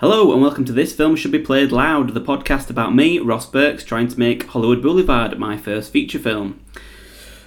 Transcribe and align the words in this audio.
Hello 0.00 0.32
and 0.32 0.40
welcome 0.40 0.64
to 0.64 0.72
This 0.72 0.94
Film 0.94 1.14
Should 1.14 1.30
Be 1.30 1.38
Played 1.38 1.72
Loud, 1.72 2.14
the 2.14 2.22
podcast 2.22 2.70
about 2.70 2.94
me, 2.94 3.18
Ross 3.18 3.44
Burks, 3.44 3.84
trying 3.84 4.08
to 4.08 4.18
make 4.18 4.46
Hollywood 4.46 4.80
Boulevard 4.80 5.38
my 5.38 5.58
first 5.58 5.92
feature 5.92 6.18
film. 6.18 6.58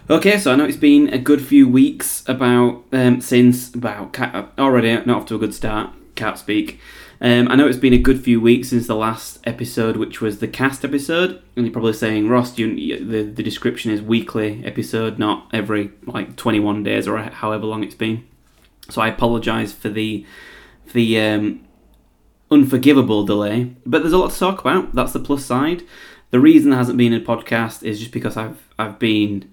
Okay, 0.07 0.37
so 0.37 0.53
I 0.53 0.55
know 0.55 0.65
it's 0.65 0.77
been 0.77 1.11
a 1.11 1.17
good 1.17 1.43
few 1.43 1.67
weeks 1.67 2.23
about 2.27 2.83
um, 2.91 3.21
since 3.21 3.73
about 3.73 4.15
already 4.59 4.93
not 5.03 5.09
off 5.09 5.25
to 5.29 5.35
a 5.35 5.39
good 5.39 5.55
start. 5.55 5.95
Can't 6.13 6.37
speak. 6.37 6.79
Um, 7.19 7.47
I 7.47 7.55
know 7.55 7.65
it's 7.65 7.79
been 7.79 7.91
a 7.91 7.97
good 7.97 8.23
few 8.23 8.39
weeks 8.39 8.69
since 8.69 8.85
the 8.85 8.93
last 8.95 9.39
episode, 9.45 9.97
which 9.97 10.21
was 10.21 10.37
the 10.37 10.47
cast 10.47 10.85
episode, 10.85 11.41
and 11.55 11.65
you're 11.65 11.73
probably 11.73 11.93
saying, 11.93 12.29
Ross, 12.29 12.55
you, 12.59 13.03
the 13.03 13.23
the 13.23 13.41
description 13.41 13.89
is 13.89 13.99
weekly 13.99 14.63
episode, 14.63 15.17
not 15.17 15.49
every 15.53 15.89
like 16.05 16.35
21 16.35 16.83
days 16.83 17.07
or 17.07 17.17
however 17.17 17.65
long 17.65 17.83
it's 17.83 17.95
been. 17.95 18.27
So 18.91 19.01
I 19.01 19.07
apologise 19.07 19.73
for 19.73 19.89
the 19.89 20.23
the 20.93 21.19
um, 21.19 21.65
unforgivable 22.53 23.25
delay, 23.25 23.73
but 23.85 24.01
there's 24.01 24.13
a 24.13 24.17
lot 24.17 24.31
to 24.31 24.39
talk 24.39 24.61
about. 24.61 24.93
That's 24.93 25.13
the 25.13 25.19
plus 25.19 25.45
side. 25.45 25.83
The 26.31 26.39
reason 26.39 26.69
there 26.69 26.79
hasn't 26.79 26.97
been 26.97 27.13
a 27.13 27.19
podcast 27.19 27.83
is 27.83 27.99
just 27.99 28.11
because 28.11 28.37
I've 28.37 28.67
I've 28.79 28.99
been 28.99 29.51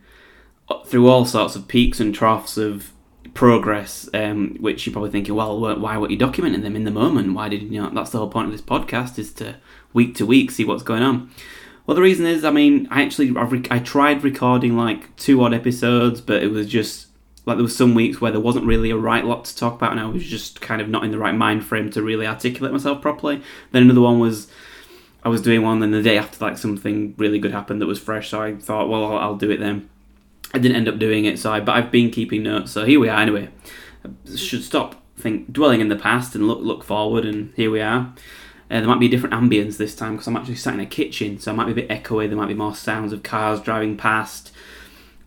through 0.87 1.09
all 1.09 1.25
sorts 1.25 1.57
of 1.57 1.69
peaks 1.69 2.01
and 2.01 2.15
troughs 2.15 2.57
of 2.57 2.93
progress, 3.35 4.09
um, 4.15 4.57
which 4.61 4.87
you're 4.87 4.93
probably 4.93 5.11
thinking, 5.11 5.35
well, 5.35 5.59
why 5.59 5.97
weren't 5.97 6.11
you 6.11 6.19
documenting 6.19 6.63
them 6.63 6.77
in 6.77 6.85
the 6.85 6.91
moment? 6.91 7.35
Why 7.35 7.49
did 7.49 7.63
you 7.63 7.81
know? 7.81 7.91
That's 7.91 8.11
the 8.11 8.19
whole 8.19 8.31
point 8.31 8.47
of 8.47 8.53
this 8.53 8.63
podcast 8.63 9.19
is 9.19 9.33
to 9.35 9.57
week 9.93 10.15
to 10.17 10.27
week 10.27 10.51
see 10.51 10.65
what's 10.65 10.83
going 10.83 11.03
on. 11.03 11.31
Well, 11.87 11.95
the 11.95 12.03
reason 12.03 12.27
is, 12.27 12.45
I 12.45 12.51
mean, 12.51 12.87
I 12.91 13.03
actually 13.03 13.37
I've 13.37 13.53
rec- 13.53 13.71
I 13.71 13.79
tried 13.79 14.23
recording 14.23 14.77
like 14.77 15.15
two 15.17 15.43
odd 15.43 15.55
episodes, 15.55 16.21
but 16.21 16.43
it 16.43 16.49
was 16.49 16.67
just 16.67 17.09
like 17.51 17.59
there 17.59 17.65
were 17.65 17.69
some 17.69 17.95
weeks 17.95 18.21
where 18.21 18.31
there 18.31 18.41
wasn't 18.41 18.65
really 18.65 18.91
a 18.91 18.97
right 18.97 19.25
lot 19.25 19.45
to 19.45 19.57
talk 19.57 19.75
about, 19.75 19.91
and 19.91 20.01
I 20.01 20.07
was 20.07 20.25
just 20.25 20.61
kind 20.61 20.81
of 20.81 20.89
not 20.89 21.05
in 21.05 21.11
the 21.11 21.19
right 21.19 21.35
mind 21.35 21.65
frame 21.65 21.91
to 21.91 22.03
really 22.03 22.27
articulate 22.27 22.73
myself 22.73 23.03
properly. 23.03 23.43
Then 23.73 23.83
another 23.83 24.01
one 24.01 24.21
was 24.21 24.49
I 25.25 25.29
was 25.29 25.43
doing 25.43 25.63
one, 25.63 25.83
and 25.83 25.93
the 25.93 26.01
day 26.03 26.17
after, 26.17 26.43
like 26.45 26.57
something 26.57 27.15
really 27.19 27.41
good 27.41 27.51
happened 27.51 27.83
that 27.83 27.87
was 27.87 27.99
fresh, 27.99 28.31
so 28.31 28.41
I 28.41 28.55
thought, 28.55 28.89
well, 28.89 29.05
I'll, 29.05 29.19
I'll 29.19 29.37
do 29.37 29.51
it 29.51 29.59
then. 29.59 29.91
I 30.55 30.59
didn't 30.59 30.77
end 30.77 30.89
up 30.89 30.99
doing 30.99 31.25
it, 31.25 31.39
so 31.39 31.53
I, 31.53 31.61
but 31.61 31.77
I've 31.77 31.91
been 31.91 32.11
keeping 32.11 32.45
notes, 32.45 32.71
so 32.71 32.85
here 32.85 33.01
we 33.01 33.09
are. 33.09 33.21
Anyway, 33.21 33.49
I 34.05 34.37
should 34.37 34.65
stop 34.65 34.97
think 35.17 35.53
dwelling 35.53 35.81
in 35.81 35.89
the 35.89 35.97
past 35.97 36.35
and 36.35 36.47
look 36.47 36.61
look 36.61 36.85
forward, 36.85 37.25
and 37.25 37.53
here 37.57 37.71
we 37.71 37.81
are. 37.81 38.15
Uh, 38.71 38.79
there 38.79 38.87
might 38.87 39.01
be 39.01 39.07
a 39.07 39.11
different 39.11 39.35
ambience 39.35 39.77
this 39.77 39.97
time 39.97 40.13
because 40.13 40.29
I'm 40.29 40.37
actually 40.37 40.55
sat 40.55 40.75
in 40.75 40.81
a 40.81 40.87
kitchen, 40.87 41.41
so 41.41 41.51
it 41.51 41.55
might 41.57 41.67
be 41.67 41.73
a 41.73 41.75
bit 41.75 41.89
echoey. 41.89 42.29
There 42.29 42.39
might 42.39 42.47
be 42.47 42.55
more 42.55 42.75
sounds 42.75 43.13
of 43.13 43.25
cars 43.25 43.61
driving 43.61 43.97
past, 43.97 44.53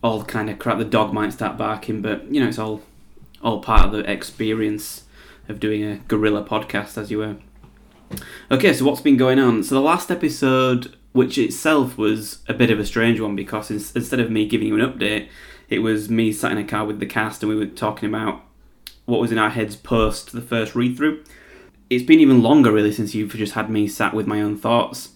all 0.03 0.23
kind 0.23 0.49
of 0.49 0.59
crap. 0.59 0.77
The 0.77 0.85
dog 0.85 1.13
might 1.13 1.33
start 1.33 1.57
barking, 1.57 2.01
but 2.01 2.25
you 2.31 2.41
know 2.41 2.49
it's 2.49 2.59
all 2.59 2.81
all 3.41 3.61
part 3.61 3.85
of 3.85 3.91
the 3.91 4.09
experience 4.09 5.03
of 5.49 5.59
doing 5.59 5.83
a 5.83 5.97
guerrilla 6.07 6.43
podcast, 6.43 6.97
as 6.97 7.09
you 7.09 7.19
were. 7.19 7.37
Okay, 8.51 8.73
so 8.73 8.85
what's 8.85 9.01
been 9.01 9.17
going 9.17 9.39
on? 9.39 9.63
So 9.63 9.75
the 9.75 9.81
last 9.81 10.11
episode, 10.11 10.95
which 11.13 11.37
itself 11.37 11.97
was 11.97 12.39
a 12.47 12.53
bit 12.53 12.69
of 12.69 12.79
a 12.79 12.85
strange 12.85 13.19
one 13.19 13.35
because 13.35 13.71
instead 13.71 14.19
of 14.19 14.29
me 14.29 14.47
giving 14.47 14.67
you 14.67 14.79
an 14.79 14.91
update, 14.91 15.29
it 15.69 15.79
was 15.79 16.09
me 16.09 16.31
sat 16.31 16.51
in 16.51 16.57
a 16.57 16.63
car 16.63 16.85
with 16.85 16.99
the 16.99 17.05
cast 17.05 17.41
and 17.41 17.49
we 17.49 17.55
were 17.55 17.65
talking 17.65 18.07
about 18.07 18.41
what 19.05 19.19
was 19.19 19.31
in 19.31 19.37
our 19.37 19.49
heads 19.49 19.75
post 19.75 20.31
the 20.31 20.41
first 20.41 20.75
read 20.75 20.95
through. 20.95 21.23
It's 21.89 22.03
been 22.03 22.19
even 22.19 22.41
longer 22.41 22.71
really 22.71 22.91
since 22.91 23.13
you've 23.13 23.33
just 23.33 23.53
had 23.53 23.69
me 23.69 23.87
sat 23.87 24.13
with 24.13 24.27
my 24.27 24.41
own 24.41 24.57
thoughts. 24.57 25.09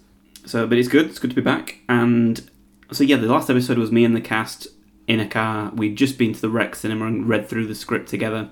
So, 0.45 0.67
but 0.67 0.77
it's 0.77 0.87
good. 0.87 1.07
It's 1.07 1.19
good 1.19 1.31
to 1.31 1.35
be 1.35 1.41
back. 1.41 1.79
And 1.87 2.49
so 2.91 3.03
yeah, 3.03 3.17
the 3.17 3.27
last 3.27 3.49
episode 3.49 3.77
was 3.77 3.91
me 3.91 4.03
and 4.03 4.15
the 4.15 4.21
cast 4.21 4.67
in 5.07 5.19
a 5.19 5.27
car. 5.27 5.71
We'd 5.73 5.95
just 5.95 6.17
been 6.17 6.33
to 6.33 6.41
the 6.41 6.49
Rex 6.49 6.81
Cinema 6.81 7.07
and 7.07 7.27
read 7.27 7.47
through 7.47 7.67
the 7.67 7.75
script 7.75 8.09
together. 8.09 8.49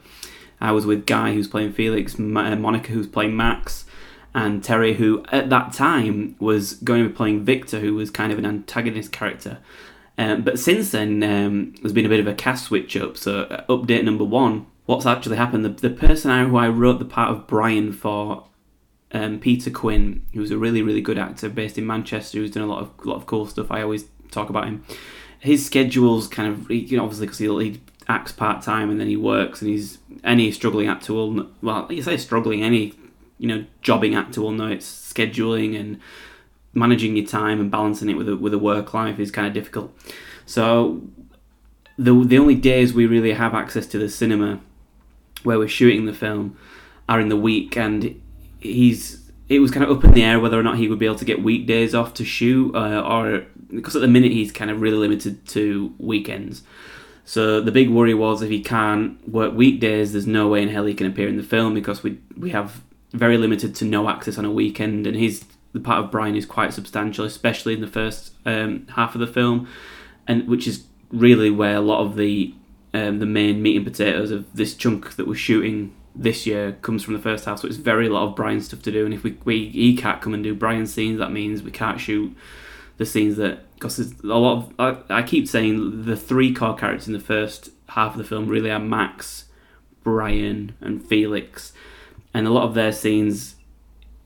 I 0.60 0.72
was 0.72 0.86
with 0.86 1.06
Guy, 1.06 1.34
who's 1.34 1.48
playing 1.48 1.74
Felix, 1.74 2.18
uh, 2.18 2.22
Monica, 2.24 2.92
who's 2.92 3.08
playing 3.08 3.36
Max, 3.36 3.86
and 4.34 4.64
Terry, 4.64 4.94
who 4.94 5.24
at 5.32 5.50
that 5.50 5.74
time 5.74 6.36
was 6.40 6.74
going 6.74 7.04
to 7.04 7.10
be 7.10 7.16
playing 7.16 7.44
Victor, 7.44 7.80
who 7.80 7.94
was 7.94 8.10
kind 8.10 8.32
of 8.32 8.40
an 8.40 8.46
antagonist 8.46 9.12
character. 9.12 9.60
Um, 10.18 10.44
but 10.44 10.60
since 10.60 10.92
then, 10.92 11.22
um, 11.24 11.76
there's 11.82 11.94
been 11.94 12.06
a 12.06 12.10
bit 12.10 12.22
of 12.22 12.28
a 12.28 12.34
cast 12.34 12.66
switch 12.66 12.96
up. 12.96 13.18
So, 13.18 13.42
uh, 13.42 13.66
update 13.68 14.04
number 14.04 14.24
one 14.24 14.68
what's 14.86 15.06
actually 15.06 15.36
happened? 15.36 15.66
The, 15.66 15.70
the 15.70 15.90
person 15.90 16.48
who 16.48 16.58
I 16.58 16.70
wrote 16.70 17.00
the 17.00 17.06
part 17.06 17.32
of 17.32 17.48
Brian 17.48 17.92
for, 17.92 18.46
um, 19.12 19.40
Peter 19.40 19.72
Quinn, 19.72 20.24
who's 20.34 20.52
a 20.52 20.60
really, 20.60 20.84
really 20.84 21.02
good 21.02 21.18
actor 21.18 21.50
based 21.50 21.80
in 21.80 21.88
Manchester, 21.88 22.38
who's 22.38 22.52
done 22.52 22.62
a 22.64 22.68
lot 22.68 22.82
of, 22.84 23.06
lot 23.06 23.16
of 23.16 23.26
cool 23.26 23.48
stuff. 23.48 23.72
I 23.72 23.82
always 23.82 24.06
talk 24.30 24.50
about 24.50 24.66
him 24.66 24.86
his 25.46 25.66
schedule's 25.66 26.28
kind 26.28 26.52
of 26.52 26.70
you 26.70 26.98
know 26.98 27.04
obviously 27.04 27.26
because 27.26 27.40
he, 27.40 27.48
he 27.48 27.82
acts 28.08 28.32
part 28.32 28.62
time 28.62 28.90
and 28.90 29.00
then 29.00 29.08
he 29.08 29.18
works 29.18 29.62
and 29.62 29.70
he's 29.72 29.98
any 30.24 30.52
struggling 30.52 30.88
actor 30.88 31.14
will 31.14 31.48
well 31.62 31.88
you 31.90 32.04
say 32.04 32.18
struggling 32.18 32.62
any 32.62 32.94
you 33.40 33.48
know 33.48 33.66
jobbing 33.82 34.14
actor 34.14 34.42
will 34.42 34.52
know 34.52 34.68
it's 34.68 35.14
scheduling 35.14 35.80
and 35.80 36.00
managing 36.76 37.16
your 37.16 37.26
time 37.26 37.60
and 37.60 37.72
balancing 37.72 38.10
it 38.10 38.16
with 38.16 38.30
a 38.30 38.36
with 38.36 38.54
a 38.54 38.60
work 38.60 38.94
life 38.94 39.18
is 39.18 39.32
kind 39.32 39.48
of 39.48 39.54
difficult. 39.54 39.96
So 40.46 41.02
the 41.98 42.14
the 42.24 42.38
only 42.38 42.56
days 42.56 42.94
we 42.94 43.08
really 43.08 43.34
have 43.34 43.56
access 43.56 43.88
to 43.88 43.98
the 43.98 44.10
cinema 44.10 44.60
where 45.44 45.58
we're 45.58 45.68
shooting 45.68 46.06
the 46.06 46.14
film 46.14 46.58
are 47.08 47.20
in 47.20 47.30
the 47.30 47.38
week 47.38 47.78
and 47.78 48.22
he's 48.60 49.32
it 49.48 49.60
was 49.60 49.72
kind 49.72 49.86
of 49.86 49.98
up 49.98 50.04
in 50.04 50.14
the 50.14 50.24
air 50.24 50.40
whether 50.40 50.60
or 50.60 50.64
not 50.64 50.78
he 50.78 50.88
would 50.88 51.00
be 51.00 51.06
able 51.06 51.16
to 51.16 51.26
get 51.26 51.42
weekdays 51.42 51.96
off 51.96 52.14
to 52.16 52.26
shoot, 52.26 52.76
uh, 52.76 53.02
or 53.02 53.46
because 53.76 53.96
at 53.96 54.02
the 54.02 54.08
minute 54.08 54.32
he's 54.32 54.52
kind 54.52 54.72
of 54.72 54.82
really 54.82 54.98
limited 54.98 55.46
to 55.50 55.94
weekends. 55.98 56.64
So 57.26 57.60
the 57.60 57.72
big 57.72 57.90
worry 57.90 58.14
was 58.14 58.42
if 58.42 58.50
he 58.50 58.62
can't 58.62 59.28
work 59.28 59.54
weekdays, 59.54 60.14
there's 60.14 60.28
no 60.28 60.48
way 60.48 60.62
in 60.62 60.70
hell 60.70 60.86
he 60.86 60.94
can 60.94 61.08
appear 61.08 61.28
in 61.28 61.38
the 61.38 61.44
film 61.44 61.74
because 61.74 62.04
we 62.04 62.20
we 62.38 62.52
have 62.52 62.82
very 63.14 63.38
limited 63.38 63.76
to 63.76 63.86
no 63.86 64.10
access 64.10 64.38
on 64.38 64.46
a 64.46 64.52
weekend, 64.52 65.08
and 65.08 65.18
his 65.18 65.46
the 65.74 65.80
part 65.80 66.04
of 66.04 66.12
Brian 66.12 66.36
is 66.36 66.46
quite 66.46 66.74
substantial, 66.74 67.26
especially 67.26 67.74
in 67.74 67.82
the 67.82 67.88
first 67.88 68.34
um, 68.46 68.88
half 68.96 69.16
of 69.16 69.22
the 69.22 69.28
film, 69.28 69.68
and 70.28 70.48
which 70.48 70.68
is 70.68 70.86
really 71.12 71.50
where 71.50 71.76
a 71.76 71.82
lot 71.82 72.02
of 72.02 72.16
the 72.16 72.54
um, 72.94 73.20
the 73.20 73.26
main 73.26 73.62
meat 73.62 73.76
and 73.76 73.86
potatoes 73.86 74.32
of 74.32 74.46
this 74.54 74.74
chunk 74.76 75.16
that 75.16 75.28
we're 75.28 75.36
shooting 75.36 75.94
this 76.16 76.46
year 76.46 76.74
comes 76.82 77.04
from 77.04 77.14
the 77.14 77.20
first 77.20 77.46
half, 77.46 77.60
so 77.60 77.68
it's 77.68 77.78
very 77.78 78.08
a 78.08 78.10
lot 78.10 78.24
of 78.24 78.36
Brian 78.36 78.62
stuff 78.62 78.82
to 78.84 78.92
do. 78.92 79.04
And 79.04 79.14
if 79.14 79.24
we, 79.24 79.38
we 79.44 79.68
he 79.70 79.98
can't 79.98 80.22
come 80.22 80.34
and 80.34 80.44
do 80.44 80.56
Brian 80.56 80.88
scenes, 80.88 81.20
that 81.20 81.32
means 81.32 81.62
we 81.62 81.72
can't 81.72 82.00
shoot 82.00 82.36
the 82.98 83.06
scenes 83.06 83.38
that 83.38 83.60
because 83.74 84.00
a 84.00 84.28
lot 84.28 84.58
of 84.58 84.74
I, 85.10 85.20
I 85.20 85.24
keep 85.24 85.48
saying 85.48 86.06
the 86.06 86.16
three 86.16 86.54
core 86.54 86.76
characters 86.76 87.08
in 87.08 87.14
the 87.14 87.20
first 87.20 87.70
half 87.90 88.14
of 88.14 88.18
the 88.18 88.24
film 88.24 88.48
really 88.48 88.72
are 88.72 88.80
Max, 88.80 89.46
Brian, 90.04 90.76
and 90.82 91.04
Felix, 91.04 91.74
and 92.34 92.48
a 92.48 92.52
lot 92.52 92.64
of 92.64 92.74
their 92.74 92.92
scenes, 92.92 93.56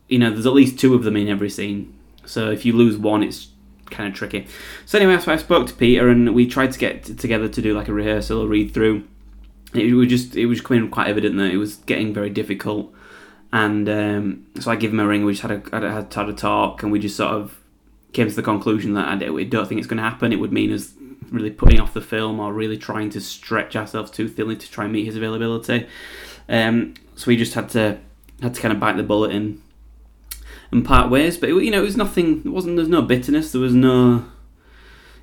you 0.08 0.18
know, 0.18 0.30
there's 0.30 0.46
at 0.46 0.52
least 0.52 0.78
two 0.78 0.94
of 0.94 1.04
them 1.04 1.16
in 1.16 1.28
every 1.28 1.50
scene. 1.50 1.94
So 2.24 2.50
if 2.50 2.64
you 2.64 2.72
lose 2.72 2.96
one, 2.96 3.22
it's 3.22 3.48
kind 3.90 4.08
of 4.08 4.14
tricky. 4.14 4.46
So 4.86 4.98
anyway, 4.98 5.18
so 5.18 5.32
I 5.32 5.36
spoke 5.36 5.66
to 5.66 5.74
Peter 5.74 6.08
and 6.08 6.34
we 6.34 6.46
tried 6.46 6.72
to 6.72 6.78
get 6.78 7.04
together 7.18 7.48
to 7.48 7.62
do 7.62 7.76
like 7.76 7.88
a 7.88 7.92
rehearsal, 7.92 8.42
a 8.42 8.46
read 8.46 8.72
through 8.72 9.04
it 9.74 9.94
was 9.94 10.08
just 10.08 10.36
it 10.36 10.46
was 10.46 10.60
becoming 10.60 10.90
quite 10.90 11.08
evident 11.08 11.36
that 11.36 11.50
it 11.50 11.56
was 11.56 11.76
getting 11.76 12.12
very 12.12 12.30
difficult. 12.30 12.92
And 13.52 13.88
um, 13.88 14.46
so 14.60 14.70
I 14.70 14.76
give 14.76 14.92
him 14.92 15.00
a 15.00 15.06
ring. 15.06 15.24
We 15.24 15.32
just 15.32 15.42
had 15.42 15.50
a 15.50 15.62
had, 15.72 15.84
a 15.84 15.92
had 15.92 16.28
a 16.28 16.32
talk, 16.32 16.82
and 16.82 16.92
we 16.92 16.98
just 16.98 17.16
sort 17.16 17.32
of 17.32 17.59
came 18.12 18.28
to 18.28 18.34
the 18.34 18.42
conclusion 18.42 18.94
that 18.94 19.08
I 19.08 19.16
don't 19.16 19.68
think 19.68 19.78
it's 19.78 19.86
going 19.86 19.98
to 19.98 20.02
happen. 20.02 20.32
It 20.32 20.40
would 20.40 20.52
mean 20.52 20.72
us 20.72 20.92
really 21.30 21.50
putting 21.50 21.80
off 21.80 21.94
the 21.94 22.00
film 22.00 22.40
or 22.40 22.52
really 22.52 22.76
trying 22.76 23.10
to 23.10 23.20
stretch 23.20 23.76
ourselves 23.76 24.10
too 24.10 24.28
thinly 24.28 24.56
to 24.56 24.70
try 24.70 24.84
and 24.84 24.92
meet 24.92 25.04
his 25.04 25.16
availability. 25.16 25.86
Um, 26.48 26.94
so 27.14 27.26
we 27.28 27.36
just 27.36 27.54
had 27.54 27.68
to 27.70 27.98
had 28.42 28.54
to 28.54 28.60
kind 28.60 28.72
of 28.72 28.80
bite 28.80 28.96
the 28.96 29.02
bullet 29.02 29.32
and 29.32 29.62
and 30.70 30.84
part 30.84 31.10
ways. 31.10 31.36
But 31.36 31.50
it, 31.50 31.62
you 31.62 31.70
know, 31.70 31.80
it 31.80 31.84
was 31.84 31.96
nothing. 31.96 32.42
It 32.44 32.50
wasn't. 32.50 32.76
There's 32.76 32.88
no 32.88 33.02
bitterness. 33.02 33.52
There 33.52 33.60
was 33.60 33.74
no 33.74 34.24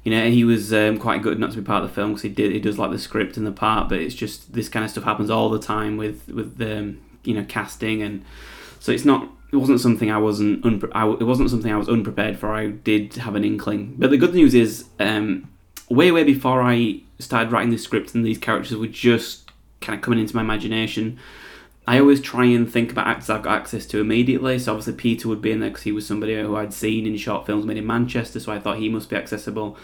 you 0.07 0.11
know, 0.11 0.29
he 0.29 0.45
was 0.45 0.73
um, 0.73 0.99
quite 0.99 1.21
good 1.21 1.37
not 1.37 1.51
to 1.51 1.57
be 1.57 1.63
part 1.63 1.83
of 1.83 1.89
the 1.89 1.93
film 1.93 2.11
because 2.11 2.21
he 2.21 2.29
did 2.29 2.53
he 2.53 2.61
does 2.61 2.79
like 2.79 2.91
the 2.91 2.97
script 2.97 3.35
and 3.35 3.45
the 3.45 3.51
part, 3.51 3.89
but 3.89 3.99
it's 3.99 4.15
just 4.15 4.53
this 4.53 4.69
kind 4.69 4.85
of 4.85 4.89
stuff 4.89 5.03
happens 5.03 5.29
all 5.29 5.49
the 5.49 5.59
time 5.59 5.97
with 5.97 6.29
with 6.29 6.57
the 6.59 6.77
um, 6.79 7.01
you 7.25 7.33
know 7.33 7.43
casting 7.43 8.01
and 8.01 8.23
so 8.79 8.93
it's 8.93 9.03
not 9.03 9.29
it 9.51 9.55
wasn't 9.55 9.79
something 9.79 10.11
I 10.11 10.17
wasn't 10.17 10.63
unpre- 10.63 10.91
I, 10.93 11.09
it 11.09 11.23
wasn't 11.23 11.49
something 11.49 11.71
I 11.71 11.77
was 11.77 11.89
unprepared 11.89 12.37
for. 12.37 12.53
I 12.53 12.67
did 12.67 13.13
have 13.15 13.35
an 13.35 13.43
inkling, 13.43 13.95
but 13.97 14.09
the 14.09 14.17
good 14.17 14.33
news 14.33 14.53
is 14.53 14.85
um, 14.99 15.49
way 15.89 16.11
way 16.11 16.23
before 16.23 16.61
I 16.61 17.01
started 17.19 17.51
writing 17.51 17.71
the 17.71 17.77
script 17.77 18.13
and 18.13 18.25
these 18.25 18.37
characters 18.37 18.77
were 18.77 18.87
just 18.87 19.51
kind 19.81 19.97
of 19.97 20.03
coming 20.03 20.19
into 20.19 20.35
my 20.35 20.41
imagination. 20.41 21.19
I 21.87 21.99
always 21.99 22.19
try 22.19 22.45
and 22.45 22.69
think 22.69 22.91
about 22.91 23.07
actors 23.07 23.29
I've 23.29 23.43
got 23.43 23.55
access 23.57 23.85
to 23.87 24.01
immediately. 24.01 24.59
So 24.59 24.73
obviously 24.73 24.93
Peter 24.93 25.29
would 25.29 25.41
be 25.41 25.51
in 25.51 25.61
there 25.61 25.69
because 25.69 25.83
he 25.83 25.93
was 25.93 26.05
somebody 26.05 26.35
who 26.35 26.55
I'd 26.57 26.73
seen 26.73 27.07
in 27.07 27.15
short 27.15 27.45
films 27.45 27.65
made 27.65 27.77
in 27.77 27.87
Manchester, 27.87 28.41
so 28.41 28.51
I 28.51 28.59
thought 28.59 28.77
he 28.77 28.89
must 28.89 29.09
be 29.09 29.15
accessible. 29.15 29.77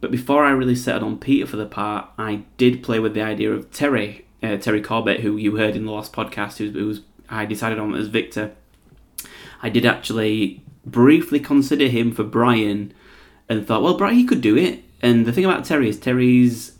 But 0.00 0.10
before 0.10 0.44
I 0.44 0.50
really 0.50 0.74
settled 0.74 1.04
on 1.04 1.18
Peter 1.18 1.46
for 1.46 1.56
the 1.56 1.66
part, 1.66 2.08
I 2.18 2.44
did 2.56 2.82
play 2.82 2.98
with 2.98 3.14
the 3.14 3.22
idea 3.22 3.52
of 3.52 3.70
Terry, 3.70 4.24
uh, 4.42 4.56
Terry 4.56 4.80
Corbett, 4.80 5.20
who 5.20 5.36
you 5.36 5.56
heard 5.58 5.76
in 5.76 5.84
the 5.84 5.92
last 5.92 6.12
podcast, 6.12 6.56
who, 6.56 6.70
who 6.70 6.86
was 6.86 7.02
I 7.28 7.44
decided 7.44 7.78
on 7.78 7.94
as 7.94 8.08
Victor. 8.08 8.52
I 9.62 9.68
did 9.68 9.86
actually 9.86 10.62
briefly 10.84 11.38
consider 11.38 11.86
him 11.86 12.12
for 12.12 12.24
Brian, 12.24 12.92
and 13.48 13.66
thought, 13.66 13.82
well, 13.82 13.96
Brian 13.96 14.16
he 14.16 14.24
could 14.24 14.40
do 14.40 14.56
it. 14.56 14.82
And 15.00 15.26
the 15.26 15.32
thing 15.32 15.44
about 15.44 15.64
Terry 15.64 15.88
is 15.88 15.98
Terry's 15.98 16.72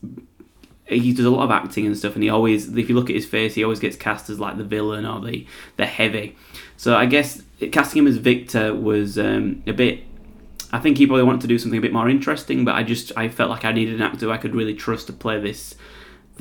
he 0.86 1.12
does 1.12 1.24
a 1.24 1.30
lot 1.30 1.44
of 1.44 1.50
acting 1.50 1.86
and 1.86 1.96
stuff, 1.96 2.14
and 2.14 2.22
he 2.22 2.28
always, 2.28 2.76
if 2.76 2.88
you 2.88 2.94
look 2.94 3.08
at 3.08 3.16
his 3.16 3.26
face, 3.26 3.54
he 3.54 3.64
always 3.64 3.80
gets 3.80 3.96
cast 3.96 4.28
as 4.28 4.38
like 4.38 4.56
the 4.56 4.64
villain 4.64 5.06
or 5.06 5.20
the 5.20 5.46
the 5.76 5.86
heavy. 5.86 6.36
So 6.76 6.96
I 6.96 7.06
guess 7.06 7.42
casting 7.70 8.00
him 8.00 8.06
as 8.06 8.16
Victor 8.16 8.74
was 8.74 9.18
um, 9.18 9.62
a 9.66 9.72
bit. 9.72 10.04
I 10.72 10.78
think 10.78 10.96
he 10.96 11.06
probably 11.06 11.24
wanted 11.24 11.42
to 11.42 11.46
do 11.46 11.58
something 11.58 11.78
a 11.78 11.82
bit 11.82 11.92
more 11.92 12.08
interesting, 12.08 12.64
but 12.64 12.74
I 12.74 12.82
just 12.82 13.12
I 13.16 13.28
felt 13.28 13.50
like 13.50 13.64
I 13.64 13.72
needed 13.72 13.94
an 13.94 14.02
actor 14.02 14.30
I 14.30 14.38
could 14.38 14.54
really 14.54 14.74
trust 14.74 15.06
to 15.08 15.12
play 15.12 15.38
this 15.38 15.74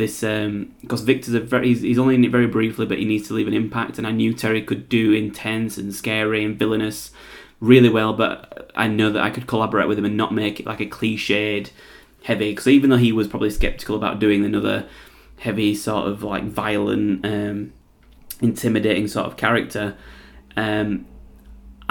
this 0.01 0.23
um 0.23 0.73
because 0.81 1.01
Victor's 1.01 1.33
a 1.33 1.39
very 1.39 1.69
he's, 1.69 1.81
he's 1.81 1.99
only 1.99 2.15
in 2.15 2.25
it 2.25 2.31
very 2.31 2.47
briefly, 2.47 2.85
but 2.85 2.97
he 2.97 3.05
needs 3.05 3.27
to 3.27 3.33
leave 3.33 3.47
an 3.47 3.53
impact, 3.53 3.97
and 3.97 4.05
I 4.05 4.11
knew 4.11 4.33
Terry 4.33 4.61
could 4.61 4.89
do 4.89 5.13
intense 5.13 5.77
and 5.77 5.93
scary 5.93 6.43
and 6.43 6.57
villainous 6.57 7.11
really 7.61 7.89
well, 7.89 8.13
but 8.13 8.71
I 8.75 8.87
know 8.87 9.11
that 9.11 9.23
I 9.23 9.29
could 9.29 9.47
collaborate 9.47 9.87
with 9.87 9.97
him 9.97 10.05
and 10.05 10.17
not 10.17 10.33
make 10.33 10.59
it 10.59 10.65
like 10.65 10.81
a 10.81 10.85
cliched 10.85 11.69
heavy. 12.23 12.51
Because 12.51 12.67
even 12.67 12.89
though 12.89 12.97
he 12.97 13.11
was 13.11 13.27
probably 13.27 13.51
skeptical 13.51 13.95
about 13.95 14.19
doing 14.19 14.43
another 14.43 14.87
heavy 15.39 15.75
sort 15.75 16.07
of 16.07 16.23
like 16.23 16.43
violent, 16.43 17.25
um, 17.25 17.71
intimidating 18.41 19.07
sort 19.07 19.27
of 19.27 19.37
character, 19.37 19.95
um, 20.57 21.05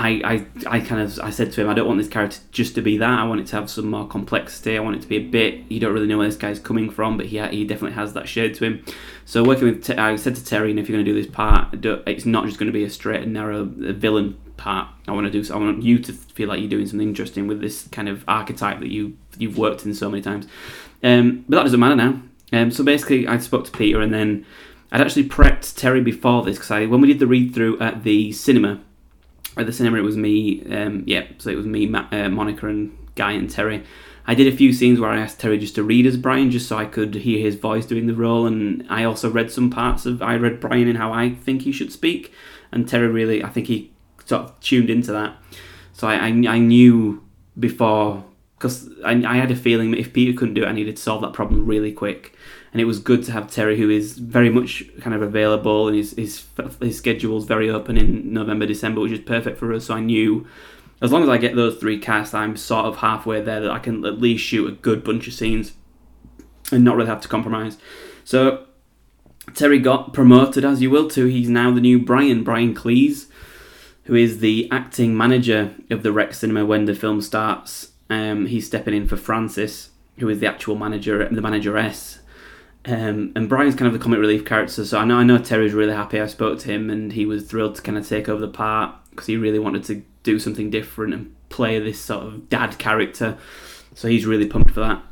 I, 0.01 0.09
I, 0.25 0.77
I 0.77 0.81
kind 0.81 1.03
of 1.03 1.21
I 1.21 1.29
said 1.29 1.53
to 1.53 1.61
him, 1.61 1.69
I 1.69 1.75
don't 1.75 1.87
want 1.87 1.99
this 1.99 2.09
character 2.09 2.39
just 2.53 2.75
to 2.77 2.81
be 2.81 2.97
that. 2.97 3.19
I 3.19 3.25
want 3.25 3.43
it 3.43 3.49
to 3.49 3.57
have 3.57 3.69
some 3.69 3.91
more 3.91 4.09
complexity. 4.09 4.79
I 4.79 4.81
want 4.81 4.97
it 4.97 5.03
to 5.03 5.09
be 5.09 5.19
a 5.19 5.23
bit. 5.23 5.61
You 5.69 5.79
don't 5.79 5.93
really 5.93 6.07
know 6.07 6.17
where 6.17 6.27
this 6.27 6.39
guy's 6.39 6.59
coming 6.59 6.89
from, 6.89 7.19
but 7.19 7.27
he 7.27 7.39
he 7.49 7.67
definitely 7.67 7.97
has 7.97 8.15
that 8.15 8.27
shade 8.27 8.55
to 8.55 8.65
him. 8.65 8.85
So 9.27 9.45
working 9.45 9.65
with, 9.65 9.91
I 9.91 10.17
said 10.17 10.37
to 10.37 10.45
Terry, 10.45 10.71
and 10.71 10.81
if 10.81 10.89
you're 10.89 10.97
going 10.97 11.05
to 11.05 11.13
do 11.13 11.23
this 11.23 11.31
part, 11.31 11.85
it's 12.09 12.25
not 12.25 12.47
just 12.47 12.59
going 12.59 12.69
to 12.69 12.73
be 12.73 12.83
a 12.83 12.89
straight 12.89 13.25
and 13.25 13.35
narrow 13.35 13.65
villain 13.67 14.39
part. 14.57 14.89
I 15.07 15.13
want 15.13 15.31
to 15.31 15.43
do. 15.43 15.53
I 15.53 15.59
want 15.59 15.83
you 15.83 15.99
to 15.99 16.15
feel 16.15 16.49
like 16.49 16.61
you're 16.61 16.71
doing 16.71 16.87
something 16.87 17.09
interesting 17.09 17.47
with 17.47 17.61
this 17.61 17.87
kind 17.89 18.09
of 18.09 18.25
archetype 18.27 18.81
that 18.81 18.91
you 18.91 19.19
you've 19.37 19.59
worked 19.59 19.85
in 19.85 19.93
so 19.93 20.09
many 20.09 20.23
times. 20.23 20.47
Um, 21.03 21.45
but 21.47 21.57
that 21.57 21.65
doesn't 21.65 21.81
matter 21.81 21.97
now. 21.97 22.23
Um, 22.55 22.71
so 22.71 22.83
basically, 22.85 23.29
I 23.29 23.37
spoke 23.37 23.67
to 23.67 23.71
Peter, 23.71 24.01
and 24.01 24.15
then 24.15 24.47
I'd 24.93 25.03
actually 25.03 25.29
prepped 25.29 25.77
Terry 25.77 26.01
before 26.01 26.43
this 26.43 26.57
because 26.57 26.71
I 26.71 26.87
when 26.87 27.03
we 27.03 27.09
did 27.09 27.19
the 27.19 27.27
read 27.27 27.55
through 27.55 27.79
at 27.81 28.03
the 28.03 28.33
cinema. 28.33 28.81
At 29.57 29.67
the 29.67 29.73
cinema, 29.73 29.99
it 29.99 30.03
was 30.03 30.17
me. 30.17 30.65
Um, 30.73 31.03
yeah, 31.07 31.27
so 31.39 31.51
it 31.51 31.57
was 31.57 31.67
me, 31.67 31.93
uh, 31.93 32.29
Monica, 32.29 32.69
and 32.69 32.97
Guy 33.15 33.33
and 33.33 33.51
Terry. 33.51 33.85
I 34.27 34.35
did 34.35 34.47
a 34.47 34.57
few 34.57 34.73
scenes 34.73 35.01
where 35.01 35.11
I 35.11 35.19
asked 35.19 35.41
Terry 35.41 35.59
just 35.59 35.75
to 35.75 35.83
read 35.83 36.07
as 36.07 36.17
Brian, 36.17 36.51
just 36.51 36.69
so 36.69 36.77
I 36.77 36.85
could 36.85 37.17
hear 37.17 37.41
his 37.41 37.57
voice 37.57 37.85
doing 37.87 38.07
the 38.07 38.15
role, 38.15 38.47
and 38.47 38.87
I 38.89 39.05
also 39.05 39.31
read 39.31 39.51
some 39.51 39.71
parts 39.71 40.07
of 40.07 40.23
I 40.23 40.37
read 40.37 40.61
Brian 40.61 40.87
in 40.87 40.97
how 40.97 41.13
I 41.13 41.31
think 41.31 41.63
he 41.63 41.73
should 41.73 41.93
speak, 41.93 42.33
and 42.71 42.89
Terry 42.89 43.09
really, 43.09 43.43
I 43.43 43.49
think 43.49 43.67
he 43.67 43.93
sort 44.25 44.43
of 44.43 44.61
tuned 44.61 44.89
into 44.89 45.11
that. 45.13 45.37
So 45.93 46.07
I, 46.07 46.15
I, 46.15 46.29
I 46.29 46.59
knew 46.59 47.23
before 47.59 48.25
because 48.57 48.91
I, 49.05 49.13
I 49.25 49.37
had 49.37 49.51
a 49.51 49.57
feeling 49.57 49.91
that 49.91 49.99
if 49.99 50.13
Peter 50.13 50.39
couldn't 50.39 50.55
do 50.55 50.63
it, 50.63 50.69
I 50.69 50.73
needed 50.73 50.97
to 50.97 51.03
solve 51.03 51.23
that 51.23 51.33
problem 51.33 51.67
really 51.67 51.93
quick. 51.93 52.37
And 52.73 52.81
it 52.81 52.85
was 52.85 53.01
good 53.01 53.25
to 53.25 53.33
have 53.33 53.51
Terry, 53.51 53.77
who 53.79 53.91
is 53.91 54.19
very 54.19 54.49
much 54.49 54.85
kind 55.01 55.15
of 55.15 55.23
available, 55.23 55.89
and 55.89 55.97
his 55.97 56.13
his 56.13 56.45
his 56.81 56.99
schedule's 56.99 57.47
very 57.47 57.69
open 57.69 57.97
in 57.97 58.33
November, 58.33 58.67
December, 58.67 59.01
which 59.01 59.13
is 59.13 59.21
perfect 59.21 59.59
for 59.59 59.73
us. 59.73 59.87
So 59.87 59.95
I 59.95 60.01
knew 60.01 60.47
as 61.03 61.11
long 61.11 61.23
as 61.23 61.29
I 61.29 61.39
get 61.39 61.57
those 61.57 61.77
three 61.79 61.99
casts, 61.99 62.35
I'm 62.35 62.57
sort 62.57 62.87
of 62.87 62.99
halfway 62.99 63.41
there 63.41 63.61
that 63.61 63.71
I 63.71 63.79
can 63.79 64.05
at 64.05 64.21
least 64.21 64.45
shoot 64.45 64.69
a 64.69 64.73
good 64.73 65.03
bunch 65.03 65.27
of 65.27 65.35
scenes 65.35 65.73
and 66.71 66.85
not 66.85 66.97
really 66.97 67.09
have 67.09 67.23
to 67.23 67.29
compromise. 67.29 67.79
So 68.23 68.67
Terry 69.55 69.79
got 69.79 70.13
promoted, 70.13 70.65
as 70.65 70.81
you 70.81 70.91
will, 70.91 71.09
to 71.11 71.25
he's 71.25 71.49
now 71.49 71.73
the 71.73 71.81
new 71.81 71.99
Brian, 71.99 72.45
Brian 72.45 72.75
Cleese 72.75 73.27
who 74.11 74.15
is 74.15 74.41
the 74.41 74.69
acting 74.73 75.17
manager 75.17 75.75
of 75.91 76.03
the 76.03 76.13
Rex 76.13 76.39
Cinema 76.39 76.65
when 76.65 76.85
the 76.87 76.95
film 76.95 77.21
starts. 77.21 77.93
Um, 78.09 78.47
he's 78.47 78.67
stepping 78.67 78.95
in 78.95 79.07
for 79.07 79.17
Francis, 79.17 79.91
who 80.19 80.29
is 80.29 80.41
the 80.41 80.47
actual 80.47 80.75
manager, 80.75 81.29
the 81.29 81.41
manageress. 81.41 82.19
Um, 82.87 83.33
and 83.37 83.49
Brian's 83.49 83.75
kind 83.75 83.87
of 83.87 83.93
the 83.93 83.99
comic 83.99 84.21
relief 84.21 84.45
character, 84.45 84.85
so 84.85 84.99
I 84.99 85.05
know 85.05 85.19
I 85.19 85.23
know 85.23 85.39
Terry's 85.39 85.75
really 85.75 85.93
happy. 85.93 86.19
I 86.19 86.27
spoke 86.27 86.59
to 86.61 86.69
him, 86.69 86.89
and 86.89 87.13
he 87.13 87.27
was 87.27 87.45
thrilled 87.45 87.75
to 87.77 87.83
kind 87.83 87.99
of 87.99 88.09
take 88.09 88.29
over 88.29 88.41
the 88.41 88.49
part 88.49 88.95
because 89.11 89.27
he 89.27 89.37
really 89.37 89.59
wanted 89.59 89.85
to 89.85 90.03
do 90.23 90.39
something 90.39 90.71
different 90.71 91.13
and 91.13 91.35
play 91.51 91.79
this 91.79 92.01
sort 92.01 92.25
of 92.25 92.49
dad 92.49 92.79
character. 92.79 93.37
So 93.95 94.09
he's 94.09 94.25
really 94.25 94.47
pumped 94.47 94.71
for 94.71 94.81
that. 94.81 95.03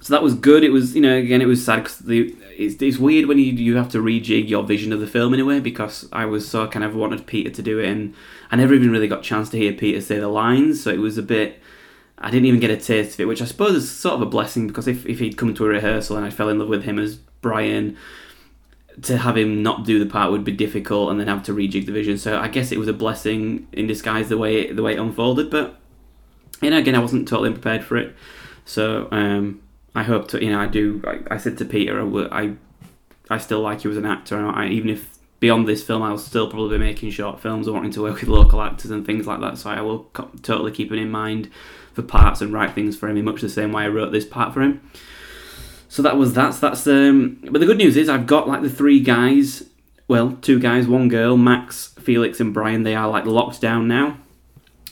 So 0.00 0.14
that 0.14 0.22
was 0.22 0.34
good. 0.34 0.62
It 0.62 0.70
was, 0.70 0.94
you 0.94 1.00
know, 1.00 1.16
again, 1.16 1.42
it 1.42 1.46
was 1.46 1.64
sad 1.64 1.82
because 1.82 2.02
it's, 2.06 2.80
it's 2.80 2.98
weird 2.98 3.26
when 3.26 3.38
you 3.38 3.46
you 3.46 3.76
have 3.76 3.88
to 3.88 3.98
rejig 3.98 4.48
your 4.48 4.62
vision 4.62 4.92
of 4.92 5.00
the 5.00 5.06
film 5.08 5.34
in 5.34 5.40
a 5.40 5.44
way 5.44 5.58
because 5.58 6.08
I 6.12 6.26
was 6.26 6.48
so 6.48 6.68
kind 6.68 6.84
of 6.84 6.94
wanted 6.94 7.26
Peter 7.26 7.50
to 7.50 7.62
do 7.62 7.80
it 7.80 7.88
and 7.88 8.14
I 8.50 8.54
never 8.54 8.74
even 8.74 8.92
really 8.92 9.08
got 9.08 9.20
a 9.20 9.22
chance 9.22 9.50
to 9.50 9.58
hear 9.58 9.72
Peter 9.72 10.00
say 10.00 10.20
the 10.20 10.28
lines, 10.28 10.80
so 10.80 10.90
it 10.90 11.00
was 11.00 11.18
a 11.18 11.22
bit. 11.22 11.60
I 12.18 12.30
didn't 12.30 12.46
even 12.46 12.60
get 12.60 12.70
a 12.70 12.76
taste 12.76 13.14
of 13.14 13.20
it, 13.20 13.24
which 13.26 13.42
I 13.42 13.44
suppose 13.44 13.74
is 13.74 13.90
sort 13.90 14.14
of 14.14 14.22
a 14.22 14.26
blessing 14.26 14.66
because 14.66 14.88
if, 14.88 15.04
if 15.06 15.18
he'd 15.18 15.36
come 15.36 15.52
to 15.54 15.64
a 15.66 15.68
rehearsal 15.68 16.16
and 16.16 16.24
I 16.24 16.30
fell 16.30 16.48
in 16.48 16.58
love 16.58 16.68
with 16.68 16.84
him 16.84 16.98
as 16.98 17.16
Brian, 17.16 17.96
to 19.02 19.18
have 19.18 19.36
him 19.36 19.62
not 19.62 19.84
do 19.84 19.98
the 19.98 20.06
part 20.06 20.30
would 20.30 20.44
be 20.44 20.52
difficult 20.52 21.10
and 21.10 21.20
then 21.20 21.28
have 21.28 21.42
to 21.44 21.52
rejig 21.54 21.84
the 21.84 21.92
vision. 21.92 22.16
So 22.16 22.38
I 22.38 22.48
guess 22.48 22.72
it 22.72 22.78
was 22.78 22.88
a 22.88 22.94
blessing 22.94 23.68
in 23.72 23.86
disguise 23.86 24.28
the 24.28 24.38
way 24.38 24.62
it, 24.62 24.76
the 24.76 24.82
way 24.82 24.94
it 24.94 24.98
unfolded. 24.98 25.50
But 25.50 25.78
you 26.62 26.70
know, 26.70 26.78
again, 26.78 26.94
I 26.94 27.00
wasn't 27.00 27.28
totally 27.28 27.52
prepared 27.52 27.84
for 27.84 27.96
it. 27.96 28.16
So 28.64 29.08
um, 29.10 29.60
I 29.94 30.02
hope 30.02 30.28
to, 30.28 30.42
you 30.42 30.50
know, 30.50 30.60
I 30.60 30.66
do. 30.66 31.02
I, 31.06 31.34
I 31.34 31.36
said 31.36 31.58
to 31.58 31.64
Peter, 31.66 32.00
I, 32.32 32.54
I 33.28 33.38
still 33.38 33.60
like 33.60 33.84
you 33.84 33.90
as 33.90 33.98
an 33.98 34.06
actor. 34.06 34.46
I, 34.46 34.68
even 34.68 34.88
if 34.88 35.18
beyond 35.40 35.68
this 35.68 35.82
film, 35.82 36.02
I'll 36.02 36.16
still 36.16 36.48
probably 36.48 36.78
be 36.78 36.84
making 36.84 37.10
short 37.10 37.40
films 37.40 37.68
or 37.68 37.74
wanting 37.74 37.92
to 37.92 38.02
work 38.02 38.20
with 38.20 38.30
local 38.30 38.62
actors 38.62 38.90
and 38.90 39.04
things 39.04 39.26
like 39.26 39.40
that. 39.40 39.58
So 39.58 39.68
I 39.68 39.82
will 39.82 40.04
co- 40.14 40.30
totally 40.42 40.72
keep 40.72 40.90
it 40.90 40.98
in 40.98 41.10
mind 41.10 41.50
for 41.96 42.02
parts 42.02 42.42
and 42.42 42.52
write 42.52 42.74
things 42.74 42.94
for 42.94 43.08
him 43.08 43.16
in 43.16 43.24
much 43.24 43.40
the 43.40 43.48
same 43.48 43.72
way 43.72 43.84
I 43.84 43.88
wrote 43.88 44.12
this 44.12 44.26
part 44.26 44.52
for 44.52 44.60
him. 44.60 44.88
So 45.88 46.02
that 46.02 46.18
was 46.18 46.34
that. 46.34 46.52
So 46.52 46.68
that's 46.68 46.86
um. 46.86 47.38
But 47.50 47.58
the 47.58 47.66
good 47.66 47.78
news 47.78 47.96
is 47.96 48.08
I've 48.08 48.26
got 48.26 48.46
like 48.46 48.60
the 48.62 48.70
three 48.70 49.00
guys. 49.00 49.64
Well, 50.06 50.36
two 50.42 50.60
guys, 50.60 50.86
one 50.86 51.08
girl, 51.08 51.36
Max, 51.36 51.88
Felix, 51.98 52.38
and 52.38 52.52
Brian. 52.54 52.82
They 52.82 52.94
are 52.94 53.08
like 53.08 53.24
locked 53.24 53.60
down 53.60 53.88
now. 53.88 54.18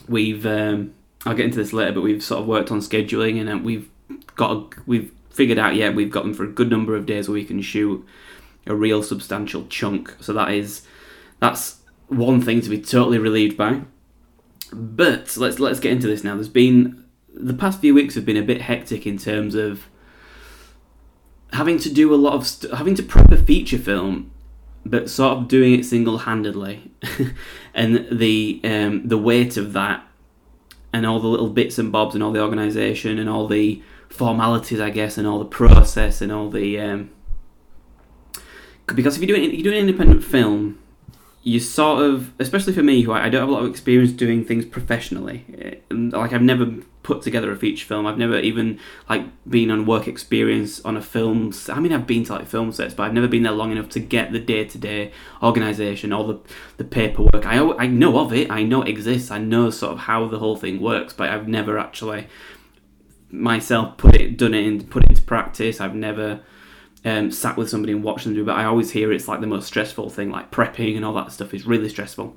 We've 0.08 0.44
um. 0.46 0.94
I'll 1.26 1.34
get 1.34 1.44
into 1.44 1.58
this 1.58 1.72
later, 1.72 1.92
but 1.92 2.00
we've 2.00 2.22
sort 2.22 2.40
of 2.40 2.46
worked 2.46 2.70
on 2.70 2.80
scheduling 2.80 3.40
and 3.40 3.48
uh, 3.48 3.56
we've 3.58 3.88
got 4.34 4.50
a, 4.50 4.82
we've 4.86 5.10
figured 5.30 5.58
out 5.58 5.74
yet 5.74 5.94
we've 5.94 6.10
got 6.10 6.22
them 6.22 6.34
for 6.34 6.44
a 6.44 6.52
good 6.52 6.70
number 6.70 6.94
of 6.94 7.06
days 7.06 7.28
where 7.28 7.34
we 7.34 7.44
can 7.44 7.62
shoot 7.62 8.06
a 8.66 8.74
real 8.74 9.02
substantial 9.02 9.66
chunk. 9.68 10.14
So 10.20 10.32
that 10.34 10.52
is 10.52 10.82
that's 11.40 11.80
one 12.08 12.40
thing 12.40 12.60
to 12.62 12.70
be 12.70 12.80
totally 12.80 13.18
relieved 13.18 13.56
by. 13.56 13.82
But 14.74 15.36
let's 15.36 15.60
let's 15.60 15.80
get 15.80 15.92
into 15.92 16.08
this 16.08 16.24
now. 16.24 16.34
There's 16.34 16.48
been 16.48 17.04
the 17.32 17.54
past 17.54 17.80
few 17.80 17.94
weeks 17.94 18.14
have 18.14 18.24
been 18.24 18.36
a 18.36 18.42
bit 18.42 18.62
hectic 18.62 19.06
in 19.06 19.18
terms 19.18 19.54
of 19.54 19.88
having 21.52 21.78
to 21.78 21.92
do 21.92 22.12
a 22.12 22.16
lot 22.16 22.34
of 22.34 22.46
st- 22.46 22.74
having 22.74 22.94
to 22.96 23.02
prep 23.02 23.30
a 23.30 23.36
feature 23.36 23.78
film, 23.78 24.32
but 24.84 25.08
sort 25.08 25.38
of 25.38 25.48
doing 25.48 25.74
it 25.74 25.84
single 25.84 26.18
handedly, 26.18 26.90
and 27.74 28.06
the 28.10 28.60
um, 28.64 29.06
the 29.06 29.18
weight 29.18 29.56
of 29.56 29.72
that, 29.74 30.04
and 30.92 31.06
all 31.06 31.20
the 31.20 31.28
little 31.28 31.50
bits 31.50 31.78
and 31.78 31.92
bobs, 31.92 32.14
and 32.14 32.24
all 32.24 32.32
the 32.32 32.42
organisation, 32.42 33.18
and 33.18 33.28
all 33.28 33.46
the 33.46 33.80
formalities, 34.08 34.80
I 34.80 34.90
guess, 34.90 35.16
and 35.16 35.26
all 35.26 35.38
the 35.38 35.44
process 35.44 36.20
and 36.20 36.32
all 36.32 36.50
the 36.50 36.80
um, 36.80 37.10
because 38.86 39.16
if 39.16 39.22
you're 39.22 39.36
doing 39.36 39.54
you 39.54 39.62
do 39.62 39.70
an 39.70 39.78
independent 39.78 40.24
film, 40.24 40.78
you 41.44 41.60
sort 41.60 42.02
of, 42.02 42.32
especially 42.38 42.72
for 42.72 42.82
me, 42.82 43.02
who 43.02 43.12
I, 43.12 43.26
I, 43.26 43.28
don't 43.28 43.42
have 43.42 43.50
a 43.50 43.52
lot 43.52 43.64
of 43.64 43.70
experience 43.70 44.12
doing 44.12 44.46
things 44.46 44.64
professionally. 44.64 45.44
Eh, 45.58 45.74
like 45.90 46.32
I've 46.32 46.42
never 46.42 46.64
put 47.02 47.20
together 47.20 47.52
a 47.52 47.56
feature 47.56 47.84
film. 47.84 48.06
I've 48.06 48.16
never 48.16 48.38
even 48.38 48.80
like 49.10 49.26
been 49.46 49.70
on 49.70 49.84
work 49.84 50.08
experience 50.08 50.80
on 50.86 50.96
a 50.96 51.02
film. 51.02 51.52
I 51.68 51.80
mean, 51.80 51.92
I've 51.92 52.06
been 52.06 52.24
to 52.24 52.32
like 52.32 52.46
film 52.46 52.72
sets, 52.72 52.94
but 52.94 53.02
I've 53.02 53.12
never 53.12 53.28
been 53.28 53.42
there 53.42 53.52
long 53.52 53.72
enough 53.72 53.90
to 53.90 54.00
get 54.00 54.32
the 54.32 54.40
day 54.40 54.64
to 54.64 54.78
day 54.78 55.12
organisation, 55.42 56.14
all 56.14 56.26
the 56.26 56.40
the 56.78 56.84
paperwork. 56.84 57.44
I 57.44 57.58
I 57.58 57.86
know 57.88 58.18
of 58.18 58.32
it. 58.32 58.50
I 58.50 58.62
know 58.62 58.80
it 58.80 58.88
exists. 58.88 59.30
I 59.30 59.36
know 59.36 59.68
sort 59.68 59.92
of 59.92 59.98
how 60.00 60.26
the 60.26 60.38
whole 60.38 60.56
thing 60.56 60.80
works, 60.80 61.12
but 61.12 61.28
I've 61.28 61.46
never 61.46 61.78
actually 61.78 62.26
myself 63.30 63.98
put 63.98 64.14
it 64.14 64.38
done 64.38 64.54
it 64.54 64.66
and 64.66 64.88
put 64.90 65.04
it 65.04 65.10
into 65.10 65.22
practice. 65.22 65.78
I've 65.78 65.94
never 65.94 66.40
um, 67.04 67.30
sat 67.30 67.56
with 67.56 67.68
somebody 67.68 67.92
and 67.92 68.02
watched 68.02 68.24
them 68.24 68.34
do, 68.34 68.44
but 68.44 68.56
I 68.56 68.64
always 68.64 68.90
hear 68.90 69.12
it's 69.12 69.28
like 69.28 69.40
the 69.40 69.46
most 69.46 69.66
stressful 69.66 70.10
thing, 70.10 70.30
like 70.30 70.50
prepping 70.50 70.96
and 70.96 71.04
all 71.04 71.14
that 71.14 71.32
stuff 71.32 71.52
is 71.52 71.66
really 71.66 71.88
stressful. 71.88 72.34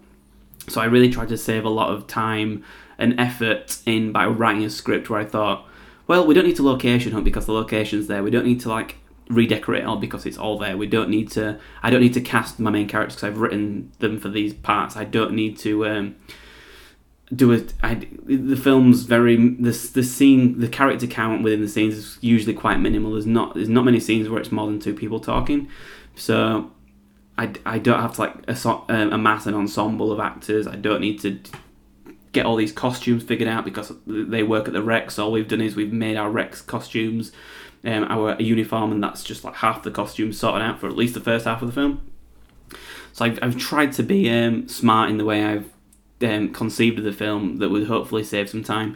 So 0.67 0.81
I 0.81 0.86
really 0.86 1.09
tried 1.09 1.29
to 1.29 1.38
save 1.38 1.63
a 1.63 1.69
lot 1.69 1.91
of 1.91 2.07
time 2.07 2.63
and 2.97 3.17
effort 3.19 3.77
in 3.86 4.12
by 4.12 4.25
writing 4.25 4.63
a 4.65 4.69
script 4.69 5.09
where 5.09 5.19
I 5.19 5.25
thought, 5.25 5.65
well, 6.07 6.25
we 6.25 6.33
don't 6.33 6.45
need 6.45 6.55
to 6.57 6.63
location 6.63 7.12
hunt 7.12 7.24
because 7.24 7.45
the 7.45 7.53
location's 7.53 8.07
there. 8.07 8.24
We 8.24 8.31
don't 8.31 8.45
need 8.45 8.59
to 8.62 8.69
like 8.69 8.97
redecorate 9.29 9.83
it 9.83 9.86
all 9.86 9.97
because 9.97 10.25
it's 10.25 10.38
all 10.38 10.57
there. 10.57 10.77
We 10.77 10.88
don't 10.88 11.09
need 11.09 11.31
to. 11.31 11.59
I 11.83 11.89
don't 11.89 12.01
need 12.01 12.13
to 12.15 12.21
cast 12.21 12.59
my 12.59 12.71
main 12.71 12.88
characters 12.88 13.15
because 13.15 13.29
I've 13.29 13.39
written 13.39 13.91
them 14.00 14.19
for 14.19 14.29
these 14.29 14.53
parts. 14.53 14.97
I 14.97 15.03
don't 15.03 15.33
need 15.33 15.57
to. 15.59 15.88
Um, 15.88 16.15
do 17.34 17.51
it. 17.51 17.74
The 17.81 18.55
film's 18.55 19.03
very 19.03 19.36
the 19.36 19.72
the 19.93 20.03
scene 20.03 20.60
the 20.60 20.67
character 20.67 21.07
count 21.07 21.43
within 21.43 21.62
the 21.62 21.67
scenes 21.67 21.96
is 21.96 22.17
usually 22.22 22.53
quite 22.53 22.79
minimal. 22.79 23.13
There's 23.13 23.25
not 23.25 23.53
there's 23.55 23.69
not 23.69 23.86
many 23.86 24.00
scenes 24.00 24.29
where 24.29 24.39
it's 24.39 24.51
more 24.51 24.67
than 24.67 24.79
two 24.79 24.93
people 24.93 25.19
talking, 25.19 25.67
so 26.15 26.72
I, 27.38 27.53
I 27.65 27.79
don't 27.79 28.00
have 28.00 28.13
to 28.13 28.22
like 28.22 28.34
um, 28.89 29.13
amass 29.13 29.46
an 29.46 29.53
ensemble 29.53 30.12
of 30.12 30.19
actors. 30.19 30.67
I 30.67 30.75
don't 30.75 31.01
need 31.01 31.19
to 31.22 31.39
get 32.31 32.46
all 32.46 32.55
these 32.55 32.72
costumes 32.72 33.24
figured 33.24 33.50
out 33.50 33.65
because 33.65 33.91
they 34.05 34.43
work 34.43 34.67
at 34.67 34.74
the 34.74 34.84
Rex. 34.84 35.19
All 35.19 35.31
we've 35.31 35.48
done 35.48 35.62
is 35.62 35.75
we've 35.75 35.93
made 35.93 36.17
our 36.17 36.29
Rex 36.29 36.62
costumes 36.62 37.31
um, 37.84 38.05
our 38.05 38.39
uniform, 38.41 38.91
and 38.91 39.03
that's 39.03 39.24
just 39.24 39.43
like 39.43 39.55
half 39.55 39.84
the 39.84 39.91
costume 39.91 40.34
sorted 40.34 40.62
out 40.62 40.79
for 40.79 40.88
at 40.88 40.96
least 40.96 41.13
the 41.13 41.19
first 41.19 41.46
half 41.46 41.62
of 41.62 41.67
the 41.67 41.74
film. 41.74 42.10
So 43.13 43.25
I've, 43.25 43.39
I've 43.41 43.57
tried 43.57 43.93
to 43.93 44.03
be 44.03 44.29
um, 44.29 44.67
smart 44.67 45.10
in 45.10 45.17
the 45.17 45.25
way 45.25 45.43
I've 45.43 45.72
um, 46.21 46.53
conceived 46.53 46.97
of 47.00 47.05
the 47.05 47.12
film 47.12 47.57
that 47.57 47.69
would 47.69 47.88
hopefully 47.88 48.24
save 48.24 48.50
some 48.50 48.63
time. 48.63 48.95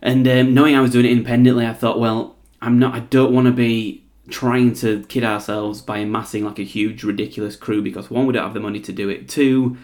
And 0.00 0.26
um, 0.28 0.54
knowing 0.54 0.76
I 0.76 0.80
was 0.80 0.92
doing 0.92 1.06
it 1.06 1.12
independently, 1.12 1.66
I 1.66 1.72
thought, 1.72 1.98
well, 1.98 2.36
I'm 2.60 2.78
not. 2.78 2.94
I 2.94 3.00
don't 3.00 3.32
want 3.32 3.46
to 3.46 3.52
be 3.52 4.04
trying 4.28 4.74
to 4.74 5.04
kid 5.04 5.24
ourselves 5.24 5.80
by 5.80 5.98
amassing 5.98 6.44
like 6.44 6.58
a 6.58 6.64
huge, 6.64 7.02
ridiculous 7.02 7.56
crew 7.56 7.82
because 7.82 8.10
one, 8.10 8.26
we 8.26 8.32
don't 8.32 8.44
have 8.44 8.54
the 8.54 8.60
money 8.60 8.80
to 8.80 8.92
do 8.92 9.08
it. 9.08 9.28
Two, 9.28 9.76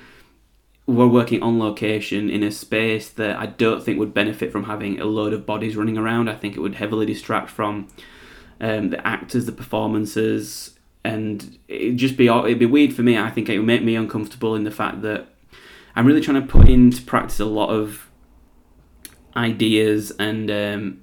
we're 0.87 1.07
working 1.07 1.43
on 1.43 1.59
location 1.59 2.29
in 2.29 2.43
a 2.43 2.51
space 2.51 3.09
that 3.09 3.37
I 3.37 3.47
don't 3.47 3.83
think 3.83 3.99
would 3.99 4.13
benefit 4.13 4.53
from 4.53 4.65
having 4.65 5.01
a 5.01 5.07
load 5.07 5.33
of 5.33 5.47
bodies 5.47 5.77
running 5.77 5.97
around. 5.97 6.29
I 6.29 6.35
think 6.35 6.57
it 6.57 6.61
would 6.61 6.75
heavily 6.75 7.07
distract 7.07 7.49
from 7.49 7.89
um, 8.61 8.91
the 8.91 9.07
actors, 9.07 9.47
the 9.47 9.53
performances, 9.53 10.79
and 11.03 11.59
it'd 11.69 11.97
just 11.97 12.17
be 12.17 12.29
it'd 12.29 12.59
be 12.59 12.67
weird 12.67 12.93
for 12.93 13.03
me. 13.03 13.19
I 13.19 13.31
think 13.31 13.49
it 13.49 13.59
would 13.59 13.67
make 13.67 13.83
me 13.83 13.97
uncomfortable 13.97 14.55
in 14.55 14.65
the 14.65 14.71
fact 14.71 15.03
that 15.03 15.29
I'm 15.97 16.07
really 16.07 16.21
trying 16.21 16.41
to 16.41 16.47
put 16.47 16.69
into 16.69 17.03
practice 17.03 17.41
a 17.41 17.45
lot 17.45 17.71
of 17.71 18.11
ideas 19.37 20.11
and 20.13 20.51
um, 20.51 21.03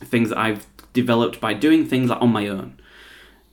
things 0.00 0.30
that 0.30 0.38
I've 0.38 0.66
developed 0.92 1.40
by 1.40 1.54
doing 1.54 1.86
things 1.86 2.10
like 2.10 2.20
on 2.20 2.30
my 2.30 2.48
own. 2.48 2.78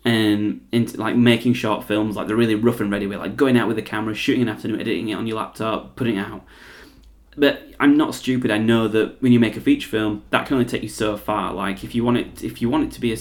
And 0.06 0.66
into 0.72 0.98
like 0.98 1.18
making 1.18 1.54
short 1.56 1.84
films 1.84 2.16
like 2.16 2.28
the 2.28 2.36
really 2.36 2.56
rough 2.56 2.80
and 2.80 2.90
ready. 2.90 3.06
Way 3.06 3.18
like 3.18 3.36
going 3.36 3.58
out 3.58 3.68
with 3.68 3.78
a 3.78 3.82
camera 3.82 4.16
shooting 4.16 4.44
an 4.44 4.50
afternoon 4.50 4.80
editing 4.80 5.10
it 5.10 5.16
on 5.16 5.28
your 5.28 5.38
laptop 5.38 5.98
putting 5.98 6.16
it 6.16 6.26
out. 6.26 6.46
But 7.36 7.74
i'm 7.82 7.98
not 7.98 8.16
stupid. 8.16 8.50
I 8.50 8.60
know 8.60 8.88
that 8.88 9.22
when 9.22 9.34
you 9.34 9.42
make 9.42 9.58
a 9.58 9.62
feature 9.62 9.90
film 9.90 10.24
that 10.30 10.48
can 10.48 10.56
only 10.56 10.66
take 10.66 10.84
you 10.84 10.90
so 10.90 11.18
far. 11.18 11.54
Like 11.54 11.84
if 11.84 11.94
you 11.94 12.06
want 12.06 12.16
it 12.16 12.44
if 12.46 12.62
you 12.62 12.70
want 12.70 12.86
it 12.86 12.92
to 12.94 13.02
be 13.02 13.12
a 13.12 13.18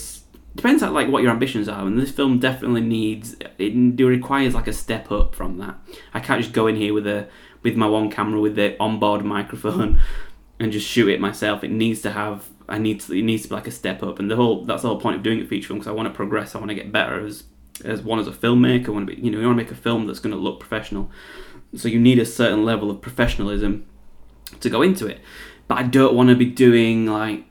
depends 0.56 0.82
on 0.82 0.92
like 0.92 1.08
what 1.08 1.22
your 1.22 1.30
ambitions 1.30 1.68
are 1.68 1.86
and 1.86 1.98
this 1.98 2.10
film 2.10 2.38
definitely 2.38 2.80
needs 2.80 3.36
it 3.58 4.02
requires 4.02 4.54
like 4.54 4.66
a 4.66 4.72
step 4.72 5.12
up 5.12 5.34
from 5.34 5.58
that 5.58 5.76
i 6.14 6.20
can't 6.20 6.42
just 6.42 6.52
go 6.52 6.66
in 6.66 6.76
here 6.76 6.92
with 6.92 7.06
a 7.06 7.28
with 7.62 7.76
my 7.76 7.86
one 7.86 8.10
camera 8.10 8.40
with 8.40 8.56
the 8.56 8.76
onboard 8.80 9.24
microphone 9.24 10.00
and 10.60 10.72
just 10.72 10.86
shoot 10.86 11.08
it 11.08 11.20
myself 11.20 11.62
it 11.62 11.70
needs 11.70 12.00
to 12.00 12.10
have 12.10 12.48
I 12.68 12.78
need 12.78 13.00
to, 13.00 13.14
it 13.14 13.22
needs 13.22 13.44
to 13.44 13.48
be 13.48 13.54
like 13.54 13.66
a 13.66 13.70
step 13.70 14.02
up, 14.02 14.18
and 14.18 14.30
the 14.30 14.36
whole 14.36 14.64
that's 14.64 14.82
the 14.82 14.88
whole 14.88 15.00
point 15.00 15.16
of 15.16 15.22
doing 15.22 15.40
a 15.40 15.46
feature 15.46 15.68
film 15.68 15.78
because 15.78 15.88
I 15.88 15.92
want 15.92 16.06
to 16.08 16.14
progress, 16.14 16.54
I 16.54 16.58
want 16.58 16.68
to 16.68 16.74
get 16.74 16.92
better 16.92 17.24
as 17.24 17.44
as 17.84 18.02
one 18.02 18.18
as 18.18 18.26
a 18.26 18.32
filmmaker. 18.32 18.88
I 18.88 18.90
want 18.90 19.08
to 19.08 19.16
be, 19.16 19.22
you 19.22 19.30
know, 19.30 19.38
you 19.38 19.46
want 19.46 19.58
to 19.58 19.64
make 19.64 19.72
a 19.72 19.76
film 19.76 20.06
that's 20.06 20.20
going 20.20 20.34
to 20.34 20.40
look 20.40 20.60
professional. 20.60 21.10
So 21.74 21.88
you 21.88 21.98
need 21.98 22.18
a 22.18 22.26
certain 22.26 22.64
level 22.64 22.90
of 22.90 23.00
professionalism 23.00 23.86
to 24.60 24.70
go 24.70 24.82
into 24.82 25.06
it. 25.06 25.20
But 25.66 25.78
I 25.78 25.82
don't 25.84 26.14
want 26.14 26.28
to 26.28 26.34
be 26.34 26.46
doing 26.46 27.06
like 27.06 27.44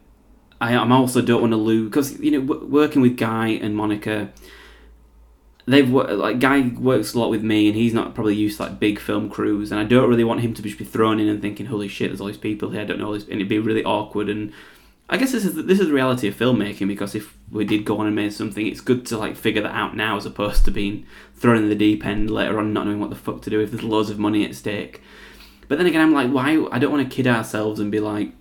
I 0.59 0.73
am 0.73 0.91
also 0.91 1.21
don't 1.21 1.41
want 1.41 1.51
to 1.51 1.57
lose 1.57 1.89
because 1.89 2.19
you 2.19 2.31
know 2.31 2.41
w- 2.41 2.67
working 2.67 3.01
with 3.01 3.17
Guy 3.17 3.49
and 3.49 3.75
Monica. 3.75 4.31
They've 5.65 5.89
like 5.89 6.39
Guy 6.39 6.69
works 6.79 7.13
a 7.13 7.19
lot 7.19 7.29
with 7.29 7.43
me, 7.43 7.67
and 7.67 7.75
he's 7.75 7.93
not 7.93 8.15
probably 8.15 8.35
used 8.35 8.57
to 8.57 8.63
like 8.63 8.79
big 8.79 8.99
film 8.99 9.29
crews, 9.29 9.71
and 9.71 9.79
I 9.79 9.83
don't 9.83 10.09
really 10.09 10.23
want 10.23 10.41
him 10.41 10.53
to 10.53 10.61
just 10.61 10.77
be 10.77 10.85
thrown 10.85 11.19
in 11.19 11.27
and 11.27 11.41
thinking, 11.41 11.65
"Holy 11.65 11.87
shit, 11.87 12.09
there's 12.09 12.21
all 12.21 12.27
these 12.27 12.37
people 12.37 12.69
here." 12.69 12.81
I 12.81 12.85
don't 12.85 12.99
know, 12.99 13.13
and 13.13 13.23
it'd 13.29 13.49
be 13.49 13.59
really 13.59 13.83
awkward 13.83 14.29
and 14.29 14.53
I 15.09 15.17
guess 15.17 15.31
this 15.31 15.45
is 15.45 15.55
this 15.55 15.79
is 15.79 15.87
the 15.87 15.93
reality 15.93 16.27
of 16.27 16.35
filmmaking 16.35 16.87
because 16.87 17.15
if 17.15 17.37
we 17.49 17.63
did 17.63 17.85
go 17.85 17.99
on 17.99 18.07
and 18.07 18.15
make 18.15 18.33
something, 18.33 18.67
it's 18.67 18.81
good 18.81 19.05
to 19.07 19.17
like 19.17 19.37
figure 19.37 19.61
that 19.61 19.73
out 19.73 19.95
now 19.95 20.17
as 20.17 20.25
opposed 20.25 20.65
to 20.65 20.71
being 20.71 21.05
thrown 21.35 21.57
in 21.57 21.69
the 21.69 21.75
deep 21.75 22.05
end 22.05 22.29
later 22.29 22.59
on, 22.59 22.73
not 22.73 22.85
knowing 22.85 22.99
what 22.99 23.09
the 23.09 23.15
fuck 23.15 23.41
to 23.43 23.49
do 23.49 23.61
if 23.61 23.71
there's 23.71 23.83
loads 23.83 24.09
of 24.09 24.19
money 24.19 24.43
at 24.43 24.53
stake. 24.53 25.01
But 25.69 25.77
then 25.77 25.87
again, 25.87 26.01
I'm 26.01 26.13
like, 26.13 26.29
why? 26.29 26.67
I 26.71 26.79
don't 26.79 26.91
want 26.91 27.09
to 27.09 27.15
kid 27.15 27.25
ourselves 27.25 27.79
and 27.79 27.89
be 27.89 28.01
like, 28.01 28.33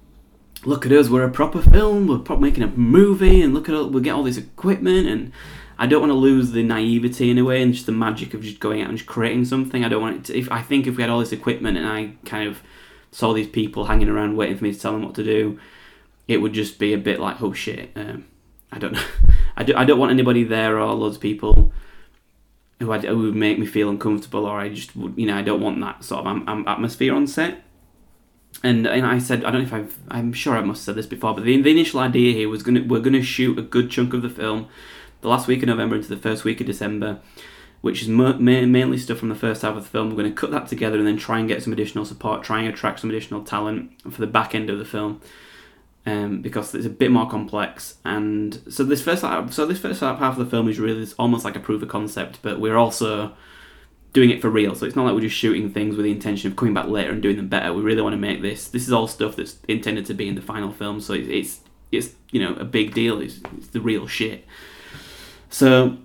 look 0.65 0.87
at 0.87 0.93
us, 0.93 1.09
we're 1.09 1.25
a 1.25 1.31
proper 1.31 1.61
film, 1.61 2.07
we're 2.07 2.19
prop- 2.19 2.41
making 2.41 2.63
a 2.63 2.69
movie, 2.69 3.43
and 3.43 3.55
look 3.55 3.69
at 3.69 3.75
us, 3.75 3.87
we 3.87 4.01
get 4.01 4.15
all 4.15 4.23
this 4.23 4.37
equipment, 4.37 5.07
and 5.09 5.33
I 5.79 5.87
don't 5.87 6.01
want 6.01 6.11
to 6.11 6.15
lose 6.15 6.53
the 6.53 6.63
naivety 6.63 7.31
in 7.31 7.39
a 7.39 7.45
way 7.45 7.63
and 7.63 7.75
just 7.75 7.87
the 7.87 7.93
magic 7.93 8.35
of 8.35 8.43
just 8.43 8.61
going 8.61 8.81
out 8.81 8.89
and 8.89 8.99
just 8.99 9.09
creating 9.09 9.45
something. 9.45 9.85
I 9.85 9.89
don't 9.89 10.03
want 10.03 10.17
it 10.17 10.25
to. 10.25 10.39
If 10.39 10.51
I 10.51 10.63
think 10.63 10.87
if 10.87 10.97
we 10.97 11.03
had 11.03 11.11
all 11.11 11.21
this 11.21 11.33
equipment 11.33 11.77
and 11.77 11.87
I 11.87 12.13
kind 12.25 12.49
of 12.49 12.63
saw 13.13 13.33
these 13.33 13.49
people 13.49 13.87
hanging 13.87 14.09
around 14.09 14.37
waiting 14.37 14.57
for 14.57 14.65
me 14.65 14.73
to 14.73 14.79
tell 14.79 14.93
them 14.93 15.03
what 15.03 15.15
to 15.15 15.25
do 15.25 15.59
it 16.29 16.39
would 16.39 16.53
just 16.53 16.79
be 16.79 16.93
a 16.93 16.99
bit 16.99 17.21
like, 17.21 17.41
oh 17.41 17.53
shit, 17.53 17.91
um, 17.97 18.27
I 18.73 18.79
don't 18.79 18.93
know. 18.95 19.05
I, 19.57 19.65
do, 19.65 19.75
I 19.77 19.85
don't 19.85 19.99
want 19.99 20.13
anybody 20.13 20.45
there 20.45 20.79
or 20.79 20.93
loads 20.95 21.17
of 21.17 21.23
people 21.23 21.73
who, 22.81 22.93
I, 22.93 22.99
who 22.99 23.19
would 23.19 23.35
make 23.35 23.59
me 23.59 23.67
feel 23.67 23.89
uncomfortable 23.89 24.45
or 24.45 24.59
I 24.59 24.69
just 24.69 24.95
would, 24.97 25.15
you 25.17 25.27
know, 25.27 25.37
I 25.37 25.43
don't 25.43 25.61
want 25.61 25.81
that 25.81 26.05
sort 26.05 26.27
of 26.27 26.67
atmosphere 26.67 27.15
on 27.15 27.27
set. 27.27 27.63
And, 28.63 28.87
and 28.87 29.07
I 29.07 29.19
said, 29.19 29.45
I 29.45 29.51
don't 29.51 29.63
know 29.63 29.67
if 29.67 29.73
I've, 29.73 29.99
I'm 30.09 30.33
sure 30.33 30.57
I 30.57 30.63
must 30.63 30.81
have 30.81 30.85
said 30.87 30.95
this 30.97 31.07
before, 31.07 31.35
but 31.35 31.45
the, 31.45 31.61
the 31.61 31.71
initial 31.71 32.01
idea 32.01 32.33
here 32.33 32.49
was 32.49 32.63
to, 32.63 32.81
we're 32.81 33.03
to 33.03 33.23
shoot 33.23 33.59
a 33.59 33.63
good 33.63 33.91
chunk 33.91 34.15
of 34.15 34.23
the 34.23 34.31
film 34.31 34.69
the 35.21 35.29
last 35.29 35.47
week 35.47 35.63
of 35.63 35.69
November 35.69 35.97
into 35.97 36.09
the 36.09 36.17
first 36.17 36.45
week 36.45 36.61
of 36.61 36.67
December, 36.67 37.21
which 37.81 38.03
is 38.03 38.09
ma- 38.09 38.37
mainly 38.37 38.99
stuff 38.99 39.19
from 39.19 39.29
the 39.29 39.35
first 39.35 39.63
half 39.63 39.77
of 39.77 39.85
the 39.85 39.89
film. 39.89 40.11
We're 40.11 40.17
going 40.17 40.31
to 40.31 40.41
cut 40.41 40.51
that 40.53 40.69
together 40.69 40.99
and 40.99 41.07
then 41.07 41.17
try 41.17 41.39
and 41.39 41.49
get 41.49 41.63
some 41.63 41.73
additional 41.73 42.05
support, 42.05 42.43
try 42.43 42.61
and 42.61 42.69
attract 42.69 43.01
some 43.01 43.11
additional 43.11 43.45
talent 43.45 43.93
for 44.11 44.21
the 44.21 44.27
back 44.27 44.55
end 44.55 44.71
of 44.71 44.79
the 44.79 44.85
film 44.85 45.21
um, 46.07 46.41
because 46.41 46.75
it's 46.75 46.87
a 46.87 46.91
bit 46.91 47.11
more 47.11 47.29
complex. 47.29 47.97
And 48.05 48.63
so 48.71 48.85
this 48.85 49.03
first 49.03 49.23
so 49.23 49.67
this 49.67 49.79
first 49.79 50.01
half 50.01 50.21
of 50.21 50.37
the 50.37 50.47
film 50.47 50.69
is 50.69 50.79
really 50.79 51.07
almost 51.19 51.45
like 51.45 51.57
a 51.57 51.61
proof 51.61 51.83
of 51.83 51.89
concept, 51.89 52.39
but 52.43 52.61
we're 52.61 52.77
also 52.77 53.35
doing 54.17 54.31
it 54.31 54.41
for 54.41 54.49
real. 54.49 54.75
So 54.75 54.87
it's 54.87 54.97
not 54.97 55.05
like 55.05 55.13
we're 55.13 55.21
just 55.21 55.37
shooting 55.37 55.71
things 55.71 55.95
with 55.95 56.05
the 56.05 56.11
intention 56.11 56.51
of 56.51 56.57
coming 56.57 56.73
back 56.73 56.87
later 56.87 57.11
and 57.11 57.21
doing 57.21 57.37
them 57.37 57.49
better. 57.49 57.71
We 57.75 57.83
really 57.83 58.01
want 58.01 58.15
to 58.15 58.19
make 58.19 58.41
this. 58.41 58.69
This 58.69 58.87
is 58.87 58.93
all 58.93 59.07
stuff 59.07 59.37
that's 59.37 59.59
intended 59.69 60.07
to 60.07 60.15
be 60.15 60.27
in 60.27 60.37
the 60.37 60.41
final 60.41 60.73
film. 60.73 61.03
So 61.03 61.13
it's 61.13 61.61
it's 61.93 62.15
you 62.31 62.41
know 62.41 62.55
a 62.55 62.65
big 62.65 62.95
deal. 62.95 63.21
It's, 63.21 63.41
it's 63.59 63.67
the 63.69 63.81
real 63.83 64.07
shit. 64.07 64.47
So 65.51 65.99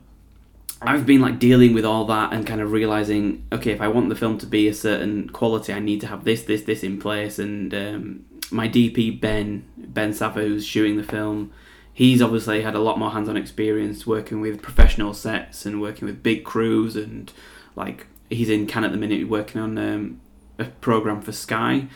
I've 0.81 1.05
been 1.05 1.21
like 1.21 1.39
dealing 1.39 1.73
with 1.73 1.85
all 1.85 2.03
that 2.07 2.33
and 2.33 2.45
kind 2.45 2.59
of 2.59 2.73
realizing, 2.73 3.47
okay, 3.53 3.71
if 3.71 3.79
I 3.79 3.87
want 3.87 4.09
the 4.09 4.15
film 4.15 4.37
to 4.39 4.45
be 4.45 4.67
a 4.67 4.73
certain 4.73 5.29
quality, 5.29 5.71
I 5.71 5.79
need 5.79 6.01
to 6.01 6.07
have 6.07 6.25
this, 6.25 6.43
this, 6.43 6.63
this 6.63 6.83
in 6.83 6.99
place, 6.99 7.39
and 7.39 7.73
um, 7.73 8.25
my 8.51 8.67
DP 8.67 9.21
Ben 9.21 9.63
Ben 9.77 10.11
Saffer, 10.11 10.41
who's 10.41 10.65
shooting 10.65 10.97
the 10.97 11.03
film, 11.03 11.53
he's 11.93 12.21
obviously 12.21 12.61
had 12.61 12.75
a 12.75 12.79
lot 12.79 12.99
more 12.99 13.11
hands-on 13.11 13.37
experience 13.37 14.05
working 14.05 14.41
with 14.41 14.61
professional 14.61 15.13
sets 15.13 15.65
and 15.65 15.79
working 15.79 16.09
with 16.09 16.21
big 16.21 16.43
crews 16.43 16.97
and 16.97 17.31
like 17.75 18.07
he's 18.29 18.49
in 18.49 18.67
Cannes 18.67 18.85
at 18.85 18.91
the 18.91 18.97
minute 18.97 19.27
working 19.27 19.61
on 19.61 19.77
um, 19.77 20.21
a 20.57 20.65
program 20.65 21.21
for 21.21 21.31
Sky. 21.31 21.87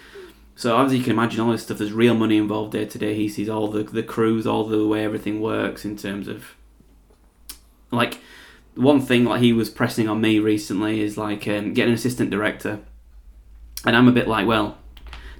So 0.55 0.75
obviously 0.75 0.99
you 0.99 1.03
can 1.03 1.13
imagine 1.13 1.41
all 1.41 1.51
this 1.51 1.63
stuff. 1.63 1.79
There's 1.79 1.91
real 1.91 2.15
money 2.15 2.37
involved 2.37 2.71
day 2.71 2.85
to 2.85 2.97
day. 2.97 3.13
He 3.13 3.27
sees 3.27 3.49
all 3.49 3.67
the 3.67 3.83
the 3.83 4.03
crews, 4.03 4.47
all 4.47 4.65
the 4.65 4.87
way 4.87 5.03
everything 5.03 5.41
works 5.41 5.83
in 5.85 5.97
terms 5.97 6.27
of 6.27 6.55
like 7.91 8.19
one 8.75 9.01
thing 9.01 9.23
like 9.25 9.41
he 9.41 9.53
was 9.53 9.69
pressing 9.69 10.07
on 10.07 10.21
me 10.21 10.39
recently 10.39 11.01
is 11.01 11.17
like 11.17 11.47
um, 11.47 11.73
getting 11.73 11.91
an 11.91 11.95
assistant 11.95 12.29
director, 12.29 12.79
and 13.85 13.95
I'm 13.95 14.07
a 14.07 14.13
bit 14.13 14.27
like, 14.27 14.47
well, 14.47 14.77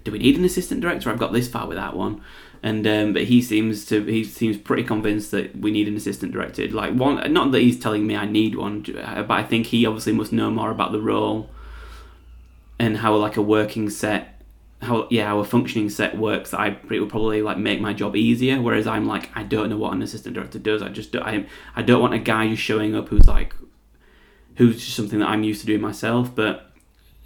do 0.04 0.12
we 0.12 0.20
need 0.20 0.38
an 0.38 0.46
assistant 0.46 0.82
director? 0.82 1.10
I've 1.10 1.20
got 1.20 1.34
this 1.34 1.48
far 1.48 1.68
without 1.68 1.96
one. 1.96 2.22
And 2.66 2.88
um, 2.88 3.14
but 3.14 3.26
he 3.26 3.44
seems 3.44 3.86
to 3.86 4.04
he 4.06 4.24
seems 4.24 4.58
pretty 4.58 4.84
convinced 4.84 5.30
that 5.30 5.56
we 5.56 5.70
need 5.70 5.88
an 5.88 5.96
assistant 5.96 6.32
director. 6.32 6.68
Like 6.68 6.96
one, 6.96 7.32
not 7.32 7.52
that 7.52 7.60
he's 7.60 7.80
telling 7.80 8.08
me 8.08 8.16
I 8.16 8.26
need 8.26 8.56
one, 8.56 8.82
but 8.82 9.30
I 9.30 9.44
think 9.44 9.68
he 9.68 9.86
obviously 9.86 10.14
must 10.14 10.34
know 10.34 10.50
more 10.50 10.72
about 10.72 10.92
the 10.92 11.00
role 11.00 11.52
and 12.80 12.98
how 12.98 13.16
like 13.18 13.38
a 13.38 13.42
working 13.44 13.92
set, 13.92 14.42
how 14.82 15.08
yeah, 15.12 15.28
how 15.28 15.38
a 15.38 15.46
functioning 15.46 15.92
set 15.92 16.18
works. 16.18 16.56
I 16.56 16.80
it 16.90 17.00
would 17.00 17.10
probably 17.10 17.44
like 17.44 17.60
make 17.60 17.80
my 17.82 17.94
job 17.94 18.16
easier. 18.16 18.60
Whereas 18.60 18.88
I'm 18.88 19.06
like 19.06 19.30
I 19.36 19.44
don't 19.44 19.70
know 19.70 19.78
what 19.78 19.94
an 19.94 20.02
assistant 20.02 20.34
director 20.34 20.58
does. 20.58 20.82
I 20.82 20.90
just 20.90 21.16
I 21.16 21.46
I 21.76 21.84
don't 21.84 22.02
want 22.02 22.16
a 22.16 22.20
guy 22.20 22.48
just 22.48 22.64
showing 22.64 22.96
up 22.96 23.10
who's 23.10 23.28
like 23.28 23.54
who's 24.56 24.84
just 24.84 24.96
something 24.96 25.20
that 25.20 25.30
I'm 25.30 25.44
used 25.44 25.62
to 25.62 25.68
doing 25.68 25.82
myself, 25.82 26.34
but 26.34 26.65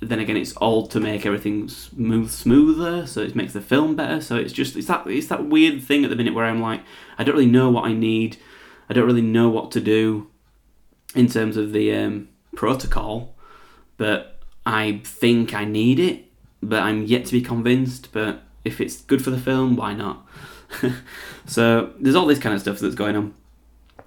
then 0.01 0.19
again, 0.19 0.37
it's 0.37 0.53
all 0.53 0.87
to 0.87 0.99
make 0.99 1.25
everything 1.25 1.67
smooth, 1.67 2.31
smoother, 2.31 3.05
so 3.05 3.21
it 3.21 3.35
makes 3.35 3.53
the 3.53 3.61
film 3.61 3.95
better. 3.95 4.21
So 4.21 4.37
it's 4.37 4.53
just 4.53 4.75
it's 4.77 4.87
that 4.87 5.05
it's 5.07 5.27
that 5.27 5.45
weird 5.45 5.83
thing 5.83 6.03
at 6.03 6.09
the 6.09 6.15
minute 6.15 6.33
where 6.33 6.45
I'm 6.45 6.61
like, 6.61 6.81
I 7.17 7.23
don't 7.23 7.35
really 7.35 7.51
know 7.51 7.69
what 7.69 7.85
I 7.85 7.93
need, 7.93 8.37
I 8.89 8.93
don't 8.93 9.05
really 9.05 9.21
know 9.21 9.49
what 9.49 9.71
to 9.71 9.81
do 9.81 10.29
in 11.15 11.27
terms 11.27 11.57
of 11.57 11.73
the 11.73 11.93
um, 11.93 12.29
protocol, 12.55 13.35
but 13.97 14.39
I 14.65 15.01
think 15.03 15.53
I 15.53 15.65
need 15.65 15.99
it, 15.99 16.25
but 16.61 16.81
I'm 16.83 17.03
yet 17.03 17.25
to 17.25 17.31
be 17.33 17.41
convinced. 17.41 18.11
But 18.13 18.43
if 18.63 18.79
it's 18.79 19.01
good 19.01 19.23
for 19.23 19.31
the 19.31 19.39
film, 19.39 19.75
why 19.75 19.93
not? 19.93 20.25
so 21.45 21.93
there's 21.99 22.15
all 22.15 22.25
this 22.25 22.39
kind 22.39 22.55
of 22.55 22.61
stuff 22.61 22.79
that's 22.79 22.95
going 22.95 23.15
on. 23.15 23.33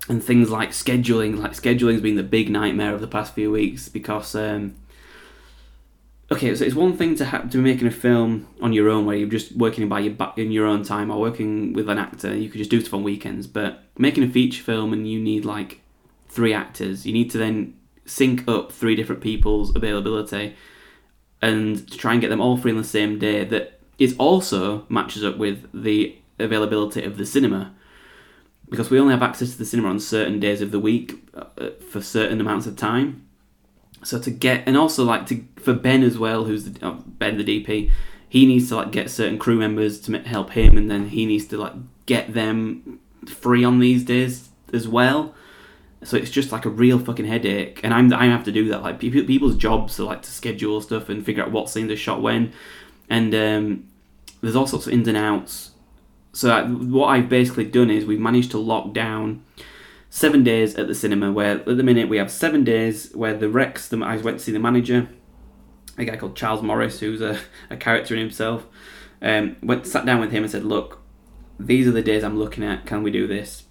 And 0.09 0.23
things 0.23 0.51
like 0.51 0.71
scheduling, 0.71 1.39
like 1.39 1.55
scheduling's 1.55 2.01
been 2.01 2.17
the 2.17 2.25
big 2.25 2.51
nightmare 2.51 2.93
of 2.93 3.01
the 3.01 3.07
past 3.07 3.35
few 3.35 3.53
weeks 3.53 3.89
because 3.89 4.35
um, 4.35 4.75
okay, 6.33 6.55
so 6.55 6.65
it's 6.65 6.75
one 6.75 6.97
thing 6.97 7.15
to 7.17 7.25
have 7.25 7.51
to 7.51 7.59
be 7.59 7.63
making 7.63 7.87
a 7.87 7.91
film 7.91 8.49
on 8.61 8.73
your 8.73 8.89
own 8.89 9.07
where 9.07 9.17
you're 9.17 9.29
just 9.29 9.53
working 9.57 9.89
by 9.89 10.01
your 10.01 10.15
in 10.37 10.51
your 10.51 10.67
own 10.67 10.83
time 10.83 11.11
or 11.11 11.21
working 11.21 11.73
with 11.73 11.89
an 11.89 11.99
actor. 11.99 12.35
You 12.35 12.49
could 12.49 12.59
just 12.59 12.71
do 12.71 12.81
stuff 12.81 12.95
on 12.95 13.03
weekends, 13.03 13.47
but 13.47 13.85
making 13.99 14.25
a 14.25 14.29
feature 14.29 14.63
film 14.63 14.93
and 14.93 15.09
you 15.09 15.21
need 15.21 15.45
like 15.45 15.81
three 16.29 16.53
actors. 16.53 17.07
You 17.07 17.13
need 17.13 17.31
to 17.33 17.39
then 17.39 17.75
sync 18.05 18.49
up 18.49 18.73
three 18.73 18.97
different 18.97 19.21
people's 19.21 19.75
availability 19.77 20.57
and 21.41 21.89
to 21.89 21.99
try 21.99 22.13
and 22.13 22.21
get 22.21 22.29
them 22.29 22.41
all 22.41 22.57
free 22.57 22.73
on 22.73 22.79
the 22.79 22.85
same 22.85 23.19
day. 23.19 23.45
That 23.45 23.81
is 23.99 24.17
also 24.19 24.87
matches 24.89 25.25
up 25.25 25.37
with 25.37 25.69
the 25.73 26.17
availability 26.39 27.05
of 27.05 27.19
the 27.19 27.27
cinema. 27.27 27.75
because 28.71 28.91
we 28.91 28.99
only 28.99 29.13
have 29.13 29.23
access 29.23 29.53
to 29.53 29.59
the 29.59 29.67
cinema 29.67 29.91
on 29.91 30.01
certain 30.01 30.41
days 30.41 30.63
of 30.63 30.71
the 30.71 30.81
week 30.81 31.23
uh, 31.35 31.71
for 31.91 32.01
certain 32.01 32.41
amounts 32.41 32.67
of 32.67 32.75
time. 32.75 33.29
So 34.05 34.19
to 34.19 34.31
get 34.31 34.65
and 34.67 34.77
also 34.77 35.05
like 35.05 35.27
to 35.27 35.45
for 35.57 35.75
Ben 35.75 36.03
as 36.03 36.19
well, 36.19 36.45
who's 36.45 36.71
the, 36.71 36.87
uh, 36.87 36.93
Ben 37.07 37.39
the 37.39 37.45
DP, 37.45 37.91
he 38.29 38.47
needs 38.47 38.69
to 38.69 38.77
like 38.77 38.91
get 38.91 39.11
certain 39.11 39.39
crew 39.39 39.57
members 39.57 40.01
to 40.03 40.19
help 40.21 40.51
him, 40.53 40.77
and 40.77 40.91
then 40.91 41.09
he 41.09 41.27
needs 41.27 41.47
to 41.49 41.59
like 41.59 41.75
get 42.07 42.35
them 42.35 42.99
free 43.27 43.65
on 43.65 43.79
these 43.79 44.05
days 44.05 44.49
as 44.73 44.89
well. 44.89 45.35
So 46.05 46.17
it's 46.17 46.31
just 46.31 46.51
like 46.51 46.65
a 46.65 46.69
real 46.69 46.99
fucking 46.99 47.27
headache, 47.27 47.81
and 47.85 47.95
I'm 47.95 48.13
I 48.13 48.27
have 48.27 48.45
to 48.45 48.53
do 48.53 48.69
that. 48.71 48.83
Like 48.83 48.99
people, 48.99 49.25
people's 49.25 49.57
jobs 49.57 50.01
are 50.01 50.05
like 50.05 50.23
to 50.23 50.31
schedule 50.31 50.81
stuff 50.81 51.09
and 51.09 51.25
figure 51.25 51.45
out 51.45 51.53
what 51.53 51.71
scenes 51.71 51.93
are 51.93 51.97
shot 51.97 52.21
when, 52.21 52.53
and 53.09 53.35
um, 53.35 53.89
there's 54.41 54.57
all 54.57 54.67
sorts 54.67 54.87
of 54.87 54.93
ins 54.93 55.07
and 55.07 55.17
outs. 55.17 55.71
So 56.33 56.51
I, 56.51 56.65
what 56.65 57.09
I've 57.09 57.29
basically 57.29 57.67
done 57.67 57.91
is 57.91 58.05
we've 58.05 58.19
managed 58.19 58.51
to 58.53 58.59
lock 58.59 58.93
down 58.93 59.45
seven 60.13 60.45
days 60.45 60.75
at 60.75 60.87
the 60.87 60.95
cinema. 60.95 61.33
Where 61.33 61.59
at 61.59 61.65
the 61.65 61.83
minute 61.83 62.09
we 62.09 62.19
have 62.19 62.31
seven 62.31 62.63
days 62.65 63.11
where 63.15 63.35
the 63.35 63.49
Rex. 63.49 63.89
The, 63.89 63.97
I 64.05 64.19
went 64.19 64.39
to 64.39 64.45
see 64.45 64.53
the 64.53 64.59
manager, 64.59 65.09
a 65.97 66.05
guy 66.05 66.17
called 66.17 66.37
Charles 66.37 66.63
Morris, 66.63 67.01
who's 67.01 67.23
a, 67.23 67.41
a 67.71 67.77
character 67.77 68.15
in 68.15 68.21
himself. 68.21 68.67
Um, 69.23 69.57
went 69.63 69.87
sat 69.87 70.05
down 70.05 70.21
with 70.21 70.31
him 70.31 70.43
and 70.43 70.53
said, 70.53 70.65
"Look, 70.65 71.01
these 71.59 71.89
are 71.89 71.93
the 71.93 72.03
days 72.03 72.23
I'm 72.23 72.39
looking 72.39 72.63
at. 72.63 72.85
Can 72.85 73.03
we 73.03 73.11
do 73.11 73.27
this?" 73.27 73.65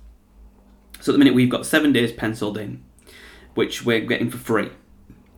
So 0.99 1.11
at 1.11 1.13
the 1.13 1.19
minute 1.19 1.35
we've 1.35 1.49
got 1.49 1.65
seven 1.65 1.93
days 1.93 2.11
penciled 2.11 2.57
in, 2.57 2.83
which 3.53 3.85
we're 3.85 4.01
getting 4.01 4.31
for 4.31 4.37
free. 4.37 4.71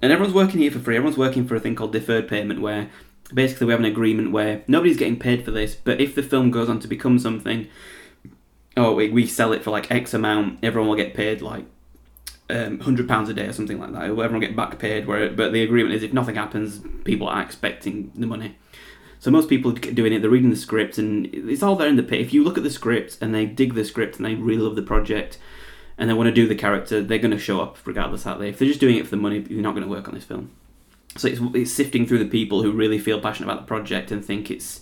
And 0.02 0.12
everyone's 0.12 0.36
working 0.36 0.62
here 0.62 0.72
for 0.72 0.80
free. 0.80 0.96
Everyone's 0.96 1.18
working 1.18 1.48
for 1.48 1.56
a 1.56 1.60
thing 1.60 1.76
called 1.76 1.94
deferred 1.94 2.28
payment, 2.28 2.62
where 2.62 2.90
basically 3.34 3.68
we 3.68 3.72
have 3.72 3.80
an 3.80 3.86
agreement 3.86 4.32
where 4.32 4.64
nobody's 4.68 4.98
getting 4.98 5.20
paid 5.20 5.44
for 5.44 5.52
this, 5.52 5.76
but 5.76 6.00
if 6.00 6.16
the 6.16 6.24
film 6.24 6.52
goes 6.52 6.70
on 6.70 6.80
to 6.80 6.88
become 6.88 7.18
something, 7.18 7.68
oh, 8.78 8.94
we, 8.94 9.10
we 9.10 9.28
sell 9.28 9.54
it 9.54 9.64
for 9.64 9.72
like 9.72 9.92
X 9.92 10.14
amount, 10.14 10.60
everyone 10.64 10.90
will 10.90 10.98
get 10.98 11.14
paid 11.14 11.42
like 11.42 11.66
um, 12.50 12.80
hundred 12.80 13.08
pounds 13.08 13.30
a 13.30 13.34
day 13.34 13.46
or 13.46 13.54
something 13.54 13.80
like 13.80 13.94
that. 13.94 14.04
Everyone 14.04 14.40
get 14.40 14.56
back 14.56 14.78
paid. 14.80 15.08
Where, 15.08 15.30
but 15.30 15.54
the 15.54 15.64
agreement 15.64 15.96
is 15.96 16.04
if 16.04 16.14
nothing 16.14 16.36
happens, 16.36 16.82
people 17.04 17.28
are 17.28 17.42
expecting 17.42 18.12
the 18.16 18.28
money. 18.28 18.58
So 19.20 19.32
most 19.32 19.48
people 19.48 19.72
doing 19.72 20.12
it, 20.12 20.22
they're 20.22 20.30
reading 20.30 20.50
the 20.50 20.58
script, 20.58 20.98
and 20.98 21.28
it's 21.34 21.64
all 21.64 21.78
there 21.78 21.88
in 21.88 21.96
the 21.96 22.04
pit. 22.04 22.20
If 22.20 22.34
you 22.34 22.44
look 22.44 22.58
at 22.58 22.64
the 22.64 22.70
script 22.70 23.18
and 23.22 23.34
they 23.34 23.46
dig 23.46 23.74
the 23.74 23.86
script 23.86 24.18
and 24.18 24.26
they 24.26 24.36
really 24.36 24.62
love 24.62 24.76
the 24.76 24.82
project, 24.82 25.38
and 25.98 26.10
they 26.10 26.14
want 26.14 26.28
to 26.28 26.34
do 26.34 26.48
the 26.48 26.56
character, 26.56 27.02
they're 27.02 27.20
going 27.20 27.32
to 27.32 27.40
show 27.40 27.62
up 27.62 27.78
regardless. 27.86 28.24
That 28.24 28.40
they, 28.40 28.50
if 28.50 28.60
they're 28.60 28.68
just 28.68 28.80
doing 28.80 28.98
it 28.98 29.06
for 29.06 29.12
the 29.12 29.22
money, 29.22 29.46
you're 29.50 29.62
not 29.62 29.76
going 29.76 29.84
to 29.84 29.90
work 29.90 30.08
on 30.08 30.16
this 30.16 30.26
film. 30.26 30.52
So 31.16 31.28
it's, 31.28 31.40
it's 31.54 31.72
sifting 31.72 32.06
through 32.06 32.20
the 32.20 32.26
people 32.26 32.64
who 32.64 32.72
really 32.72 32.98
feel 32.98 33.22
passionate 33.22 33.50
about 33.50 33.62
the 33.62 33.68
project 33.68 34.12
and 34.12 34.26
think 34.26 34.50
it's 34.50 34.82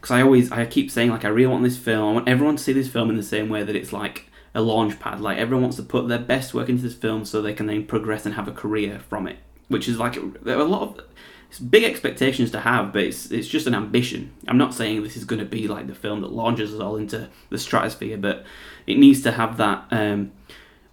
because 0.00 0.12
I 0.12 0.22
always 0.22 0.50
I 0.50 0.64
keep 0.66 0.90
saying 0.90 1.10
like 1.10 1.24
I 1.24 1.28
really 1.28 1.46
want 1.46 1.62
this 1.62 1.76
film. 1.76 2.08
I 2.08 2.12
want 2.12 2.28
everyone 2.28 2.56
to 2.56 2.62
see 2.62 2.72
this 2.72 2.88
film 2.88 3.10
in 3.10 3.16
the 3.16 3.22
same 3.22 3.48
way 3.48 3.62
that 3.62 3.76
it's 3.76 3.92
like 3.92 4.26
a 4.54 4.62
launch 4.62 4.98
pad. 4.98 5.20
Like 5.20 5.38
everyone 5.38 5.62
wants 5.62 5.76
to 5.76 5.82
put 5.82 6.08
their 6.08 6.18
best 6.18 6.54
work 6.54 6.68
into 6.68 6.82
this 6.82 6.94
film 6.94 7.24
so 7.24 7.42
they 7.42 7.52
can 7.52 7.66
then 7.66 7.86
progress 7.86 8.24
and 8.24 8.34
have 8.34 8.48
a 8.48 8.52
career 8.52 8.98
from 8.98 9.26
it. 9.26 9.38
Which 9.68 9.88
is 9.88 9.98
like 9.98 10.16
there 10.42 10.56
are 10.56 10.62
a 10.62 10.64
lot 10.64 10.82
of 10.82 11.04
it's 11.50 11.58
big 11.58 11.84
expectations 11.84 12.50
to 12.52 12.60
have, 12.60 12.92
but 12.92 13.02
it's 13.02 13.30
it's 13.30 13.48
just 13.48 13.66
an 13.66 13.74
ambition. 13.74 14.32
I'm 14.48 14.58
not 14.58 14.72
saying 14.72 15.02
this 15.02 15.16
is 15.16 15.24
going 15.24 15.40
to 15.40 15.44
be 15.44 15.68
like 15.68 15.86
the 15.86 15.94
film 15.94 16.22
that 16.22 16.32
launches 16.32 16.74
us 16.74 16.80
all 16.80 16.96
into 16.96 17.28
the 17.50 17.58
stratosphere, 17.58 18.16
but 18.16 18.44
it 18.86 18.98
needs 18.98 19.20
to 19.22 19.32
have 19.32 19.56
that. 19.58 19.84
Um, 19.90 20.32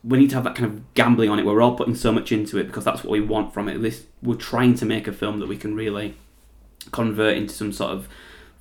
we 0.04 0.18
need 0.18 0.30
to 0.30 0.36
have 0.36 0.44
that 0.44 0.56
kind 0.56 0.72
of 0.72 0.94
gambling 0.94 1.30
on 1.30 1.40
it. 1.40 1.46
We're 1.46 1.62
all 1.62 1.76
putting 1.76 1.96
so 1.96 2.12
much 2.12 2.32
into 2.32 2.58
it 2.58 2.66
because 2.66 2.84
that's 2.84 3.04
what 3.04 3.12
we 3.12 3.22
want 3.22 3.54
from 3.54 3.70
it. 3.70 3.82
This 3.82 4.06
we're 4.22 4.36
trying 4.36 4.74
to 4.76 4.86
make 4.86 5.08
a 5.08 5.14
film 5.14 5.40
that 5.40 5.48
we 5.48 5.58
can 5.58 5.76
really 5.76 6.16
convert 6.92 7.38
into 7.38 7.54
some 7.54 7.72
sort 7.72 7.92
of 7.92 8.08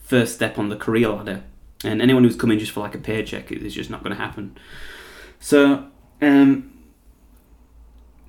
first 0.07 0.35
step 0.35 0.59
on 0.59 0.69
the 0.69 0.77
career 0.77 1.09
ladder. 1.09 1.43
And 1.85 2.01
anyone 2.01 2.25
who's 2.25 2.37
coming 2.37 2.59
just 2.59 2.73
for 2.73 2.81
like 2.81 2.95
a 2.95 2.99
paycheck 2.99 3.53
is 3.53 3.75
just 3.75 3.91
not 3.91 4.03
going 4.03 4.17
to 4.17 4.23
happen. 4.23 4.57
So, 5.41 5.89
um, 6.23 6.73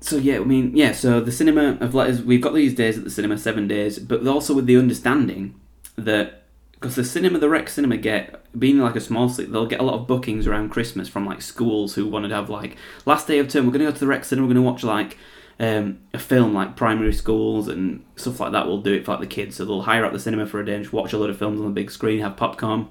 so 0.00 0.16
yeah, 0.16 0.36
I 0.36 0.44
mean, 0.44 0.76
yeah. 0.76 0.92
So 0.92 1.20
the 1.20 1.32
cinema 1.32 1.78
of 1.80 1.94
letters, 1.94 2.20
we've 2.22 2.42
got 2.42 2.54
these 2.54 2.74
days 2.74 2.98
at 2.98 3.04
the 3.04 3.10
cinema, 3.10 3.38
seven 3.38 3.66
days, 3.66 3.98
but 3.98 4.26
also 4.26 4.54
with 4.54 4.66
the 4.66 4.76
understanding 4.76 5.58
that 5.96 6.44
because 6.72 6.94
the 6.94 7.04
cinema, 7.04 7.38
the 7.38 7.48
Rex 7.48 7.74
cinema, 7.74 7.96
get 7.96 8.44
being 8.58 8.78
like 8.78 8.94
a 8.94 9.00
small 9.00 9.28
city, 9.28 9.50
they'll 9.50 9.66
get 9.66 9.80
a 9.80 9.84
lot 9.84 9.94
of 9.94 10.06
bookings 10.06 10.46
around 10.46 10.68
Christmas 10.68 11.08
from 11.08 11.26
like 11.26 11.42
schools 11.42 11.94
who 11.94 12.06
want 12.06 12.28
to 12.28 12.34
have 12.34 12.50
like 12.50 12.76
last 13.04 13.26
day 13.26 13.38
of 13.38 13.48
term. 13.48 13.66
We're 13.66 13.72
going 13.72 13.84
to 13.84 13.90
go 13.90 13.94
to 13.94 14.00
the 14.00 14.06
Rex 14.06 14.28
cinema. 14.28 14.46
We're 14.46 14.54
going 14.54 14.64
to 14.64 14.70
watch 14.70 14.84
like 14.84 15.16
um, 15.60 16.00
a 16.14 16.18
film 16.18 16.54
like 16.54 16.76
primary 16.76 17.12
schools 17.12 17.68
and 17.68 18.04
stuff 18.16 18.40
like 18.40 18.52
that. 18.52 18.66
Will 18.66 18.80
do 18.80 18.94
it 18.94 19.04
for 19.04 19.12
like 19.12 19.20
the 19.20 19.26
kids, 19.26 19.56
so 19.56 19.64
they'll 19.64 19.82
hire 19.82 20.04
out 20.04 20.12
the 20.12 20.18
cinema 20.18 20.46
for 20.46 20.60
a 20.60 20.66
day 20.66 20.74
and 20.74 20.84
just 20.84 20.92
watch 20.92 21.12
a 21.12 21.18
load 21.18 21.30
of 21.30 21.38
films 21.38 21.60
on 21.60 21.66
the 21.66 21.72
big 21.72 21.90
screen, 21.90 22.20
have 22.20 22.36
popcorn, 22.36 22.88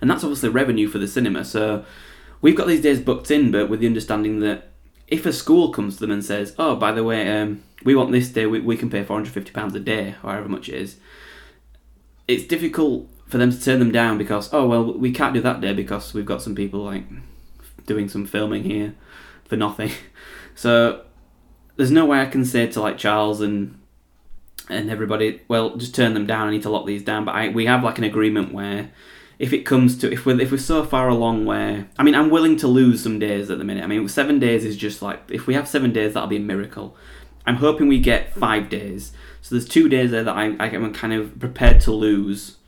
and 0.00 0.10
that's 0.10 0.24
obviously 0.24 0.48
revenue 0.48 0.88
for 0.88 0.98
the 0.98 1.08
cinema. 1.08 1.44
So 1.44 1.84
we've 2.40 2.56
got 2.56 2.66
these 2.66 2.82
days 2.82 3.00
booked 3.00 3.30
in, 3.30 3.50
but 3.50 3.68
with 3.68 3.80
the 3.80 3.86
understanding 3.86 4.40
that 4.40 4.68
if 5.06 5.26
a 5.26 5.32
school 5.32 5.70
comes 5.70 5.94
to 5.94 6.00
them 6.00 6.10
and 6.10 6.24
says, 6.24 6.54
"Oh, 6.58 6.76
by 6.76 6.92
the 6.92 7.04
way, 7.04 7.40
um, 7.40 7.62
we 7.84 7.94
want 7.94 8.12
this 8.12 8.28
day, 8.28 8.46
we, 8.46 8.60
we 8.60 8.76
can 8.76 8.90
pay 8.90 9.04
four 9.04 9.16
hundred 9.16 9.32
fifty 9.32 9.52
pounds 9.52 9.74
a 9.74 9.80
day, 9.80 10.16
however 10.22 10.48
much 10.48 10.68
it 10.68 10.74
is," 10.74 10.96
it's 12.26 12.44
difficult 12.44 13.08
for 13.26 13.38
them 13.38 13.52
to 13.52 13.62
turn 13.62 13.78
them 13.78 13.92
down 13.92 14.18
because, 14.18 14.52
oh 14.52 14.66
well, 14.66 14.92
we 14.92 15.12
can't 15.12 15.34
do 15.34 15.40
that 15.40 15.60
day 15.60 15.72
because 15.72 16.12
we've 16.14 16.26
got 16.26 16.42
some 16.42 16.54
people 16.54 16.80
like 16.80 17.04
doing 17.86 18.08
some 18.08 18.26
filming 18.26 18.64
here 18.64 18.94
for 19.44 19.56
nothing. 19.56 19.92
So 20.56 21.04
there's 21.80 21.90
no 21.90 22.04
way 22.04 22.20
I 22.20 22.26
can 22.26 22.44
say 22.44 22.66
to 22.66 22.80
like 22.80 22.98
Charles 22.98 23.40
and 23.40 23.78
and 24.68 24.90
everybody, 24.90 25.40
well, 25.48 25.76
just 25.76 25.94
turn 25.94 26.12
them 26.14 26.26
down. 26.26 26.46
I 26.46 26.50
need 26.50 26.62
to 26.62 26.70
lock 26.70 26.86
these 26.86 27.02
down. 27.02 27.24
But 27.24 27.34
I, 27.34 27.48
we 27.48 27.66
have 27.66 27.82
like 27.82 27.98
an 27.98 28.04
agreement 28.04 28.52
where 28.52 28.90
if 29.38 29.54
it 29.54 29.64
comes 29.64 29.96
to 29.98 30.12
if 30.12 30.26
we're 30.26 30.38
if 30.38 30.52
we're 30.52 30.58
so 30.58 30.84
far 30.84 31.08
along 31.08 31.46
where 31.46 31.88
I 31.98 32.02
mean 32.02 32.14
I'm 32.14 32.28
willing 32.28 32.58
to 32.58 32.68
lose 32.68 33.02
some 33.02 33.18
days 33.18 33.50
at 33.50 33.56
the 33.56 33.64
minute. 33.64 33.82
I 33.82 33.86
mean 33.86 34.06
seven 34.08 34.38
days 34.38 34.66
is 34.66 34.76
just 34.76 35.00
like 35.00 35.22
if 35.30 35.46
we 35.46 35.54
have 35.54 35.66
seven 35.66 35.90
days 35.90 36.12
that'll 36.12 36.28
be 36.28 36.36
a 36.36 36.40
miracle. 36.40 36.94
I'm 37.46 37.56
hoping 37.56 37.88
we 37.88 37.98
get 37.98 38.34
five 38.34 38.68
days. 38.68 39.12
So 39.40 39.54
there's 39.54 39.66
two 39.66 39.88
days 39.88 40.10
there 40.10 40.22
that 40.22 40.36
I 40.36 40.54
I'm 40.60 40.92
kind 40.92 41.14
of 41.14 41.40
prepared 41.40 41.80
to 41.82 41.92
lose. 41.92 42.58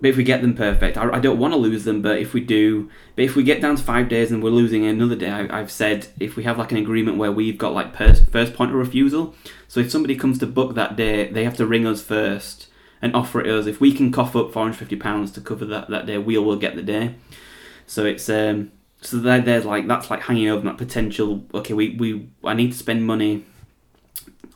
But 0.00 0.10
if 0.10 0.16
we 0.16 0.24
get 0.24 0.42
them 0.42 0.54
perfect, 0.54 0.98
I, 0.98 1.08
I 1.08 1.18
don't 1.20 1.38
want 1.38 1.54
to 1.54 1.58
lose 1.58 1.84
them. 1.84 2.02
But 2.02 2.18
if 2.18 2.34
we 2.34 2.40
do, 2.40 2.90
but 3.14 3.24
if 3.24 3.36
we 3.36 3.42
get 3.42 3.60
down 3.60 3.76
to 3.76 3.82
five 3.82 4.08
days 4.08 4.32
and 4.32 4.42
we're 4.42 4.50
losing 4.50 4.84
another 4.84 5.16
day, 5.16 5.30
I, 5.30 5.58
have 5.58 5.70
said 5.70 6.08
if 6.18 6.36
we 6.36 6.44
have 6.44 6.58
like 6.58 6.72
an 6.72 6.78
agreement 6.78 7.16
where 7.16 7.32
we've 7.32 7.56
got 7.56 7.72
like 7.72 7.96
first 7.96 8.54
point 8.54 8.72
of 8.72 8.76
refusal. 8.76 9.34
So 9.68 9.80
if 9.80 9.90
somebody 9.90 10.16
comes 10.16 10.38
to 10.40 10.46
book 10.46 10.74
that 10.74 10.96
day, 10.96 11.28
they 11.28 11.44
have 11.44 11.56
to 11.56 11.66
ring 11.66 11.86
us 11.86 12.02
first 12.02 12.68
and 13.00 13.14
offer 13.14 13.40
it 13.40 13.46
us. 13.46 13.66
If 13.66 13.80
we 13.80 13.92
can 13.92 14.10
cough 14.10 14.34
up 14.34 14.52
four 14.52 14.62
hundred 14.62 14.76
fifty 14.76 14.96
pounds 14.96 15.30
to 15.32 15.40
cover 15.40 15.64
that 15.66 15.88
that 15.90 16.06
day, 16.06 16.18
we 16.18 16.36
will 16.38 16.56
get 16.56 16.74
the 16.74 16.82
day. 16.82 17.14
So 17.86 18.04
it's 18.04 18.28
um 18.28 18.72
so 19.00 19.18
there, 19.18 19.40
there's 19.40 19.64
like 19.64 19.86
that's 19.86 20.10
like 20.10 20.22
hanging 20.22 20.48
over 20.48 20.64
that 20.64 20.78
potential. 20.78 21.44
Okay, 21.54 21.74
we 21.74 21.90
we 21.96 22.28
I 22.42 22.54
need 22.54 22.72
to 22.72 22.78
spend 22.78 23.06
money 23.06 23.44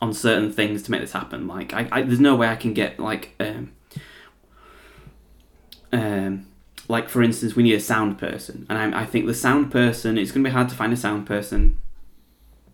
on 0.01 0.13
certain 0.13 0.51
things 0.51 0.83
to 0.83 0.91
make 0.91 1.01
this 1.01 1.13
happen. 1.13 1.47
Like 1.47 1.73
I, 1.73 1.87
I 1.91 2.01
there's 2.01 2.19
no 2.19 2.35
way 2.35 2.47
I 2.47 2.55
can 2.55 2.73
get 2.73 2.99
like 2.99 3.35
um 3.39 3.71
um 5.91 6.45
like 6.87 7.09
for 7.09 7.21
instance 7.21 7.55
we 7.55 7.63
need 7.63 7.73
a 7.73 7.79
sound 7.79 8.17
person 8.17 8.65
and 8.69 8.95
I, 8.95 9.01
I 9.01 9.05
think 9.05 9.25
the 9.25 9.33
sound 9.33 9.71
person 9.71 10.17
it's 10.17 10.31
going 10.31 10.43
to 10.43 10.49
be 10.49 10.53
hard 10.53 10.69
to 10.69 10.75
find 10.75 10.91
a 10.93 10.97
sound 10.97 11.25
person 11.25 11.77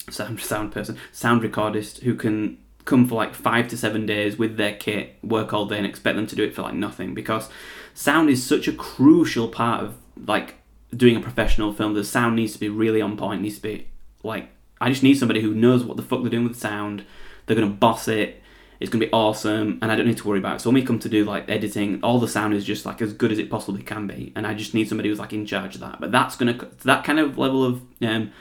sound 0.10 0.40
sound 0.40 0.72
person 0.72 0.98
sound 1.12 1.42
recordist 1.42 2.02
who 2.02 2.16
can 2.16 2.58
come 2.86 3.08
for 3.08 3.16
like 3.16 3.34
five 3.34 3.68
to 3.68 3.78
seven 3.78 4.06
days 4.06 4.38
with 4.38 4.58
their 4.58 4.74
kit, 4.74 5.16
work 5.24 5.54
all 5.54 5.66
day, 5.66 5.78
and 5.78 5.86
expect 5.86 6.16
them 6.16 6.28
to 6.28 6.36
do 6.36 6.44
it 6.44 6.56
for 6.56 6.62
like 6.62 6.76
nothing 6.76 7.14
because 7.14 7.50
sound 7.94 8.30
is 8.30 8.46
such 8.46 8.68
a 8.68 8.72
crucial 8.72 9.48
part 9.48 9.84
of 9.84 9.98
like 10.26 10.56
doing 10.96 11.16
a 11.16 11.20
professional 11.20 11.74
film. 11.74 11.94
The 11.94 12.04
sound 12.04 12.36
needs 12.36 12.54
to 12.54 12.60
be 12.60 12.70
really 12.70 13.02
on 13.02 13.18
point. 13.18 13.42
Needs 13.42 13.56
to 13.56 13.62
be 13.62 13.88
like 14.24 14.50
I 14.80 14.90
just 14.90 15.04
need 15.04 15.18
somebody 15.18 15.42
who 15.42 15.54
knows 15.54 15.84
what 15.84 15.98
the 15.98 16.04
fuck 16.04 16.22
they're 16.22 16.30
doing 16.30 16.48
with 16.48 16.58
sound. 16.58 17.04
They're 17.46 17.56
gonna 17.56 17.68
boss 17.68 18.08
it. 18.08 18.42
It's 18.80 18.90
gonna 18.92 19.06
be 19.06 19.12
awesome, 19.12 19.80
and 19.82 19.92
I 19.92 19.96
don't 19.96 20.08
need 20.08 20.18
to 20.18 20.28
worry 20.28 20.40
about 20.40 20.58
it. 20.58 20.60
So 20.60 20.70
when 20.70 20.76
we 20.76 20.86
come 20.86 21.00
to 21.00 21.10
do 21.10 21.24
like 21.24 21.50
editing, 21.50 22.00
all 22.04 22.20
the 22.20 22.28
sound 22.28 22.54
is 22.54 22.66
just 22.66 22.86
like 22.86 23.02
as 23.02 23.14
good 23.14 23.32
as 23.32 23.40
it 23.40 23.50
possibly 23.50 23.84
can 23.84 24.08
be, 24.08 24.34
and 24.36 24.46
I 24.46 24.54
just 24.54 24.74
need 24.74 24.90
somebody 24.90 25.10
who's 25.10 25.20
like 25.20 25.34
in 25.34 25.46
charge 25.46 25.76
of 25.76 25.82
that. 25.82 26.00
But 26.00 26.12
that's 26.12 26.36
gonna 26.36 26.58
that 26.84 27.04
kind 27.04 27.20
of 27.20 27.38
level 27.38 27.64
of 27.64 27.82
um, 28.02 28.32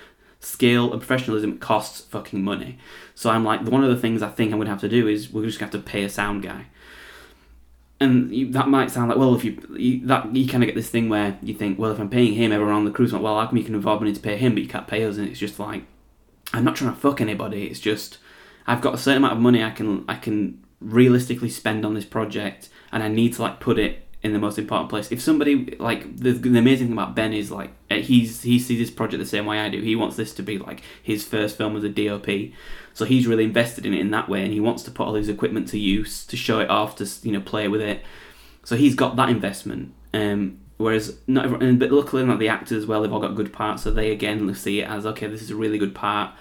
skill 0.45 0.93
and 0.93 1.01
professionalism 1.01 1.59
costs 1.59 2.01
fucking 2.03 2.43
money. 2.43 2.79
So 3.15 3.31
I'm 3.31 3.45
like, 3.45 3.63
one 3.63 3.83
of 3.83 3.91
the 3.91 3.97
things 3.97 4.23
I 4.23 4.29
think 4.29 4.53
I'm 4.53 4.59
going 4.59 4.67
to 4.67 4.73
have 4.73 4.81
to 4.83 4.89
do 4.89 5.09
is 5.09 5.33
we're 5.33 5.47
just 5.47 5.59
going 5.59 5.71
to 5.71 5.79
have 5.79 5.85
to 5.85 5.91
pay 5.91 6.05
a 6.05 6.11
sound 6.11 6.43
guy. 6.43 6.67
And 8.01 8.35
you, 8.35 8.51
that 8.53 8.69
might 8.69 8.91
sound 8.91 9.09
like, 9.09 9.19
well, 9.19 9.35
if 9.35 9.45
you, 9.45 9.59
you 9.77 10.07
that 10.07 10.35
you 10.35 10.47
kind 10.49 10.63
of 10.63 10.67
get 10.67 10.75
this 10.75 10.91
thing 10.91 11.09
where 11.09 11.39
you 11.43 11.55
think, 11.55 11.79
well, 11.79 11.93
if 11.93 11.99
I'm 11.99 12.11
paying 12.11 12.35
him 12.35 12.53
everyone 12.53 12.75
on 12.75 12.85
the 12.85 12.91
cruise, 12.91 13.13
like, 13.13 13.23
well, 13.23 13.39
how 13.39 13.47
come 13.47 13.57
you 13.57 13.65
can 13.65 13.75
involve 13.75 14.01
money 14.01 14.13
to 14.13 14.21
pay 14.21 14.37
him, 14.37 14.55
but 14.55 14.63
you 14.63 14.69
can't 14.69 14.87
pay 14.87 15.05
us? 15.05 15.17
And 15.17 15.29
it's 15.29 15.39
just 15.39 15.59
like, 15.59 15.85
I'm 16.53 16.65
not 16.65 16.77
trying 16.77 16.93
to 16.93 17.01
fuck 17.01 17.21
anybody. 17.21 17.67
It's 17.67 17.81
just 17.81 18.19
I've 18.67 18.81
got 18.81 18.95
a 18.95 18.99
certain 18.99 19.19
amount 19.19 19.35
of 19.35 19.41
money 19.41 19.63
I 19.63 19.71
can 19.71 20.05
I 20.09 20.17
can 20.17 20.65
realistically 20.81 21.51
spend 21.51 21.85
on 21.85 21.95
this 21.95 22.05
project, 22.05 22.69
and 22.93 23.03
I 23.03 23.09
need 23.09 23.35
to 23.35 23.43
like 23.43 23.61
put 23.61 23.79
it 23.79 24.07
in 24.23 24.33
the 24.33 24.39
most 24.39 24.59
important 24.59 24.89
place. 24.89 25.13
If 25.13 25.21
somebody 25.21 25.77
like 25.79 26.17
the, 26.17 26.33
the 26.33 26.59
amazing 26.59 26.89
thing 26.89 26.95
about 26.95 27.15
Ben 27.15 27.33
is 27.33 27.51
like 27.51 27.73
eh, 27.91 28.01
he's 28.01 28.43
he 28.43 28.59
sees 28.59 28.79
this 28.79 28.91
project 28.91 29.21
the 29.23 29.29
same 29.29 29.47
way 29.47 29.59
I 29.59 29.69
do. 29.69 29.81
He 29.81 29.97
wants 29.97 30.17
this 30.17 30.33
to 30.35 30.43
be 30.43 30.59
like 30.59 30.83
his 31.03 31.25
first 31.25 31.59
film 31.59 31.77
as 31.77 31.85
a 31.85 31.89
DOP, 31.89 32.27
so 32.95 33.05
he's 33.05 33.27
really 33.27 33.45
invested 33.45 33.85
in 33.85 33.95
it 33.95 34.01
in 34.01 34.11
that 34.13 34.29
way, 34.29 34.43
and 34.43 34.53
he 34.53 34.61
wants 34.61 34.83
to 34.85 34.91
put 34.91 35.07
all 35.07 35.15
his 35.15 35.29
equipment 35.29 35.69
to 35.69 35.79
use 35.79 36.27
to 36.27 36.37
show 36.37 36.61
it 36.61 36.71
off, 36.71 36.97
to 36.97 37.09
you 37.23 37.33
know 37.33 37.41
play 37.41 37.69
with 37.69 37.81
it. 37.81 38.03
So 38.65 38.77
he's 38.77 38.95
got 38.95 39.17
that 39.17 39.29
investment. 39.29 39.93
Um, 40.15 40.61
Whereas 40.77 41.19
not 41.29 41.45
everyone, 41.45 41.79
but 41.79 41.93
luckily 41.93 42.25
not 42.25 42.41
the 42.41 42.49
actors 42.49 42.79
as 42.79 42.87
well. 42.87 43.03
They've 43.03 43.13
all 43.13 43.21
got 43.21 43.37
good 43.37 43.53
parts, 43.53 43.85
so 43.85 43.93
they 43.93 44.11
again 44.11 44.53
see 44.55 44.81
it 44.81 44.89
as 44.89 45.07
okay. 45.07 45.29
This 45.29 45.43
is 45.43 45.51
a 45.51 45.57
really 45.57 45.79
good 45.79 45.95
part. 45.95 46.35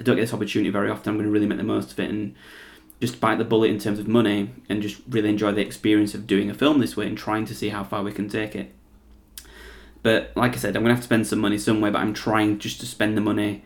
I 0.00 0.02
don't 0.02 0.16
get 0.16 0.22
this 0.22 0.34
opportunity 0.34 0.70
very 0.70 0.90
often. 0.90 1.10
I'm 1.10 1.16
going 1.16 1.26
to 1.26 1.32
really 1.32 1.46
make 1.46 1.58
the 1.58 1.64
most 1.64 1.92
of 1.92 2.00
it 2.00 2.10
and 2.10 2.34
just 3.00 3.20
bite 3.20 3.38
the 3.38 3.44
bullet 3.44 3.70
in 3.70 3.78
terms 3.78 3.98
of 3.98 4.08
money 4.08 4.50
and 4.68 4.82
just 4.82 5.00
really 5.08 5.28
enjoy 5.28 5.52
the 5.52 5.60
experience 5.60 6.14
of 6.14 6.26
doing 6.26 6.50
a 6.50 6.54
film 6.54 6.78
this 6.78 6.96
way 6.96 7.06
and 7.06 7.16
trying 7.16 7.44
to 7.46 7.54
see 7.54 7.68
how 7.68 7.84
far 7.84 8.02
we 8.02 8.12
can 8.12 8.28
take 8.28 8.56
it. 8.56 8.74
But 10.02 10.32
like 10.36 10.54
I 10.54 10.56
said, 10.56 10.76
I'm 10.76 10.82
going 10.82 10.90
to 10.90 10.94
have 10.94 11.02
to 11.02 11.06
spend 11.06 11.26
some 11.26 11.40
money 11.40 11.58
somewhere, 11.58 11.90
but 11.90 11.98
I'm 11.98 12.14
trying 12.14 12.58
just 12.58 12.80
to 12.80 12.86
spend 12.86 13.16
the 13.16 13.20
money. 13.20 13.64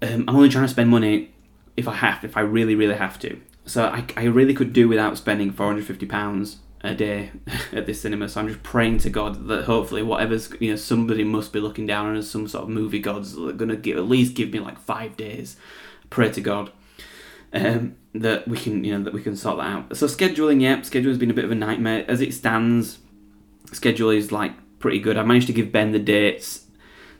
Um, 0.00 0.24
I'm 0.28 0.36
only 0.36 0.48
trying 0.48 0.64
to 0.64 0.70
spend 0.70 0.88
money 0.90 1.32
if 1.76 1.88
I 1.88 1.94
have, 1.94 2.24
if 2.24 2.36
I 2.36 2.40
really, 2.40 2.74
really 2.74 2.94
have 2.94 3.18
to. 3.20 3.40
So 3.66 3.84
I, 3.84 4.04
I 4.16 4.24
really 4.24 4.54
could 4.54 4.72
do 4.72 4.88
without 4.88 5.18
spending 5.18 5.52
£450 5.52 6.56
a 6.82 6.94
day 6.94 7.32
at 7.72 7.86
this 7.86 8.00
cinema. 8.00 8.28
So 8.28 8.40
I'm 8.40 8.48
just 8.48 8.62
praying 8.62 8.98
to 8.98 9.10
God 9.10 9.48
that 9.48 9.64
hopefully 9.64 10.02
whatever's 10.02 10.52
you 10.60 10.70
know 10.70 10.76
somebody 10.76 11.24
must 11.24 11.52
be 11.52 11.60
looking 11.60 11.86
down 11.86 12.06
on 12.06 12.16
as 12.16 12.30
some 12.30 12.48
sort 12.48 12.64
of 12.64 12.70
movie 12.70 13.00
gods 13.00 13.34
that 13.34 13.48
are 13.48 13.52
gonna 13.52 13.76
give 13.76 13.96
at 13.96 14.04
least 14.08 14.34
give 14.34 14.50
me 14.50 14.60
like 14.60 14.78
five 14.78 15.16
days. 15.16 15.56
Pray 16.08 16.30
to 16.30 16.40
God 16.40 16.72
um, 17.52 17.96
that 18.14 18.46
we 18.46 18.56
can 18.56 18.84
you 18.84 18.96
know 18.96 19.04
that 19.04 19.12
we 19.12 19.22
can 19.22 19.36
sort 19.36 19.58
that 19.58 19.66
out. 19.66 19.96
So 19.96 20.06
scheduling, 20.06 20.60
yeah, 20.60 20.80
schedule 20.82 21.10
has 21.10 21.18
been 21.18 21.30
a 21.30 21.34
bit 21.34 21.44
of 21.44 21.50
a 21.50 21.56
nightmare 21.56 22.04
as 22.08 22.20
it 22.20 22.34
stands. 22.34 22.98
Schedule 23.72 24.10
is 24.10 24.32
like 24.32 24.52
pretty 24.78 24.98
good. 24.98 25.16
I 25.16 25.22
managed 25.22 25.46
to 25.48 25.52
give 25.52 25.72
Ben 25.72 25.92
the 25.92 25.98
dates, 25.98 26.66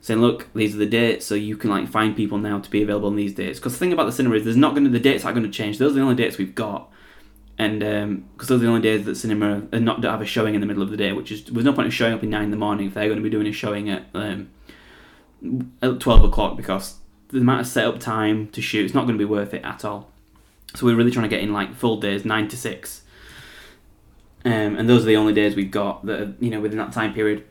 saying, 0.00 0.20
"Look, 0.20 0.52
these 0.54 0.74
are 0.74 0.78
the 0.78 0.86
dates, 0.86 1.26
so 1.26 1.34
you 1.34 1.56
can 1.56 1.70
like 1.70 1.88
find 1.88 2.16
people 2.16 2.38
now 2.38 2.58
to 2.58 2.70
be 2.70 2.82
available 2.82 3.08
on 3.08 3.16
these 3.16 3.34
dates." 3.34 3.58
Because 3.58 3.72
the 3.72 3.78
thing 3.78 3.92
about 3.92 4.06
the 4.06 4.12
cinema 4.12 4.36
is, 4.36 4.44
there's 4.44 4.56
not 4.56 4.74
going 4.74 4.84
to 4.84 4.90
the 4.90 5.00
dates 5.00 5.24
aren't 5.24 5.36
going 5.36 5.50
to 5.50 5.56
change. 5.56 5.78
Those 5.78 5.92
are 5.92 5.96
the 5.96 6.02
only 6.02 6.14
dates 6.14 6.38
we've 6.38 6.54
got, 6.54 6.90
and 7.60 7.80
because 8.32 8.50
um, 8.50 8.56
those 8.56 8.62
are 8.62 8.64
the 8.64 8.68
only 8.68 8.80
days 8.80 9.04
that 9.04 9.16
cinema 9.16 9.68
are 9.70 9.80
not 9.80 10.00
don't 10.00 10.10
have 10.10 10.22
a 10.22 10.26
showing 10.26 10.54
in 10.54 10.62
the 10.62 10.66
middle 10.66 10.82
of 10.82 10.90
the 10.90 10.96
day, 10.96 11.12
which 11.12 11.30
is 11.30 11.44
there's 11.44 11.64
no 11.64 11.74
point 11.74 11.84
in 11.84 11.92
showing 11.92 12.14
up 12.14 12.22
at 12.22 12.28
nine 12.28 12.44
in 12.44 12.50
the 12.50 12.56
morning 12.56 12.86
if 12.86 12.94
they're 12.94 13.04
going 13.04 13.18
to 13.18 13.22
be 13.22 13.28
doing 13.28 13.46
a 13.46 13.52
showing 13.52 13.90
at 13.90 14.06
um, 14.14 14.48
at 15.82 16.00
twelve 16.00 16.24
o'clock 16.24 16.56
because 16.56 16.96
the 17.28 17.38
amount 17.38 17.60
of 17.60 17.66
setup 17.66 18.00
time 18.00 18.48
to 18.48 18.62
shoot 18.62 18.86
it's 18.86 18.94
not 18.94 19.02
going 19.02 19.12
to 19.14 19.18
be 19.18 19.26
worth 19.26 19.52
it 19.52 19.62
at 19.62 19.84
all. 19.84 20.10
So 20.74 20.86
we're 20.86 20.96
really 20.96 21.10
trying 21.10 21.28
to 21.28 21.36
get 21.36 21.42
in 21.42 21.52
like 21.52 21.74
full 21.74 22.00
days, 22.00 22.24
nine 22.24 22.48
to 22.48 22.56
six. 22.56 23.02
Um, 24.42 24.76
and 24.76 24.88
those 24.88 25.02
are 25.02 25.06
the 25.06 25.16
only 25.16 25.34
days 25.34 25.54
we've 25.54 25.70
got 25.70 26.06
that 26.06 26.20
are, 26.20 26.34
you 26.40 26.48
know, 26.48 26.62
within 26.62 26.78
that 26.78 26.92
time 26.92 27.12
period. 27.12 27.44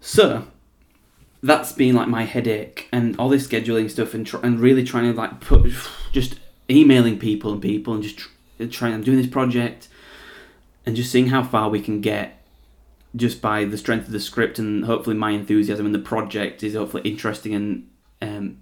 So 0.00 0.46
that's 1.42 1.72
been 1.72 1.94
like 1.94 2.08
my 2.08 2.24
headache 2.24 2.86
and 2.92 3.18
all 3.18 3.30
this 3.30 3.48
scheduling 3.48 3.90
stuff 3.90 4.12
and, 4.12 4.26
tr- 4.26 4.44
and 4.44 4.60
really 4.60 4.84
trying 4.84 5.10
to 5.10 5.18
like 5.18 5.40
put 5.40 5.72
just 6.12 6.38
emailing 6.68 7.18
people 7.18 7.52
and 7.52 7.62
people 7.62 7.94
and 7.94 8.02
just 8.02 8.28
trying 8.68 8.94
I'm 8.94 9.02
doing 9.02 9.18
this 9.18 9.26
project 9.26 9.88
and 10.84 10.96
just 10.96 11.10
seeing 11.10 11.28
how 11.28 11.42
far 11.42 11.68
we 11.68 11.80
can 11.80 12.00
get 12.00 12.42
just 13.14 13.42
by 13.42 13.64
the 13.64 13.76
strength 13.76 14.06
of 14.06 14.12
the 14.12 14.20
script 14.20 14.58
and 14.58 14.84
hopefully 14.84 15.16
my 15.16 15.32
enthusiasm 15.32 15.86
in 15.86 15.92
the 15.92 15.98
project 15.98 16.62
is 16.62 16.74
hopefully 16.74 17.02
interesting 17.04 17.54
and 17.54 17.88
um, 18.22 18.58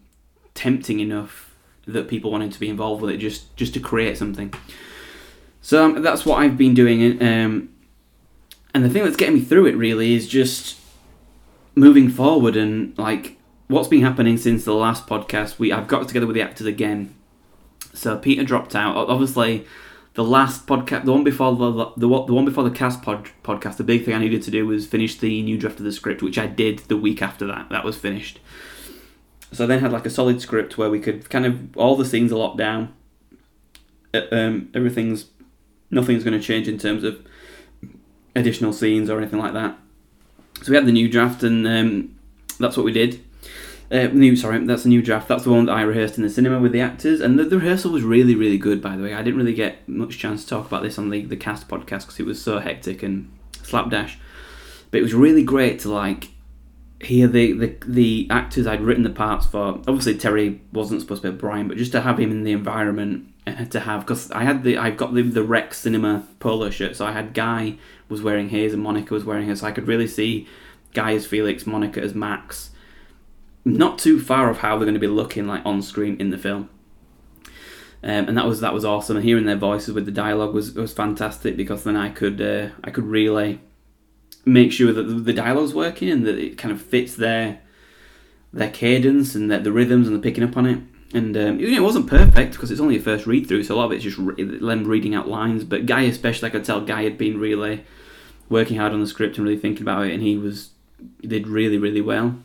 tempting 0.54 1.00
enough 1.00 1.54
that 1.86 2.08
people 2.08 2.30
wanted 2.30 2.52
to 2.52 2.60
be 2.60 2.68
involved 2.68 3.02
with 3.02 3.10
it 3.10 3.18
just 3.18 3.54
just 3.56 3.74
to 3.74 3.80
create 3.80 4.16
something. 4.16 4.52
So 5.62 5.84
um, 5.84 6.02
that's 6.02 6.24
what 6.24 6.38
I've 6.38 6.56
been 6.56 6.74
doing, 6.74 7.22
um, 7.22 7.68
and 8.72 8.84
the 8.84 8.88
thing 8.88 9.04
that's 9.04 9.16
getting 9.16 9.34
me 9.34 9.40
through 9.42 9.66
it 9.66 9.76
really 9.76 10.14
is 10.14 10.26
just 10.26 10.78
moving 11.74 12.08
forward 12.08 12.56
and 12.56 12.96
like 12.98 13.36
what's 13.68 13.88
been 13.88 14.02
happening 14.02 14.36
since 14.36 14.64
the 14.64 14.74
last 14.74 15.06
podcast. 15.06 15.58
We 15.58 15.72
I've 15.72 15.88
got 15.88 16.06
together 16.08 16.26
with 16.26 16.34
the 16.34 16.42
actors 16.42 16.66
again. 16.66 17.14
So 17.92 18.16
Peter 18.16 18.44
dropped 18.44 18.74
out. 18.74 18.96
Obviously, 18.96 19.66
the 20.14 20.24
last 20.24 20.66
podcast, 20.66 21.04
the 21.04 21.12
one 21.12 21.24
before 21.24 21.54
the 21.54 21.92
the, 21.96 22.08
the 22.26 22.34
one 22.34 22.44
before 22.44 22.64
the 22.64 22.70
cast 22.70 23.02
pod, 23.02 23.30
podcast, 23.44 23.76
the 23.76 23.84
big 23.84 24.04
thing 24.04 24.14
I 24.14 24.18
needed 24.18 24.42
to 24.42 24.50
do 24.50 24.66
was 24.66 24.86
finish 24.86 25.16
the 25.16 25.42
new 25.42 25.56
draft 25.56 25.78
of 25.78 25.84
the 25.84 25.92
script, 25.92 26.22
which 26.22 26.38
I 26.38 26.46
did 26.46 26.80
the 26.80 26.96
week 26.96 27.22
after 27.22 27.46
that. 27.46 27.68
That 27.70 27.84
was 27.84 27.96
finished. 27.96 28.40
So 29.52 29.64
I 29.64 29.66
then 29.66 29.80
had 29.80 29.92
like 29.92 30.06
a 30.06 30.10
solid 30.10 30.40
script 30.40 30.78
where 30.78 30.90
we 30.90 31.00
could 31.00 31.28
kind 31.30 31.46
of 31.46 31.76
all 31.76 31.96
the 31.96 32.04
scenes 32.04 32.32
are 32.32 32.36
locked 32.36 32.58
down. 32.58 32.94
Uh, 34.12 34.22
um, 34.32 34.70
everything's 34.74 35.26
nothing's 35.90 36.24
going 36.24 36.38
to 36.38 36.44
change 36.44 36.68
in 36.68 36.78
terms 36.78 37.04
of 37.04 37.24
additional 38.34 38.72
scenes 38.72 39.10
or 39.10 39.18
anything 39.18 39.38
like 39.38 39.52
that. 39.52 39.76
So 40.62 40.70
we 40.70 40.76
had 40.76 40.86
the 40.86 40.92
new 40.92 41.08
draft, 41.08 41.42
and 41.42 41.66
um, 41.66 42.16
that's 42.58 42.76
what 42.76 42.84
we 42.84 42.92
did. 42.92 43.24
Uh, 43.90 44.06
new, 44.12 44.36
sorry, 44.36 44.64
that's 44.66 44.84
the 44.84 44.88
new 44.88 45.02
draft. 45.02 45.26
That's 45.26 45.42
the 45.42 45.50
one 45.50 45.66
that 45.66 45.72
I 45.72 45.82
rehearsed 45.82 46.16
in 46.16 46.22
the 46.22 46.30
cinema 46.30 46.60
with 46.60 46.70
the 46.70 46.80
actors, 46.80 47.20
and 47.20 47.36
the, 47.36 47.44
the, 47.44 47.58
rehearsal 47.58 47.90
was 47.90 48.04
really, 48.04 48.36
really 48.36 48.58
good. 48.58 48.80
By 48.80 48.96
the 48.96 49.02
way, 49.02 49.14
I 49.14 49.22
didn't 49.22 49.38
really 49.38 49.54
get 49.54 49.88
much 49.88 50.16
chance 50.16 50.44
to 50.44 50.50
talk 50.50 50.66
about 50.68 50.84
this 50.84 50.96
on 50.96 51.10
the 51.10 51.24
the 51.24 51.36
cast 51.36 51.66
podcast 51.66 52.02
because 52.02 52.20
it 52.20 52.26
was 52.26 52.40
so 52.40 52.60
hectic 52.60 53.02
and 53.02 53.36
slapdash. 53.64 54.18
But 54.90 54.98
it 54.98 55.02
was 55.02 55.14
really 55.14 55.42
great 55.42 55.80
to 55.80 55.90
like 55.90 56.28
hear 57.00 57.26
the, 57.26 57.52
the 57.52 57.76
the 57.86 58.28
actors 58.30 58.66
I'd 58.66 58.80
written 58.80 59.02
the 59.02 59.10
parts 59.10 59.46
for. 59.46 59.80
Obviously, 59.88 60.16
Terry 60.16 60.60
wasn't 60.72 61.00
supposed 61.00 61.22
to 61.22 61.32
be 61.32 61.38
Brian, 61.38 61.66
but 61.66 61.76
just 61.76 61.92
to 61.92 62.02
have 62.02 62.20
him 62.20 62.30
in 62.30 62.44
the 62.44 62.52
environment 62.52 63.32
and 63.46 63.72
to 63.72 63.80
have 63.80 64.02
because 64.02 64.30
I 64.30 64.44
had 64.44 64.62
the 64.62 64.78
I've 64.78 64.96
got 64.96 65.14
the 65.14 65.22
the 65.22 65.42
Rex 65.42 65.78
Cinema 65.78 66.26
polo 66.38 66.70
shirt, 66.70 66.96
so 66.96 67.06
I 67.06 67.12
had 67.12 67.34
Guy 67.34 67.76
was 68.08 68.22
wearing 68.22 68.50
his 68.50 68.72
and 68.72 68.82
Monica 68.82 69.14
was 69.14 69.24
wearing 69.24 69.48
his, 69.48 69.60
so 69.60 69.66
I 69.66 69.72
could 69.72 69.88
really 69.88 70.06
see 70.06 70.46
Guy 70.94 71.14
as 71.14 71.26
Felix, 71.26 71.66
Monica 71.66 72.00
as 72.00 72.14
Max. 72.14 72.69
Not 73.64 73.98
too 73.98 74.20
far 74.20 74.50
of 74.50 74.58
how 74.58 74.76
they're 74.76 74.86
going 74.86 74.94
to 74.94 75.00
be 75.00 75.06
looking 75.06 75.46
like 75.46 75.64
on 75.64 75.82
screen 75.82 76.16
in 76.18 76.30
the 76.30 76.38
film. 76.38 76.70
Um, 78.02 78.28
and 78.28 78.36
that 78.36 78.46
was 78.46 78.60
that 78.60 78.72
was 78.72 78.84
awesome. 78.84 79.16
And 79.16 79.24
hearing 79.24 79.44
their 79.44 79.56
voices 79.56 79.94
with 79.94 80.06
the 80.06 80.12
dialogue 80.12 80.54
was 80.54 80.72
was 80.72 80.92
fantastic 80.92 81.56
because 81.56 81.84
then 81.84 81.96
I 81.96 82.08
could 82.08 82.40
uh, 82.40 82.70
I 82.82 82.90
could 82.90 83.04
relay 83.04 83.60
make 84.44 84.72
sure 84.72 84.92
that 84.92 85.02
the 85.02 85.32
dialogue's 85.32 85.74
working 85.74 86.08
and 86.08 86.26
that 86.26 86.38
it 86.38 86.56
kind 86.56 86.72
of 86.72 86.80
fits 86.80 87.14
their 87.14 87.60
their 88.52 88.70
cadence 88.70 89.34
and 89.34 89.50
the, 89.50 89.58
the 89.58 89.72
rhythms 89.72 90.08
and 90.08 90.16
the 90.16 90.20
picking 90.20 90.44
up 90.44 90.56
on 90.56 90.66
it. 90.66 90.80
And 91.12 91.36
um, 91.36 91.60
it 91.60 91.82
wasn't 91.82 92.06
perfect 92.06 92.52
because 92.52 92.70
it's 92.70 92.80
only 92.80 92.96
a 92.96 93.00
first 93.00 93.26
read 93.26 93.48
through, 93.48 93.64
so 93.64 93.74
a 93.74 93.76
lot 93.76 93.86
of 93.86 93.92
it's 93.92 94.04
just 94.04 94.16
re- 94.16 94.44
them 94.44 94.84
reading 94.84 95.14
out 95.14 95.28
lines. 95.28 95.64
But 95.64 95.86
Guy, 95.86 96.02
especially, 96.02 96.48
I 96.48 96.52
could 96.52 96.64
tell 96.64 96.80
Guy 96.80 97.02
had 97.02 97.18
been 97.18 97.40
really 97.40 97.84
working 98.48 98.76
hard 98.76 98.92
on 98.92 99.00
the 99.00 99.08
script 99.08 99.36
and 99.36 99.44
really 99.44 99.58
thinking 99.58 99.82
about 99.82 100.06
it, 100.06 100.14
and 100.14 100.22
he 100.22 100.38
was 100.38 100.70
did 101.20 101.48
really 101.48 101.78
really 101.78 102.00
well. 102.00 102.36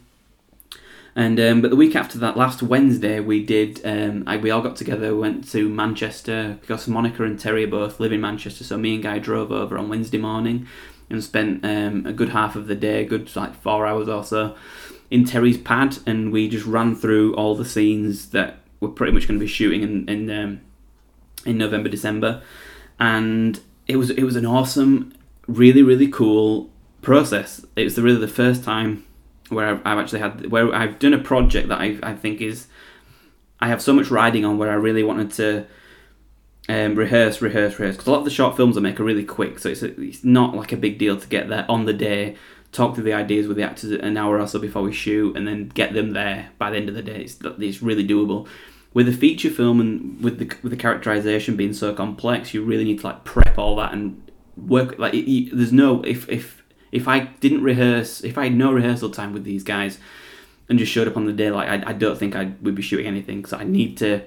And 1.16 1.40
um, 1.40 1.62
but 1.62 1.70
the 1.70 1.78
week 1.78 1.96
after 1.96 2.18
that, 2.20 2.36
last 2.36 2.62
Wednesday, 2.62 3.22
we 3.22 3.44
did. 3.44 3.80
Um, 3.86 4.26
I, 4.28 4.36
we 4.36 4.52
all 4.52 4.62
got 4.62 4.76
together, 4.76 5.16
went 5.16 5.50
to 5.52 5.70
Manchester 5.70 6.58
because 6.60 6.90
Monica 6.90 7.24
and 7.24 7.40
Terry 7.40 7.66
both 7.66 8.02
live 8.02 8.12
in 8.12 8.20
Manchester. 8.20 8.66
So 8.66 8.78
me 8.78 8.96
and 8.96 9.04
Guy 9.04 9.20
drove 9.20 9.50
over 9.50 9.78
on 9.78 9.88
Wednesday 9.88 10.18
morning 10.18 10.68
and 11.10 11.24
spent 11.24 11.64
um, 11.64 12.06
a 12.06 12.12
good 12.12 12.30
half 12.30 12.58
of 12.58 12.68
the 12.68 12.76
day, 12.76 13.06
good 13.06 13.34
like 13.34 13.56
four 13.56 13.88
hours 13.88 14.10
or 14.10 14.26
so, 14.26 14.56
in 15.10 15.24
Terry's 15.24 15.58
pad, 15.58 16.00
and 16.06 16.34
we 16.34 16.50
just 16.50 16.66
ran 16.66 16.96
through 16.96 17.34
all 17.36 17.56
the 17.56 17.64
scenes 17.64 18.32
that 18.32 18.58
we're 18.82 18.90
pretty 18.90 19.14
much 19.14 19.26
going 19.26 19.40
to 19.40 19.44
be 19.44 19.50
shooting 19.50 19.84
in 19.84 20.10
in, 20.10 20.30
um, 20.30 20.62
in 21.46 21.58
November, 21.58 21.88
December, 21.88 22.42
and 23.00 23.62
it 23.88 23.96
was 23.96 24.10
it 24.10 24.24
was 24.24 24.36
an 24.36 24.46
awesome, 24.46 25.14
really 25.48 25.82
really 25.82 26.10
cool 26.10 26.70
process. 27.02 27.66
It 27.78 27.86
was 27.86 27.96
the 27.96 28.02
really 28.02 28.20
the 28.20 28.28
first 28.28 28.66
time 28.66 29.06
where 29.50 29.68
I've, 29.68 29.82
I've 29.86 29.98
actually 29.98 30.20
had 30.20 30.52
where 30.52 30.74
I've 30.74 31.00
done 31.00 31.14
a 31.14 31.20
project 31.20 31.70
that 31.70 31.80
I 31.80 31.98
I 32.04 32.14
think 32.14 32.42
is 32.42 32.68
I 33.60 33.68
have 33.68 33.82
so 33.82 33.94
much 33.94 34.12
riding 34.12 34.46
on 34.46 34.58
where 34.58 34.72
I 34.72 34.76
really 34.76 35.04
wanted 35.04 35.32
to 35.34 35.66
um, 36.68 36.96
rehearse, 36.96 37.42
rehearse, 37.42 37.80
rehearse. 37.80 37.96
Because 37.96 38.08
a 38.08 38.12
lot 38.12 38.20
of 38.20 38.26
the 38.26 38.32
short 38.32 38.58
films 38.58 38.78
I 38.78 38.82
make 38.82 39.00
are 39.00 39.04
really 39.04 39.24
quick, 39.24 39.60
so 39.60 39.70
it's, 39.70 39.84
a, 39.84 40.00
it's 40.02 40.24
not 40.24 40.56
like 40.56 40.72
a 40.72 40.78
big 40.78 40.98
deal 40.98 41.18
to 41.18 41.28
get 41.28 41.48
there 41.48 41.66
on 41.70 41.86
the 41.86 41.94
day, 41.94 42.36
talk 42.72 42.96
through 42.96 43.04
the 43.04 43.14
ideas 43.14 43.48
with 43.48 43.58
the 43.58 43.64
actors 43.64 43.92
an 43.92 44.18
hour 44.18 44.40
or 44.40 44.48
so 44.48 44.60
before 44.60 44.82
we 44.82 44.94
shoot, 44.94 45.38
and 45.38 45.48
then 45.48 45.70
get 45.70 45.94
them 45.94 46.14
there 46.14 46.50
by 46.58 46.70
the 46.70 46.78
end 46.78 46.90
of 46.90 46.96
the 46.96 47.02
day. 47.02 47.22
It's, 47.22 47.38
it's 47.42 47.82
really 47.82 48.06
doable. 48.06 48.48
With 48.94 49.08
a 49.10 49.14
feature 49.14 49.50
film 49.50 49.82
and 49.82 50.22
with 50.24 50.40
the 50.40 50.46
with 50.64 50.72
the 50.72 50.78
characterization 50.78 51.58
being 51.58 51.74
so 51.74 51.94
complex, 51.94 52.54
you 52.54 52.64
really 52.64 52.86
need 52.86 53.02
to 53.02 53.08
like 53.08 53.26
prep 53.26 53.58
all 53.58 53.76
that 53.76 53.92
and 53.92 54.22
work. 54.56 54.98
Like 54.98 55.14
it, 55.14 55.30
it, 55.30 55.56
there's 55.56 55.74
no 55.74 56.02
if 56.04 56.30
if 56.30 56.64
if 56.96 57.08
I 57.08 57.20
didn't 57.20 57.62
rehearse, 57.62 58.24
if 58.24 58.38
I 58.38 58.46
had 58.46 58.56
no 58.56 58.72
rehearsal 58.72 59.10
time 59.10 59.34
with 59.34 59.44
these 59.44 59.64
guys, 59.64 60.00
and 60.70 60.80
just 60.80 60.92
showed 60.92 61.08
up 61.08 61.18
on 61.18 61.26
the 61.26 61.34
day, 61.34 61.52
like 61.52 61.68
I, 61.70 61.90
I 61.90 61.94
don't 61.94 62.18
think 62.18 62.36
I 62.36 62.54
would 62.62 62.76
be 62.76 62.82
shooting 62.82 63.06
anything. 63.06 63.46
So 63.46 63.58
I 63.58 63.64
need 63.64 63.98
to 63.98 64.22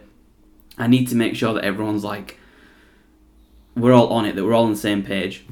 I 0.76 0.86
need 0.86 1.08
to 1.08 1.16
make 1.16 1.34
sure 1.34 1.54
that 1.54 1.64
everyone's 1.64 2.04
like 2.04 2.38
we're 3.74 3.92
all 3.92 4.08
on 4.08 4.24
it, 4.24 4.36
that 4.36 4.44
we're 4.44 4.54
all 4.54 4.64
on 4.64 4.72
the 4.72 4.76
same 4.76 5.02
page. 5.02 5.44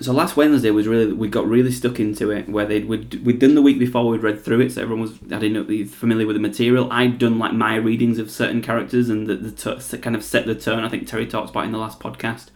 So 0.00 0.12
last 0.12 0.34
Wednesday 0.34 0.70
was 0.70 0.88
really 0.88 1.12
we 1.12 1.28
got 1.28 1.46
really 1.46 1.72
stuck 1.72 2.00
into 2.00 2.30
it 2.30 2.48
where 2.48 2.64
they'd 2.64 2.86
we'd, 2.86 3.22
we'd 3.24 3.38
done 3.38 3.54
the 3.54 3.60
week 3.60 3.78
before 3.78 4.06
we'd 4.06 4.22
read 4.22 4.42
through 4.42 4.60
it, 4.60 4.72
so 4.72 4.80
everyone 4.80 5.02
was 5.02 5.18
I 5.24 5.38
didn't 5.38 5.52
know 5.68 5.86
familiar 5.86 6.26
with 6.26 6.36
the 6.36 6.40
material. 6.40 6.90
I'd 6.90 7.18
done 7.18 7.38
like 7.38 7.52
my 7.52 7.74
readings 7.74 8.18
of 8.18 8.30
certain 8.30 8.62
characters 8.62 9.10
and 9.10 9.26
the, 9.26 9.36
the 9.36 9.50
t- 9.50 9.98
kind 9.98 10.16
of 10.16 10.24
set 10.24 10.46
the 10.46 10.54
tone. 10.54 10.84
I 10.84 10.88
think 10.88 11.06
Terry 11.06 11.26
talks 11.26 11.50
about 11.50 11.66
in 11.66 11.72
the 11.72 11.78
last 11.78 12.00
podcast, 12.00 12.46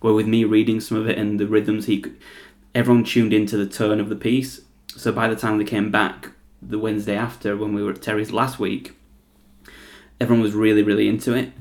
where 0.00 0.14
with 0.14 0.26
me 0.26 0.44
reading 0.44 0.80
some 0.80 0.98
of 0.98 1.08
it 1.08 1.16
and 1.16 1.38
the 1.38 1.46
rhythms, 1.46 1.86
he 1.86 2.04
everyone 2.74 3.04
tuned 3.04 3.32
into 3.32 3.56
the 3.56 3.66
tone 3.66 4.00
of 4.00 4.08
the 4.08 4.16
piece. 4.16 4.60
So 4.88 5.12
by 5.12 5.28
the 5.28 5.36
time 5.36 5.58
they 5.58 5.64
came 5.64 5.90
back 5.90 6.30
the 6.62 6.78
Wednesday 6.78 7.16
after, 7.16 7.56
when 7.56 7.74
we 7.74 7.82
were 7.82 7.92
at 7.92 8.02
Terry's 8.02 8.32
last 8.32 8.58
week, 8.58 8.96
everyone 10.20 10.42
was 10.42 10.52
really 10.52 10.82
really 10.82 11.08
into 11.08 11.34
it, 11.34 11.52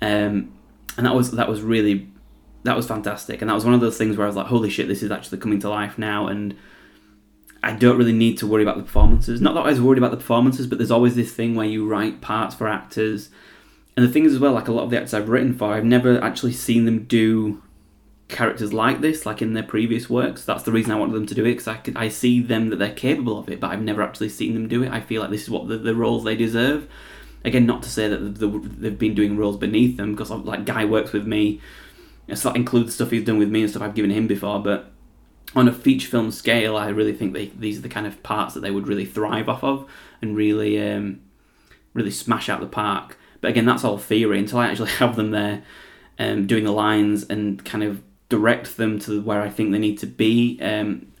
um, 0.00 0.52
and 0.96 1.06
that 1.06 1.14
was 1.14 1.32
that 1.32 1.48
was 1.48 1.62
really 1.62 2.08
that 2.62 2.76
was 2.76 2.86
fantastic, 2.86 3.40
and 3.42 3.50
that 3.50 3.54
was 3.54 3.64
one 3.64 3.74
of 3.74 3.80
those 3.80 3.98
things 3.98 4.16
where 4.16 4.26
I 4.26 4.28
was 4.28 4.36
like, 4.36 4.46
"Holy 4.46 4.70
shit, 4.70 4.88
this 4.88 5.02
is 5.02 5.10
actually 5.10 5.38
coming 5.38 5.58
to 5.60 5.68
life 5.68 5.98
now!" 5.98 6.28
And 6.28 6.54
I 7.62 7.72
don't 7.72 7.98
really 7.98 8.12
need 8.12 8.38
to 8.38 8.46
worry 8.46 8.62
about 8.62 8.76
the 8.76 8.82
performances. 8.82 9.40
Not 9.40 9.54
that 9.54 9.66
I 9.66 9.70
was 9.70 9.80
worried 9.80 9.98
about 9.98 10.12
the 10.12 10.18
performances, 10.18 10.66
but 10.66 10.78
there's 10.78 10.90
always 10.90 11.16
this 11.16 11.32
thing 11.32 11.54
where 11.54 11.66
you 11.66 11.88
write 11.88 12.20
parts 12.20 12.54
for 12.54 12.68
actors, 12.68 13.30
and 13.96 14.06
the 14.06 14.10
thing 14.10 14.24
is 14.24 14.34
as 14.34 14.38
well, 14.38 14.52
like 14.52 14.68
a 14.68 14.72
lot 14.72 14.84
of 14.84 14.90
the 14.90 14.96
actors 14.96 15.14
I've 15.14 15.28
written 15.28 15.54
for, 15.54 15.72
I've 15.72 15.84
never 15.84 16.22
actually 16.22 16.52
seen 16.52 16.84
them 16.84 17.04
do 17.04 17.62
characters 18.28 18.72
like 18.72 19.00
this, 19.00 19.26
like 19.26 19.42
in 19.42 19.52
their 19.52 19.62
previous 19.62 20.08
works. 20.08 20.44
That's 20.44 20.62
the 20.62 20.72
reason 20.72 20.92
I 20.92 20.96
wanted 20.96 21.14
them 21.14 21.26
to 21.26 21.34
do 21.34 21.44
it 21.44 21.56
because 21.56 21.68
I 21.68 21.80
I 21.96 22.08
see 22.08 22.40
them 22.40 22.70
that 22.70 22.76
they're 22.76 22.92
capable 22.94 23.38
of 23.38 23.48
it, 23.48 23.60
but 23.60 23.70
I've 23.70 23.82
never 23.82 24.02
actually 24.02 24.30
seen 24.30 24.54
them 24.54 24.68
do 24.68 24.82
it. 24.82 24.90
I 24.90 25.00
feel 25.00 25.20
like 25.20 25.30
this 25.30 25.42
is 25.42 25.50
what 25.50 25.68
the, 25.68 25.76
the 25.76 25.94
roles 25.94 26.24
they 26.24 26.36
deserve. 26.36 26.88
Again, 27.44 27.66
not 27.66 27.82
to 27.82 27.90
say 27.90 28.08
that 28.08 28.18
the, 28.18 28.46
the, 28.46 28.58
they've 28.58 28.98
been 28.98 29.14
doing 29.14 29.36
roles 29.36 29.58
beneath 29.58 29.98
them 29.98 30.14
because 30.14 30.30
like 30.30 30.64
Guy 30.64 30.84
works 30.84 31.12
with 31.12 31.26
me. 31.26 31.60
so 32.32 32.48
that 32.48 32.56
includes 32.56 32.94
stuff 32.94 33.10
he's 33.10 33.24
done 33.24 33.38
with 33.38 33.50
me 33.50 33.60
and 33.60 33.70
stuff 33.70 33.82
I've 33.82 33.94
given 33.94 34.10
him 34.10 34.26
before, 34.26 34.60
but 34.60 34.90
on 35.54 35.68
a 35.68 35.72
feature 35.72 36.08
film 36.08 36.30
scale, 36.30 36.76
I 36.76 36.88
really 36.88 37.12
think 37.12 37.34
they, 37.34 37.46
these 37.46 37.78
are 37.78 37.82
the 37.82 37.88
kind 37.88 38.06
of 38.06 38.22
parts 38.22 38.54
that 38.54 38.60
they 38.60 38.70
would 38.70 38.88
really 38.88 39.04
thrive 39.04 39.48
off 39.48 39.62
of 39.62 39.88
and 40.20 40.36
really, 40.36 40.80
um, 40.80 41.20
really 41.92 42.10
smash 42.10 42.48
out 42.48 42.60
the 42.60 42.66
park. 42.66 43.18
But 43.40 43.50
again, 43.50 43.66
that's 43.66 43.84
all 43.84 43.98
theory 43.98 44.38
until 44.38 44.58
I 44.58 44.68
actually 44.68 44.90
have 44.92 45.16
them 45.16 45.30
there, 45.30 45.62
um, 46.18 46.46
doing 46.46 46.64
the 46.64 46.72
lines 46.72 47.24
and 47.24 47.62
kind 47.64 47.84
of 47.84 48.02
direct 48.34 48.76
them 48.76 48.98
to 48.98 49.20
where 49.22 49.40
I 49.40 49.50
think 49.50 49.70
they 49.70 49.78
need 49.78 49.98
to 50.00 50.06
be. 50.06 50.58
Um, 50.60 51.12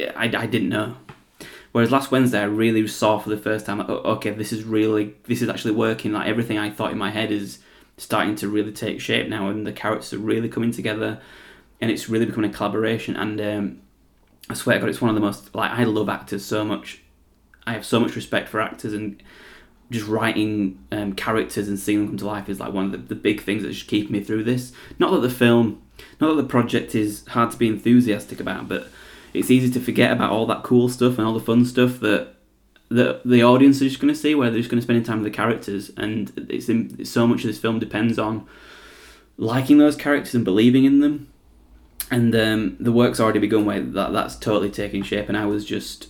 I, 0.00 0.26
I 0.44 0.46
didn't 0.46 0.68
know. 0.68 0.96
Whereas 1.72 1.90
last 1.90 2.12
Wednesday, 2.12 2.40
I 2.40 2.44
really 2.44 2.86
saw 2.86 3.18
for 3.18 3.30
the 3.30 3.36
first 3.36 3.66
time, 3.66 3.78
like, 3.78 3.88
oh, 3.88 4.12
okay, 4.16 4.30
this 4.30 4.52
is 4.52 4.62
really, 4.62 5.16
this 5.24 5.42
is 5.42 5.48
actually 5.48 5.74
working. 5.74 6.12
Like 6.12 6.28
everything 6.28 6.58
I 6.58 6.70
thought 6.70 6.92
in 6.92 6.98
my 6.98 7.10
head 7.10 7.32
is 7.32 7.58
starting 7.96 8.36
to 8.36 8.48
really 8.48 8.70
take 8.70 9.00
shape 9.00 9.28
now, 9.28 9.48
and 9.48 9.66
the 9.66 9.72
characters 9.72 10.12
are 10.12 10.18
really 10.18 10.48
coming 10.48 10.70
together, 10.70 11.20
and 11.80 11.90
it's 11.90 12.08
really 12.08 12.26
becoming 12.26 12.50
a 12.50 12.54
collaboration. 12.54 13.16
And 13.16 13.40
um, 13.40 13.80
I 14.48 14.54
swear 14.54 14.76
to 14.76 14.80
God, 14.82 14.90
it's 14.90 15.00
one 15.00 15.08
of 15.08 15.16
the 15.16 15.20
most 15.20 15.52
like 15.54 15.72
I 15.72 15.82
love 15.82 16.08
actors 16.08 16.44
so 16.44 16.64
much. 16.64 17.00
I 17.66 17.72
have 17.72 17.84
so 17.84 17.98
much 17.98 18.14
respect 18.14 18.48
for 18.48 18.60
actors, 18.60 18.92
and 18.92 19.20
just 19.90 20.06
writing 20.06 20.78
um, 20.92 21.12
characters 21.14 21.66
and 21.68 21.78
seeing 21.78 21.98
them 21.98 22.08
come 22.08 22.16
to 22.18 22.26
life 22.26 22.48
is 22.48 22.60
like 22.60 22.72
one 22.72 22.86
of 22.86 22.92
the, 22.92 22.98
the 22.98 23.14
big 23.14 23.42
things 23.42 23.62
that's 23.62 23.76
just 23.76 23.88
keeping 23.88 24.12
me 24.12 24.22
through 24.22 24.44
this. 24.44 24.72
Not 25.00 25.10
that 25.10 25.22
the 25.22 25.30
film, 25.30 25.82
not 26.20 26.34
that 26.34 26.42
the 26.42 26.48
project 26.48 26.94
is 26.94 27.26
hard 27.28 27.50
to 27.50 27.56
be 27.56 27.68
enthusiastic 27.68 28.40
about, 28.40 28.68
but 28.68 28.88
it's 29.32 29.50
easy 29.50 29.70
to 29.70 29.80
forget 29.80 30.12
about 30.12 30.30
all 30.30 30.46
that 30.46 30.62
cool 30.62 30.88
stuff 30.88 31.18
and 31.18 31.26
all 31.26 31.34
the 31.34 31.40
fun 31.40 31.64
stuff 31.64 32.00
that 32.00 32.34
the 32.88 33.20
the 33.24 33.42
audience 33.42 33.80
is 33.80 33.92
just 33.92 34.00
going 34.00 34.12
to 34.12 34.18
see, 34.18 34.34
where 34.34 34.50
they're 34.50 34.60
just 34.60 34.70
going 34.70 34.80
to 34.80 34.84
spend 34.84 35.04
time 35.04 35.22
with 35.22 35.32
the 35.32 35.36
characters, 35.36 35.90
and 35.96 36.32
it's 36.48 36.68
in, 36.68 37.04
so 37.04 37.26
much 37.26 37.40
of 37.40 37.46
this 37.46 37.58
film 37.58 37.78
depends 37.78 38.18
on 38.18 38.46
liking 39.36 39.78
those 39.78 39.96
characters 39.96 40.34
and 40.34 40.44
believing 40.44 40.84
in 40.84 41.00
them. 41.00 41.28
And 42.10 42.34
um, 42.36 42.76
the 42.78 42.92
work's 42.92 43.18
already 43.18 43.38
begun 43.38 43.64
where 43.64 43.80
that 43.80 44.12
that's 44.12 44.36
totally 44.36 44.70
taking 44.70 45.02
shape, 45.02 45.28
and 45.28 45.36
I 45.36 45.46
was 45.46 45.64
just 45.64 46.08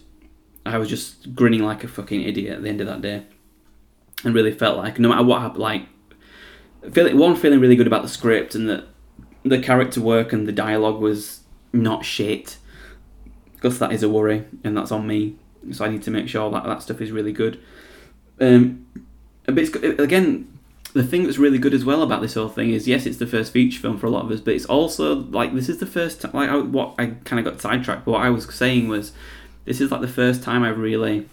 I 0.66 0.78
was 0.78 0.88
just 0.88 1.34
grinning 1.34 1.62
like 1.62 1.84
a 1.84 1.88
fucking 1.88 2.22
idiot 2.22 2.56
at 2.56 2.62
the 2.62 2.68
end 2.68 2.80
of 2.80 2.86
that 2.88 3.00
day, 3.00 3.24
and 4.24 4.34
really 4.34 4.52
felt 4.52 4.76
like 4.76 4.98
no 4.98 5.08
matter 5.08 5.24
what 5.24 5.40
happened, 5.40 5.62
like 5.62 5.86
feeling 6.90 7.16
one 7.16 7.36
feeling 7.36 7.60
really 7.60 7.76
good 7.76 7.86
about 7.86 8.02
the 8.02 8.08
script 8.08 8.54
and 8.54 8.68
that 8.68 8.84
the 9.44 9.58
character 9.58 10.00
work 10.00 10.32
and 10.32 10.46
the 10.48 10.52
dialogue 10.52 11.00
was 11.00 11.40
not 11.72 12.04
shit 12.04 12.56
because 13.54 13.78
that 13.78 13.92
is 13.92 14.02
a 14.02 14.08
worry 14.08 14.44
and 14.62 14.76
that's 14.76 14.92
on 14.92 15.06
me 15.06 15.36
so 15.72 15.84
I 15.84 15.88
need 15.88 16.02
to 16.02 16.10
make 16.10 16.28
sure 16.28 16.50
that 16.50 16.64
that 16.64 16.82
stuff 16.82 17.00
is 17.00 17.10
really 17.10 17.32
good. 17.32 17.60
Um, 18.40 18.86
but 19.46 19.58
it's, 19.58 19.74
again, 19.74 20.50
the 20.92 21.02
thing 21.02 21.24
that's 21.24 21.38
really 21.38 21.58
good 21.58 21.74
as 21.74 21.84
well 21.84 22.02
about 22.02 22.20
this 22.20 22.34
whole 22.34 22.48
thing 22.48 22.70
is 22.70 22.86
yes, 22.86 23.06
it's 23.06 23.18
the 23.18 23.26
first 23.26 23.52
feature 23.52 23.80
film 23.80 23.98
for 23.98 24.06
a 24.06 24.10
lot 24.10 24.24
of 24.24 24.30
us, 24.30 24.40
but 24.40 24.54
it's 24.54 24.66
also 24.66 25.14
like 25.14 25.54
this 25.54 25.68
is 25.68 25.78
the 25.78 25.86
first 25.86 26.20
time. 26.20 26.32
Like 26.34 26.50
I, 26.50 26.56
what 26.56 26.94
I 26.98 27.06
kind 27.24 27.44
of 27.44 27.50
got 27.50 27.60
sidetracked, 27.60 28.04
but 28.04 28.12
what 28.12 28.22
I 28.22 28.30
was 28.30 28.52
saying 28.54 28.88
was 28.88 29.12
this 29.64 29.80
is 29.80 29.90
like 29.90 30.00
the 30.00 30.08
first 30.08 30.42
time 30.42 30.62
I've 30.62 30.78
really 30.78 31.28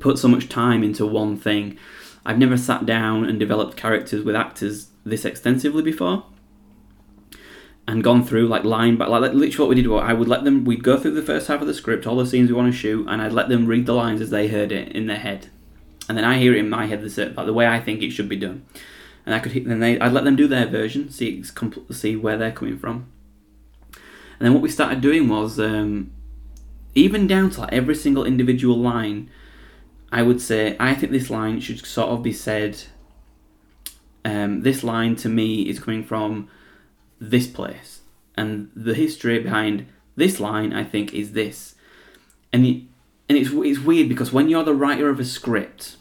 put 0.00 0.18
so 0.18 0.28
much 0.28 0.48
time 0.48 0.82
into 0.82 1.06
one 1.06 1.36
thing. 1.36 1.78
I've 2.24 2.38
never 2.38 2.56
sat 2.56 2.84
down 2.84 3.24
and 3.24 3.38
developed 3.38 3.76
characters 3.76 4.24
with 4.24 4.34
actors 4.34 4.88
this 5.04 5.24
extensively 5.24 5.82
before 5.82 6.24
and 7.88 8.02
gone 8.02 8.24
through 8.24 8.48
like 8.48 8.64
line 8.64 8.96
by 8.96 9.06
like 9.06 9.32
literally 9.32 9.56
what 9.58 9.68
we 9.68 9.74
did. 9.76 9.88
What 9.88 10.04
I 10.04 10.12
would 10.12 10.28
let 10.28 10.44
them, 10.44 10.64
we'd 10.64 10.82
go 10.82 10.98
through 10.98 11.12
the 11.12 11.22
first 11.22 11.48
half 11.48 11.60
of 11.60 11.66
the 11.66 11.74
script, 11.74 12.06
all 12.06 12.16
the 12.16 12.26
scenes 12.26 12.50
we 12.50 12.56
want 12.56 12.72
to 12.72 12.78
shoot, 12.78 13.06
and 13.08 13.22
I'd 13.22 13.32
let 13.32 13.48
them 13.48 13.66
read 13.66 13.86
the 13.86 13.94
lines 13.94 14.20
as 14.20 14.30
they 14.30 14.48
heard 14.48 14.72
it 14.72 14.92
in 14.92 15.06
their 15.06 15.18
head, 15.18 15.48
and 16.08 16.18
then 16.18 16.24
I 16.24 16.38
hear 16.38 16.54
it 16.54 16.58
in 16.58 16.68
my 16.68 16.86
head 16.86 17.02
the 17.02 17.32
like 17.36 17.46
the 17.46 17.52
way 17.52 17.66
I 17.66 17.80
think 17.80 18.02
it 18.02 18.10
should 18.10 18.28
be 18.28 18.36
done, 18.36 18.66
and 19.24 19.34
I 19.34 19.38
could 19.38 19.52
then 19.64 19.80
they 19.80 20.00
I'd 20.00 20.12
let 20.12 20.24
them 20.24 20.36
do 20.36 20.48
their 20.48 20.66
version, 20.66 21.10
see 21.10 21.44
see 21.90 22.16
where 22.16 22.36
they're 22.36 22.52
coming 22.52 22.78
from, 22.78 23.06
and 23.92 24.46
then 24.46 24.52
what 24.52 24.62
we 24.62 24.68
started 24.68 25.00
doing 25.00 25.28
was 25.28 25.60
um, 25.60 26.10
even 26.94 27.26
down 27.26 27.50
to 27.50 27.60
like 27.60 27.72
every 27.72 27.94
single 27.94 28.24
individual 28.24 28.76
line. 28.76 29.30
I 30.12 30.22
would 30.22 30.40
say 30.40 30.76
I 30.78 30.94
think 30.94 31.12
this 31.12 31.30
line 31.30 31.60
should 31.60 31.84
sort 31.84 32.10
of 32.10 32.22
be 32.22 32.32
said. 32.32 32.82
Um, 34.24 34.62
this 34.62 34.82
line 34.82 35.14
to 35.16 35.28
me 35.28 35.68
is 35.68 35.78
coming 35.78 36.02
from 36.02 36.48
this 37.20 37.46
place. 37.46 38.00
And 38.36 38.70
the 38.74 38.94
history 38.94 39.38
behind 39.38 39.86
this 40.16 40.40
line, 40.40 40.72
I 40.72 40.84
think, 40.84 41.14
is 41.14 41.32
this. 41.32 41.74
And 42.52 42.64
and 43.28 43.38
it's 43.38 43.50
it's 43.50 43.80
weird 43.80 44.08
because 44.08 44.32
when 44.32 44.48
you're 44.48 44.64
the 44.64 44.74
writer 44.74 45.08
of 45.08 45.18
a 45.18 45.24
script, 45.24 45.96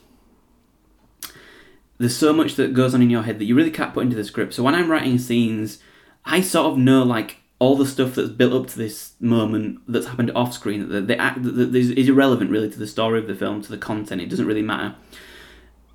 there's 1.97 2.15
so 2.15 2.34
much 2.34 2.56
that 2.56 2.73
goes 2.73 2.93
on 2.93 3.01
in 3.01 3.10
your 3.10 3.23
head 3.23 3.39
that 3.39 3.45
you 3.45 3.56
really 3.56 3.71
can't 3.71 3.93
put 3.93 4.04
into 4.04 4.15
the 4.15 4.23
script. 4.23 4.54
So 4.54 4.63
when 4.63 4.75
I'm 4.75 4.91
writing 4.91 5.17
scenes, 5.17 5.80
I 6.25 6.41
sort 6.41 6.73
of 6.73 6.78
know 6.78 7.04
like 7.04 7.38
all 7.58 7.78
the 7.78 7.86
stuff 7.86 8.15
that's 8.15 8.30
built 8.30 8.54
up 8.54 8.67
to 8.67 8.78
this 8.78 9.13
moment 9.19 9.80
that's 9.88 10.08
happened 10.08 10.32
off 10.36 10.54
screen 10.54 10.89
that 10.89 11.08
the, 11.08 11.17
act 11.17 11.41
that 11.41 11.73
is 11.73 12.10
irrelevant 12.10 12.51
really 12.51 12.69
to 12.69 12.78
the 12.78 12.88
story 12.88 13.17
of 13.17 13.28
the 13.28 13.36
film, 13.36 13.62
to 13.62 13.71
the 13.71 13.78
content. 13.78 14.21
It 14.21 14.30
doesn't 14.30 14.45
really 14.45 14.62
matter. 14.62 14.95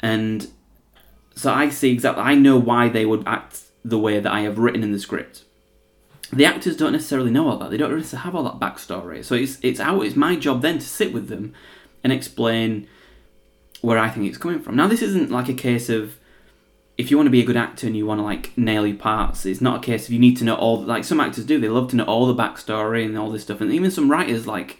And 0.00 0.48
so 1.34 1.52
I 1.52 1.68
see 1.68 1.92
exactly. 1.92 2.22
I 2.22 2.34
know 2.34 2.58
why 2.58 2.88
they 2.88 3.04
would 3.04 3.22
act 3.26 3.62
the 3.84 3.98
way 3.98 4.20
that 4.20 4.32
I 4.32 4.40
have 4.40 4.58
written 4.58 4.82
in 4.82 4.92
the 4.92 4.98
script. 4.98 5.44
The 6.32 6.44
actors 6.44 6.76
don't 6.76 6.92
necessarily 6.92 7.30
know 7.30 7.48
all 7.48 7.56
that. 7.58 7.70
They 7.70 7.76
don't 7.76 7.96
necessarily 7.96 8.24
have 8.24 8.36
all 8.36 8.44
that 8.44 8.60
backstory. 8.60 9.24
So 9.24 9.34
it's 9.34 9.58
it's 9.62 9.80
out. 9.80 10.04
It's 10.04 10.16
my 10.16 10.36
job 10.36 10.62
then 10.62 10.78
to 10.78 10.86
sit 10.86 11.12
with 11.12 11.28
them 11.28 11.54
and 12.04 12.12
explain 12.12 12.86
where 13.80 13.98
I 13.98 14.10
think 14.10 14.26
it's 14.26 14.38
coming 14.38 14.60
from. 14.60 14.76
Now 14.76 14.86
this 14.86 15.02
isn't 15.02 15.30
like 15.30 15.48
a 15.48 15.54
case 15.54 15.88
of 15.88 16.18
if 16.98 17.10
you 17.10 17.16
want 17.16 17.26
to 17.26 17.32
be 17.32 17.40
a 17.40 17.46
good 17.46 17.56
actor 17.56 17.86
and 17.86 17.96
you 17.96 18.06
want 18.06 18.20
to 18.20 18.24
like 18.24 18.56
nail 18.56 18.86
your 18.86 18.96
parts. 18.96 19.44
It's 19.46 19.60
not 19.60 19.78
a 19.78 19.86
case 19.86 20.06
of 20.06 20.12
you 20.12 20.20
need 20.20 20.36
to 20.36 20.44
know 20.44 20.54
all. 20.54 20.80
Like 20.82 21.04
some 21.04 21.20
actors 21.20 21.46
do. 21.46 21.58
They 21.58 21.68
love 21.68 21.90
to 21.90 21.96
know 21.96 22.04
all 22.04 22.26
the 22.26 22.40
backstory 22.40 23.04
and 23.04 23.18
all 23.18 23.30
this 23.30 23.42
stuff. 23.42 23.60
And 23.60 23.72
even 23.72 23.90
some 23.90 24.10
writers 24.10 24.46
like 24.46 24.79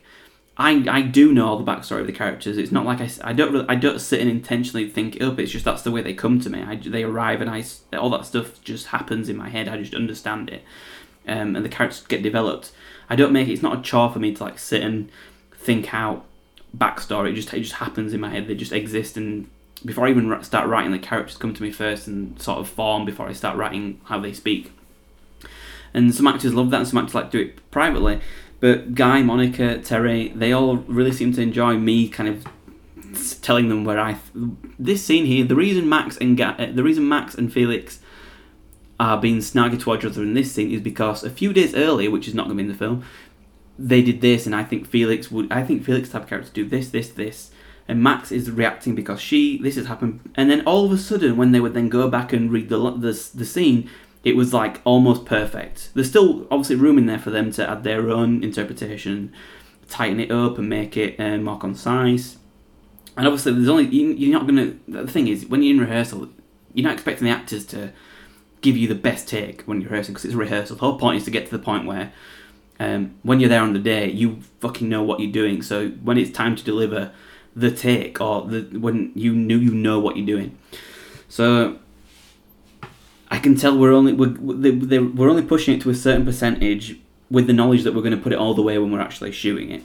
I, 0.60 0.84
I 0.90 1.00
do 1.00 1.32
know 1.32 1.48
all 1.48 1.56
the 1.56 1.64
backstory 1.64 2.02
of 2.02 2.06
the 2.06 2.12
characters. 2.12 2.58
It's 2.58 2.70
not 2.70 2.84
like 2.84 3.00
I, 3.00 3.08
I 3.24 3.32
don't 3.32 3.50
really, 3.50 3.64
I 3.66 3.76
don't 3.76 3.98
sit 3.98 4.20
and 4.20 4.28
intentionally 4.28 4.86
think 4.90 5.16
it 5.16 5.22
up. 5.22 5.38
It's 5.38 5.50
just 5.50 5.64
that's 5.64 5.80
the 5.80 5.90
way 5.90 6.02
they 6.02 6.12
come 6.12 6.38
to 6.38 6.50
me. 6.50 6.62
I, 6.62 6.76
they 6.76 7.02
arrive 7.02 7.40
and 7.40 7.48
I 7.48 7.64
all 7.96 8.10
that 8.10 8.26
stuff 8.26 8.62
just 8.62 8.88
happens 8.88 9.30
in 9.30 9.38
my 9.38 9.48
head. 9.48 9.68
I 9.68 9.78
just 9.78 9.94
understand 9.94 10.50
it, 10.50 10.62
um, 11.26 11.56
and 11.56 11.64
the 11.64 11.70
characters 11.70 12.02
get 12.02 12.22
developed. 12.22 12.72
I 13.08 13.16
don't 13.16 13.32
make 13.32 13.48
it. 13.48 13.52
It's 13.52 13.62
not 13.62 13.78
a 13.78 13.82
chore 13.82 14.12
for 14.12 14.18
me 14.18 14.34
to 14.34 14.44
like 14.44 14.58
sit 14.58 14.82
and 14.82 15.10
think 15.54 15.94
out 15.94 16.26
backstory. 16.76 17.30
It 17.30 17.36
just 17.36 17.54
it 17.54 17.60
just 17.60 17.76
happens 17.76 18.12
in 18.12 18.20
my 18.20 18.28
head. 18.28 18.46
They 18.46 18.54
just 18.54 18.72
exist, 18.72 19.16
and 19.16 19.48
before 19.82 20.06
I 20.06 20.10
even 20.10 20.44
start 20.44 20.68
writing, 20.68 20.92
the 20.92 20.98
characters 20.98 21.38
come 21.38 21.54
to 21.54 21.62
me 21.62 21.70
first 21.72 22.06
and 22.06 22.38
sort 22.38 22.58
of 22.58 22.68
form 22.68 23.06
before 23.06 23.26
I 23.26 23.32
start 23.32 23.56
writing 23.56 24.02
how 24.04 24.20
they 24.20 24.34
speak. 24.34 24.72
And 25.94 26.14
some 26.14 26.26
actors 26.26 26.52
love 26.52 26.68
that, 26.70 26.80
and 26.80 26.88
some 26.88 26.98
actors 26.98 27.14
like 27.14 27.30
do 27.30 27.40
it 27.40 27.70
privately. 27.70 28.20
But 28.60 28.94
Guy, 28.94 29.22
Monica, 29.22 29.78
Terry, 29.78 30.28
they 30.28 30.52
all 30.52 30.76
really 30.76 31.12
seem 31.12 31.32
to 31.32 31.42
enjoy 31.42 31.76
me 31.78 32.08
kind 32.08 32.28
of 32.28 32.46
telling 33.42 33.68
them 33.68 33.84
where 33.84 33.98
I. 33.98 34.18
This 34.78 35.04
scene 35.04 35.24
here, 35.26 35.44
the 35.44 35.56
reason 35.56 35.88
Max 35.88 36.16
and 36.18 36.36
Ga- 36.36 36.56
uh, 36.58 36.72
the 36.72 36.82
reason 36.82 37.08
Max 37.08 37.34
and 37.34 37.52
Felix 37.52 38.00
are 38.98 39.18
being 39.18 39.38
snarky 39.38 39.80
towards 39.80 40.04
each 40.04 40.10
other 40.10 40.22
in 40.22 40.34
this 40.34 40.52
scene 40.52 40.70
is 40.70 40.82
because 40.82 41.24
a 41.24 41.30
few 41.30 41.52
days 41.52 41.74
earlier, 41.74 42.10
which 42.10 42.28
is 42.28 42.34
not 42.34 42.46
going 42.46 42.58
to 42.58 42.62
be 42.62 42.66
in 42.66 42.72
the 42.72 42.78
film, 42.78 43.02
they 43.78 44.02
did 44.02 44.20
this, 44.20 44.44
and 44.44 44.54
I 44.54 44.62
think 44.62 44.86
Felix 44.86 45.30
would. 45.30 45.50
I 45.50 45.64
think 45.64 45.84
Felix 45.84 46.10
type 46.10 46.24
of 46.24 46.28
character 46.28 46.52
do 46.52 46.68
this, 46.68 46.90
this, 46.90 47.08
this, 47.08 47.50
and 47.88 48.02
Max 48.02 48.30
is 48.30 48.50
reacting 48.50 48.94
because 48.94 49.20
she. 49.20 49.58
This 49.58 49.76
has 49.76 49.86
happened, 49.86 50.20
and 50.34 50.50
then 50.50 50.60
all 50.66 50.84
of 50.84 50.92
a 50.92 50.98
sudden, 50.98 51.38
when 51.38 51.52
they 51.52 51.60
would 51.60 51.72
then 51.72 51.88
go 51.88 52.08
back 52.08 52.32
and 52.34 52.52
read 52.52 52.68
the 52.68 52.90
the, 52.90 53.30
the 53.34 53.44
scene, 53.46 53.88
it 54.22 54.36
was 54.36 54.52
like 54.52 54.80
almost 54.84 55.24
perfect. 55.24 55.90
There's 55.94 56.08
still 56.08 56.46
obviously 56.50 56.76
room 56.76 56.98
in 56.98 57.06
there 57.06 57.18
for 57.18 57.30
them 57.30 57.50
to 57.52 57.68
add 57.68 57.84
their 57.84 58.10
own 58.10 58.44
interpretation, 58.44 59.32
tighten 59.88 60.20
it 60.20 60.30
up, 60.30 60.58
and 60.58 60.68
make 60.68 60.96
it 60.96 61.18
uh, 61.18 61.38
more 61.38 61.58
concise. 61.58 62.36
And 63.16 63.26
obviously, 63.26 63.52
there's 63.52 63.68
only 63.68 63.86
you're 63.86 64.32
not 64.32 64.46
gonna. 64.46 64.74
The 64.88 65.06
thing 65.06 65.28
is, 65.28 65.46
when 65.46 65.62
you're 65.62 65.74
in 65.74 65.80
rehearsal, 65.80 66.28
you're 66.74 66.84
not 66.84 66.94
expecting 66.94 67.26
the 67.26 67.32
actors 67.32 67.64
to 67.66 67.92
give 68.60 68.76
you 68.76 68.86
the 68.86 68.94
best 68.94 69.26
take 69.26 69.62
when 69.62 69.80
you're 69.80 69.90
rehearsing 69.90 70.12
because 70.12 70.26
it's 70.26 70.34
a 70.34 70.38
rehearsal. 70.38 70.76
The 70.76 70.80
whole 70.80 70.98
point 70.98 71.18
is 71.18 71.24
to 71.24 71.30
get 71.30 71.46
to 71.46 71.56
the 71.56 71.62
point 71.62 71.86
where, 71.86 72.12
um, 72.78 73.14
when 73.22 73.40
you're 73.40 73.48
there 73.48 73.62
on 73.62 73.72
the 73.72 73.78
day, 73.78 74.10
you 74.10 74.40
fucking 74.60 74.88
know 74.88 75.02
what 75.02 75.20
you're 75.20 75.32
doing. 75.32 75.62
So 75.62 75.88
when 75.88 76.18
it's 76.18 76.30
time 76.30 76.56
to 76.56 76.64
deliver 76.64 77.12
the 77.56 77.70
take 77.70 78.20
or 78.20 78.46
the 78.46 78.78
when 78.78 79.12
you 79.14 79.34
knew 79.34 79.58
you 79.58 79.72
know 79.72 79.98
what 79.98 80.16
you're 80.16 80.26
doing, 80.26 80.58
so 81.28 81.78
I, 83.30 83.38
can 83.38 83.54
tell 83.56 83.78
we're 83.78 83.92
only 83.92 84.12
we're, 84.12 84.34
we're 84.38 85.30
only 85.30 85.42
pushing 85.42 85.74
it 85.74 85.82
to 85.82 85.90
a 85.90 85.94
certain 85.94 86.24
percentage 86.24 86.98
with 87.30 87.46
the 87.46 87.52
knowledge 87.52 87.84
that 87.84 87.94
we're 87.94 88.02
going 88.02 88.16
to 88.16 88.22
put 88.22 88.32
it 88.32 88.38
all 88.38 88.54
the 88.54 88.62
way 88.62 88.76
when 88.78 88.90
we're 88.90 89.00
actually 89.00 89.32
shooting 89.32 89.70
it, 89.70 89.84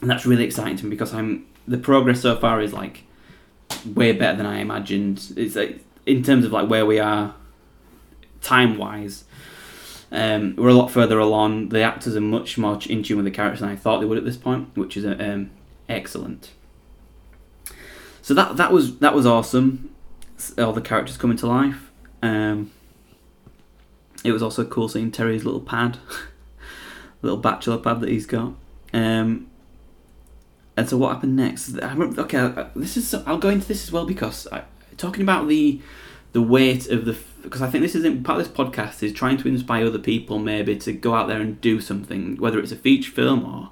and 0.00 0.10
that's 0.10 0.26
really 0.26 0.44
exciting 0.44 0.76
to 0.76 0.84
me 0.84 0.90
because 0.90 1.14
I'm 1.14 1.46
the 1.66 1.78
progress 1.78 2.20
so 2.20 2.36
far 2.36 2.60
is 2.60 2.72
like 2.72 3.04
way 3.84 4.12
better 4.12 4.36
than 4.36 4.46
I 4.46 4.60
imagined. 4.60 5.32
It's 5.36 5.56
like, 5.56 5.84
in 6.06 6.22
terms 6.22 6.44
of 6.44 6.52
like 6.52 6.68
where 6.68 6.86
we 6.86 6.98
are 6.98 7.34
time 8.40 8.78
wise. 8.78 9.24
Um, 10.10 10.56
we're 10.56 10.70
a 10.70 10.74
lot 10.74 10.90
further 10.90 11.18
along. 11.18 11.68
The 11.68 11.82
actors 11.82 12.16
are 12.16 12.20
much 12.20 12.56
more 12.56 12.78
in 12.88 13.02
tune 13.02 13.18
with 13.18 13.26
the 13.26 13.30
characters 13.30 13.60
than 13.60 13.68
I 13.68 13.76
thought 13.76 14.00
they 14.00 14.06
would 14.06 14.18
at 14.18 14.24
this 14.24 14.38
point, 14.38 14.74
which 14.74 14.96
is 14.96 15.04
um, 15.04 15.50
excellent. 15.88 16.52
So 18.22 18.34
that 18.34 18.56
that 18.56 18.72
was 18.72 18.98
that 18.98 19.14
was 19.14 19.26
awesome. 19.26 19.94
All 20.56 20.72
the 20.72 20.80
characters 20.80 21.16
coming 21.16 21.36
to 21.38 21.46
life. 21.46 21.87
Um, 22.22 22.72
it 24.24 24.32
was 24.32 24.42
also 24.42 24.64
cool 24.64 24.88
seeing 24.88 25.10
Terry's 25.10 25.44
little 25.44 25.60
pad, 25.60 25.98
little 27.22 27.38
bachelor 27.38 27.78
pad 27.78 28.00
that 28.00 28.08
he's 28.08 28.26
got. 28.26 28.54
Um, 28.92 29.48
and 30.76 30.88
so 30.88 30.96
what 30.96 31.12
happened 31.12 31.36
next? 31.36 31.80
I 31.80 31.92
remember, 31.92 32.20
okay, 32.22 32.66
this 32.76 32.96
is 32.96 33.14
I'll 33.14 33.38
go 33.38 33.48
into 33.48 33.66
this 33.66 33.84
as 33.84 33.92
well 33.92 34.06
because 34.06 34.46
I, 34.52 34.62
talking 34.96 35.22
about 35.22 35.48
the 35.48 35.80
the 36.32 36.42
weight 36.42 36.88
of 36.88 37.04
the 37.04 37.16
because 37.42 37.62
I 37.62 37.70
think 37.70 37.82
this 37.82 37.94
is 37.94 38.04
part 38.22 38.40
of 38.40 38.46
this 38.46 38.56
podcast 38.56 39.02
is 39.02 39.12
trying 39.12 39.38
to 39.38 39.48
inspire 39.48 39.86
other 39.86 39.98
people 39.98 40.38
maybe 40.38 40.76
to 40.76 40.92
go 40.92 41.14
out 41.14 41.28
there 41.28 41.40
and 41.40 41.60
do 41.60 41.80
something, 41.80 42.36
whether 42.36 42.58
it's 42.58 42.72
a 42.72 42.76
feature 42.76 43.12
film 43.12 43.44
or 43.44 43.70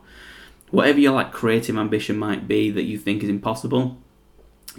whatever 0.70 0.98
your 0.98 1.12
like 1.12 1.32
creative 1.32 1.76
ambition 1.76 2.16
might 2.16 2.48
be 2.48 2.70
that 2.70 2.84
you 2.84 2.98
think 2.98 3.22
is 3.22 3.28
impossible. 3.28 3.98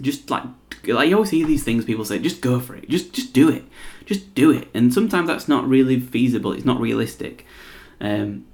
Just 0.00 0.30
like 0.30 0.44
like 0.86 1.08
you 1.08 1.16
always 1.16 1.30
hear 1.30 1.46
these 1.46 1.64
things 1.64 1.84
people 1.84 2.04
say, 2.04 2.18
just 2.18 2.40
go 2.40 2.60
for 2.60 2.74
it, 2.76 2.88
just 2.88 3.12
just 3.12 3.32
do 3.32 3.48
it, 3.50 3.64
just 4.06 4.34
do 4.34 4.50
it, 4.50 4.68
and 4.74 4.92
sometimes 4.92 5.28
that's 5.28 5.48
not 5.48 5.68
really 5.68 6.00
feasible. 6.00 6.52
It's 6.52 6.64
not 6.64 6.80
realistic. 6.80 7.44
Um, 8.00 8.46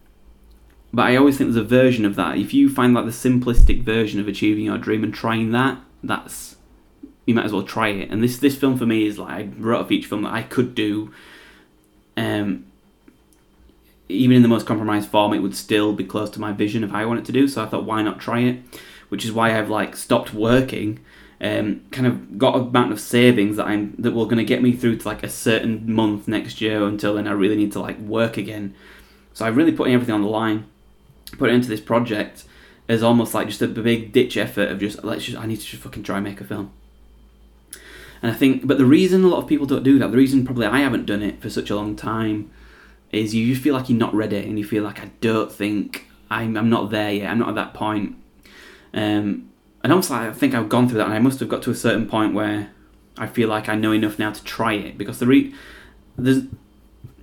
but 0.92 1.07
I 1.07 1.16
always 1.16 1.37
think 1.37 1.48
there's 1.48 1.64
a 1.64 1.68
version 1.68 2.04
of 2.04 2.14
that. 2.16 2.38
If 2.38 2.54
you 2.54 2.68
find 2.68 2.94
like 2.94 3.04
the 3.04 3.11
simplistic 3.11 3.83
version 3.83 4.20
of 4.20 4.28
achieving 4.28 4.64
your 4.64 4.78
dream 4.78 5.02
and 5.02 5.12
trying 5.12 5.50
that, 5.50 5.78
that's 6.02 6.57
you 7.26 7.35
might 7.35 7.44
as 7.44 7.52
well 7.52 7.62
try 7.62 7.88
it. 7.88 8.11
And 8.11 8.22
this 8.22 8.38
this 8.38 8.57
film 8.57 8.78
for 8.78 8.87
me 8.87 9.07
is 9.07 9.18
like 9.18 9.30
I 9.30 9.48
wrote 9.59 9.80
a 9.80 9.87
feature 9.87 10.09
film 10.09 10.22
that 10.22 10.33
I 10.33 10.42
could 10.42 10.74
do. 10.74 11.12
Um, 12.16 12.66
even 14.09 14.37
in 14.37 14.42
the 14.42 14.48
most 14.48 14.66
compromised 14.66 15.09
form, 15.09 15.33
it 15.33 15.40
would 15.40 15.57
still 15.57 15.94
be 15.94 16.04
close 16.04 16.30
to 16.30 16.40
my 16.40 16.52
vision 16.52 16.85
of 16.85 16.90
how 16.90 16.98
I 17.00 17.07
want 17.07 17.20
it 17.20 17.24
to 17.26 17.33
do. 17.33 17.48
So 17.48 17.62
I 17.62 17.66
thought, 17.66 17.85
why 17.85 18.02
not 18.02 18.20
try 18.20 18.40
it? 18.40 18.61
Which 19.09 19.24
is 19.24 19.33
why 19.33 19.59
I've 19.59 19.70
like 19.70 19.96
stopped 19.96 20.35
working. 20.35 21.00
Um, 21.40 21.82
kind 21.90 22.06
of 22.06 22.38
got 22.38 22.54
a 22.54 22.60
amount 22.60 22.92
of 22.92 23.00
savings 23.00 23.56
that 23.56 23.66
I'm 23.66 23.94
that 23.98 24.12
were 24.12 24.24
going 24.24 24.38
to 24.38 24.44
get 24.44 24.62
me 24.62 24.72
through 24.72 24.98
to 24.98 25.08
like 25.08 25.22
a 25.22 25.28
certain 25.28 25.92
month 25.92 26.28
next 26.28 26.60
year. 26.60 26.82
Until 26.84 27.14
then, 27.14 27.26
I 27.26 27.32
really 27.32 27.56
need 27.56 27.72
to 27.72 27.80
like 27.80 27.98
work 27.98 28.36
again. 28.36 28.74
So 29.32 29.44
I'm 29.44 29.56
really 29.56 29.72
putting 29.72 29.94
everything 29.94 30.14
on 30.14 30.22
the 30.22 30.28
line, 30.28 30.66
put 31.36 31.50
it 31.50 31.54
into 31.54 31.68
this 31.68 31.80
project 31.80 32.44
as 32.88 33.02
almost 33.02 33.34
like 33.34 33.48
just 33.48 33.62
a 33.62 33.66
big 33.66 34.12
ditch 34.12 34.36
effort 34.36 34.70
of 34.70 34.78
just 34.78 35.02
let's 35.04 35.24
just 35.24 35.38
I 35.38 35.46
need 35.46 35.60
to 35.60 35.66
just 35.66 35.82
fucking 35.82 36.02
try 36.02 36.16
and 36.16 36.24
make 36.24 36.40
a 36.40 36.44
film. 36.44 36.72
And 38.22 38.32
I 38.32 38.34
think, 38.34 38.66
but 38.66 38.78
the 38.78 38.86
reason 38.86 39.22
a 39.22 39.28
lot 39.28 39.42
of 39.42 39.46
people 39.46 39.66
don't 39.66 39.82
do 39.82 39.98
that, 39.98 40.10
the 40.10 40.16
reason 40.16 40.46
probably 40.46 40.66
I 40.66 40.78
haven't 40.78 41.04
done 41.04 41.22
it 41.22 41.42
for 41.42 41.50
such 41.50 41.68
a 41.68 41.76
long 41.76 41.94
time, 41.94 42.50
is 43.12 43.34
you 43.34 43.52
just 43.52 43.62
feel 43.62 43.74
like 43.74 43.90
you're 43.90 43.98
not 43.98 44.14
ready, 44.14 44.38
and 44.38 44.58
you 44.58 44.64
feel 44.64 44.82
like 44.82 45.00
I 45.00 45.10
don't 45.20 45.52
think 45.52 46.08
I'm, 46.30 46.56
I'm 46.56 46.70
not 46.70 46.90
there 46.90 47.12
yet. 47.12 47.30
I'm 47.30 47.38
not 47.38 47.50
at 47.50 47.54
that 47.56 47.74
point. 47.74 48.16
Um, 48.94 49.50
and 49.84 49.92
also, 49.92 50.14
I 50.14 50.32
think 50.32 50.54
I've 50.54 50.70
gone 50.70 50.88
through 50.88 50.98
that, 50.98 51.04
and 51.04 51.14
I 51.14 51.18
must 51.18 51.38
have 51.40 51.48
got 51.50 51.62
to 51.64 51.70
a 51.70 51.74
certain 51.74 52.08
point 52.08 52.32
where 52.32 52.70
I 53.18 53.26
feel 53.26 53.50
like 53.50 53.68
I 53.68 53.76
know 53.76 53.92
enough 53.92 54.18
now 54.18 54.32
to 54.32 54.42
try 54.42 54.72
it 54.72 54.96
because 54.96 55.18
the 55.18 55.26
re- 55.26 55.54
there's 56.16 56.44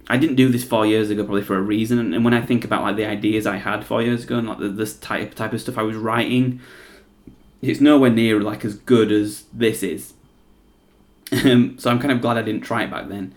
I 0.07 0.17
didn't 0.17 0.35
do 0.35 0.49
this 0.49 0.63
four 0.63 0.85
years 0.85 1.09
ago 1.09 1.23
probably 1.23 1.41
for 1.41 1.57
a 1.57 1.61
reason, 1.61 2.13
and 2.13 2.23
when 2.23 2.35
I 2.35 2.41
think 2.41 2.63
about 2.63 2.83
like 2.83 2.97
the 2.97 3.05
ideas 3.05 3.47
I 3.47 3.57
had 3.57 3.83
four 3.83 4.01
years 4.03 4.25
ago 4.25 4.37
and 4.37 4.47
like 4.47 4.59
the, 4.59 4.69
this 4.69 4.95
type 4.95 5.33
type 5.33 5.53
of 5.53 5.61
stuff 5.61 5.77
I 5.77 5.81
was 5.81 5.95
writing, 5.95 6.61
it's 7.63 7.81
nowhere 7.81 8.11
near 8.11 8.39
like 8.39 8.63
as 8.63 8.75
good 8.75 9.11
as 9.11 9.45
this 9.51 9.81
is. 9.81 10.13
Um, 11.31 11.79
so 11.79 11.89
I'm 11.89 11.99
kind 11.99 12.11
of 12.11 12.21
glad 12.21 12.37
I 12.37 12.41
didn't 12.41 12.61
try 12.61 12.83
it 12.83 12.91
back 12.91 13.07
then. 13.07 13.33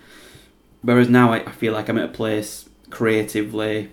Whereas 0.82 1.08
now 1.08 1.32
I, 1.32 1.38
I 1.48 1.52
feel 1.52 1.72
like 1.72 1.88
I'm 1.88 1.96
at 1.96 2.04
a 2.04 2.12
place 2.12 2.68
creatively, 2.90 3.90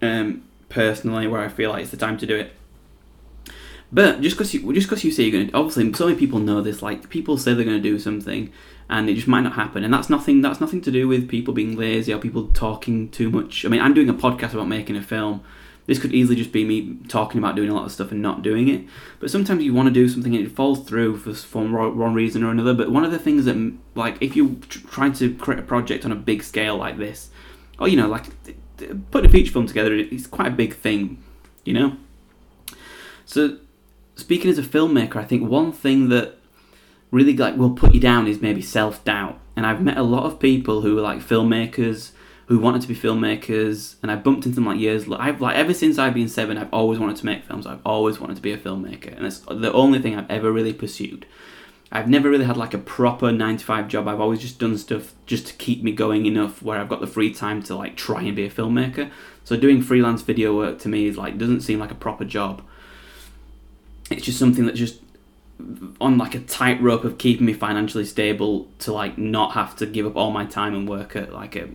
um, 0.00 0.44
personally, 0.68 1.26
where 1.26 1.42
I 1.42 1.48
feel 1.48 1.70
like 1.70 1.82
it's 1.82 1.90
the 1.90 1.96
time 1.96 2.16
to 2.16 2.26
do 2.26 2.36
it. 2.36 2.52
But 3.90 4.20
just 4.20 4.36
because 4.36 4.52
you 4.52 4.72
just 4.74 4.88
because 4.88 5.04
you 5.04 5.10
say 5.10 5.24
you're 5.24 5.32
going 5.32 5.48
to, 5.48 5.56
obviously, 5.56 5.92
so 5.94 6.06
many 6.06 6.18
people 6.18 6.38
know 6.38 6.60
this. 6.60 6.82
Like 6.82 7.08
people 7.08 7.38
say 7.38 7.54
they're 7.54 7.64
going 7.64 7.76
to 7.76 7.82
do 7.82 7.98
something, 7.98 8.52
and 8.90 9.08
it 9.08 9.14
just 9.14 9.28
might 9.28 9.40
not 9.40 9.54
happen. 9.54 9.84
And 9.84 9.92
that's 9.92 10.10
nothing. 10.10 10.42
That's 10.42 10.60
nothing 10.60 10.80
to 10.82 10.90
do 10.90 11.08
with 11.08 11.28
people 11.28 11.54
being 11.54 11.76
lazy 11.76 12.12
or 12.12 12.18
people 12.18 12.48
talking 12.48 13.10
too 13.10 13.30
much. 13.30 13.64
I 13.64 13.68
mean, 13.68 13.80
I'm 13.80 13.94
doing 13.94 14.08
a 14.08 14.14
podcast 14.14 14.52
about 14.52 14.68
making 14.68 14.96
a 14.96 15.02
film, 15.02 15.42
this 15.88 15.98
could 15.98 16.12
easily 16.12 16.36
just 16.36 16.52
be 16.52 16.66
me 16.66 16.98
talking 17.08 17.38
about 17.38 17.56
doing 17.56 17.70
a 17.70 17.74
lot 17.74 17.86
of 17.86 17.92
stuff 17.92 18.12
and 18.12 18.20
not 18.20 18.42
doing 18.42 18.68
it. 18.68 18.84
But 19.20 19.30
sometimes 19.30 19.64
you 19.64 19.72
want 19.72 19.86
to 19.88 19.92
do 19.92 20.06
something 20.06 20.36
and 20.36 20.46
it 20.46 20.50
falls 20.52 20.86
through 20.86 21.16
for, 21.16 21.32
for 21.32 21.66
one 21.66 22.12
reason 22.12 22.44
or 22.44 22.50
another. 22.50 22.74
But 22.74 22.90
one 22.90 23.06
of 23.06 23.10
the 23.10 23.18
things 23.18 23.46
that, 23.46 23.72
like, 23.94 24.20
if 24.20 24.36
you're 24.36 24.54
trying 24.68 25.14
to 25.14 25.34
create 25.36 25.60
a 25.60 25.62
project 25.62 26.04
on 26.04 26.12
a 26.12 26.14
big 26.14 26.42
scale 26.42 26.76
like 26.76 26.98
this, 26.98 27.30
or, 27.78 27.88
you 27.88 27.96
know, 27.96 28.06
like, 28.06 28.26
putting 29.10 29.30
a 29.30 29.32
feature 29.32 29.50
film 29.50 29.66
together, 29.66 29.94
it's 29.94 30.26
quite 30.26 30.48
a 30.48 30.50
big 30.50 30.76
thing, 30.76 31.24
you 31.64 31.72
know? 31.72 31.96
So, 33.24 33.56
speaking 34.18 34.50
as 34.50 34.58
a 34.58 34.62
filmmaker, 34.62 35.16
I 35.16 35.24
think 35.24 35.48
one 35.48 35.72
thing 35.72 36.10
that 36.10 36.36
really, 37.10 37.34
like, 37.34 37.56
will 37.56 37.70
put 37.70 37.94
you 37.94 38.00
down 38.00 38.26
is 38.26 38.42
maybe 38.42 38.60
self 38.60 39.02
doubt. 39.04 39.40
And 39.56 39.64
I've 39.64 39.82
met 39.82 39.96
a 39.96 40.02
lot 40.02 40.24
of 40.24 40.38
people 40.38 40.82
who 40.82 40.98
are, 40.98 41.02
like, 41.02 41.20
filmmakers 41.20 42.12
who 42.48 42.58
wanted 42.58 42.80
to 42.80 42.88
be 42.88 42.94
filmmakers, 42.94 43.96
and 44.02 44.10
I 44.10 44.16
bumped 44.16 44.46
into 44.46 44.56
them 44.56 44.64
like 44.64 44.78
years. 44.78 45.06
I've 45.10 45.42
like 45.42 45.54
ever 45.54 45.74
since 45.74 45.98
I've 45.98 46.14
been 46.14 46.30
seven, 46.30 46.56
I've 46.56 46.72
always 46.72 46.98
wanted 46.98 47.16
to 47.16 47.26
make 47.26 47.44
films. 47.44 47.66
I've 47.66 47.82
always 47.84 48.18
wanted 48.18 48.36
to 48.36 48.42
be 48.42 48.52
a 48.52 48.56
filmmaker, 48.56 49.14
and 49.14 49.26
it's 49.26 49.40
the 49.40 49.70
only 49.72 49.98
thing 49.98 50.16
I've 50.16 50.30
ever 50.30 50.50
really 50.50 50.72
pursued. 50.72 51.26
I've 51.92 52.08
never 52.08 52.30
really 52.30 52.46
had 52.46 52.56
like 52.56 52.72
a 52.72 52.78
proper 52.78 53.32
nine 53.32 53.58
to 53.58 53.64
five 53.64 53.88
job. 53.88 54.08
I've 54.08 54.20
always 54.20 54.40
just 54.40 54.58
done 54.58 54.78
stuff 54.78 55.14
just 55.26 55.46
to 55.48 55.54
keep 55.54 55.82
me 55.82 55.92
going 55.92 56.24
enough 56.24 56.62
where 56.62 56.78
I've 56.78 56.88
got 56.88 57.00
the 57.00 57.06
free 57.06 57.32
time 57.32 57.62
to 57.64 57.76
like 57.76 57.96
try 57.96 58.22
and 58.22 58.34
be 58.34 58.46
a 58.46 58.50
filmmaker. 58.50 59.10
So 59.44 59.56
doing 59.56 59.82
freelance 59.82 60.22
video 60.22 60.56
work 60.56 60.78
to 60.80 60.88
me 60.88 61.06
is 61.06 61.18
like 61.18 61.36
doesn't 61.36 61.60
seem 61.60 61.78
like 61.78 61.90
a 61.90 61.94
proper 61.94 62.24
job. 62.24 62.62
It's 64.10 64.24
just 64.24 64.38
something 64.38 64.66
that 64.66 64.74
just 64.74 65.00
on 66.00 66.18
like 66.18 66.34
a 66.34 66.40
tightrope 66.40 67.04
of 67.04 67.18
keeping 67.18 67.44
me 67.46 67.52
financially 67.52 68.04
stable 68.04 68.68
to 68.78 68.92
like 68.92 69.18
not 69.18 69.52
have 69.52 69.74
to 69.76 69.86
give 69.86 70.06
up 70.06 70.16
all 70.16 70.30
my 70.30 70.44
time 70.44 70.74
and 70.74 70.88
work 70.88 71.16
at 71.16 71.32
like 71.32 71.56
a 71.56 71.68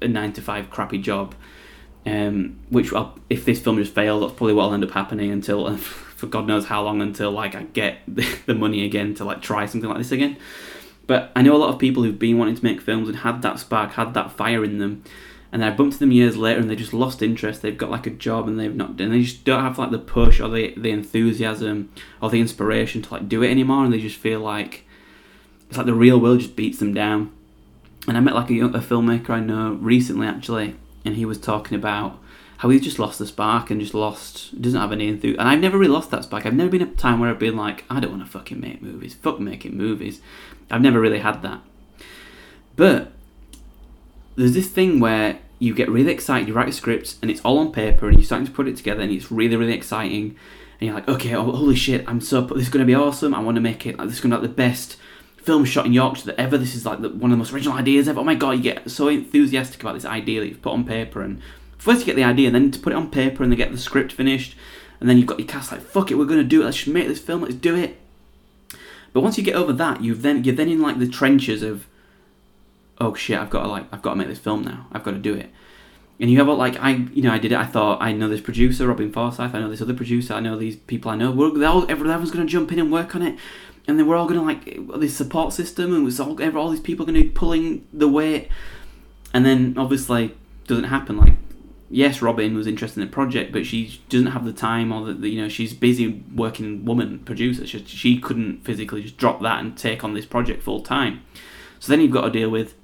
a 0.00 0.08
nine 0.08 0.32
to 0.32 0.42
five 0.42 0.70
crappy 0.70 0.98
job. 0.98 1.34
Um, 2.06 2.60
which 2.70 2.92
I'll, 2.92 3.18
if 3.28 3.44
this 3.44 3.60
film 3.60 3.76
just 3.76 3.94
fails, 3.94 4.22
that's 4.22 4.32
probably 4.32 4.54
what'll 4.54 4.72
end 4.72 4.84
up 4.84 4.92
happening 4.92 5.30
until 5.30 5.76
for 6.18 6.26
God 6.26 6.46
knows 6.46 6.66
how 6.66 6.82
long 6.82 7.02
until 7.02 7.30
like 7.30 7.54
I 7.54 7.64
get 7.64 7.98
the 8.06 8.54
money 8.54 8.84
again 8.84 9.14
to 9.16 9.24
like 9.24 9.42
try 9.42 9.66
something 9.66 9.88
like 9.88 9.98
this 9.98 10.12
again. 10.12 10.36
But 11.06 11.32
I 11.34 11.42
know 11.42 11.56
a 11.56 11.58
lot 11.58 11.70
of 11.70 11.78
people 11.78 12.02
who've 12.02 12.18
been 12.18 12.38
wanting 12.38 12.56
to 12.56 12.64
make 12.64 12.80
films 12.80 13.08
and 13.08 13.18
had 13.18 13.42
that 13.42 13.58
spark, 13.58 13.92
had 13.92 14.14
that 14.14 14.32
fire 14.32 14.62
in 14.62 14.78
them, 14.78 15.02
and 15.50 15.64
I 15.64 15.70
bumped 15.70 15.94
into 15.94 15.98
them 16.00 16.12
years 16.12 16.36
later 16.36 16.60
and 16.60 16.70
they 16.70 16.76
just 16.76 16.92
lost 16.92 17.22
interest. 17.22 17.62
They've 17.62 17.76
got 17.76 17.90
like 17.90 18.06
a 18.06 18.10
job 18.10 18.48
and 18.48 18.58
they've 18.58 18.74
not 18.74 19.00
and 19.00 19.12
they 19.12 19.22
just 19.22 19.44
don't 19.44 19.62
have 19.62 19.78
like 19.78 19.90
the 19.90 19.98
push 19.98 20.40
or 20.40 20.48
the 20.48 20.74
the 20.76 20.90
enthusiasm 20.90 21.90
or 22.20 22.30
the 22.30 22.40
inspiration 22.40 23.02
to 23.02 23.14
like 23.14 23.28
do 23.28 23.42
it 23.42 23.50
anymore, 23.50 23.84
and 23.84 23.92
they 23.92 24.00
just 24.00 24.16
feel 24.16 24.40
like 24.40 24.84
it's 25.68 25.76
like 25.76 25.86
the 25.86 25.94
real 25.94 26.18
world 26.18 26.40
just 26.40 26.56
beats 26.56 26.78
them 26.78 26.94
down. 26.94 27.32
And 28.06 28.16
I 28.16 28.20
met 28.20 28.34
like 28.34 28.50
a, 28.50 28.60
a 28.60 28.80
filmmaker 28.80 29.30
I 29.30 29.40
know 29.40 29.72
recently 29.80 30.26
actually, 30.26 30.76
and 31.04 31.16
he 31.16 31.24
was 31.24 31.38
talking 31.38 31.76
about 31.76 32.18
how 32.58 32.70
he's 32.70 32.82
just 32.82 32.98
lost 32.98 33.18
the 33.18 33.26
spark 33.26 33.70
and 33.70 33.80
just 33.80 33.94
lost 33.94 34.60
doesn't 34.60 34.80
have 34.80 34.92
any 34.92 35.08
enthusiasm. 35.08 35.40
And 35.40 35.48
I've 35.48 35.60
never 35.60 35.78
really 35.78 35.92
lost 35.92 36.10
that 36.10 36.24
spark. 36.24 36.44
I've 36.44 36.54
never 36.54 36.70
been 36.70 36.82
a 36.82 36.86
time 36.86 37.20
where 37.20 37.30
I've 37.30 37.38
been 37.38 37.56
like, 37.56 37.84
I 37.88 38.00
don't 38.00 38.10
want 38.10 38.24
to 38.24 38.30
fucking 38.30 38.60
make 38.60 38.82
movies. 38.82 39.14
Fuck 39.14 39.38
making 39.38 39.76
movies. 39.76 40.20
I've 40.70 40.80
never 40.80 41.00
really 41.00 41.20
had 41.20 41.42
that. 41.42 41.60
But 42.74 43.12
there's 44.38 44.54
this 44.54 44.68
thing 44.68 45.00
where 45.00 45.38
you 45.58 45.74
get 45.74 45.88
really 45.88 46.12
excited, 46.12 46.48
you 46.48 46.54
write 46.54 46.68
a 46.68 46.72
script 46.72 47.16
and 47.20 47.30
it's 47.30 47.40
all 47.42 47.58
on 47.58 47.72
paper 47.72 48.08
and 48.08 48.16
you're 48.16 48.24
starting 48.24 48.46
to 48.46 48.52
put 48.52 48.68
it 48.68 48.76
together 48.76 49.02
and 49.02 49.12
it's 49.12 49.30
really, 49.30 49.56
really 49.56 49.72
exciting. 49.72 50.36
And 50.80 50.86
you're 50.86 50.94
like, 50.94 51.08
okay, 51.08 51.34
oh, 51.34 51.50
holy 51.50 51.74
shit, 51.74 52.08
I'm 52.08 52.20
so, 52.20 52.42
this 52.42 52.62
is 52.62 52.68
going 52.68 52.86
to 52.86 52.86
be 52.86 52.94
awesome. 52.94 53.34
I 53.34 53.40
want 53.40 53.56
to 53.56 53.60
make 53.60 53.84
it, 53.84 53.98
like, 53.98 54.06
this 54.06 54.18
is 54.18 54.20
going 54.20 54.30
to 54.30 54.36
be 54.36 54.42
like 54.42 54.50
the 54.50 54.56
best 54.56 54.96
film 55.38 55.64
shot 55.64 55.86
in 55.86 55.92
Yorkshire 55.92 56.26
that 56.26 56.40
ever. 56.40 56.56
This 56.56 56.74
is 56.74 56.86
like 56.86 57.00
the, 57.00 57.08
one 57.08 57.32
of 57.32 57.36
the 57.36 57.38
most 57.38 57.52
original 57.52 57.76
ideas 57.76 58.06
ever. 58.06 58.20
Oh 58.20 58.24
my 58.24 58.34
god, 58.36 58.52
you 58.52 58.62
get 58.62 58.88
so 58.90 59.08
enthusiastic 59.08 59.82
about 59.82 59.94
this 59.94 60.04
idea 60.04 60.40
that 60.40 60.46
you've 60.46 60.62
put 60.62 60.72
on 60.72 60.84
paper, 60.84 61.22
and 61.22 61.40
first 61.78 62.00
you 62.00 62.06
get 62.06 62.16
the 62.16 62.22
idea, 62.22 62.46
and 62.46 62.54
then 62.54 62.70
to 62.70 62.78
put 62.78 62.92
it 62.92 62.96
on 62.96 63.10
paper, 63.10 63.42
and 63.42 63.50
then 63.50 63.56
get 63.56 63.72
the 63.72 63.78
script 63.78 64.12
finished, 64.12 64.56
and 65.00 65.08
then 65.08 65.16
you've 65.16 65.26
got 65.26 65.40
your 65.40 65.48
cast 65.48 65.72
like, 65.72 65.80
fuck 65.80 66.10
it, 66.12 66.14
we're 66.14 66.26
gonna 66.26 66.44
do 66.44 66.62
it. 66.62 66.66
Let's 66.66 66.76
just 66.76 66.88
make 66.88 67.08
this 67.08 67.18
film. 67.18 67.42
Let's 67.42 67.56
do 67.56 67.74
it. 67.74 67.98
But 69.12 69.22
once 69.22 69.36
you 69.36 69.42
get 69.42 69.56
over 69.56 69.72
that, 69.72 70.02
you've 70.02 70.22
then 70.22 70.44
you're 70.44 70.54
then 70.54 70.68
in 70.68 70.80
like 70.80 71.00
the 71.00 71.08
trenches 71.08 71.64
of, 71.64 71.87
oh 73.00 73.14
shit, 73.14 73.38
I've 73.38 73.50
got 73.50 73.62
to 73.62 73.68
like 73.68 73.86
I've 73.92 74.02
got 74.02 74.10
to 74.10 74.16
make 74.16 74.28
this 74.28 74.38
film 74.38 74.62
now. 74.62 74.86
I've 74.92 75.04
got 75.04 75.12
to 75.12 75.18
do 75.18 75.34
it. 75.34 75.50
and 76.20 76.30
you 76.30 76.38
have 76.38 76.48
like 76.48 76.76
I 76.80 76.90
you 76.90 77.22
know 77.22 77.32
I 77.32 77.38
did 77.38 77.52
it. 77.52 77.58
I 77.58 77.64
thought 77.64 78.02
I 78.02 78.12
know 78.12 78.28
this 78.28 78.40
producer 78.40 78.86
Robin 78.86 79.12
Forsyth. 79.12 79.54
I 79.54 79.60
know 79.60 79.70
this 79.70 79.82
other 79.82 79.94
producer. 79.94 80.34
I 80.34 80.40
know 80.40 80.56
these 80.56 80.76
people. 80.76 81.10
I 81.10 81.16
know 81.16 81.30
we're 81.30 81.66
all, 81.66 81.90
everyone's 81.90 82.30
going 82.30 82.46
to 82.46 82.50
jump 82.50 82.72
in 82.72 82.78
and 82.78 82.92
work 82.92 83.14
on 83.14 83.22
it, 83.22 83.38
and 83.86 83.98
then 83.98 84.06
we're 84.06 84.16
all 84.16 84.28
going 84.28 84.40
to 84.40 84.44
like 84.44 85.00
this 85.00 85.16
support 85.16 85.52
system, 85.52 85.94
and 85.94 86.06
it's 86.06 86.20
all 86.20 86.40
all 86.56 86.70
these 86.70 86.80
people 86.80 87.06
going 87.06 87.20
to 87.20 87.22
be 87.22 87.30
pulling 87.30 87.86
the 87.92 88.08
weight, 88.08 88.48
and 89.32 89.46
then 89.46 89.74
obviously 89.76 90.34
doesn't 90.66 90.84
happen. 90.84 91.16
Like 91.16 91.34
yes, 91.90 92.20
Robin 92.20 92.54
was 92.54 92.66
interested 92.66 93.00
in 93.00 93.06
the 93.06 93.12
project, 93.12 93.52
but 93.52 93.64
she 93.66 94.00
doesn't 94.08 94.28
have 94.28 94.44
the 94.44 94.52
time 94.52 94.92
or 94.92 95.12
the, 95.12 95.28
you 95.28 95.40
know 95.40 95.48
she's 95.48 95.72
busy 95.72 96.24
working 96.34 96.84
woman 96.84 97.20
producer. 97.20 97.66
She, 97.66 97.84
she 97.84 98.18
couldn't 98.18 98.64
physically 98.64 99.02
just 99.02 99.16
drop 99.16 99.40
that 99.42 99.60
and 99.60 99.76
take 99.76 100.04
on 100.04 100.14
this 100.14 100.26
project 100.26 100.62
full 100.62 100.82
time. 100.82 101.22
So 101.80 101.92
then 101.92 102.00
you've 102.00 102.10
got 102.10 102.22
to 102.22 102.30
deal 102.30 102.50
with 102.50 102.74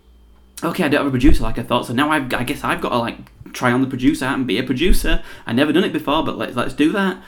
okay, 0.63 0.85
I 0.85 0.89
don't 0.89 1.01
have 1.01 1.07
a 1.07 1.11
producer 1.11 1.43
like 1.43 1.59
I 1.59 1.63
thought, 1.63 1.87
so 1.87 1.93
now 1.93 2.11
I've, 2.11 2.33
I 2.35 2.45
guess 2.45 2.63
I've 2.65 2.81
got 2.81 2.91
to 2.91 2.99
like 2.99 3.17
try 3.53 3.73
on 3.73 3.81
the 3.81 3.87
producer 3.87 4.27
and 4.27 4.47
be 4.47 4.59
a 4.59 4.63
producer. 4.63 5.23
I 5.47 5.53
never 5.53 5.73
done 5.73 5.85
it 5.85 5.93
before, 5.93 6.25
but 6.25 6.39
let's 6.39 6.57
let's 6.57 6.75
do 6.75 6.93
that. 6.93 7.23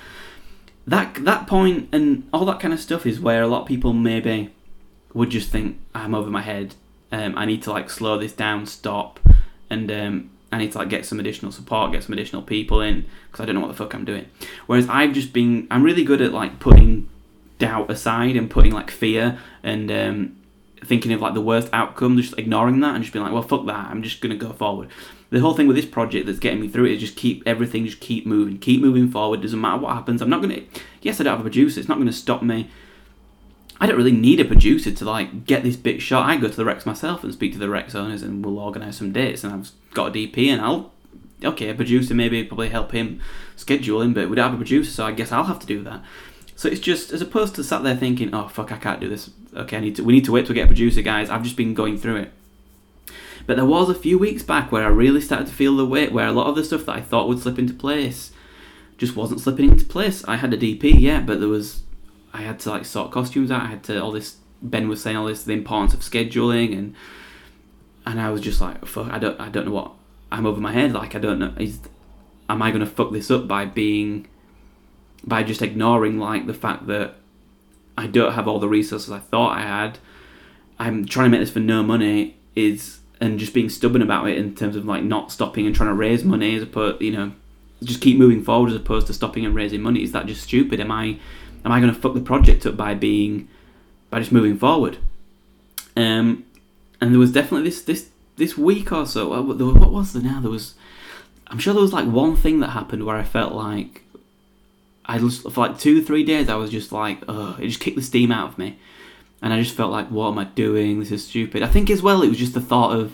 That 0.86 1.24
that 1.24 1.46
point 1.46 1.88
and 1.92 2.28
all 2.32 2.44
that 2.44 2.60
kind 2.60 2.72
of 2.72 2.80
stuff 2.80 3.06
is 3.06 3.20
where 3.20 3.42
a 3.42 3.48
lot 3.48 3.62
of 3.62 3.68
people 3.68 3.92
maybe 3.92 4.52
would 5.14 5.30
just 5.30 5.50
think 5.50 5.78
I'm 5.94 6.14
over 6.14 6.30
my 6.30 6.42
head. 6.42 6.74
Um, 7.10 7.36
I 7.36 7.46
need 7.46 7.62
to 7.62 7.70
like 7.70 7.88
slow 7.90 8.18
this 8.18 8.32
down, 8.32 8.66
stop, 8.66 9.20
and 9.70 9.90
um, 9.90 10.30
I 10.52 10.58
need 10.58 10.72
to 10.72 10.78
like 10.78 10.88
get 10.88 11.04
some 11.04 11.18
additional 11.18 11.52
support, 11.52 11.92
get 11.92 12.04
some 12.04 12.12
additional 12.12 12.42
people 12.42 12.80
in 12.80 13.06
because 13.30 13.42
I 13.42 13.46
don't 13.46 13.54
know 13.54 13.60
what 13.60 13.68
the 13.68 13.74
fuck 13.74 13.94
I'm 13.94 14.04
doing. 14.04 14.26
Whereas 14.66 14.88
I've 14.88 15.12
just 15.12 15.32
been, 15.32 15.66
I'm 15.70 15.82
really 15.82 16.04
good 16.04 16.20
at 16.20 16.32
like 16.32 16.60
putting 16.60 17.08
doubt 17.58 17.90
aside 17.90 18.36
and 18.36 18.50
putting 18.50 18.72
like 18.72 18.90
fear 18.90 19.38
and 19.62 19.90
um, 19.90 20.36
thinking 20.86 21.12
of 21.12 21.20
like 21.20 21.34
the 21.34 21.40
worst 21.40 21.68
outcome, 21.72 22.16
just 22.16 22.38
ignoring 22.38 22.80
that 22.80 22.94
and 22.94 23.04
just 23.04 23.12
being 23.12 23.24
like, 23.24 23.32
well, 23.32 23.42
fuck 23.42 23.66
that. 23.66 23.90
I'm 23.90 24.02
just 24.02 24.20
gonna 24.20 24.36
go 24.36 24.52
forward. 24.52 24.88
The 25.30 25.40
whole 25.40 25.54
thing 25.54 25.66
with 25.66 25.76
this 25.76 25.86
project 25.86 26.26
that's 26.26 26.38
getting 26.38 26.60
me 26.60 26.68
through 26.68 26.86
it 26.86 26.92
is 26.92 27.00
just 27.00 27.16
keep 27.16 27.42
everything, 27.46 27.84
just 27.84 28.00
keep 28.00 28.26
moving, 28.26 28.58
keep 28.58 28.80
moving 28.80 29.10
forward. 29.10 29.42
Doesn't 29.42 29.60
matter 29.60 29.80
what 29.80 29.94
happens. 29.94 30.22
I'm 30.22 30.30
not 30.30 30.40
gonna. 30.40 30.62
Yes, 31.02 31.20
I 31.20 31.24
don't 31.24 31.32
have 31.32 31.40
a 31.40 31.42
producer. 31.42 31.80
It's 31.80 31.88
not 31.88 31.98
gonna 31.98 32.12
stop 32.12 32.42
me. 32.42 32.70
I 33.78 33.86
don't 33.86 33.96
really 33.96 34.12
need 34.12 34.40
a 34.40 34.44
producer 34.44 34.90
to 34.90 35.04
like 35.04 35.44
get 35.44 35.62
this 35.62 35.76
bit 35.76 36.00
shot. 36.00 36.28
I 36.28 36.36
go 36.36 36.48
to 36.48 36.56
the 36.56 36.64
Rex 36.64 36.86
myself 36.86 37.22
and 37.24 37.32
speak 37.32 37.52
to 37.52 37.58
the 37.58 37.68
Rex 37.68 37.94
owners, 37.94 38.22
and 38.22 38.44
we'll 38.44 38.58
organise 38.58 38.98
some 38.98 39.12
dates. 39.12 39.44
And 39.44 39.52
I've 39.52 39.70
got 39.92 40.08
a 40.08 40.10
DP, 40.12 40.48
and 40.48 40.62
I'll 40.62 40.92
okay, 41.44 41.68
a 41.68 41.74
producer 41.74 42.14
maybe 42.14 42.42
probably 42.44 42.68
help 42.68 42.92
him 42.92 43.20
schedule 43.56 44.00
him, 44.00 44.14
but 44.14 44.28
we 44.28 44.36
don't 44.36 44.50
have 44.50 44.54
a 44.54 44.56
producer, 44.56 44.90
so 44.90 45.04
I 45.04 45.12
guess 45.12 45.32
I'll 45.32 45.44
have 45.44 45.58
to 45.60 45.66
do 45.66 45.82
that. 45.84 46.02
So 46.56 46.68
it's 46.68 46.80
just 46.80 47.12
as 47.12 47.20
opposed 47.20 47.54
to 47.56 47.64
sat 47.64 47.82
there 47.82 47.94
thinking, 47.94 48.34
oh 48.34 48.48
fuck, 48.48 48.72
I 48.72 48.78
can't 48.78 49.00
do 49.00 49.08
this. 49.08 49.30
Okay, 49.54 49.76
I 49.76 49.80
need 49.80 49.96
to. 49.96 50.04
We 50.04 50.14
need 50.14 50.24
to 50.24 50.32
wait 50.32 50.46
to 50.46 50.54
get 50.54 50.64
a 50.64 50.66
producer, 50.66 51.02
guys. 51.02 51.30
I've 51.30 51.42
just 51.42 51.56
been 51.56 51.74
going 51.74 51.98
through 51.98 52.16
it. 52.16 52.32
But 53.46 53.56
there 53.56 53.66
was 53.66 53.88
a 53.88 53.94
few 53.94 54.18
weeks 54.18 54.42
back 54.42 54.72
where 54.72 54.82
I 54.82 54.88
really 54.88 55.20
started 55.20 55.46
to 55.46 55.52
feel 55.52 55.76
the 55.76 55.86
weight, 55.86 56.12
where 56.12 56.26
a 56.26 56.32
lot 56.32 56.48
of 56.48 56.56
the 56.56 56.64
stuff 56.64 56.86
that 56.86 56.96
I 56.96 57.00
thought 57.00 57.28
would 57.28 57.38
slip 57.38 57.58
into 57.58 57.74
place 57.74 58.32
just 58.98 59.14
wasn't 59.14 59.40
slipping 59.40 59.70
into 59.70 59.84
place. 59.84 60.24
I 60.26 60.36
had 60.36 60.52
a 60.52 60.56
DP, 60.56 60.98
yeah, 60.98 61.20
but 61.20 61.40
there 61.40 61.48
was 61.48 61.82
I 62.32 62.42
had 62.42 62.58
to 62.60 62.70
like 62.70 62.86
sort 62.86 63.12
costumes 63.12 63.50
out. 63.50 63.62
I 63.62 63.66
had 63.66 63.84
to 63.84 64.02
all 64.02 64.12
this. 64.12 64.36
Ben 64.62 64.88
was 64.88 65.02
saying 65.02 65.16
all 65.16 65.26
this 65.26 65.44
the 65.44 65.52
importance 65.52 65.92
of 65.92 66.00
scheduling 66.00 66.72
and 66.72 66.94
and 68.06 68.20
I 68.20 68.30
was 68.30 68.40
just 68.40 68.60
like, 68.60 68.84
fuck, 68.86 69.12
I 69.12 69.18
don't 69.18 69.38
I 69.38 69.50
don't 69.50 69.66
know 69.66 69.72
what 69.72 69.92
I'm 70.32 70.46
over 70.46 70.60
my 70.60 70.72
head. 70.72 70.92
Like 70.92 71.14
I 71.14 71.18
don't 71.18 71.38
know. 71.38 71.52
Is 71.58 71.80
am 72.48 72.62
I 72.62 72.70
going 72.70 72.80
to 72.80 72.86
fuck 72.86 73.12
this 73.12 73.30
up 73.30 73.46
by 73.46 73.66
being 73.66 74.28
by 75.26 75.42
just 75.42 75.62
ignoring 75.62 76.18
like 76.18 76.46
the 76.46 76.54
fact 76.54 76.86
that 76.86 77.14
I 77.98 78.06
don't 78.06 78.32
have 78.32 78.46
all 78.46 78.58
the 78.58 78.68
resources 78.68 79.10
I 79.10 79.18
thought 79.18 79.56
I 79.56 79.62
had. 79.62 79.98
I'm 80.78 81.06
trying 81.06 81.26
to 81.26 81.30
make 81.30 81.40
this 81.40 81.50
for 81.50 81.60
no 81.60 81.82
money 81.82 82.36
is 82.54 83.00
and 83.20 83.38
just 83.38 83.54
being 83.54 83.68
stubborn 83.68 84.02
about 84.02 84.28
it 84.28 84.36
in 84.36 84.54
terms 84.54 84.76
of 84.76 84.84
like 84.84 85.02
not 85.02 85.32
stopping 85.32 85.66
and 85.66 85.74
trying 85.74 85.88
to 85.88 85.94
raise 85.94 86.22
money 86.22 86.54
as 86.54 86.62
opposed 86.62 87.00
you 87.00 87.10
know 87.10 87.32
just 87.82 88.00
keep 88.00 88.18
moving 88.18 88.42
forward 88.42 88.70
as 88.70 88.76
opposed 88.76 89.06
to 89.06 89.14
stopping 89.14 89.44
and 89.44 89.54
raising 89.54 89.82
money. 89.82 90.02
Is 90.02 90.12
that 90.12 90.26
just 90.26 90.42
stupid? 90.42 90.80
Am 90.80 90.90
I 90.90 91.18
am 91.64 91.72
I 91.72 91.80
going 91.80 91.92
to 91.92 91.98
fuck 91.98 92.14
the 92.14 92.20
project 92.20 92.66
up 92.66 92.76
by 92.76 92.94
being 92.94 93.48
by 94.10 94.18
just 94.18 94.32
moving 94.32 94.56
forward? 94.56 94.98
Um 95.96 96.44
and 97.00 97.12
there 97.12 97.18
was 97.18 97.32
definitely 97.32 97.68
this 97.68 97.82
this 97.82 98.08
this 98.36 98.56
week 98.56 98.92
or 98.92 99.06
so 99.06 99.28
what 99.42 99.92
was 99.92 100.12
there 100.12 100.22
now? 100.22 100.40
There 100.40 100.50
was 100.50 100.74
I'm 101.48 101.58
sure 101.58 101.72
there 101.72 101.82
was 101.82 101.92
like 101.92 102.06
one 102.06 102.36
thing 102.36 102.60
that 102.60 102.70
happened 102.70 103.04
where 103.04 103.16
I 103.16 103.22
felt 103.22 103.52
like 103.52 104.02
I 105.06 105.18
just 105.18 105.42
for 105.42 105.68
like 105.68 105.78
two 105.78 106.02
three 106.02 106.24
days 106.24 106.48
I 106.48 106.56
was 106.56 106.70
just 106.70 106.92
like, 106.92 107.22
ugh, 107.28 107.60
it 107.60 107.68
just 107.68 107.80
kicked 107.80 107.96
the 107.96 108.02
steam 108.02 108.32
out 108.32 108.50
of 108.50 108.58
me, 108.58 108.78
and 109.40 109.52
I 109.52 109.62
just 109.62 109.76
felt 109.76 109.92
like, 109.92 110.08
what 110.08 110.28
am 110.28 110.38
I 110.38 110.44
doing? 110.44 111.00
This 111.00 111.12
is 111.12 111.26
stupid. 111.26 111.62
I 111.62 111.68
think 111.68 111.90
as 111.90 112.02
well 112.02 112.22
it 112.22 112.28
was 112.28 112.38
just 112.38 112.54
the 112.54 112.60
thought 112.60 112.96
of 112.96 113.12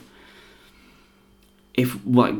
if 1.74 1.96
like 2.04 2.34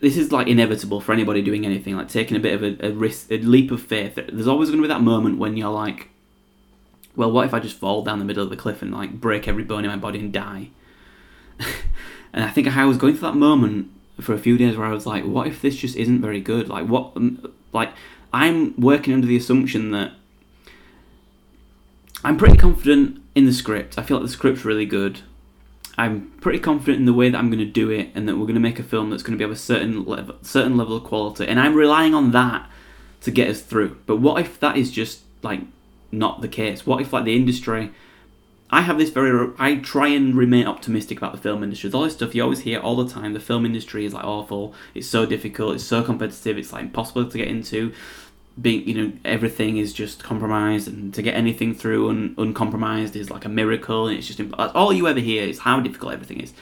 this 0.00 0.16
is 0.16 0.32
like 0.32 0.46
inevitable 0.46 1.00
for 1.00 1.12
anybody 1.12 1.42
doing 1.42 1.66
anything, 1.66 1.96
like 1.96 2.08
taking 2.08 2.36
a 2.36 2.40
bit 2.40 2.54
of 2.54 2.62
a, 2.62 2.88
a 2.88 2.92
risk, 2.92 3.30
a 3.30 3.38
leap 3.38 3.70
of 3.70 3.82
faith. 3.82 4.14
There's 4.14 4.48
always 4.48 4.70
going 4.70 4.80
to 4.80 4.88
be 4.88 4.92
that 4.92 5.02
moment 5.02 5.38
when 5.38 5.56
you're 5.56 5.70
like, 5.70 6.08
well, 7.16 7.30
what 7.30 7.46
if 7.46 7.52
I 7.52 7.60
just 7.60 7.76
fall 7.76 8.02
down 8.02 8.18
the 8.18 8.24
middle 8.24 8.42
of 8.42 8.50
the 8.50 8.56
cliff 8.56 8.82
and 8.82 8.92
like 8.92 9.20
break 9.20 9.46
every 9.46 9.62
bone 9.64 9.84
in 9.84 9.90
my 9.90 9.96
body 9.96 10.18
and 10.18 10.32
die? 10.32 10.70
and 12.32 12.42
I 12.44 12.50
think 12.50 12.66
I 12.66 12.86
was 12.86 12.96
going 12.96 13.14
through 13.14 13.28
that 13.28 13.36
moment 13.36 13.90
for 14.20 14.32
a 14.32 14.38
few 14.38 14.56
days 14.56 14.76
where 14.76 14.86
I 14.86 14.92
was 14.92 15.06
like, 15.06 15.24
what 15.24 15.46
if 15.46 15.60
this 15.60 15.76
just 15.76 15.96
isn't 15.96 16.20
very 16.20 16.40
good? 16.40 16.68
Like 16.68 16.86
what, 16.86 17.14
mm, 17.14 17.52
like 17.72 17.90
I'm 18.32 18.80
working 18.80 19.12
under 19.12 19.26
the 19.26 19.36
assumption 19.36 19.90
that 19.90 20.12
I'm 22.22 22.36
pretty 22.36 22.56
confident 22.56 23.22
in 23.34 23.46
the 23.46 23.52
script. 23.52 23.98
I 23.98 24.02
feel 24.02 24.18
like 24.18 24.26
the 24.26 24.32
script's 24.32 24.64
really 24.64 24.86
good. 24.86 25.20
I'm 25.98 26.30
pretty 26.40 26.58
confident 26.58 26.98
in 26.98 27.06
the 27.06 27.12
way 27.12 27.28
that 27.30 27.36
I'm 27.36 27.50
going 27.50 27.58
to 27.58 27.64
do 27.64 27.90
it, 27.90 28.10
and 28.14 28.28
that 28.28 28.36
we're 28.36 28.46
going 28.46 28.54
to 28.54 28.60
make 28.60 28.78
a 28.78 28.82
film 28.82 29.10
that's 29.10 29.22
going 29.22 29.36
to 29.36 29.38
be 29.38 29.44
of 29.44 29.50
a 29.50 29.56
certain 29.56 30.04
level, 30.04 30.36
certain 30.42 30.76
level 30.76 30.96
of 30.96 31.04
quality. 31.04 31.46
And 31.46 31.60
I'm 31.60 31.74
relying 31.74 32.14
on 32.14 32.30
that 32.30 32.70
to 33.22 33.30
get 33.30 33.48
us 33.48 33.60
through. 33.60 33.98
But 34.06 34.16
what 34.16 34.40
if 34.40 34.58
that 34.60 34.76
is 34.76 34.90
just 34.90 35.20
like 35.42 35.60
not 36.12 36.40
the 36.40 36.48
case? 36.48 36.86
What 36.86 37.02
if 37.02 37.12
like 37.12 37.24
the 37.24 37.36
industry 37.36 37.90
I 38.70 38.82
have 38.82 38.98
this 38.98 39.10
very. 39.10 39.52
I 39.58 39.76
try 39.76 40.08
and 40.08 40.34
remain 40.34 40.66
optimistic 40.66 41.18
about 41.18 41.32
the 41.32 41.38
film 41.38 41.62
industry. 41.62 41.88
There's 41.88 41.94
all 41.94 42.04
this 42.04 42.14
stuff 42.14 42.34
you 42.34 42.42
always 42.42 42.60
hear 42.60 42.78
all 42.78 42.96
the 42.96 43.10
time. 43.12 43.34
The 43.34 43.40
film 43.40 43.66
industry 43.66 44.04
is 44.04 44.14
like 44.14 44.24
awful. 44.24 44.74
It's 44.94 45.08
so 45.08 45.26
difficult. 45.26 45.74
It's 45.74 45.84
so 45.84 46.02
competitive. 46.02 46.56
It's 46.56 46.72
like 46.72 46.82
impossible 46.84 47.28
to 47.28 47.38
get 47.38 47.48
into. 47.48 47.92
Being, 48.60 48.86
you 48.86 48.94
know, 48.94 49.12
everything 49.24 49.78
is 49.78 49.92
just 49.92 50.22
compromised, 50.22 50.86
and 50.86 51.12
to 51.14 51.22
get 51.22 51.34
anything 51.34 51.74
through 51.74 52.10
un, 52.10 52.34
uncompromised 52.38 53.16
is 53.16 53.30
like 53.30 53.44
a 53.44 53.48
miracle. 53.48 54.06
And 54.06 54.18
it's 54.18 54.26
just 54.26 54.40
all 54.58 54.92
you 54.92 55.08
ever 55.08 55.20
hear 55.20 55.44
is 55.44 55.60
how 55.60 55.80
difficult 55.80 56.12
everything 56.12 56.40
is, 56.40 56.52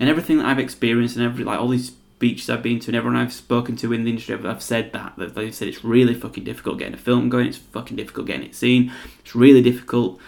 and 0.00 0.08
everything 0.08 0.38
that 0.38 0.46
I've 0.46 0.58
experienced, 0.58 1.16
and 1.16 1.24
every 1.24 1.44
like 1.44 1.60
all 1.60 1.68
these 1.68 1.92
speeches 2.22 2.48
I've 2.48 2.62
been 2.62 2.78
to, 2.80 2.88
and 2.88 2.96
everyone 2.96 3.20
I've 3.20 3.32
spoken 3.32 3.74
to 3.76 3.92
in 3.92 4.04
the 4.04 4.10
industry, 4.10 4.36
I've, 4.36 4.62
said 4.62 4.92
that 4.92 5.14
they've 5.16 5.54
said 5.54 5.66
it's 5.66 5.84
really 5.84 6.14
fucking 6.14 6.44
difficult 6.44 6.78
getting 6.78 6.94
a 6.94 6.98
film 6.98 7.28
going. 7.28 7.48
It's 7.48 7.58
fucking 7.58 7.96
difficult 7.96 8.28
getting 8.28 8.46
it 8.46 8.54
seen. 8.54 8.92
It's 9.20 9.34
really 9.34 9.60
difficult 9.60 10.20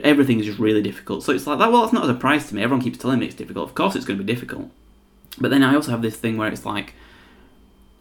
everything 0.00 0.40
is 0.40 0.46
just 0.46 0.58
really 0.58 0.82
difficult. 0.82 1.22
So 1.22 1.32
it's 1.32 1.46
like 1.46 1.58
that. 1.58 1.70
Well, 1.70 1.84
it's 1.84 1.92
not 1.92 2.04
a 2.04 2.12
surprise 2.12 2.48
to 2.48 2.54
me. 2.54 2.62
Everyone 2.62 2.82
keeps 2.82 2.98
telling 2.98 3.18
me 3.18 3.26
it's 3.26 3.34
difficult. 3.34 3.68
Of 3.68 3.74
course, 3.74 3.94
it's 3.94 4.04
going 4.04 4.18
to 4.18 4.24
be 4.24 4.32
difficult. 4.32 4.70
But 5.38 5.50
then 5.50 5.62
I 5.62 5.74
also 5.74 5.90
have 5.90 6.02
this 6.02 6.16
thing 6.16 6.36
where 6.36 6.48
it's 6.48 6.64
like, 6.64 6.94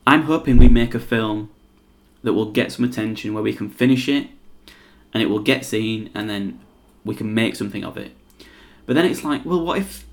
I'm 0.06 0.24
hoping 0.24 0.58
we 0.58 0.68
make 0.68 0.94
a 0.94 1.00
film 1.00 1.50
that 2.24 2.34
will 2.34 2.52
get 2.52 2.72
some 2.72 2.86
attention, 2.86 3.34
where 3.34 3.44
we 3.44 3.54
can 3.54 3.70
finish 3.70 4.08
it, 4.08 4.30
and 5.14 5.22
it 5.22 5.28
will 5.28 5.40
get 5.40 5.66
seen, 5.66 6.10
and 6.14 6.30
then 6.30 6.60
we 7.04 7.16
can 7.16 7.34
make 7.34 7.56
something 7.56 7.84
of 7.84 7.98
it. 7.98 8.12
But 8.86 8.96
then 8.96 9.06
it's 9.06 9.24
like, 9.24 9.46
well, 9.46 9.64
what 9.64 9.78
if, 9.78 10.06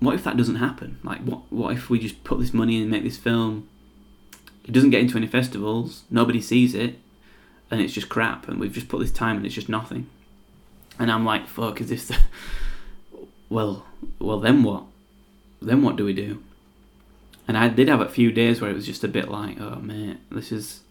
what 0.00 0.14
if 0.14 0.24
that 0.24 0.36
doesn't 0.36 0.56
happen? 0.56 0.98
Like, 1.02 1.20
what 1.20 1.40
what 1.50 1.72
if 1.72 1.90
we 1.90 1.98
just 1.98 2.24
put 2.24 2.38
this 2.40 2.52
money 2.52 2.76
in 2.76 2.82
and 2.82 2.90
make 2.90 3.04
this 3.04 3.16
film? 3.16 3.68
It 4.64 4.72
doesn't 4.72 4.90
get 4.90 5.00
into 5.00 5.16
any 5.16 5.26
festivals. 5.26 6.04
Nobody 6.10 6.40
sees 6.40 6.74
it, 6.74 6.98
and 7.70 7.80
it's 7.80 7.92
just 7.92 8.08
crap. 8.08 8.48
And 8.48 8.60
we've 8.60 8.72
just 8.72 8.88
put 8.88 9.00
this 9.00 9.12
time, 9.12 9.36
and 9.36 9.46
it's 9.46 9.54
just 9.54 9.68
nothing. 9.68 10.08
And 11.02 11.10
I'm 11.10 11.24
like, 11.24 11.48
fuck, 11.48 11.80
is 11.80 11.88
this 11.88 12.06
the... 12.06 12.16
Well, 13.48 13.84
well, 14.20 14.38
then 14.38 14.62
what? 14.62 14.84
Then 15.60 15.82
what 15.82 15.96
do 15.96 16.04
we 16.04 16.12
do? 16.12 16.44
And 17.48 17.58
I 17.58 17.66
did 17.66 17.88
have 17.88 18.00
a 18.00 18.08
few 18.08 18.30
days 18.30 18.60
where 18.60 18.70
it 18.70 18.74
was 18.74 18.86
just 18.86 19.02
a 19.02 19.08
bit 19.08 19.28
like, 19.28 19.60
oh, 19.60 19.80
man, 19.80 20.20
this 20.30 20.52
is... 20.52 20.82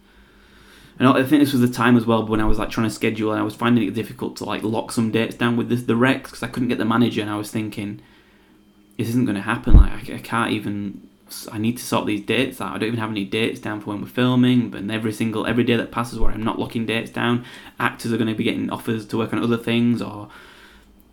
And 1.00 1.08
I 1.08 1.24
think 1.24 1.42
this 1.42 1.54
was 1.54 1.62
the 1.62 1.74
time 1.74 1.96
as 1.96 2.06
well 2.06 2.28
when 2.28 2.42
I 2.42 2.46
was 2.46 2.60
like 2.60 2.70
trying 2.70 2.90
to 2.90 2.94
schedule 2.94 3.32
and 3.32 3.40
I 3.40 3.44
was 3.44 3.56
finding 3.56 3.88
it 3.88 3.94
difficult 3.94 4.36
to 4.38 4.44
like 4.44 4.64
lock 4.64 4.92
some 4.92 5.12
dates 5.12 5.38
down 5.38 5.56
with 5.56 5.70
this, 5.70 5.84
the 5.84 5.96
Rex 5.96 6.30
because 6.30 6.44
I 6.44 6.48
couldn't 6.48 6.68
get 6.68 6.78
the 6.78 6.84
manager 6.84 7.22
and 7.22 7.30
I 7.30 7.38
was 7.38 7.50
thinking, 7.50 8.02
this 8.98 9.08
isn't 9.08 9.24
going 9.24 9.38
to 9.38 9.42
happen. 9.42 9.78
Like 9.78 10.10
I, 10.10 10.16
I 10.16 10.20
can't 10.20 10.52
even 10.52 11.08
I 11.52 11.58
need 11.58 11.78
to 11.78 11.84
sort 11.84 12.06
these 12.06 12.22
dates 12.22 12.62
out. 12.62 12.76
I 12.76 12.78
don't 12.78 12.88
even 12.90 13.00
have 13.00 13.10
any 13.10 13.26
dates 13.26 13.60
down 13.60 13.82
for 13.82 13.90
when 13.90 14.02
we're 14.02 14.08
filming. 14.08 14.70
But 14.70 14.90
every 14.90 15.14
single 15.14 15.46
every 15.46 15.64
day 15.64 15.76
that 15.76 15.92
passes 15.92 16.20
where 16.20 16.32
I'm 16.32 16.44
not 16.44 16.60
locking 16.60 16.86
dates 16.86 17.12
down, 17.12 17.46
actors 17.80 18.14
are 18.14 18.18
going 18.18 18.30
to 18.30 18.36
be 18.36 18.44
getting 18.44 18.70
offers 18.70 19.06
to 19.08 19.18
work 19.18 19.34
on 19.34 19.44
other 19.44 19.58
things, 19.58 20.02
or 20.02 20.30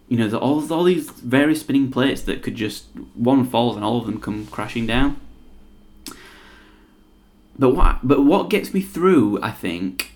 you 0.09 0.17
know, 0.17 0.39
all 0.39 0.73
all 0.73 0.85
these 0.85 1.11
various 1.11 1.61
spinning 1.61 1.91
plates 1.91 2.23
that 2.23 2.43
could 2.43 2.55
just 2.55 2.87
one 3.15 3.45
falls 3.45 3.77
and 3.77 3.85
all 3.85 3.99
of 3.99 4.07
them 4.07 4.21
come 4.21 4.47
crashing 4.47 4.87
down. 4.87 5.21
But 7.59 7.71
what 7.71 8.07
but 8.07 8.23
what 8.25 8.51
gets 8.51 8.73
me 8.73 8.81
through, 8.81 9.43
I 9.43 9.51
think, 9.51 10.13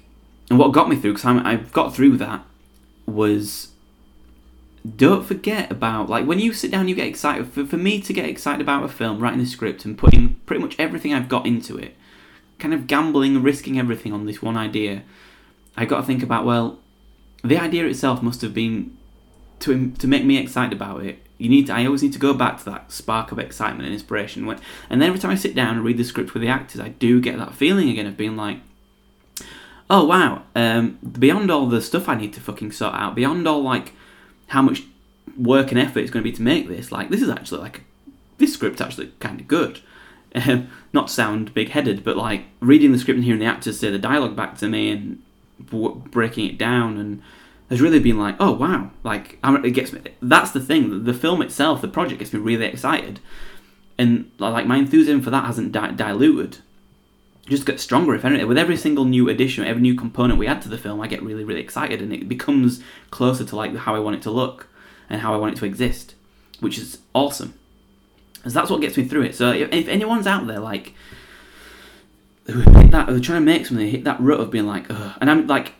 and 0.48 0.58
what 0.58 0.72
got 0.72 0.88
me 0.88 0.96
through 0.96 1.14
because 1.14 1.26
I've 1.26 1.72
got 1.72 1.94
through 1.94 2.16
that 2.18 2.44
was 3.06 3.71
don't 4.96 5.24
forget 5.24 5.70
about 5.70 6.08
like 6.08 6.26
when 6.26 6.40
you 6.40 6.52
sit 6.52 6.70
down 6.70 6.88
you 6.88 6.94
get 6.94 7.06
excited. 7.06 7.46
For, 7.48 7.64
for 7.64 7.76
me 7.76 8.00
to 8.00 8.12
get 8.12 8.24
excited 8.24 8.60
about 8.60 8.84
a 8.84 8.88
film 8.88 9.20
writing 9.20 9.38
the 9.38 9.46
script 9.46 9.84
and 9.84 9.96
putting 9.96 10.34
pretty 10.46 10.60
much 10.60 10.74
everything 10.78 11.14
i've 11.14 11.28
got 11.28 11.46
into 11.46 11.76
it 11.76 11.96
kind 12.58 12.74
of 12.74 12.86
gambling 12.86 13.36
and 13.36 13.44
risking 13.44 13.78
everything 13.78 14.12
on 14.12 14.26
this 14.26 14.42
one 14.42 14.56
idea 14.56 15.02
i 15.76 15.84
got 15.84 16.00
to 16.00 16.06
think 16.06 16.22
about 16.22 16.44
well 16.44 16.80
the 17.44 17.58
idea 17.58 17.86
itself 17.86 18.22
must 18.22 18.40
have 18.42 18.54
been 18.54 18.96
to 19.62 19.92
to 19.92 20.06
make 20.06 20.24
me 20.24 20.38
excited 20.38 20.72
about 20.72 21.04
it. 21.04 21.18
You 21.38 21.48
need 21.48 21.66
to, 21.66 21.74
i 21.74 21.84
always 21.86 22.02
need 22.02 22.12
to 22.12 22.18
go 22.18 22.34
back 22.34 22.58
to 22.58 22.64
that 22.66 22.92
spark 22.92 23.32
of 23.32 23.38
excitement 23.38 23.84
and 23.84 23.92
inspiration. 23.92 24.46
When, 24.46 24.58
and 24.90 25.00
then 25.00 25.08
every 25.08 25.20
time 25.20 25.30
i 25.30 25.34
sit 25.34 25.54
down 25.54 25.76
and 25.76 25.84
read 25.84 25.98
the 25.98 26.04
script 26.04 26.34
with 26.34 26.42
the 26.42 26.48
actors 26.48 26.80
i 26.80 26.88
do 26.88 27.20
get 27.20 27.38
that 27.38 27.54
feeling 27.54 27.88
again 27.88 28.06
of 28.06 28.16
being 28.16 28.36
like 28.36 28.58
oh 29.90 30.04
wow 30.04 30.42
um, 30.54 30.98
beyond 31.18 31.50
all 31.50 31.66
the 31.66 31.82
stuff 31.82 32.08
i 32.08 32.14
need 32.14 32.32
to 32.34 32.40
fucking 32.40 32.70
sort 32.70 32.94
out 32.94 33.14
beyond 33.14 33.46
all 33.48 33.62
like 33.62 33.92
how 34.52 34.60
much 34.60 34.82
work 35.38 35.70
and 35.70 35.80
effort 35.80 36.00
it's 36.00 36.10
going 36.10 36.22
to 36.22 36.30
be 36.30 36.36
to 36.36 36.42
make 36.42 36.68
this. 36.68 36.92
Like, 36.92 37.08
this 37.08 37.22
is 37.22 37.30
actually 37.30 37.62
like 37.62 37.84
this 38.36 38.52
script's 38.52 38.82
actually 38.82 39.12
kind 39.18 39.40
of 39.40 39.48
good. 39.48 39.80
Um, 40.34 40.68
not 40.92 41.10
sound 41.10 41.54
big 41.54 41.70
headed, 41.70 42.04
but 42.04 42.18
like 42.18 42.44
reading 42.60 42.92
the 42.92 42.98
script 42.98 43.16
and 43.16 43.24
hearing 43.24 43.40
the 43.40 43.46
actors 43.46 43.78
say 43.78 43.90
the 43.90 43.98
dialogue 43.98 44.36
back 44.36 44.58
to 44.58 44.68
me 44.68 44.90
and 44.90 45.22
w- 45.70 46.02
breaking 46.10 46.46
it 46.46 46.58
down 46.58 46.98
and 46.98 47.22
has 47.70 47.80
really 47.80 47.98
been 47.98 48.18
like, 48.18 48.36
oh 48.40 48.52
wow, 48.52 48.90
like 49.02 49.38
it 49.42 49.70
gets 49.70 49.92
me. 49.92 50.00
That's 50.20 50.50
the 50.50 50.60
thing. 50.60 51.04
The 51.04 51.14
film 51.14 51.40
itself, 51.40 51.80
the 51.80 51.88
project 51.88 52.18
gets 52.18 52.34
me 52.34 52.40
really 52.40 52.66
excited, 52.66 53.20
and 53.96 54.30
like 54.38 54.66
my 54.66 54.76
enthusiasm 54.76 55.22
for 55.22 55.30
that 55.30 55.46
hasn't 55.46 55.72
di- 55.72 55.92
diluted. 55.92 56.58
Just 57.46 57.66
gets 57.66 57.82
stronger 57.82 58.14
if 58.14 58.24
anything. 58.24 58.46
With 58.46 58.58
every 58.58 58.76
single 58.76 59.04
new 59.04 59.28
addition, 59.28 59.64
every 59.64 59.82
new 59.82 59.94
component 59.94 60.38
we 60.38 60.46
add 60.46 60.62
to 60.62 60.68
the 60.68 60.78
film, 60.78 61.00
I 61.00 61.08
get 61.08 61.22
really, 61.22 61.44
really 61.44 61.60
excited, 61.60 62.00
and 62.00 62.12
it 62.12 62.28
becomes 62.28 62.82
closer 63.10 63.44
to 63.44 63.56
like 63.56 63.74
how 63.74 63.94
I 63.94 63.98
want 63.98 64.16
it 64.16 64.22
to 64.22 64.30
look 64.30 64.68
and 65.10 65.20
how 65.20 65.34
I 65.34 65.36
want 65.36 65.54
it 65.56 65.58
to 65.58 65.66
exist, 65.66 66.14
which 66.60 66.78
is 66.78 66.98
awesome. 67.14 67.54
Because 68.34 68.54
that's 68.54 68.70
what 68.70 68.80
gets 68.80 68.96
me 68.96 69.04
through 69.04 69.22
it. 69.22 69.34
So 69.34 69.52
if, 69.52 69.72
if 69.72 69.88
anyone's 69.88 70.26
out 70.26 70.46
there 70.46 70.60
like 70.60 70.94
who 72.46 72.60
hit 72.60 72.90
that, 72.90 73.08
who 73.08 73.20
trying 73.20 73.40
to 73.40 73.44
make 73.44 73.66
something, 73.66 73.88
hit 73.88 74.04
that 74.04 74.20
rut 74.20 74.40
of 74.40 74.50
being 74.50 74.66
like, 74.66 74.90
Ugh. 74.90 75.16
and 75.20 75.30
I'm 75.30 75.46
like, 75.46 75.74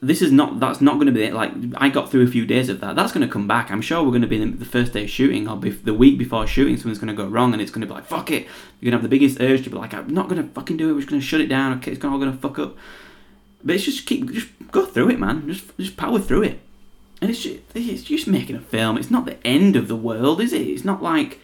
this 0.00 0.20
is 0.20 0.30
not 0.30 0.60
that's 0.60 0.80
not 0.80 0.94
going 0.94 1.06
to 1.06 1.12
be 1.12 1.24
it. 1.24 1.34
Like 1.34 1.52
I 1.76 1.88
got 1.88 2.10
through 2.10 2.24
a 2.24 2.26
few 2.26 2.44
days 2.44 2.68
of 2.68 2.80
that. 2.80 2.96
That's 2.96 3.12
going 3.12 3.26
to 3.26 3.32
come 3.32 3.48
back. 3.48 3.70
I'm 3.70 3.80
sure 3.80 4.02
we're 4.02 4.10
going 4.10 4.22
to 4.22 4.28
be 4.28 4.44
the 4.44 4.64
first 4.64 4.92
day 4.92 5.04
of 5.04 5.10
shooting 5.10 5.48
or 5.48 5.56
the 5.56 5.94
week 5.94 6.18
before 6.18 6.46
shooting. 6.46 6.76
Something's 6.76 6.98
going 6.98 7.08
to 7.08 7.14
go 7.14 7.26
wrong, 7.26 7.52
and 7.52 7.62
it's 7.62 7.70
going 7.70 7.80
to 7.80 7.86
be 7.86 7.94
like 7.94 8.06
fuck 8.06 8.30
it. 8.30 8.44
You're 8.80 8.90
going 8.90 8.92
to 8.92 8.98
have 8.98 9.02
the 9.02 9.08
biggest 9.08 9.40
urge 9.40 9.64
to 9.64 9.70
be 9.70 9.76
like, 9.76 9.94
I'm 9.94 10.12
not 10.12 10.28
going 10.28 10.42
to 10.42 10.48
fucking 10.52 10.76
do 10.76 10.90
it. 10.90 10.92
We're 10.92 11.00
just 11.00 11.10
going 11.10 11.20
to 11.20 11.26
shut 11.26 11.40
it 11.40 11.48
down. 11.48 11.78
Okay, 11.78 11.92
it's 11.92 12.04
all 12.04 12.18
going 12.18 12.32
to 12.32 12.38
fuck 12.38 12.58
up. 12.58 12.76
But 13.64 13.74
it's 13.74 13.84
just 13.84 14.06
keep 14.06 14.30
just 14.32 14.48
go 14.70 14.84
through 14.84 15.10
it, 15.10 15.18
man. 15.18 15.48
Just 15.48 15.76
just 15.78 15.96
power 15.96 16.18
through 16.18 16.42
it. 16.42 16.60
And 17.20 17.30
it's 17.30 17.42
just, 17.42 17.60
it's 17.74 18.02
just 18.02 18.26
making 18.26 18.56
a 18.56 18.60
film. 18.60 18.98
It's 18.98 19.10
not 19.10 19.24
the 19.24 19.44
end 19.46 19.74
of 19.74 19.88
the 19.88 19.96
world, 19.96 20.40
is 20.40 20.52
it? 20.52 20.60
It's 20.60 20.84
not 20.84 21.02
like 21.02 21.40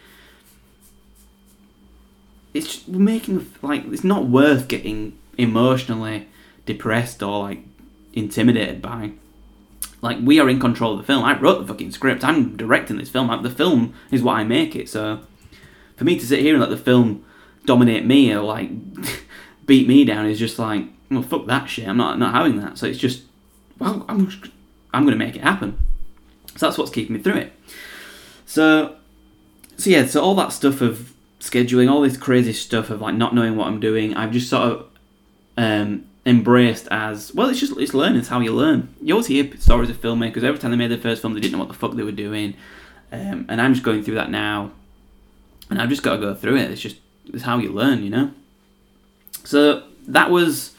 it's 2.53 2.87
making 2.87 3.51
like 3.63 3.83
it's 3.85 4.03
not 4.03 4.27
worth 4.27 4.67
getting 4.67 5.17
emotionally 5.37 6.27
depressed 6.65 7.23
or 7.23 7.39
like 7.39 7.65
intimidated 8.13 8.81
by. 8.81 9.11
Like 10.01 10.17
we 10.21 10.39
are 10.39 10.49
in 10.49 10.59
control 10.59 10.93
of 10.93 10.97
the 10.99 11.05
film. 11.05 11.23
I 11.23 11.39
wrote 11.39 11.59
the 11.59 11.67
fucking 11.67 11.91
script. 11.91 12.23
I'm 12.23 12.55
directing 12.57 12.97
this 12.97 13.09
film. 13.09 13.41
The 13.41 13.49
film 13.49 13.93
is 14.11 14.21
what 14.21 14.35
I 14.35 14.43
make 14.43 14.75
it. 14.75 14.89
So 14.89 15.21
for 15.95 16.03
me 16.03 16.19
to 16.19 16.25
sit 16.25 16.39
here 16.39 16.53
and 16.53 16.61
let 16.61 16.69
the 16.69 16.77
film 16.77 17.25
dominate 17.65 18.05
me 18.05 18.33
or 18.33 18.41
like 18.41 18.69
beat 19.65 19.87
me 19.87 20.03
down 20.03 20.25
is 20.25 20.39
just 20.39 20.59
like, 20.59 20.85
well, 21.09 21.23
fuck 21.23 21.45
that 21.47 21.67
shit. 21.67 21.87
I'm 21.87 21.97
not 21.97 22.19
not 22.19 22.33
having 22.33 22.59
that. 22.59 22.77
So 22.77 22.85
it's 22.85 22.99
just, 22.99 23.23
well, 23.79 24.05
I'm 24.09 24.29
I'm 24.93 25.03
going 25.03 25.17
to 25.17 25.25
make 25.25 25.35
it 25.35 25.41
happen. 25.41 25.77
So 26.55 26.67
that's 26.67 26.77
what's 26.77 26.91
keeping 26.91 27.15
me 27.15 27.21
through 27.21 27.37
it. 27.37 27.53
So 28.45 28.97
so 29.77 29.89
yeah, 29.89 30.05
so 30.05 30.21
all 30.21 30.35
that 30.35 30.51
stuff 30.51 30.81
of 30.81 31.13
scheduling, 31.39 31.89
all 31.89 32.01
this 32.01 32.17
crazy 32.17 32.53
stuff 32.53 32.89
of 32.89 33.01
like 33.01 33.15
not 33.15 33.33
knowing 33.33 33.55
what 33.55 33.67
I'm 33.67 33.79
doing, 33.79 34.15
I've 34.15 34.31
just 34.31 34.49
sort 34.49 34.63
of 34.63 34.85
um, 35.57 36.05
embraced 36.25 36.87
as 36.89 37.33
well. 37.33 37.49
It's 37.49 37.59
just 37.59 37.77
it's 37.77 37.93
learning. 37.93 38.19
It's 38.19 38.29
how 38.29 38.39
you 38.39 38.53
learn. 38.53 38.93
You 39.01 39.13
always 39.15 39.27
hear 39.27 39.49
stories 39.57 39.89
of 39.89 40.01
filmmakers. 40.01 40.43
Every 40.43 40.59
time 40.59 40.71
they 40.71 40.77
made 40.77 40.91
their 40.91 40.97
first 40.97 41.21
film, 41.21 41.33
they 41.33 41.39
didn't 41.39 41.53
know 41.53 41.59
what 41.59 41.67
the 41.67 41.73
fuck 41.73 41.93
they 41.93 42.03
were 42.03 42.11
doing, 42.11 42.55
um, 43.11 43.45
and 43.49 43.61
I'm 43.61 43.73
just 43.73 43.85
going 43.85 44.03
through 44.03 44.15
that 44.15 44.29
now, 44.29 44.71
and 45.69 45.81
I've 45.81 45.89
just 45.89 46.03
got 46.03 46.15
to 46.15 46.21
go 46.21 46.33
through 46.33 46.57
it. 46.57 46.71
It's 46.71 46.81
just 46.81 46.97
it's 47.33 47.43
how 47.43 47.57
you 47.57 47.71
learn, 47.71 48.03
you 48.03 48.09
know. 48.09 48.31
So 49.43 49.83
that 50.07 50.29
was 50.29 50.73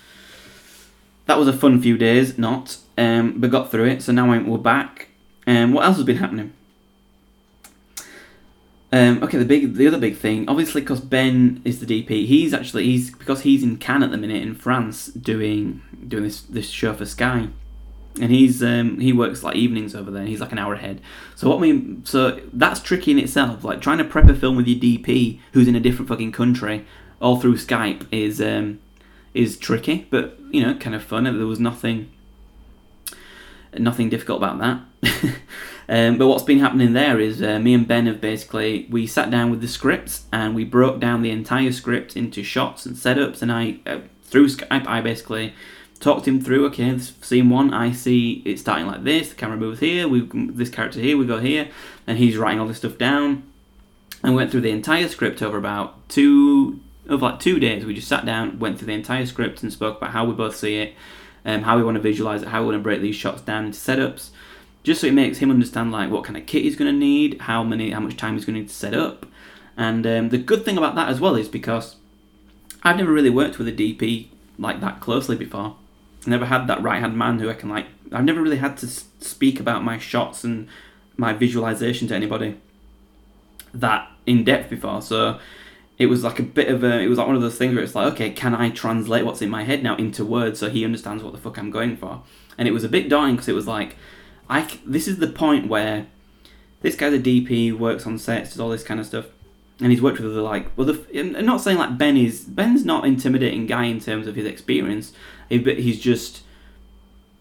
that 1.27 1.39
was 1.39 1.49
a 1.49 1.53
fun 1.53 1.81
few 1.81 1.99
days. 1.99 2.39
Not, 2.39 2.79
um, 2.97 3.41
but 3.41 3.51
got 3.51 3.71
through 3.71 3.87
it. 3.87 4.03
So 4.03 4.13
now 4.13 4.31
we're 4.31 4.59
back. 4.59 5.09
And 5.47 5.59
um, 5.59 5.73
what 5.73 5.85
else 5.85 5.97
has 5.97 6.07
been 6.07 6.17
happening? 6.17 6.55
Um, 8.95 9.25
okay, 9.25 9.39
the 9.39 9.45
big, 9.45 9.75
the 9.75 9.89
other 9.89 9.99
big 9.99 10.17
thing, 10.17 10.49
obviously, 10.49 10.81
because 10.81 11.01
Ben 11.01 11.61
is 11.65 11.81
the 11.81 11.87
DP, 11.87 12.27
he's 12.27 12.55
actually 12.55 12.85
he's 12.85 13.11
because 13.11 13.41
he's 13.41 13.65
in 13.65 13.77
Cannes 13.79 14.05
at 14.05 14.13
the 14.13 14.17
minute 14.17 14.41
in 14.41 14.55
France 14.55 15.07
doing 15.09 15.83
doing 16.07 16.23
this 16.23 16.43
this 16.43 16.71
show 16.71 16.95
for 16.95 17.05
Sky, 17.05 17.49
and 18.21 18.31
he's 18.31 18.63
um, 18.63 19.01
he 19.01 19.13
works 19.13 19.43
like 19.43 19.57
evenings 19.57 19.97
over 19.97 20.13
there. 20.13 20.25
he's 20.25 20.41
like 20.41 20.53
an 20.53 20.59
hour 20.59 20.75
ahead. 20.75 21.01
So 21.35 21.49
what 21.49 21.59
we 21.59 21.97
so 22.05 22.41
that's 22.53 22.79
tricky 22.79 23.11
in 23.11 23.19
itself. 23.19 23.65
Like 23.65 23.81
trying 23.81 23.99
to 23.99 24.05
prep 24.05 24.29
a 24.29 24.35
film 24.35 24.55
with 24.55 24.69
your 24.69 24.79
DP 24.79 25.41
who's 25.55 25.67
in 25.67 25.75
a 25.75 25.81
different 25.81 26.09
fucking 26.09 26.31
country 26.31 26.87
all 27.21 27.41
through 27.41 27.57
Skype 27.57 28.07
is 28.13 28.41
um, 28.41 28.79
is 29.35 29.59
tricky, 29.59 30.07
but 30.09 30.39
you 30.53 30.65
know, 30.65 30.73
kind 30.75 30.95
of 30.95 31.03
fun. 31.03 31.25
There 31.25 31.47
was 31.47 31.59
nothing 31.59 32.13
nothing 33.77 34.09
difficult 34.09 34.41
about 34.41 34.61
that. 34.61 35.35
Um, 35.89 36.17
but 36.19 36.29
what's 36.29 36.43
been 36.43 36.61
happening 36.61 36.93
there 36.93 37.21
is 37.21 37.43
uh, 37.43 37.59
me 37.59 37.75
and 37.75 37.87
Ben 37.87 38.07
have 38.07 38.21
basically 38.21 38.87
we 38.91 39.07
sat 39.07 39.31
down 39.31 39.51
with 39.51 39.61
the 39.61 39.69
scripts 39.69 40.25
and 40.33 40.55
we 40.55 40.65
broke 40.65 40.99
down 40.99 41.23
the 41.23 41.31
entire 41.31 41.73
script 41.73 42.17
into 42.17 42.43
shots 42.43 42.87
and 42.87 42.97
setups. 42.97 43.43
And 43.43 43.53
I 43.53 43.79
uh, 43.87 44.01
through 44.23 44.49
Skype 44.49 44.87
I 44.87 45.01
basically 45.01 45.55
talked 46.01 46.27
him 46.27 46.41
through. 46.41 46.67
Okay, 46.67 46.91
this 46.91 47.13
scene 47.21 47.51
one, 47.51 47.73
I 47.73 47.93
see 47.93 48.43
it 48.45 48.59
starting 48.59 48.87
like 48.87 49.05
this. 49.05 49.31
The 49.31 49.35
camera 49.35 49.57
moves 49.57 49.81
here. 49.81 50.09
We 50.09 50.29
this 50.33 50.71
character 50.71 51.01
here. 51.01 51.17
We 51.17 51.27
go 51.27 51.41
here, 51.41 51.69
and 52.07 52.19
he's 52.19 52.37
writing 52.37 52.61
all 52.61 52.67
this 52.67 52.79
stuff 52.79 52.99
down. 52.99 53.43
And 54.23 54.33
we 54.33 54.37
went 54.37 54.51
through 54.51 54.63
the 54.63 54.71
entire 54.71 55.09
script 55.09 55.43
over 55.43 55.59
about 55.59 56.09
two 56.09 56.81
of 57.07 57.21
like 57.21 57.41
two 57.41 57.61
days. 57.61 57.85
We 57.85 57.95
just 57.95 58.09
sat 58.09 58.25
down, 58.25 58.59
went 58.59 58.79
through 58.79 58.87
the 58.87 58.95
entire 58.95 59.27
script, 59.27 59.63
and 59.63 59.71
spoke 59.71 59.99
about 59.99 60.13
how 60.13 60.25
we 60.25 60.33
both 60.33 60.57
see 60.57 60.77
it, 60.77 60.95
um, 61.45 61.63
how 61.63 61.77
we 61.77 61.85
want 61.85 61.97
to 61.97 62.01
visualize 62.01 62.43
it, 62.43 62.49
how 62.49 62.61
we 62.61 62.69
want 62.69 62.79
to 62.79 62.83
break 62.83 63.03
these 63.03 63.17
shots 63.17 63.43
down 63.43 63.67
into 63.67 63.79
setups 63.79 64.31
just 64.85 65.01
so 65.01 65.09
it 65.09 65.15
makes 65.15 65.39
him 65.39 65.51
understand 65.51 65.91
like 65.91 66.11
what 66.11 66.25
kind 66.25 66.37
of 66.37 66.47
kit 66.47 66.63
he's 66.63 66.77
going 66.77 66.93
to 66.93 66.99
need, 66.99 67.41
how 67.43 67.65
many, 67.65 67.91
how 67.91 68.01
much 68.01 68.17
time 68.17 68.35
he's 68.35 68.45
going 68.45 68.55
to 68.55 68.61
need 68.61 68.69
to 68.69 68.75
set 68.75 68.95
up. 68.95 69.27
And 69.77 70.07
um, 70.07 70.29
the 70.29 70.39
good 70.39 70.65
thing 70.65 70.79
about 70.79 70.95
that 70.95 71.09
as 71.09 71.21
well 71.21 71.35
is 71.35 71.49
because 71.49 71.97
I've 72.83 72.99
never 72.99 73.11
really 73.11 73.31
worked 73.31 73.59
with 73.59 73.67
a 73.67 73.73
DP 73.73 74.29
like 74.59 74.81
that 74.81 75.01
closely 75.01 75.37
before. 75.37 75.77
I 76.27 76.31
never 76.31 76.47
had 76.47 76.67
that 76.69 76.83
right 76.83 77.01
hand 77.01 77.17
man 77.17 77.39
who 77.39 77.51
I 77.51 77.55
can 77.55 77.71
like. 77.71 77.87
I've 78.13 78.25
never 78.25 78.43
really 78.43 78.59
had 78.59 78.77
to 78.79 78.87
speak 78.87 79.59
about 79.59 79.83
my 79.83 79.99
shots 79.99 80.45
and 80.45 80.69
my 81.17 81.33
visualization 81.33 82.07
to 82.09 82.15
anybody 82.15 82.57
that 83.73 84.11
in 84.27 84.45
depth 84.45 84.71
before. 84.71 85.03
So 85.03 85.41
it 85.99 86.07
was 86.07 86.23
like 86.23 86.39
a 86.39 86.43
bit 86.43 86.69
of 86.69 86.85
a. 86.85 87.01
It 87.01 87.09
was 87.09 87.19
like 87.19 87.27
one 87.27 87.37
of 87.37 87.43
those 87.43 87.57
things 87.57 87.75
where 87.75 87.83
it's 87.83 87.95
like, 87.95 88.13
okay, 88.15 88.31
can 88.31 88.55
I 88.55 88.71
translate 88.71 89.25
what's 89.25 89.43
in 89.43 89.51
my 89.51 89.65
head 89.65 89.83
now 89.83 89.97
into 89.97 90.25
words 90.25 90.61
so 90.61 90.69
he 90.69 90.85
understands 90.85 91.23
what 91.23 91.33
the 91.33 91.39
fuck 91.39 91.59
I'm 91.59 91.71
going 91.71 91.97
for? 91.97 92.23
And 92.59 92.69
it 92.69 92.73
was 92.73 92.85
a 92.85 92.89
bit 92.89 93.09
daunting 93.09 93.37
because 93.37 93.49
it 93.49 93.55
was 93.55 93.67
like 93.67 93.97
This 94.87 95.09
is 95.09 95.19
the 95.19 95.29
point 95.29 95.69
where 95.69 96.07
this 96.83 96.97
guy's 96.97 97.15
a 97.15 97.19
DP, 97.19 97.73
works 97.73 98.07
on 98.07 98.19
sets, 98.19 98.51
does 98.51 98.61
all 98.61 98.69
this 98.69 98.85
kind 98.85 99.01
of 99.01 99.07
stuff, 99.07 99.27
and 99.81 99.91
he's 99.91 100.03
worked 100.03 100.21
with 100.21 100.31
other 100.31 100.43
like 100.43 100.77
well, 100.77 100.97
I'm 101.15 101.47
not 101.47 101.61
saying 101.61 101.79
like 101.79 101.99
Ben 101.99 102.17
is 102.17 102.45
Ben's 102.45 102.85
not 102.85 103.07
intimidating 103.07 103.67
guy 103.67 103.85
in 103.85 104.01
terms 104.01 104.27
of 104.27 104.37
his 104.37 104.47
experience, 104.47 105.13
eh, 105.51 105.59
but 105.59 105.79
he's 105.79 106.01
just 106.01 106.43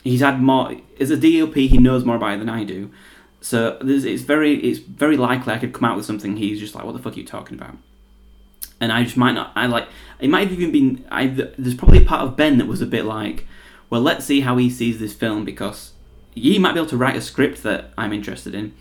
he's 0.03 0.21
had 0.21 0.41
more 0.41 0.77
as 0.99 1.11
a 1.11 1.17
DOP 1.17 1.55
he 1.55 1.77
knows 1.77 2.05
more 2.05 2.15
about 2.15 2.35
it 2.35 2.39
than 2.39 2.49
I 2.49 2.63
do. 2.63 2.91
So 3.41 3.77
it's 3.81 4.23
very 4.23 4.55
it's 4.55 4.79
very 4.79 5.17
likely 5.17 5.53
I 5.53 5.59
could 5.59 5.73
come 5.73 5.85
out 5.85 5.97
with 5.97 6.05
something 6.05 6.37
he's 6.37 6.59
just 6.59 6.75
like 6.75 6.85
what 6.85 6.93
the 6.93 6.99
fuck 6.99 7.13
are 7.13 7.19
you 7.19 7.25
talking 7.25 7.57
about, 7.59 7.77
and 8.79 8.91
I 8.91 9.03
just 9.03 9.17
might 9.17 9.33
not 9.33 9.51
I 9.55 9.67
like 9.67 9.87
it 10.19 10.29
might 10.29 10.47
have 10.47 10.57
even 10.57 10.71
been 10.71 11.05
I 11.11 11.27
there's 11.27 11.75
probably 11.75 12.01
a 12.01 12.05
part 12.05 12.21
of 12.21 12.37
Ben 12.37 12.57
that 12.57 12.67
was 12.67 12.81
a 12.81 12.85
bit 12.85 13.05
like 13.05 13.45
well 13.89 14.01
let's 14.01 14.25
see 14.25 14.41
how 14.41 14.57
he 14.57 14.69
sees 14.69 14.99
this 14.99 15.13
film 15.13 15.43
because 15.43 15.92
he 16.35 16.59
might 16.59 16.73
be 16.73 16.79
able 16.79 16.89
to 16.89 16.97
write 16.97 17.15
a 17.15 17.21
script 17.21 17.63
that 17.63 17.91
I'm 17.97 18.13
interested 18.13 18.55
in, 18.55 18.73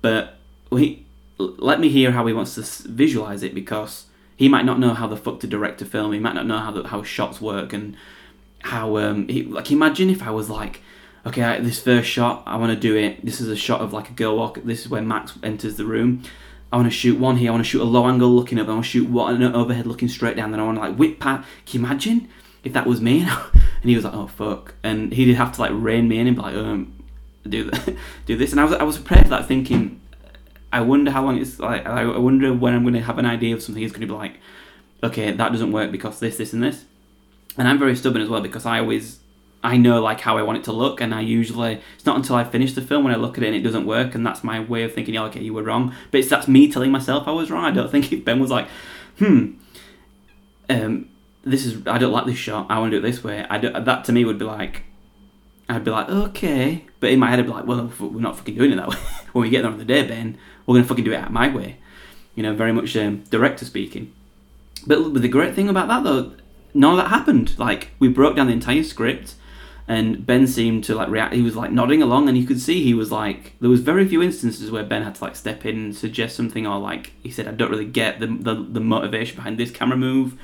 but 0.00 0.36
he, 0.70 1.06
let 1.38 1.80
me 1.80 1.88
hear 1.88 2.12
how 2.12 2.26
he 2.26 2.32
wants 2.32 2.54
to 2.54 2.88
visualize 2.88 3.42
it 3.42 3.54
because 3.54 4.06
he 4.36 4.48
might 4.48 4.64
not 4.64 4.78
know 4.78 4.94
how 4.94 5.06
the 5.06 5.16
fuck 5.16 5.40
to 5.40 5.46
direct 5.46 5.82
a 5.82 5.84
film. 5.84 6.12
He 6.12 6.18
might 6.18 6.34
not 6.34 6.46
know 6.46 6.58
how 6.58 6.70
the, 6.70 6.88
how 6.88 7.02
shots 7.02 7.40
work 7.40 7.72
and 7.72 7.96
how 8.62 8.96
um 8.98 9.26
he, 9.28 9.42
like 9.42 9.70
imagine 9.70 10.10
if 10.10 10.22
I 10.22 10.30
was 10.30 10.50
like 10.50 10.82
okay 11.24 11.42
I, 11.42 11.60
this 11.60 11.80
first 11.80 12.06
shot 12.08 12.42
I 12.46 12.56
want 12.56 12.72
to 12.72 12.78
do 12.78 12.96
it. 12.96 13.24
This 13.24 13.40
is 13.40 13.48
a 13.48 13.56
shot 13.56 13.80
of 13.80 13.92
like 13.92 14.10
a 14.10 14.12
girl 14.12 14.36
walk. 14.36 14.58
This 14.64 14.80
is 14.80 14.88
where 14.88 15.02
Max 15.02 15.38
enters 15.42 15.76
the 15.76 15.84
room. 15.84 16.22
I 16.72 16.76
want 16.76 16.86
to 16.86 16.96
shoot 16.96 17.18
one 17.18 17.36
here. 17.36 17.50
I 17.50 17.52
want 17.52 17.64
to 17.64 17.68
shoot 17.68 17.82
a 17.82 17.84
low 17.84 18.06
angle 18.06 18.30
looking 18.30 18.58
up. 18.58 18.68
I 18.68 18.72
want 18.72 18.84
to 18.84 18.90
shoot 18.90 19.10
one 19.10 19.42
overhead 19.42 19.86
looking 19.86 20.08
straight 20.08 20.36
down. 20.36 20.52
Then 20.52 20.60
I 20.60 20.64
want 20.64 20.76
to 20.76 20.82
like 20.82 20.96
whip 20.96 21.18
pat. 21.18 21.44
Can 21.66 21.80
you 21.80 21.86
imagine 21.86 22.28
if 22.62 22.72
that 22.74 22.86
was 22.86 23.00
me? 23.00 23.22
and 23.82 23.90
he 23.90 23.96
was 23.96 24.04
like, 24.04 24.14
oh 24.14 24.28
fuck, 24.28 24.74
and 24.82 25.12
he'd 25.12 25.34
have 25.34 25.52
to 25.52 25.60
like 25.60 25.72
rein 25.74 26.08
me 26.08 26.18
in 26.18 26.26
and 26.26 26.36
be 26.36 26.42
like, 26.42 26.54
um, 26.54 26.92
do 27.48 27.70
do 28.26 28.36
this, 28.36 28.52
and 28.52 28.60
I 28.60 28.64
was 28.64 28.74
I 28.74 28.82
was 28.82 28.96
prepared 28.96 29.24
for 29.24 29.30
that, 29.30 29.46
thinking, 29.46 30.00
I 30.72 30.80
wonder 30.80 31.10
how 31.10 31.24
long 31.24 31.38
it's 31.38 31.58
like. 31.58 31.86
I 31.86 32.04
wonder 32.18 32.52
when 32.52 32.74
I'm 32.74 32.82
going 32.82 32.94
to 32.94 33.00
have 33.02 33.18
an 33.18 33.26
idea 33.26 33.54
of 33.54 33.62
something. 33.62 33.82
It's 33.82 33.92
going 33.92 34.06
to 34.06 34.06
be 34.06 34.18
like, 34.18 34.38
okay, 35.02 35.32
that 35.32 35.52
doesn't 35.52 35.72
work 35.72 35.90
because 35.90 36.20
this, 36.20 36.36
this, 36.36 36.52
and 36.52 36.62
this. 36.62 36.84
And 37.58 37.66
I'm 37.66 37.78
very 37.78 37.96
stubborn 37.96 38.22
as 38.22 38.28
well 38.28 38.40
because 38.40 38.66
I 38.66 38.78
always 38.78 39.20
I 39.62 39.76
know 39.76 40.00
like 40.00 40.20
how 40.20 40.38
I 40.38 40.42
want 40.42 40.58
it 40.58 40.64
to 40.64 40.72
look, 40.72 41.00
and 41.00 41.14
I 41.14 41.20
usually 41.20 41.80
it's 41.96 42.06
not 42.06 42.16
until 42.16 42.36
I 42.36 42.44
finish 42.44 42.74
the 42.74 42.82
film 42.82 43.04
when 43.04 43.12
I 43.12 43.16
look 43.16 43.36
at 43.36 43.44
it 43.44 43.48
and 43.48 43.56
it 43.56 43.62
doesn't 43.62 43.86
work, 43.86 44.14
and 44.14 44.24
that's 44.24 44.42
my 44.42 44.60
way 44.60 44.84
of 44.84 44.94
thinking. 44.94 45.14
Yeah, 45.14 45.24
okay, 45.24 45.42
you 45.42 45.52
were 45.52 45.62
wrong, 45.62 45.94
but 46.10 46.20
it's 46.20 46.30
that's 46.30 46.48
me 46.48 46.70
telling 46.70 46.90
myself 46.90 47.28
I 47.28 47.32
was 47.32 47.50
wrong. 47.50 47.64
I 47.64 47.70
don't 47.70 47.90
think 47.90 48.24
Ben 48.24 48.40
was 48.40 48.50
like, 48.50 48.68
hmm, 49.18 49.52
um, 50.70 51.08
this 51.44 51.66
is 51.66 51.86
I 51.86 51.98
don't 51.98 52.12
like 52.12 52.26
this 52.26 52.38
shot. 52.38 52.66
I 52.70 52.78
want 52.78 52.92
to 52.92 53.00
do 53.00 53.06
it 53.06 53.10
this 53.10 53.22
way. 53.22 53.44
I 53.50 53.58
do, 53.58 53.70
that 53.70 54.04
to 54.06 54.12
me 54.12 54.24
would 54.24 54.38
be 54.38 54.46
like, 54.46 54.84
I'd 55.68 55.84
be 55.84 55.90
like, 55.90 56.08
okay, 56.08 56.86
but 57.00 57.10
in 57.10 57.18
my 57.18 57.30
head 57.30 57.38
I'd 57.38 57.46
be 57.46 57.52
like, 57.52 57.66
well, 57.66 57.90
we're 57.98 58.20
not 58.20 58.36
fucking 58.38 58.54
doing 58.54 58.72
it 58.72 58.76
that 58.76 58.88
way. 58.88 58.96
when 59.32 59.42
we 59.42 59.50
get 59.50 59.62
there 59.62 59.70
on 59.70 59.78
the 59.78 59.84
day, 59.84 60.06
Ben, 60.06 60.38
we're 60.66 60.76
gonna 60.76 60.86
fucking 60.86 61.04
do 61.04 61.12
it 61.12 61.30
my 61.30 61.48
way. 61.54 61.78
You 62.34 62.42
know, 62.42 62.54
very 62.54 62.72
much 62.72 62.96
um, 62.96 63.24
director 63.30 63.64
speaking. 63.64 64.12
But, 64.86 65.12
but 65.12 65.22
the 65.22 65.28
great 65.28 65.54
thing 65.54 65.68
about 65.68 65.88
that 65.88 66.04
though, 66.04 66.34
none 66.72 66.92
of 66.92 66.98
that 66.98 67.08
happened. 67.08 67.58
Like 67.58 67.90
we 67.98 68.08
broke 68.08 68.36
down 68.36 68.46
the 68.46 68.52
entire 68.52 68.84
script 68.84 69.34
and 69.90 70.24
Ben 70.24 70.46
seemed 70.46 70.84
to 70.84 70.94
like 70.94 71.08
react. 71.08 71.34
He 71.34 71.42
was 71.42 71.56
like 71.56 71.72
nodding 71.72 72.00
along, 72.00 72.28
and 72.28 72.38
you 72.38 72.46
could 72.46 72.60
see 72.60 72.84
he 72.84 72.94
was 72.94 73.10
like. 73.10 73.54
There 73.60 73.68
was 73.68 73.80
very 73.80 74.06
few 74.06 74.22
instances 74.22 74.70
where 74.70 74.84
Ben 74.84 75.02
had 75.02 75.16
to 75.16 75.24
like 75.24 75.34
step 75.34 75.66
in 75.66 75.76
and 75.76 75.96
suggest 75.96 76.36
something, 76.36 76.64
or 76.64 76.78
like 76.78 77.12
he 77.24 77.30
said, 77.32 77.48
"I 77.48 77.50
don't 77.50 77.72
really 77.72 77.86
get 77.86 78.20
the 78.20 78.28
the, 78.28 78.54
the 78.54 78.78
motivation 78.78 79.34
behind 79.34 79.58
this 79.58 79.72
camera 79.72 79.96
move, 79.96 80.38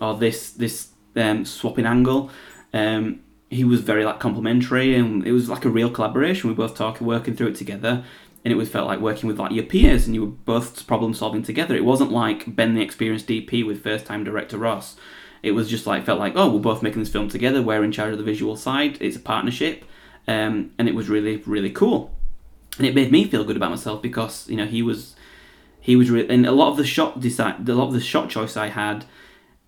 or 0.00 0.16
this 0.16 0.50
this 0.50 0.88
um, 1.14 1.44
swapping 1.44 1.86
angle." 1.86 2.30
Um, 2.74 3.20
he 3.50 3.64
was 3.64 3.80
very 3.80 4.04
like 4.04 4.20
complimentary, 4.20 4.94
and 4.94 5.26
it 5.26 5.32
was 5.32 5.48
like 5.48 5.64
a 5.64 5.70
real 5.70 5.90
collaboration. 5.90 6.48
We 6.48 6.54
both 6.54 6.74
talking, 6.74 7.06
working 7.06 7.34
through 7.34 7.48
it 7.48 7.56
together, 7.56 8.04
and 8.44 8.52
it 8.52 8.56
was 8.56 8.68
felt 8.68 8.86
like 8.86 9.00
working 9.00 9.28
with 9.28 9.38
like 9.38 9.52
your 9.52 9.64
peers, 9.64 10.06
and 10.06 10.14
you 10.14 10.22
were 10.22 10.30
both 10.30 10.86
problem 10.86 11.14
solving 11.14 11.42
together. 11.42 11.74
It 11.74 11.84
wasn't 11.84 12.12
like 12.12 12.54
Ben, 12.54 12.74
the 12.74 12.82
experienced 12.82 13.26
DP, 13.26 13.66
with 13.66 13.82
first 13.82 14.06
time 14.06 14.24
director 14.24 14.58
Ross 14.58 14.96
it 15.42 15.52
was 15.52 15.68
just 15.68 15.86
like 15.86 16.04
felt 16.04 16.18
like 16.18 16.34
oh 16.36 16.50
we're 16.50 16.60
both 16.60 16.82
making 16.82 17.00
this 17.00 17.12
film 17.12 17.28
together. 17.28 17.62
We're 17.62 17.84
in 17.84 17.92
charge 17.92 18.12
of 18.12 18.18
the 18.18 18.24
visual 18.24 18.56
side. 18.56 18.98
It's 19.00 19.16
a 19.16 19.20
partnership, 19.20 19.84
um, 20.26 20.72
and 20.78 20.88
it 20.88 20.94
was 20.94 21.08
really 21.08 21.36
really 21.38 21.70
cool. 21.70 22.14
And 22.76 22.86
it 22.86 22.94
made 22.94 23.10
me 23.10 23.24
feel 23.24 23.44
good 23.44 23.56
about 23.56 23.70
myself 23.70 24.02
because 24.02 24.48
you 24.48 24.56
know 24.56 24.66
he 24.66 24.82
was 24.82 25.14
he 25.80 25.96
was 25.96 26.10
really 26.10 26.28
and 26.28 26.46
a 26.46 26.52
lot 26.52 26.70
of 26.70 26.76
the 26.76 26.86
shot 26.86 27.20
design, 27.20 27.64
a 27.66 27.74
lot 27.74 27.88
of 27.88 27.94
the 27.94 28.00
shot 28.00 28.30
choice 28.30 28.56
I 28.56 28.68
had 28.68 29.04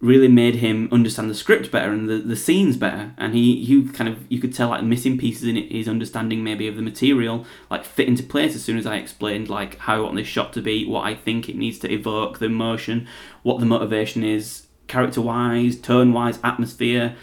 really 0.01 0.29
made 0.29 0.57
him 0.57 0.89
understand 0.91 1.29
the 1.29 1.35
script 1.35 1.71
better 1.71 1.93
and 1.93 2.09
the, 2.09 2.19
the 2.19 2.37
scenes 2.37 2.77
better. 2.77 3.13
And 3.19 3.35
he 3.35 3.65
he 3.65 3.87
kind 3.89 4.09
of 4.09 4.25
you 4.31 4.41
could 4.41 4.55
tell 4.55 4.71
like 4.71 4.83
missing 4.83 5.19
pieces 5.19 5.45
in 5.45 5.57
his 5.57 5.89
understanding 5.89 6.43
maybe 6.43 6.67
of 6.67 6.77
the 6.77 6.83
material 6.83 7.45
like 7.71 7.85
fit 7.85 8.09
into 8.09 8.23
place 8.23 8.55
as 8.55 8.65
soon 8.65 8.79
as 8.79 8.87
I 8.87 8.97
explained 8.97 9.49
like 9.49 9.79
how 9.79 9.97
I 9.97 10.01
want 10.01 10.17
this 10.17 10.27
shot 10.27 10.53
to 10.55 10.63
be 10.63 10.87
what 10.87 11.05
I 11.05 11.15
think 11.15 11.49
it 11.49 11.57
needs 11.57 11.79
to 11.81 11.93
evoke 11.93 12.39
the 12.39 12.47
emotion 12.47 13.07
what 13.43 13.61
the 13.61 13.67
motivation 13.67 14.25
is 14.25 14.67
character 14.91 15.21
wise, 15.21 15.77
tone 15.77 16.13
wise, 16.13 16.39
atmosphere, 16.43 17.15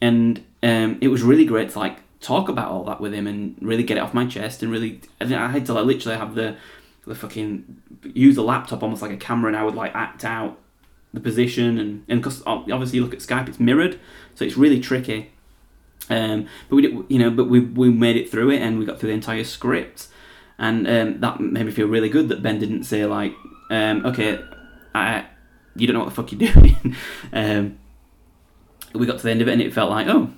and 0.00 0.44
um, 0.62 0.98
it 1.00 1.08
was 1.08 1.22
really 1.22 1.46
great 1.46 1.70
to 1.70 1.78
like 1.78 1.98
talk 2.20 2.48
about 2.48 2.70
all 2.70 2.84
that 2.84 3.00
with 3.00 3.12
him 3.12 3.26
and 3.26 3.56
really 3.60 3.82
get 3.82 3.96
it 3.96 4.00
off 4.00 4.14
my 4.14 4.26
chest 4.26 4.62
and 4.62 4.72
really 4.72 5.00
I, 5.20 5.24
I 5.34 5.48
had 5.48 5.66
to 5.66 5.74
like 5.74 5.84
literally 5.84 6.16
have 6.16 6.34
the 6.34 6.56
the 7.06 7.14
fucking 7.14 7.82
use 8.14 8.34
the 8.34 8.42
laptop 8.42 8.82
almost 8.82 9.02
like 9.02 9.10
a 9.10 9.16
camera 9.16 9.48
and 9.48 9.56
I 9.56 9.62
would 9.62 9.74
like 9.74 9.94
act 9.94 10.24
out 10.24 10.58
the 11.14 11.20
position 11.20 11.78
and 11.78 12.04
and 12.08 12.20
because 12.20 12.42
obviously 12.46 12.98
you 12.98 13.04
look 13.04 13.14
at 13.14 13.20
Skype 13.20 13.48
it's 13.48 13.60
mirrored 13.60 13.98
so 14.34 14.44
it's 14.44 14.56
really 14.56 14.80
tricky 14.80 15.30
um, 16.10 16.46
but 16.68 16.76
we 16.76 16.82
did, 16.82 17.04
you 17.08 17.18
know 17.18 17.30
but 17.30 17.48
we 17.48 17.60
we 17.60 17.88
made 17.90 18.16
it 18.16 18.30
through 18.30 18.50
it 18.50 18.60
and 18.60 18.78
we 18.78 18.84
got 18.84 18.98
through 18.98 19.08
the 19.08 19.14
entire 19.14 19.44
script 19.44 20.08
and 20.58 20.86
um, 20.86 21.20
that 21.20 21.40
made 21.40 21.66
me 21.66 21.72
feel 21.72 21.86
really 21.86 22.08
good 22.08 22.28
that 22.28 22.42
Ben 22.42 22.58
didn't 22.58 22.84
say 22.84 23.06
like 23.06 23.32
um, 23.70 24.04
okay 24.04 24.38
I 24.94 25.26
you 25.76 25.86
don't 25.86 25.94
know 25.94 26.00
what 26.00 26.08
the 26.08 26.14
fuck 26.14 26.32
you're 26.32 26.52
doing. 26.52 26.96
um, 27.32 27.78
we 28.94 29.06
got 29.06 29.18
to 29.18 29.24
the 29.24 29.30
end 29.30 29.42
of 29.42 29.48
it, 29.48 29.52
and 29.52 29.62
it 29.62 29.72
felt 29.72 29.90
like, 29.90 30.06
oh, 30.06 30.30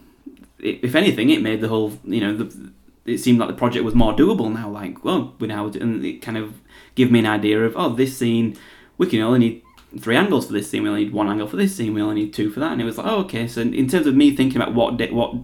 it, 0.58 0.80
if 0.82 0.94
anything, 0.94 1.30
it 1.30 1.42
made 1.42 1.60
the 1.60 1.68
whole, 1.68 1.98
you 2.04 2.20
know, 2.20 2.36
the, 2.36 2.72
it 3.04 3.18
seemed 3.18 3.38
like 3.38 3.48
the 3.48 3.54
project 3.54 3.84
was 3.84 3.94
more 3.94 4.14
doable 4.14 4.52
now. 4.52 4.68
Like, 4.68 5.04
well, 5.04 5.34
we 5.38 5.46
now, 5.46 5.66
and 5.66 6.04
it 6.04 6.22
kind 6.22 6.38
of 6.38 6.54
give 6.94 7.10
me 7.10 7.18
an 7.18 7.26
idea 7.26 7.64
of, 7.64 7.76
oh, 7.76 7.90
this 7.90 8.16
scene, 8.16 8.56
we 8.98 9.06
can 9.06 9.20
only 9.20 9.38
need 9.38 9.62
three 9.98 10.16
angles 10.16 10.46
for 10.46 10.52
this 10.52 10.70
scene. 10.70 10.82
We 10.82 10.88
only 10.88 11.04
need 11.04 11.12
one 11.12 11.28
angle 11.28 11.46
for 11.46 11.56
this 11.56 11.74
scene. 11.74 11.94
We 11.94 12.02
only 12.02 12.16
need 12.16 12.34
two 12.34 12.50
for 12.50 12.60
that. 12.60 12.72
And 12.72 12.80
it 12.80 12.84
was 12.84 12.98
like, 12.98 13.06
oh, 13.06 13.20
okay. 13.20 13.46
So 13.48 13.60
in 13.60 13.88
terms 13.88 14.06
of 14.06 14.14
me 14.14 14.34
thinking 14.34 14.60
about 14.60 14.74
what 14.74 14.96
day, 14.96 15.10
what 15.10 15.34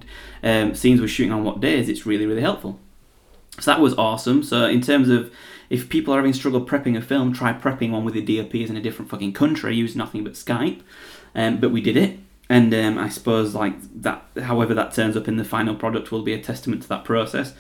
um, 0.42 0.74
scenes 0.74 1.00
we're 1.00 1.08
shooting 1.08 1.32
on 1.32 1.44
what 1.44 1.60
days, 1.60 1.88
it's 1.88 2.06
really 2.06 2.26
really 2.26 2.42
helpful. 2.42 2.78
So 3.60 3.70
that 3.70 3.80
was 3.80 3.94
awesome. 3.94 4.42
So 4.42 4.66
in 4.66 4.80
terms 4.80 5.08
of 5.08 5.32
if 5.68 5.88
people 5.88 6.12
are 6.14 6.18
having 6.18 6.32
struggle 6.32 6.64
prepping 6.64 6.96
a 6.96 7.02
film, 7.02 7.32
try 7.32 7.52
prepping 7.52 7.90
one 7.90 8.04
with 8.04 8.14
the 8.14 8.20
DOPs 8.20 8.70
in 8.70 8.76
a 8.76 8.80
different 8.80 9.10
fucking 9.10 9.32
country, 9.32 9.74
use 9.74 9.96
nothing 9.96 10.24
but 10.24 10.34
Skype. 10.34 10.80
Um, 11.34 11.60
but 11.60 11.70
we 11.70 11.80
did 11.80 11.96
it, 11.96 12.18
and 12.50 12.74
um, 12.74 12.98
I 12.98 13.08
suppose 13.08 13.54
like 13.54 13.74
that, 14.02 14.22
however 14.42 14.74
that 14.74 14.92
turns 14.92 15.16
up 15.16 15.28
in 15.28 15.36
the 15.36 15.44
final 15.44 15.74
product, 15.74 16.12
will 16.12 16.22
be 16.22 16.34
a 16.34 16.42
testament 16.42 16.82
to 16.82 16.88
that 16.90 17.04
process. 17.04 17.54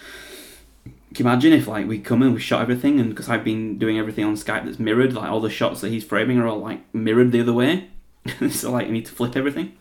Can 1.14 1.26
you 1.26 1.30
imagine 1.30 1.52
if 1.52 1.68
like 1.68 1.86
we 1.86 1.98
come 1.98 2.22
in, 2.22 2.32
we 2.32 2.40
shot 2.40 2.62
everything, 2.62 2.98
and 2.98 3.10
because 3.10 3.28
I've 3.28 3.44
been 3.44 3.76
doing 3.78 3.98
everything 3.98 4.24
on 4.24 4.34
Skype 4.34 4.64
that's 4.64 4.78
mirrored, 4.78 5.12
like 5.12 5.30
all 5.30 5.40
the 5.40 5.50
shots 5.50 5.80
that 5.80 5.90
he's 5.90 6.04
framing 6.04 6.38
are 6.38 6.46
all 6.46 6.60
like 6.60 6.82
mirrored 6.94 7.32
the 7.32 7.40
other 7.40 7.52
way, 7.52 7.88
so 8.50 8.70
like 8.70 8.86
you 8.86 8.92
need 8.92 9.06
to 9.06 9.12
flip 9.12 9.36
everything. 9.36 9.76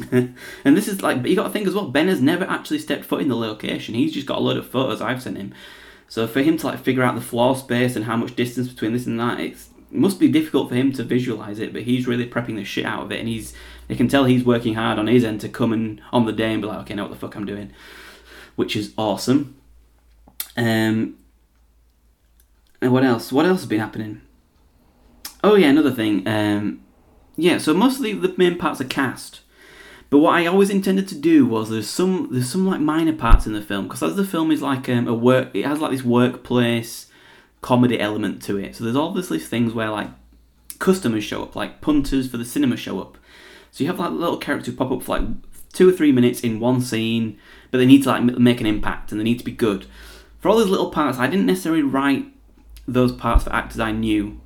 and 0.10 0.36
this 0.64 0.88
is 0.88 1.02
like, 1.02 1.22
but 1.22 1.30
you 1.30 1.36
got 1.36 1.44
to 1.44 1.50
think 1.50 1.66
as 1.66 1.74
well. 1.74 1.88
Ben 1.88 2.08
has 2.08 2.20
never 2.20 2.44
actually 2.44 2.78
stepped 2.78 3.04
foot 3.04 3.22
in 3.22 3.28
the 3.28 3.36
location. 3.36 3.94
He's 3.94 4.12
just 4.12 4.26
got 4.26 4.38
a 4.38 4.40
load 4.40 4.56
of 4.56 4.68
photos 4.68 5.00
I've 5.00 5.22
sent 5.22 5.38
him, 5.38 5.54
so 6.08 6.26
for 6.26 6.42
him 6.42 6.56
to 6.58 6.66
like 6.66 6.78
figure 6.78 7.02
out 7.02 7.14
the 7.14 7.20
floor 7.20 7.56
space 7.56 7.96
and 7.96 8.04
how 8.04 8.16
much 8.16 8.36
distance 8.36 8.68
between 8.68 8.92
this 8.92 9.06
and 9.06 9.18
that, 9.18 9.40
it 9.40 9.56
must 9.90 10.20
be 10.20 10.28
difficult 10.28 10.68
for 10.68 10.74
him 10.74 10.92
to 10.92 11.02
visualize 11.02 11.58
it. 11.58 11.72
But 11.72 11.82
he's 11.82 12.06
really 12.06 12.28
prepping 12.28 12.56
the 12.56 12.64
shit 12.64 12.84
out 12.84 13.02
of 13.04 13.12
it, 13.12 13.18
and 13.18 13.28
he's 13.28 13.54
you 13.88 13.96
can 13.96 14.08
tell 14.08 14.24
he's 14.24 14.44
working 14.44 14.74
hard 14.74 14.98
on 14.98 15.08
his 15.08 15.24
end 15.24 15.40
to 15.40 15.48
come 15.48 15.72
and 15.72 16.00
on 16.12 16.26
the 16.26 16.32
day 16.32 16.52
and 16.52 16.62
be 16.62 16.68
like, 16.68 16.78
okay, 16.80 16.94
know 16.94 17.02
what 17.04 17.12
the 17.12 17.18
fuck 17.18 17.34
I'm 17.34 17.46
doing, 17.46 17.72
which 18.56 18.76
is 18.76 18.92
awesome. 18.96 19.56
Um, 20.56 21.16
and 22.80 22.92
what 22.92 23.04
else? 23.04 23.32
What 23.32 23.46
else 23.46 23.60
has 23.60 23.68
been 23.68 23.80
happening? 23.80 24.20
Oh 25.42 25.54
yeah, 25.54 25.68
another 25.68 25.90
thing. 25.90 26.26
Um, 26.26 26.82
yeah, 27.36 27.58
so 27.58 27.74
mostly 27.74 28.12
the 28.12 28.34
main 28.36 28.58
parts 28.58 28.80
are 28.80 28.84
cast. 28.84 29.40
But 30.10 30.18
what 30.18 30.34
I 30.34 30.46
always 30.46 30.70
intended 30.70 31.08
to 31.08 31.16
do 31.16 31.44
was 31.46 31.70
there's 31.70 31.88
some 31.88 32.28
there's 32.30 32.50
some 32.50 32.66
like 32.66 32.80
minor 32.80 33.14
parts 33.14 33.46
in 33.46 33.52
the 33.52 33.62
film 33.62 33.88
because 33.88 34.02
as 34.02 34.16
the 34.16 34.24
film 34.24 34.50
is 34.50 34.62
like 34.62 34.88
um, 34.88 35.08
a 35.08 35.14
work, 35.14 35.50
it 35.54 35.64
has 35.64 35.80
like 35.80 35.90
this 35.90 36.04
workplace 36.04 37.06
comedy 37.62 37.98
element 37.98 38.42
to 38.42 38.58
it. 38.58 38.76
So 38.76 38.84
there's 38.84 39.28
these 39.28 39.48
things 39.48 39.72
where 39.72 39.90
like 39.90 40.10
customers 40.78 41.24
show 41.24 41.42
up, 41.42 41.56
like 41.56 41.80
punters 41.80 42.30
for 42.30 42.36
the 42.36 42.44
cinema 42.44 42.76
show 42.76 43.00
up. 43.00 43.16
So 43.70 43.82
you 43.82 43.88
have 43.88 43.98
like 43.98 44.12
little 44.12 44.36
characters 44.36 44.74
pop 44.74 44.92
up 44.92 45.02
for 45.02 45.18
like 45.18 45.28
two 45.72 45.88
or 45.88 45.92
three 45.92 46.12
minutes 46.12 46.40
in 46.40 46.60
one 46.60 46.80
scene, 46.80 47.38
but 47.70 47.78
they 47.78 47.86
need 47.86 48.02
to 48.04 48.10
like 48.10 48.22
make 48.22 48.60
an 48.60 48.66
impact 48.66 49.10
and 49.10 49.20
they 49.20 49.24
need 49.24 49.38
to 49.38 49.44
be 49.44 49.52
good. 49.52 49.86
For 50.44 50.50
all 50.50 50.58
those 50.58 50.68
little 50.68 50.90
parts, 50.90 51.16
I 51.16 51.26
didn't 51.26 51.46
necessarily 51.46 51.80
write 51.80 52.26
those 52.86 53.12
parts 53.12 53.44
for 53.44 53.52
actors 53.54 53.80
I 53.80 53.92
knew. 53.92 54.42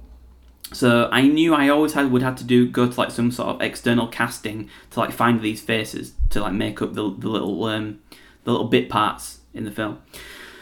So 0.73 1.09
I 1.11 1.23
knew 1.23 1.57
I 1.57 1.69
always 1.71 1.95
had 1.95 2.13
would 2.13 2.23
have 2.23 2.37
to 2.37 2.45
do 2.45 2.69
go 2.71 2.89
to 2.89 3.01
like 3.01 3.11
some 3.11 3.33
sort 3.33 3.49
of 3.49 3.61
external 3.61 4.07
casting 4.07 4.71
to 4.93 5.01
like 5.01 5.11
find 5.11 5.41
these 5.41 5.61
faces 5.61 6.13
to 6.31 6.41
like 6.41 6.53
make 6.53 6.81
up 6.81 6.95
the, 6.95 7.03
the 7.03 7.29
little 7.29 7.65
um, 7.65 7.99
the 8.45 8.53
little 8.53 8.69
bit 8.69 8.89
parts 8.89 9.41
in 9.53 9.65
the 9.65 9.73
film. 9.73 10.01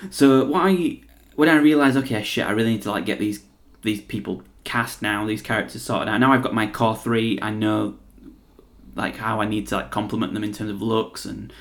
So 0.09 0.47
what 0.47 0.63
I 0.71 1.03
when 1.35 1.51
I 1.51 1.57
realized 1.57 1.99
okay 1.99 2.23
shit 2.23 2.47
I 2.47 2.53
really 2.53 2.71
need 2.71 2.83
to 2.85 2.91
like 2.91 3.05
get 3.05 3.19
these 3.19 3.43
these 3.83 4.01
people 4.01 4.43
cast 4.65 5.03
now 5.03 5.27
these 5.27 5.43
characters 5.43 5.83
sorted 5.83 6.09
out 6.09 6.19
now 6.19 6.33
I've 6.33 6.43
got 6.43 6.55
my 6.55 6.67
core 6.67 6.97
three 6.97 7.39
I 7.43 7.51
know 7.51 7.99
like 8.95 9.17
how 9.17 9.43
I 9.43 9.45
need 9.45 9.69
to 9.69 9.77
like 9.77 9.91
complement 9.91 10.33
them 10.33 10.45
in 10.45 10.55
terms 10.55 10.71
of 10.71 10.81
looks 10.81 11.27
and 11.27 11.53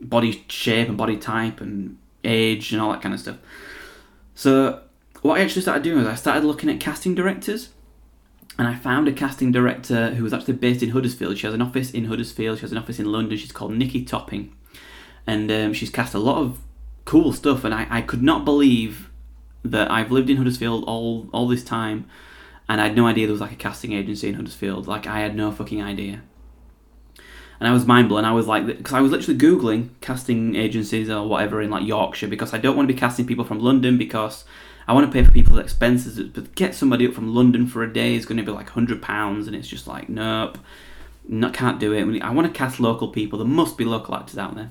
body 0.00 0.44
shape 0.48 0.88
and 0.88 0.98
body 0.98 1.16
type 1.16 1.60
and 1.60 1.98
age 2.24 2.72
and 2.72 2.80
all 2.80 2.92
that 2.92 3.02
kind 3.02 3.14
of 3.14 3.20
stuff. 3.20 3.36
So 4.34 4.82
what 5.22 5.38
I 5.38 5.44
actually 5.44 5.62
started 5.62 5.82
doing 5.82 5.98
was 5.98 6.06
I 6.06 6.14
started 6.14 6.44
looking 6.44 6.70
at 6.70 6.80
casting 6.80 7.14
directors 7.14 7.70
and 8.58 8.68
I 8.68 8.74
found 8.74 9.08
a 9.08 9.12
casting 9.12 9.50
director 9.50 10.10
who 10.10 10.24
was 10.24 10.32
actually 10.32 10.54
based 10.54 10.82
in 10.82 10.90
Huddersfield. 10.90 11.38
She 11.38 11.46
has 11.46 11.54
an 11.54 11.62
office 11.62 11.90
in 11.90 12.06
Huddersfield. 12.06 12.58
She 12.58 12.62
has 12.62 12.72
an 12.72 12.78
office 12.78 12.98
in 12.98 13.10
London. 13.10 13.38
She's 13.38 13.52
called 13.52 13.72
Nikki 13.72 14.04
Topping, 14.04 14.54
and 15.26 15.50
um, 15.50 15.72
she's 15.72 15.90
cast 15.90 16.14
a 16.14 16.18
lot 16.18 16.38
of 16.38 16.60
cool 17.04 17.32
stuff. 17.32 17.64
And 17.64 17.72
I, 17.72 17.86
I 17.88 18.02
could 18.02 18.22
not 18.22 18.44
believe 18.44 19.10
that 19.64 19.90
I've 19.90 20.12
lived 20.12 20.28
in 20.28 20.36
Huddersfield 20.36 20.84
all 20.84 21.30
all 21.32 21.48
this 21.48 21.64
time, 21.64 22.06
and 22.68 22.80
I 22.80 22.88
had 22.88 22.96
no 22.96 23.06
idea 23.06 23.26
there 23.26 23.32
was 23.32 23.40
like 23.40 23.52
a 23.52 23.56
casting 23.56 23.92
agency 23.92 24.28
in 24.28 24.34
Huddersfield. 24.34 24.86
Like 24.86 25.06
I 25.06 25.20
had 25.20 25.34
no 25.34 25.50
fucking 25.50 25.82
idea. 25.82 26.22
And 27.62 27.68
I 27.68 27.72
was 27.72 27.86
mind 27.86 28.08
blown. 28.08 28.24
I 28.24 28.32
was 28.32 28.48
like, 28.48 28.66
because 28.66 28.92
I 28.92 29.00
was 29.00 29.12
literally 29.12 29.38
googling 29.38 29.90
casting 30.00 30.56
agencies 30.56 31.08
or 31.08 31.28
whatever 31.28 31.62
in 31.62 31.70
like 31.70 31.86
Yorkshire 31.86 32.26
because 32.26 32.52
I 32.52 32.58
don't 32.58 32.74
want 32.74 32.88
to 32.88 32.92
be 32.92 32.98
casting 32.98 33.24
people 33.24 33.44
from 33.44 33.60
London 33.60 33.96
because 33.96 34.42
I 34.88 34.92
want 34.92 35.06
to 35.06 35.12
pay 35.12 35.24
for 35.24 35.30
people's 35.30 35.60
expenses, 35.60 36.18
but 36.30 36.56
get 36.56 36.74
somebody 36.74 37.06
up 37.06 37.14
from 37.14 37.32
London 37.32 37.68
for 37.68 37.84
a 37.84 37.92
day 37.92 38.16
is 38.16 38.26
going 38.26 38.38
to 38.38 38.42
be 38.42 38.50
like 38.50 38.70
hundred 38.70 39.00
pounds, 39.00 39.46
and 39.46 39.54
it's 39.54 39.68
just 39.68 39.86
like 39.86 40.08
nope, 40.08 40.58
not 41.28 41.54
can't 41.54 41.78
do 41.78 41.92
it. 41.92 42.20
I 42.20 42.30
want 42.30 42.52
to 42.52 42.52
cast 42.52 42.80
local 42.80 43.06
people. 43.06 43.38
There 43.38 43.46
must 43.46 43.78
be 43.78 43.84
local 43.84 44.16
actors 44.16 44.38
out 44.38 44.56
there. 44.56 44.70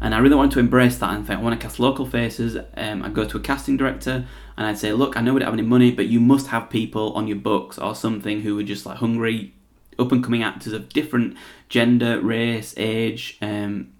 And 0.00 0.16
I 0.16 0.18
really 0.18 0.34
wanted 0.34 0.54
to 0.54 0.58
embrace 0.58 0.98
that 0.98 1.14
and 1.14 1.24
think 1.24 1.38
I 1.38 1.42
want 1.44 1.60
to 1.60 1.64
cast 1.64 1.78
local 1.78 2.06
faces. 2.06 2.56
Um, 2.76 3.04
I'd 3.04 3.14
go 3.14 3.24
to 3.24 3.36
a 3.36 3.40
casting 3.40 3.76
director 3.76 4.26
and 4.56 4.66
I'd 4.66 4.78
say, 4.78 4.92
look, 4.92 5.16
I 5.16 5.20
know 5.20 5.32
we 5.32 5.38
don't 5.38 5.46
have 5.46 5.54
any 5.54 5.62
money, 5.62 5.92
but 5.92 6.06
you 6.06 6.18
must 6.18 6.48
have 6.48 6.70
people 6.70 7.12
on 7.12 7.28
your 7.28 7.36
books 7.36 7.78
or 7.78 7.94
something 7.94 8.40
who 8.40 8.58
are 8.58 8.64
just 8.64 8.84
like 8.84 8.96
hungry, 8.96 9.54
up 9.98 10.12
and 10.12 10.22
coming 10.22 10.42
actors 10.42 10.72
of 10.72 10.88
different 10.88 11.36
gender, 11.68 12.20
race, 12.20 12.74
age, 12.76 13.38
um, 13.40 13.92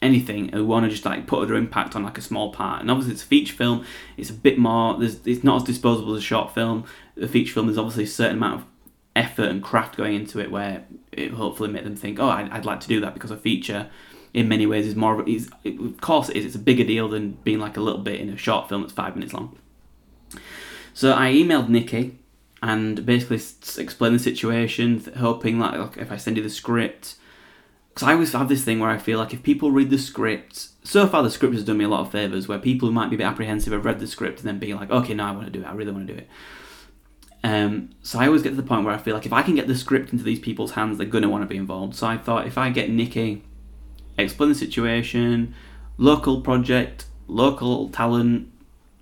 anything 0.00 0.48
who 0.50 0.64
want 0.64 0.84
to 0.84 0.90
just 0.90 1.04
like 1.04 1.26
put 1.26 1.46
their 1.46 1.56
impact 1.56 1.96
on 1.96 2.02
like 2.02 2.18
a 2.18 2.22
small 2.22 2.52
part. 2.52 2.80
And 2.80 2.90
obviously, 2.90 3.14
it's 3.14 3.22
a 3.22 3.26
feature 3.26 3.54
film. 3.54 3.84
It's 4.16 4.30
a 4.30 4.34
bit 4.34 4.58
more. 4.58 4.98
There's, 4.98 5.26
it's 5.26 5.44
not 5.44 5.56
as 5.56 5.64
disposable 5.64 6.14
as 6.14 6.22
a 6.22 6.26
short 6.26 6.54
film. 6.54 6.84
The 7.16 7.28
feature 7.28 7.54
film 7.54 7.68
is 7.68 7.78
obviously 7.78 8.04
a 8.04 8.08
certain 8.08 8.36
amount 8.36 8.60
of 8.60 8.66
effort 9.16 9.48
and 9.48 9.62
craft 9.62 9.96
going 9.96 10.14
into 10.14 10.38
it, 10.40 10.50
where 10.50 10.84
it 11.12 11.32
hopefully 11.32 11.70
make 11.70 11.84
them 11.84 11.96
think, 11.96 12.20
oh, 12.20 12.28
I'd, 12.28 12.50
I'd 12.50 12.64
like 12.64 12.80
to 12.80 12.88
do 12.88 13.00
that 13.00 13.14
because 13.14 13.30
a 13.30 13.36
feature. 13.36 13.90
In 14.34 14.46
many 14.46 14.66
ways, 14.66 14.86
is 14.86 14.94
more. 14.94 15.26
Is, 15.26 15.48
it, 15.64 15.80
of 15.80 16.00
course, 16.02 16.28
it 16.28 16.36
is. 16.36 16.44
It's 16.44 16.54
a 16.54 16.60
bigger 16.60 16.84
deal 16.84 17.08
than 17.08 17.32
being 17.44 17.58
like 17.58 17.78
a 17.78 17.80
little 17.80 18.02
bit 18.02 18.20
in 18.20 18.28
a 18.28 18.36
short 18.36 18.68
film 18.68 18.82
that's 18.82 18.92
five 18.92 19.16
minutes 19.16 19.32
long. 19.32 19.56
So 20.92 21.14
I 21.14 21.32
emailed 21.32 21.70
Nikki 21.70 22.18
and 22.62 23.04
basically 23.06 23.36
explain 23.80 24.12
the 24.12 24.18
situation, 24.18 25.02
hoping 25.18 25.58
like 25.58 25.96
if 25.96 26.10
I 26.10 26.16
send 26.16 26.36
you 26.36 26.42
the 26.42 26.50
script, 26.50 27.16
because 27.90 28.08
I 28.08 28.12
always 28.12 28.32
have 28.32 28.48
this 28.48 28.64
thing 28.64 28.80
where 28.80 28.90
I 28.90 28.98
feel 28.98 29.18
like 29.18 29.32
if 29.32 29.42
people 29.42 29.70
read 29.70 29.90
the 29.90 29.98
script, 29.98 30.68
so 30.84 31.06
far 31.06 31.22
the 31.22 31.30
script 31.30 31.54
has 31.54 31.64
done 31.64 31.78
me 31.78 31.84
a 31.84 31.88
lot 31.88 32.00
of 32.00 32.12
favors, 32.12 32.48
where 32.48 32.58
people 32.58 32.88
who 32.88 32.94
might 32.94 33.10
be 33.10 33.16
a 33.16 33.18
bit 33.18 33.26
apprehensive 33.26 33.72
have 33.72 33.84
read 33.84 34.00
the 34.00 34.06
script 34.06 34.40
and 34.40 34.48
then 34.48 34.58
being 34.58 34.76
like, 34.76 34.90
okay, 34.90 35.14
now 35.14 35.28
I 35.28 35.32
want 35.32 35.46
to 35.46 35.52
do 35.52 35.60
it. 35.60 35.66
I 35.66 35.72
really 35.72 35.92
want 35.92 36.06
to 36.06 36.12
do 36.12 36.18
it. 36.18 36.28
Um, 37.44 37.90
so 38.02 38.18
I 38.18 38.26
always 38.26 38.42
get 38.42 38.50
to 38.50 38.56
the 38.56 38.62
point 38.62 38.84
where 38.84 38.94
I 38.94 38.98
feel 38.98 39.14
like 39.14 39.26
if 39.26 39.32
I 39.32 39.42
can 39.42 39.54
get 39.54 39.68
the 39.68 39.76
script 39.76 40.12
into 40.12 40.24
these 40.24 40.40
people's 40.40 40.72
hands, 40.72 40.98
they're 40.98 41.06
gonna 41.06 41.28
want 41.28 41.42
to 41.42 41.48
be 41.48 41.56
involved. 41.56 41.94
So 41.94 42.06
I 42.06 42.18
thought 42.18 42.46
if 42.46 42.58
I 42.58 42.70
get 42.70 42.90
Nikki, 42.90 43.44
explain 44.16 44.48
the 44.48 44.54
situation, 44.54 45.54
local 45.96 46.40
project, 46.40 47.06
local 47.28 47.90
talent, 47.90 48.48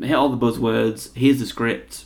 hit 0.01 0.15
all 0.15 0.29
the 0.29 0.37
buzzwords. 0.37 1.15
Here's 1.15 1.39
the 1.39 1.47
script. 1.47 2.05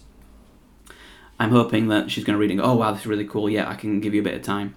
I'm 1.41 1.53
hoping 1.53 1.89
that 1.89 2.11
she's 2.11 2.23
going 2.23 2.35
to 2.35 2.39
read 2.39 2.51
and 2.51 2.61
go, 2.61 2.67
oh 2.67 2.75
wow, 2.75 2.93
this 2.93 3.01
is 3.01 3.07
really 3.07 3.27
cool. 3.27 3.49
Yeah, 3.49 3.69
I 3.69 3.75
can 3.75 4.01
give 4.01 4.13
you 4.13 4.21
a 4.21 4.25
bit 4.25 4.35
of 4.35 4.43
time. 4.43 4.77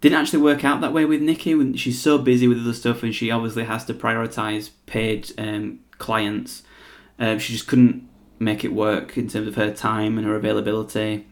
Didn't 0.00 0.18
actually 0.18 0.42
work 0.42 0.64
out 0.64 0.80
that 0.80 0.94
way 0.94 1.04
with 1.04 1.20
Nikki. 1.20 1.76
She's 1.76 2.00
so 2.00 2.16
busy 2.16 2.48
with 2.48 2.58
other 2.58 2.72
stuff, 2.72 3.02
and 3.02 3.14
she 3.14 3.30
obviously 3.30 3.64
has 3.64 3.84
to 3.84 3.94
prioritize 3.94 4.70
paid 4.86 5.30
um, 5.36 5.80
clients. 5.98 6.62
Um, 7.18 7.38
she 7.38 7.52
just 7.52 7.66
couldn't 7.66 8.08
make 8.38 8.64
it 8.64 8.72
work 8.72 9.18
in 9.18 9.28
terms 9.28 9.46
of 9.46 9.56
her 9.56 9.72
time 9.72 10.16
and 10.16 10.26
her 10.26 10.34
availability. 10.34 11.26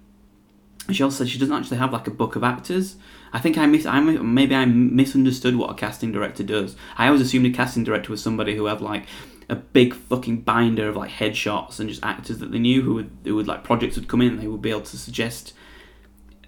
She 0.90 1.03
also 1.03 1.24
said 1.24 1.30
she 1.30 1.38
doesn't 1.38 1.55
actually 1.55 1.78
have 1.78 1.92
like 1.92 2.07
a 2.07 2.11
book 2.11 2.36
of 2.36 2.44
actors. 2.44 2.96
I 3.32 3.38
think 3.38 3.57
I 3.57 3.64
miss. 3.64 3.86
I 3.86 4.00
maybe 4.00 4.55
I 4.55 4.66
misunderstood 4.66 5.57
what 5.57 5.70
a 5.70 5.74
casting 5.74 6.12
director 6.12 6.42
does. 6.42 6.76
I 6.98 7.07
always 7.07 7.22
assumed 7.22 7.46
a 7.46 7.50
casting 7.50 7.84
director 7.84 8.11
was 8.11 8.22
somebody 8.22 8.55
who 8.55 8.66
had 8.66 8.82
like 8.82 9.07
a 9.53 9.57
big 9.57 9.92
fucking 9.94 10.40
binder 10.40 10.88
of 10.88 10.96
like 10.96 11.11
headshots 11.11 11.78
and 11.78 11.86
just 11.86 12.03
actors 12.03 12.38
that 12.38 12.50
they 12.50 12.59
knew 12.59 12.80
who 12.80 12.94
would 12.94 13.11
who 13.22 13.36
would 13.36 13.46
like 13.46 13.62
projects 13.62 13.96
would 13.96 14.09
come 14.09 14.22
in 14.22 14.30
and 14.30 14.40
they 14.40 14.46
would 14.46 14.62
be 14.62 14.70
able 14.70 14.80
to 14.80 14.96
suggest 14.96 15.53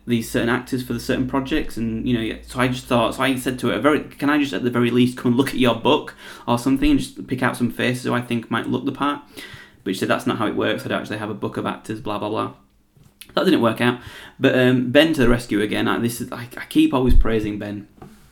these 0.06 0.30
certain 0.30 0.48
actors 0.48 0.82
for 0.82 0.94
the 0.94 1.00
certain 1.00 1.28
projects. 1.28 1.76
And 1.76 2.08
you 2.08 2.18
know 2.18 2.38
so 2.46 2.58
I 2.58 2.68
just 2.68 2.86
thought 2.86 3.14
so 3.14 3.22
I 3.22 3.36
said 3.36 3.58
to 3.58 3.68
her 3.68 3.78
very 3.78 4.00
can 4.00 4.30
I 4.30 4.38
just 4.38 4.54
at 4.54 4.64
the 4.64 4.70
very 4.70 4.90
least 4.90 5.18
come 5.18 5.32
and 5.32 5.36
look 5.36 5.50
at 5.50 5.56
your 5.56 5.74
book 5.74 6.14
or 6.48 6.58
something 6.58 6.92
and 6.92 6.98
just 6.98 7.26
pick 7.26 7.42
out 7.42 7.58
some 7.58 7.70
faces 7.70 8.04
who 8.04 8.14
I 8.14 8.22
think 8.22 8.50
might 8.50 8.68
look 8.68 8.86
the 8.86 8.92
part? 8.92 9.20
But 9.84 9.92
she 9.92 10.00
said 10.00 10.08
that's 10.08 10.26
not 10.26 10.38
how 10.38 10.46
it 10.46 10.56
works. 10.56 10.86
I 10.86 10.88
don't 10.88 11.02
actually 11.02 11.18
have 11.18 11.30
a 11.30 11.34
book 11.34 11.58
of 11.58 11.66
actors 11.66 12.00
blah 12.00 12.18
blah 12.18 12.30
blah. 12.30 12.54
That 13.34 13.44
didn't 13.44 13.60
work 13.60 13.82
out. 13.82 14.00
But 14.40 14.58
um, 14.58 14.92
Ben 14.92 15.12
to 15.12 15.20
the 15.20 15.28
rescue 15.28 15.60
again. 15.60 15.88
I, 15.88 15.98
this 15.98 16.22
is 16.22 16.32
I, 16.32 16.48
I 16.56 16.64
keep 16.70 16.94
always 16.94 17.14
praising 17.14 17.58
Ben. 17.58 17.86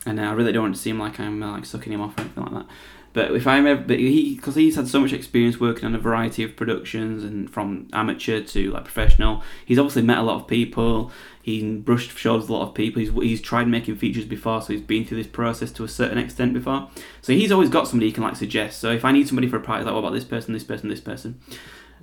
And 0.05 0.19
I 0.19 0.33
really 0.33 0.51
don't 0.51 0.63
want 0.63 0.75
to 0.75 0.81
seem 0.81 0.99
like 0.99 1.19
I'm 1.19 1.43
uh, 1.43 1.51
like 1.51 1.65
sucking 1.65 1.93
him 1.93 2.01
off 2.01 2.17
or 2.17 2.21
anything 2.21 2.43
like 2.43 2.53
that 2.53 2.65
but 3.13 3.31
if 3.31 3.45
I'm 3.45 3.67
ever, 3.67 3.81
but 3.81 3.99
he 3.99 4.35
because 4.35 4.55
he's 4.55 4.75
had 4.75 4.87
so 4.87 4.99
much 4.99 5.13
experience 5.13 5.59
working 5.59 5.85
on 5.85 5.93
a 5.93 5.99
variety 5.99 6.43
of 6.43 6.55
productions 6.55 7.23
and 7.23 7.49
from 7.49 7.87
amateur 7.93 8.41
to 8.41 8.71
like 8.71 8.83
professional, 8.83 9.43
he's 9.63 9.77
obviously 9.77 10.01
met 10.01 10.17
a 10.17 10.23
lot 10.23 10.41
of 10.41 10.47
people. 10.47 11.11
He's 11.41 11.63
brushed 11.81 12.17
shoulders 12.17 12.49
a 12.49 12.53
lot 12.53 12.67
of 12.67 12.73
people. 12.73 13.01
He's 13.01 13.11
he's 13.11 13.41
tried 13.41 13.67
making 13.67 13.97
features 13.97 14.25
before, 14.25 14.61
so 14.61 14.73
he's 14.73 14.81
been 14.81 15.05
through 15.05 15.17
this 15.17 15.27
process 15.27 15.71
to 15.73 15.83
a 15.83 15.87
certain 15.87 16.17
extent 16.17 16.53
before. 16.53 16.89
So 17.21 17.33
he's 17.33 17.51
always 17.51 17.69
got 17.69 17.87
somebody 17.87 18.07
he 18.07 18.13
can 18.13 18.23
like 18.23 18.35
suggest. 18.35 18.79
So 18.79 18.91
if 18.91 19.05
I 19.05 19.11
need 19.11 19.27
somebody 19.27 19.47
for 19.47 19.57
a 19.57 19.61
part, 19.61 19.79
he's 19.79 19.85
like, 19.85 19.93
what 19.93 19.99
about 19.99 20.13
this 20.13 20.25
person, 20.25 20.53
this 20.53 20.63
person, 20.63 20.89
this 20.89 21.01
person? 21.01 21.39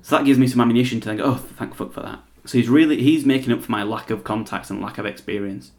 So 0.02 0.16
that 0.16 0.24
gives 0.24 0.38
me 0.38 0.46
some 0.46 0.60
ammunition 0.60 1.00
to 1.00 1.08
think, 1.08 1.20
oh, 1.20 1.34
thank 1.34 1.74
fuck 1.74 1.92
for 1.92 2.02
that. 2.02 2.20
So 2.44 2.56
he's 2.56 2.68
really 2.68 3.02
he's 3.02 3.26
making 3.26 3.52
up 3.52 3.62
for 3.62 3.72
my 3.72 3.82
lack 3.82 4.10
of 4.10 4.22
contacts 4.22 4.70
and 4.70 4.80
lack 4.80 4.96
of 4.98 5.06
experience 5.06 5.72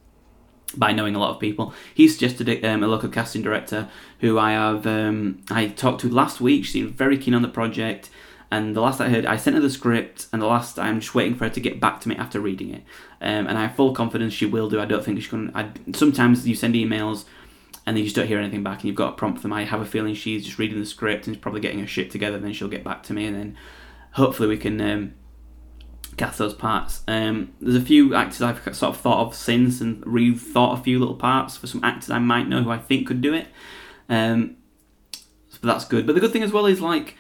by 0.76 0.92
knowing 0.92 1.16
a 1.16 1.20
lot 1.20 1.32
of 1.32 1.40
people. 1.40 1.74
He 1.94 2.08
suggested 2.08 2.64
um, 2.66 2.84
a 2.84 2.88
local 2.88 3.10
casting 3.10 3.42
director 3.42 3.90
who 4.20 4.38
I 4.40 4.52
have 4.52 4.86
um, 4.88 5.44
I 5.50 5.68
talked 5.68 6.02
to 6.02 6.10
last 6.10 6.42
week. 6.42 6.66
She 6.66 6.72
seemed 6.72 6.92
very 6.92 7.18
keen 7.18 7.34
on 7.34 7.42
the 7.42 7.48
project, 7.48 8.10
and 8.50 8.76
the 8.76 8.82
last 8.82 9.00
I 9.00 9.10
heard, 9.10 9.26
I 9.26 9.38
sent 9.38 9.56
her 9.56 9.62
the 9.62 9.70
script, 9.70 10.28
and 10.32 10.42
the 10.42 10.48
last 10.48 10.78
I'm 10.80 11.00
just 11.00 11.16
waiting 11.16 11.36
for 11.36 11.46
her 11.46 11.50
to 11.50 11.60
get 11.60 11.80
back 11.80 12.02
to 12.02 12.10
me 12.10 12.16
after 12.16 12.40
reading 12.40 12.74
it. 12.74 12.84
Um, 13.22 13.48
and 13.48 13.58
I 13.58 13.64
have 13.64 13.76
full 13.76 13.94
confidence 13.94 14.34
she 14.34 14.46
will 14.46 14.70
do. 14.70 14.80
I 14.80 14.86
don't 14.86 15.04
think 15.04 15.20
she's 15.20 15.30
going. 15.30 15.52
to... 15.52 15.74
Sometimes 15.94 16.48
you 16.48 16.56
send 16.56 16.76
emails. 16.76 17.26
And 17.84 17.98
then 17.98 18.04
you 18.04 18.10
just 18.10 18.16
don't 18.16 18.28
hear 18.28 18.38
anything 18.38 18.62
back, 18.62 18.82
and 18.82 18.86
you've 18.86 18.96
got 18.96 19.10
to 19.10 19.16
prompt 19.16 19.42
them. 19.42 19.52
I 19.52 19.64
have 19.64 19.82
a 19.82 19.86
feeling 19.86 20.14
she's 20.14 20.46
just 20.46 20.60
reading 20.60 20.80
the 20.80 20.86
script 20.86 21.26
and 21.26 21.36
is 21.36 21.42
probably 21.42 21.62
getting 21.62 21.80
her 21.80 21.88
shit 21.88 22.12
together. 22.12 22.36
And 22.36 22.46
then 22.46 22.54
she'll 22.54 22.68
get 22.68 22.84
back 22.84 23.02
to 23.04 23.14
me, 23.14 23.26
and 23.26 23.36
then 23.36 23.58
hopefully 24.12 24.48
we 24.48 24.58
can 24.58 24.80
um, 24.80 25.14
cast 26.22 26.38
those 26.38 26.54
parts. 26.54 27.02
Um, 27.08 27.52
there's 27.60 27.76
a 27.76 27.82
few 27.82 28.14
actors 28.14 28.44
I've 28.44 28.64
sort 28.76 28.96
of 28.96 29.02
thought 29.02 29.26
of 29.26 29.36
since 29.36 29.82
and 29.82 30.04
rethought 30.06 30.80
a 30.80 30.84
few 30.84 31.00
little 31.00 31.16
parts 31.16 31.58
for 31.58 31.66
some 31.66 31.84
actors 31.84 32.12
I 32.12 32.20
might 32.20 32.48
know 32.48 32.62
who 32.62 32.70
I 32.70 32.78
think 32.78 33.08
could 33.08 33.22
do 33.22 33.34
it. 33.34 33.48
Um, 34.08 34.58
but 35.62 35.68
that's 35.68 35.86
good. 35.86 36.06
But 36.06 36.14
the 36.14 36.22
good 36.22 36.32
thing 36.32 36.44
as 36.44 36.52
well 36.52 36.68
is 36.68 36.80
like 36.80 37.16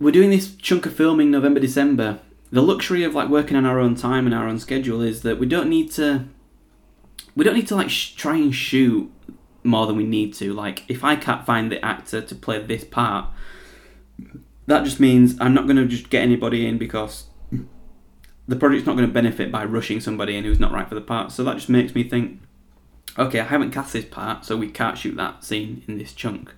we're 0.00 0.12
doing 0.12 0.30
this 0.30 0.54
chunk 0.54 0.86
of 0.86 0.94
filming 0.94 1.30
November 1.30 1.60
December. 1.60 2.20
The 2.50 2.62
luxury 2.62 3.04
of 3.04 3.14
like 3.14 3.28
working 3.28 3.56
on 3.56 3.66
our 3.66 3.78
own 3.78 3.94
time 3.94 4.24
and 4.24 4.34
our 4.34 4.48
own 4.48 4.58
schedule 4.58 5.02
is 5.02 5.20
that 5.22 5.38
we 5.38 5.46
don't 5.46 5.68
need 5.68 5.90
to 5.92 6.24
we 7.36 7.44
don't 7.44 7.54
need 7.54 7.68
to 7.68 7.76
like 7.76 7.90
sh- 7.90 8.14
try 8.14 8.36
and 8.36 8.54
shoot 8.54 9.12
more 9.62 9.86
than 9.86 9.96
we 9.96 10.04
need 10.04 10.32
to. 10.34 10.54
Like 10.54 10.84
if 10.88 11.04
I 11.04 11.16
can't 11.16 11.44
find 11.44 11.70
the 11.70 11.84
actor 11.84 12.22
to 12.22 12.34
play 12.34 12.62
this 12.62 12.84
part, 12.84 13.26
that 14.66 14.84
just 14.84 15.00
means 15.00 15.38
I'm 15.38 15.52
not 15.52 15.66
going 15.66 15.76
to 15.76 15.86
just 15.86 16.08
get 16.08 16.22
anybody 16.22 16.66
in 16.66 16.78
because 16.78 17.27
the 18.48 18.56
project's 18.56 18.86
not 18.86 18.96
going 18.96 19.06
to 19.06 19.12
benefit 19.12 19.52
by 19.52 19.64
rushing 19.64 20.00
somebody 20.00 20.34
in 20.34 20.44
who's 20.44 20.58
not 20.58 20.72
right 20.72 20.88
for 20.88 20.94
the 20.94 21.00
part. 21.02 21.30
So 21.30 21.44
that 21.44 21.56
just 21.56 21.68
makes 21.68 21.94
me 21.94 22.02
think, 22.02 22.40
okay, 23.18 23.40
I 23.40 23.44
haven't 23.44 23.72
cast 23.72 23.92
this 23.92 24.06
part, 24.06 24.44
so 24.46 24.56
we 24.56 24.70
can't 24.70 24.96
shoot 24.96 25.16
that 25.16 25.44
scene 25.44 25.84
in 25.86 25.98
this 25.98 26.14
chunk. 26.14 26.54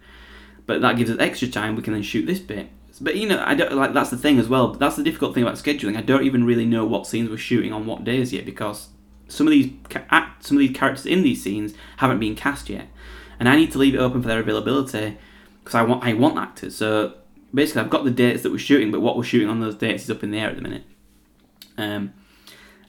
But 0.67 0.81
that 0.83 0.97
gives 0.97 1.11
us 1.11 1.19
extra 1.19 1.49
time. 1.49 1.75
We 1.75 1.83
can 1.83 1.93
then 1.93 2.03
shoot 2.03 2.27
this 2.27 2.39
bit. 2.39 2.69
But 3.01 3.17
you 3.17 3.27
know, 3.27 3.43
I 3.45 3.55
don't 3.55 3.73
like 3.73 3.95
that's 3.95 4.11
the 4.11 4.19
thing 4.19 4.39
as 4.39 4.49
well. 4.49 4.73
That's 4.73 4.97
the 4.97 5.03
difficult 5.03 5.35
thing 5.35 5.43
about 5.43 5.57
scheduling. 5.57 5.97
I 5.97 6.03
don't 6.03 6.25
even 6.25 6.45
really 6.45 6.67
know 6.67 6.85
what 6.85 7.07
scenes 7.07 7.31
we're 7.31 7.39
shooting 7.39 7.73
on 7.73 7.87
what 7.87 8.05
days 8.05 8.33
yet 8.33 8.45
because 8.45 8.89
some 9.27 9.47
of 9.47 9.53
these 9.53 9.73
some 10.41 10.57
of 10.57 10.61
these 10.61 10.77
characters 10.77 11.07
in 11.07 11.23
these 11.23 11.43
scenes 11.43 11.73
haven't 11.97 12.21
been 12.21 12.37
cast 12.37 12.69
yet, 12.69 12.89
and 13.39 13.49
I 13.49 13.57
need 13.57 13.73
to 13.73 13.79
leave 13.79 13.95
it 13.95 13.99
open 13.99 14.21
for 14.21 14.29
their 14.29 14.41
availability 14.41 15.17
because 15.61 15.75
I 15.75 15.83
want 15.83 16.05
I 16.05 16.13
want 16.13 16.37
actors. 16.37 16.77
So 16.77 17.15
basically, 17.55 17.83
I've 17.83 17.91
got 17.91 18.05
the 18.05 18.11
dates 18.11 18.43
that 18.43 18.53
we're 18.53 18.59
shooting, 18.59 18.91
but 18.91 19.01
what 19.01 19.17
we're 19.17 19.25
shooting 19.25 19.49
on 19.49 19.61
those 19.61 19.77
dates 19.77 20.05
is 20.05 20.11
up 20.11 20.23
in 20.23 20.31
the 20.31 20.39
air 20.39 20.51
at 20.51 20.57
the 20.57 20.63
minute. 20.63 20.85
Um, 21.81 22.15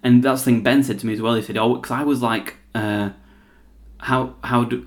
and 0.03 0.23
that's 0.23 0.41
the 0.41 0.45
thing 0.45 0.63
Ben 0.63 0.83
said 0.83 0.99
to 0.99 1.07
me 1.07 1.13
as 1.13 1.21
well. 1.21 1.35
He 1.35 1.41
said, 1.41 1.57
"Oh, 1.57 1.75
because 1.75 1.91
I 1.91 2.03
was 2.03 2.21
like, 2.21 2.57
uh, 2.75 3.11
how 3.99 4.35
how 4.43 4.63
do 4.63 4.85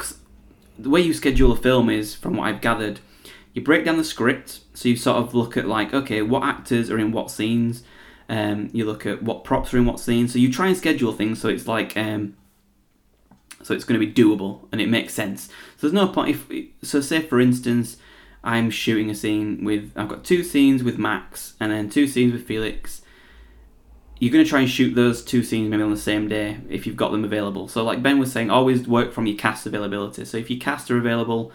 the 0.79 0.91
way 0.91 1.01
you 1.01 1.15
schedule 1.15 1.53
a 1.53 1.57
film 1.57 1.89
is, 1.89 2.15
from 2.15 2.37
what 2.37 2.49
I've 2.49 2.61
gathered, 2.61 3.01
you 3.53 3.63
break 3.63 3.85
down 3.85 3.97
the 3.97 4.05
script. 4.05 4.61
So 4.75 4.89
you 4.89 4.97
sort 4.97 5.19
of 5.19 5.35
look 5.35 5.57
at 5.57 5.67
like, 5.67 5.95
okay, 5.95 6.23
what 6.23 6.43
actors 6.43 6.91
are 6.91 6.99
in 6.99 7.13
what 7.13 7.31
scenes. 7.31 7.85
Um, 8.29 8.71
you 8.73 8.85
look 8.85 9.07
at 9.07 9.23
what 9.23 9.45
props 9.45 9.73
are 9.73 9.79
in 9.79 9.85
what 9.85 10.01
scenes. 10.01 10.33
So 10.33 10.39
you 10.39 10.53
try 10.53 10.69
and 10.69 10.77
schedule 10.77 11.13
things 11.13 11.41
so 11.41 11.49
it's 11.49 11.69
like, 11.69 11.97
um, 11.97 12.37
so 13.63 13.75
it's 13.75 13.85
going 13.85 14.01
to 14.01 14.05
be 14.05 14.13
doable 14.13 14.67
and 14.73 14.81
it 14.81 14.89
makes 14.89 15.15
sense. 15.15 15.47
So 15.77 15.83
there's 15.83 15.93
no 15.93 16.09
point 16.09 16.37
if 16.37 16.67
so. 16.83 17.01
Say 17.01 17.21
for 17.21 17.41
instance, 17.41 17.97
I'm 18.43 18.71
shooting 18.71 19.11
a 19.11 19.15
scene 19.15 19.65
with 19.65 19.93
I've 19.95 20.09
got 20.09 20.25
two 20.25 20.43
scenes 20.43 20.83
with 20.83 20.99
Max 20.99 21.55
and 21.61 21.71
then 21.71 21.89
two 21.89 22.07
scenes 22.07 22.33
with 22.33 22.47
Felix 22.47 23.03
you're 24.19 24.33
going 24.33 24.45
to 24.45 24.49
try 24.49 24.61
and 24.61 24.71
shoot 24.71 24.95
those 24.95 25.25
two 25.25 25.43
scenes 25.43 25.69
maybe 25.69 25.83
on 25.83 25.91
the 25.91 25.97
same 25.97 26.29
day 26.29 26.59
if 26.69 26.87
you've 26.87 26.97
got 26.97 27.13
them 27.13 27.25
available. 27.25 27.69
So, 27.69 27.83
like 27.83 28.03
Ben 28.03 28.19
was 28.19 28.33
saying, 28.33 28.51
always 28.51 28.87
work 28.87 29.13
from 29.13 29.27
your 29.27 29.37
cast 29.37 29.67
availability. 29.67 30.25
So, 30.25 30.39
if 30.39 30.51
your 30.51 30.61
cast 30.61 30.91
are 30.91 30.99
available, 30.99 31.53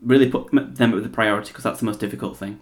really 0.00 0.30
put 0.30 0.50
them 0.50 0.94
at 0.94 1.02
the 1.02 1.08
priority 1.08 1.48
because 1.48 1.64
that's 1.64 1.80
the 1.80 1.86
most 1.86 2.00
difficult 2.00 2.36
thing. 2.36 2.60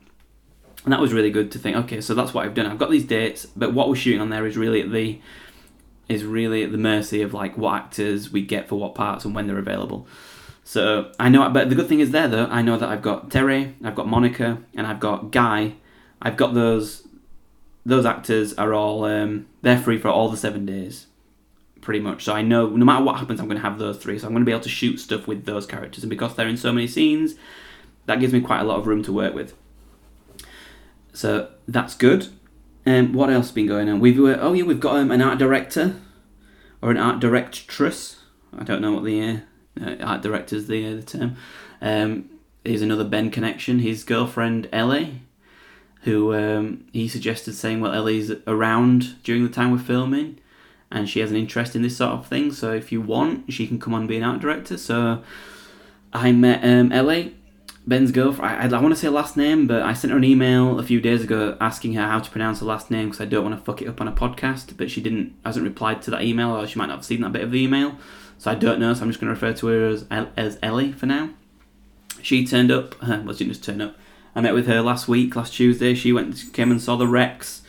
And 0.85 0.93
that 0.93 1.01
was 1.01 1.13
really 1.13 1.31
good 1.31 1.51
to 1.53 1.59
think. 1.59 1.77
Okay, 1.77 2.01
so 2.01 2.15
that's 2.15 2.33
what 2.33 2.47
I've 2.47 2.55
done. 2.55 2.67
I've 2.67 2.79
got 2.79 2.91
these 2.91 3.05
dates, 3.05 3.47
but 3.47 3.75
what 3.75 3.89
we're 3.89 3.97
shooting 3.97 4.21
on 4.21 4.31
there 4.31 4.47
is 4.47 4.57
really 4.57 4.81
at 4.81 4.91
the 4.91 5.21
is 6.09 6.25
really 6.25 6.65
at 6.65 6.73
the 6.73 6.79
mercy 6.79 7.23
of 7.23 7.33
like 7.33 7.57
what 7.57 7.75
actors 7.75 8.33
we 8.33 8.43
get 8.43 8.69
for 8.69 8.77
what 8.77 8.97
parts 8.97 9.25
and 9.25 9.35
when 9.35 9.47
they're 9.47 9.59
available. 9.59 10.09
So 10.65 11.13
I 11.21 11.29
know, 11.29 11.49
but 11.51 11.69
the 11.69 11.77
good 11.77 11.89
thing 11.89 12.01
is 12.01 12.11
there 12.11 12.29
though. 12.29 12.47
I 12.47 12.63
know 12.63 12.77
that 12.77 12.89
I've 12.89 13.03
got 13.03 13.31
Terry, 13.31 13.77
I've 13.85 13.95
got 13.95 14.09
Monica, 14.09 14.59
and 14.75 14.87
I've 14.87 15.01
got 15.01 15.31
Guy. 15.31 15.75
I've 16.21 16.37
got 16.37 16.55
those 16.55 17.07
those 17.85 18.05
actors 18.05 18.55
are 18.55 18.73
all 18.75 19.05
um, 19.05 19.47
they're 19.63 19.79
free 19.79 19.99
for 19.99 20.09
all 20.09 20.29
the 20.29 20.37
seven 20.37 20.67
days 20.67 21.07
pretty 21.81 22.01
much. 22.01 22.25
So 22.25 22.35
I 22.35 22.43
know 22.43 22.69
no 22.69 22.85
matter 22.85 23.05
what 23.05 23.19
happens, 23.19 23.41
I'm 23.41 23.47
going 23.47 23.61
to 23.61 23.63
have 23.63 23.79
those 23.79 23.99
three. 23.99 24.19
So 24.19 24.27
I'm 24.27 24.33
going 24.33 24.43
to 24.43 24.47
be 24.47 24.53
able 24.53 24.63
to 24.63 24.69
shoot 24.69 24.99
stuff 24.99 25.27
with 25.27 25.45
those 25.45 25.67
characters, 25.67 26.05
and 26.05 26.11
because 26.11 26.35
they're 26.35 26.49
in 26.49 26.57
so 26.57 26.73
many 26.73 26.87
scenes, 26.87 27.35
that 28.07 28.21
gives 28.21 28.33
me 28.33 28.41
quite 28.41 28.61
a 28.61 28.65
lot 28.65 28.79
of 28.79 28.87
room 28.87 29.03
to 29.05 29.13
work 29.13 29.35
with. 29.35 29.55
So 31.13 31.51
that's 31.67 31.95
good. 31.95 32.29
Um, 32.87 33.13
what 33.13 33.31
else 33.31 33.47
has 33.47 33.53
been 33.53 33.67
going 33.67 33.89
on? 33.89 34.01
We've 34.01 34.19
uh, 34.19 34.39
oh 34.41 34.53
yeah, 34.53 34.65
we've 34.65 34.81
got 34.81 34.97
um, 34.97 35.11
an 35.11 35.23
art 35.23 35.39
director 35.39 35.97
or 36.83 36.91
an 36.91 36.97
art 36.97 37.21
directress. 37.21 38.21
I 38.57 38.65
don't 38.65 38.81
know 38.81 38.93
what 38.93 39.05
the 39.05 39.23
uh, 39.23 39.37
uh, 39.81 39.97
art 40.01 40.23
director's 40.23 40.67
the 40.67 40.87
uh, 40.87 40.97
the 40.97 41.03
term. 41.03 41.37
Um, 41.81 42.31
here's 42.65 42.83
another 42.83 43.05
Ben 43.05 43.31
connection. 43.31 43.81
His 43.81 44.05
girlfriend 44.05 44.69
Ellie, 44.73 45.23
who 46.03 46.35
um, 46.35 46.87
he 46.93 47.09
suggested 47.09 47.55
saying, 47.55 47.81
well, 47.81 47.93
Ellie's 47.93 48.33
around 48.47 49.23
during 49.23 49.43
the 49.43 49.51
time 49.51 49.71
we're 49.71 49.79
filming, 49.79 50.39
and 50.91 51.09
she 51.09 51.21
has 51.21 51.31
an 51.31 51.37
interest 51.37 51.77
in 51.77 51.83
this 51.83 51.97
sort 51.97 52.13
of 52.13 52.27
thing. 52.27 52.53
So 52.53 52.73
if 52.73 52.91
you 52.91 53.01
want, 53.01 53.53
she 53.53 53.67
can 53.67 53.79
come 53.79 53.95
on 53.95 54.01
and 54.01 54.09
be 54.09 54.17
an 54.17 54.23
art 54.23 54.41
director. 54.41 54.77
So 54.77 55.23
I 56.13 56.33
met 56.33 56.65
um, 56.65 56.91
Ellie 56.91 57.37
Ben's 57.87 58.13
girlfriend. 58.13 58.75
I, 58.75 58.77
I 58.77 58.81
want 58.81 58.95
to 58.95 59.01
say 59.01 59.09
last 59.09 59.37
name, 59.37 59.67
but 59.67 59.83
I 59.83 59.93
sent 59.93 60.11
her 60.11 60.17
an 60.17 60.25
email 60.25 60.79
a 60.79 60.83
few 60.83 61.01
days 61.01 61.23
ago 61.23 61.57
asking 61.61 61.95
her 61.95 62.07
how 62.07 62.19
to 62.19 62.31
pronounce 62.31 62.61
her 62.61 62.67
last 62.67 62.91
name 62.91 63.09
because 63.09 63.21
I 63.21 63.27
don't 63.27 63.45
want 63.45 63.59
to 63.59 63.65
fuck 63.65 63.83
it 63.83 63.89
up 63.89 64.01
on 64.01 64.09
a 64.09 64.13
podcast. 64.13 64.77
But 64.77 64.91
she 64.91 65.01
didn't, 65.01 65.35
hasn't 65.45 65.65
replied 65.65 66.03
to 66.03 66.11
that 66.13 66.23
email, 66.23 66.51
or 66.51 66.67
she 66.67 66.79
might 66.79 66.87
not 66.87 66.97
have 66.97 67.05
seen 67.05 67.21
that 67.21 67.33
bit 67.33 67.43
of 67.43 67.51
the 67.51 67.63
email. 67.63 67.97
So 68.39 68.51
I 68.51 68.55
don't 68.55 68.81
know. 68.81 68.95
So 68.95 69.03
I'm 69.03 69.11
just 69.11 69.21
going 69.21 69.35
to 69.35 69.35
refer 69.35 69.57
to 69.59 69.67
her 69.67 69.87
as 69.89 70.07
as 70.37 70.59
Ellie 70.63 70.93
for 70.93 71.07
now. 71.07 71.31
She 72.23 72.47
turned 72.47 72.71
up. 72.71 72.95
Well, 73.03 73.33
she 73.33 73.45
didn't 73.45 73.55
just 73.55 73.65
turn 73.65 73.81
up. 73.81 73.97
I 74.35 74.41
met 74.41 74.55
with 74.55 74.67
her 74.67 74.81
last 74.81 75.09
week, 75.09 75.37
last 75.37 75.55
Tuesday. 75.55 75.95
She 75.95 76.13
went, 76.13 76.53
came 76.53 76.71
and 76.71 76.81
saw 76.81 76.97
the 76.97 77.07
Rex, 77.07 77.63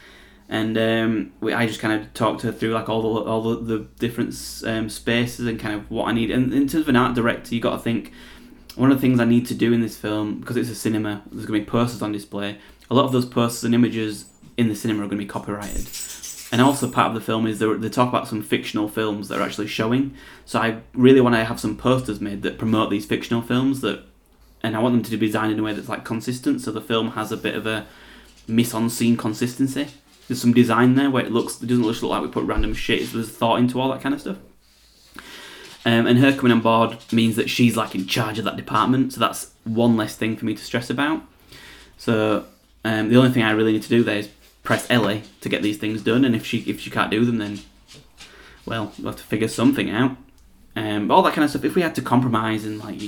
and 0.47 0.77
um, 0.77 1.31
we, 1.41 1.53
I 1.53 1.65
just 1.65 1.79
kind 1.79 1.99
of 1.99 2.13
talked 2.13 2.41
her 2.43 2.51
through 2.51 2.73
like 2.73 2.89
all 2.89 3.01
the 3.01 3.29
all 3.29 3.41
the, 3.41 3.77
the 3.77 3.79
different 3.99 4.35
um, 4.65 4.89
spaces 4.89 5.47
and 5.47 5.59
kind 5.59 5.75
of 5.75 5.89
what 5.89 6.07
I 6.07 6.11
need. 6.11 6.31
And 6.31 6.53
in 6.53 6.67
terms 6.67 6.83
of 6.83 6.89
an 6.89 6.95
art 6.95 7.15
director, 7.15 7.55
you 7.55 7.61
got 7.61 7.77
to 7.77 7.79
think 7.79 8.11
one 8.75 8.91
of 8.91 8.97
the 8.97 9.01
things 9.01 9.19
I 9.19 9.25
need 9.25 9.45
to 9.47 9.55
do 9.55 9.73
in 9.73 9.81
this 9.81 9.97
film, 9.97 10.39
because 10.39 10.57
it's 10.57 10.69
a 10.69 10.75
cinema, 10.75 11.23
there's 11.31 11.45
going 11.45 11.59
to 11.59 11.65
be 11.65 11.69
posters 11.69 12.01
on 12.01 12.11
display. 12.11 12.57
A 12.89 12.93
lot 12.93 13.05
of 13.05 13.11
those 13.11 13.25
posters 13.25 13.63
and 13.63 13.75
images 13.75 14.25
in 14.57 14.69
the 14.69 14.75
cinema 14.75 15.03
are 15.03 15.07
going 15.07 15.17
to 15.17 15.25
be 15.25 15.29
copyrighted. 15.29 15.87
And 16.51 16.61
also, 16.61 16.89
part 16.89 17.07
of 17.07 17.13
the 17.13 17.21
film 17.21 17.47
is 17.47 17.59
they 17.59 17.89
talk 17.89 18.09
about 18.09 18.27
some 18.27 18.41
fictional 18.43 18.89
films 18.89 19.29
that 19.29 19.39
are 19.39 19.43
actually 19.43 19.67
showing. 19.67 20.13
So 20.45 20.59
I 20.59 20.81
really 20.93 21.21
want 21.21 21.35
to 21.35 21.45
have 21.45 21.61
some 21.61 21.77
posters 21.77 22.19
made 22.19 22.41
that 22.43 22.57
promote 22.57 22.89
these 22.89 23.05
fictional 23.05 23.41
films 23.41 23.79
that, 23.81 24.03
and 24.63 24.75
I 24.75 24.79
want 24.79 24.93
them 24.95 25.03
to 25.03 25.17
be 25.17 25.27
designed 25.27 25.51
in 25.51 25.59
a 25.59 25.63
way 25.63 25.73
that's 25.73 25.89
like 25.89 26.05
consistent, 26.05 26.61
so 26.61 26.71
the 26.71 26.81
film 26.81 27.11
has 27.11 27.31
a 27.31 27.37
bit 27.37 27.55
of 27.55 27.65
a 27.65 27.85
mise 28.47 28.73
en 28.73 28.89
scene 28.89 29.17
consistency. 29.17 29.87
There's 30.27 30.41
some 30.41 30.53
design 30.53 30.95
there 30.95 31.09
where 31.09 31.25
it 31.25 31.31
looks, 31.31 31.61
it 31.61 31.67
doesn't 31.67 31.83
look 31.83 32.01
like 32.03 32.21
we 32.21 32.27
put 32.27 32.45
random 32.45 32.73
shit. 32.73 33.11
There's 33.11 33.29
thought 33.29 33.59
into 33.59 33.79
all 33.79 33.89
that 33.89 34.01
kind 34.01 34.15
of 34.15 34.21
stuff. 34.21 34.37
Um, 35.83 36.05
and 36.05 36.19
her 36.19 36.31
coming 36.31 36.51
on 36.51 36.61
board 36.61 36.97
means 37.11 37.35
that 37.37 37.49
she's 37.49 37.75
like 37.75 37.95
in 37.95 38.05
charge 38.05 38.37
of 38.37 38.45
that 38.45 38.55
department, 38.55 39.13
so 39.13 39.19
that's 39.19 39.51
one 39.63 39.97
less 39.97 40.15
thing 40.15 40.37
for 40.37 40.45
me 40.45 40.53
to 40.53 40.63
stress 40.63 40.89
about. 40.89 41.23
So 41.97 42.45
um, 42.85 43.09
the 43.09 43.17
only 43.17 43.31
thing 43.31 43.43
I 43.43 43.51
really 43.51 43.73
need 43.73 43.83
to 43.83 43.89
do 43.89 44.03
there 44.03 44.17
is 44.17 44.29
press 44.63 44.89
Ellie 44.91 45.23
to 45.41 45.49
get 45.49 45.63
these 45.63 45.77
things 45.77 46.03
done, 46.03 46.23
and 46.23 46.35
if 46.35 46.45
she 46.45 46.59
if 46.59 46.79
she 46.79 46.91
can't 46.91 47.09
do 47.09 47.25
them, 47.25 47.39
then 47.39 47.61
well, 48.65 48.93
we'll 48.99 49.11
have 49.11 49.19
to 49.19 49.25
figure 49.25 49.47
something 49.47 49.89
out. 49.89 50.15
Um, 50.75 51.09
all 51.09 51.23
that 51.23 51.33
kind 51.33 51.43
of 51.43 51.49
stuff. 51.49 51.65
If 51.65 51.75
we 51.75 51.81
had 51.81 51.95
to 51.95 52.01
compromise 52.01 52.63
and 52.63 52.77
like 52.77 53.01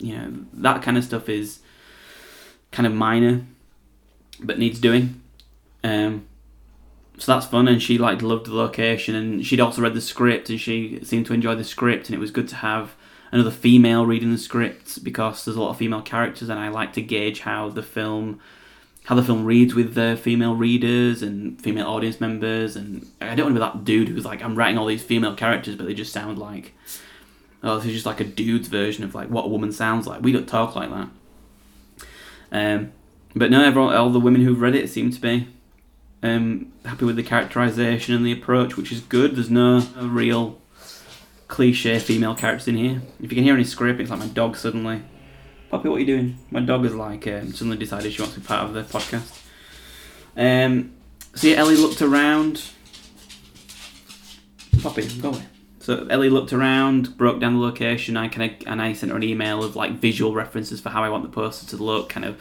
know 0.00 0.32
that 0.54 0.82
kind 0.82 0.96
of 0.96 1.04
stuff 1.04 1.28
is 1.28 1.60
kind 2.72 2.86
of 2.86 2.92
minor, 2.92 3.44
but 4.40 4.58
needs 4.58 4.78
doing. 4.80 5.20
Um, 5.84 6.26
so 7.18 7.32
that's 7.32 7.46
fun 7.46 7.66
and 7.66 7.82
she 7.82 7.98
like 7.98 8.22
loved 8.22 8.46
the 8.46 8.54
location 8.54 9.14
and 9.14 9.44
she'd 9.44 9.60
also 9.60 9.82
read 9.82 9.94
the 9.94 10.00
script 10.00 10.50
and 10.50 10.60
she 10.60 11.00
seemed 11.02 11.26
to 11.26 11.34
enjoy 11.34 11.54
the 11.54 11.64
script 11.64 12.08
and 12.08 12.14
it 12.14 12.20
was 12.20 12.30
good 12.30 12.48
to 12.48 12.56
have 12.56 12.94
another 13.32 13.50
female 13.50 14.06
reading 14.06 14.30
the 14.30 14.38
script 14.38 15.02
because 15.02 15.44
there's 15.44 15.56
a 15.56 15.60
lot 15.60 15.70
of 15.70 15.76
female 15.76 16.00
characters 16.00 16.48
and 16.48 16.58
I 16.58 16.68
like 16.68 16.92
to 16.94 17.02
gauge 17.02 17.40
how 17.40 17.68
the 17.68 17.82
film 17.82 18.40
how 19.04 19.14
the 19.14 19.22
film 19.22 19.44
reads 19.44 19.74
with 19.74 19.94
the 19.94 20.18
female 20.22 20.54
readers 20.54 21.22
and 21.22 21.60
female 21.60 21.88
audience 21.88 22.20
members 22.20 22.76
and 22.76 23.06
I 23.20 23.34
don't 23.34 23.46
want 23.46 23.56
to 23.56 23.60
be 23.60 23.78
that 23.78 23.84
dude 23.84 24.08
who's 24.08 24.24
like 24.24 24.42
I'm 24.42 24.54
writing 24.54 24.78
all 24.78 24.86
these 24.86 25.02
female 25.02 25.34
characters 25.34 25.74
but 25.74 25.86
they 25.86 25.94
just 25.94 26.12
sound 26.12 26.38
like 26.38 26.72
oh 27.62 27.76
this 27.76 27.86
is 27.86 27.92
just 27.92 28.06
like 28.06 28.20
a 28.20 28.24
dude's 28.24 28.68
version 28.68 29.04
of 29.04 29.14
like 29.14 29.28
what 29.28 29.44
a 29.44 29.48
woman 29.48 29.72
sounds 29.72 30.06
like 30.06 30.22
we 30.22 30.32
don't 30.32 30.48
talk 30.48 30.74
like 30.74 30.90
that 30.90 31.08
um, 32.50 32.92
but 33.34 33.50
no 33.50 33.62
everyone 33.62 33.94
all 33.94 34.10
the 34.10 34.20
women 34.20 34.42
who've 34.42 34.60
read 34.60 34.74
it 34.74 34.88
seem 34.88 35.10
to 35.10 35.20
be 35.20 35.48
um, 36.22 36.72
happy 36.84 37.04
with 37.04 37.16
the 37.16 37.22
characterization 37.22 38.14
and 38.14 38.26
the 38.26 38.32
approach, 38.32 38.76
which 38.76 38.90
is 38.92 39.00
good. 39.00 39.36
There's 39.36 39.50
no 39.50 39.80
real 39.96 40.60
cliche 41.46 41.98
female 41.98 42.34
characters 42.34 42.68
in 42.68 42.76
here. 42.76 43.02
If 43.22 43.30
you 43.30 43.36
can 43.36 43.44
hear 43.44 43.54
any 43.54 43.64
scraping, 43.64 44.02
it's 44.02 44.10
like 44.10 44.20
my 44.20 44.26
dog 44.26 44.56
suddenly. 44.56 45.02
Poppy, 45.70 45.88
what 45.88 45.96
are 45.96 46.00
you 46.00 46.06
doing? 46.06 46.38
My 46.50 46.60
dog 46.60 46.84
has 46.84 46.94
like 46.94 47.26
um, 47.26 47.52
suddenly 47.52 47.76
decided 47.76 48.12
she 48.12 48.22
wants 48.22 48.34
to 48.34 48.40
be 48.40 48.46
part 48.46 48.64
of 48.64 48.74
the 48.74 48.82
podcast. 48.82 49.38
Um, 50.36 50.92
so 51.34 51.48
Ellie 51.48 51.76
looked 51.76 52.02
around. 52.02 52.62
Poppy, 54.82 55.06
go 55.20 55.30
away. 55.30 55.44
So 55.88 56.06
Ellie 56.10 56.28
looked 56.28 56.52
around, 56.52 57.16
broke 57.16 57.40
down 57.40 57.54
the 57.54 57.60
location. 57.60 58.16
I 58.16 58.28
kind 58.28 58.52
of 58.52 58.68
and 58.68 58.82
I 58.82 58.92
sent 58.92 59.10
her 59.10 59.16
an 59.16 59.22
email 59.22 59.64
of 59.64 59.74
like 59.74 59.92
visual 59.92 60.34
references 60.34 60.80
for 60.80 60.90
how 60.90 61.02
I 61.02 61.08
want 61.08 61.22
the 61.22 61.30
poster 61.30 61.66
to 61.74 61.82
look, 61.82 62.10
kind 62.10 62.26
of 62.26 62.40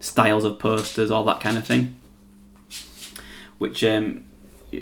styles 0.00 0.44
of 0.44 0.58
posters, 0.58 1.10
all 1.10 1.24
that 1.24 1.40
kind 1.40 1.58
of 1.58 1.66
thing 1.66 1.96
which 3.58 3.84
um, 3.84 4.24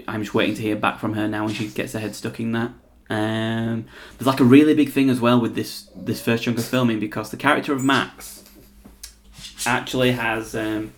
I'm 0.09 0.23
just 0.23 0.35
waiting 0.35 0.55
to 0.57 0.63
hear 0.63 0.77
back 0.77 0.99
from 0.99 1.15
her 1.15 1.29
now 1.29 1.45
when 1.45 1.55
she 1.55 1.69
gets 1.69 1.93
her 1.93 1.99
head 1.99 2.15
stuck 2.15 2.41
in 2.41 2.53
that. 2.53 2.73
Um, 3.11 3.85
there's 4.19 4.27
like 4.27 4.41
a 4.41 4.45
really 4.45 4.75
big 4.75 4.91
thing 4.91 5.11
as 5.11 5.21
well 5.21 5.41
with 5.41 5.55
this 5.55 5.89
this 5.95 6.23
first 6.23 6.45
chunk 6.45 6.59
of 6.59 6.65
filming 6.65 6.99
because 6.99 7.31
the 7.31 7.37
character 7.37 7.73
of 7.73 7.85
Max 7.85 8.43
actually 9.67 10.13
has. 10.13 10.55
Um, 10.55 10.93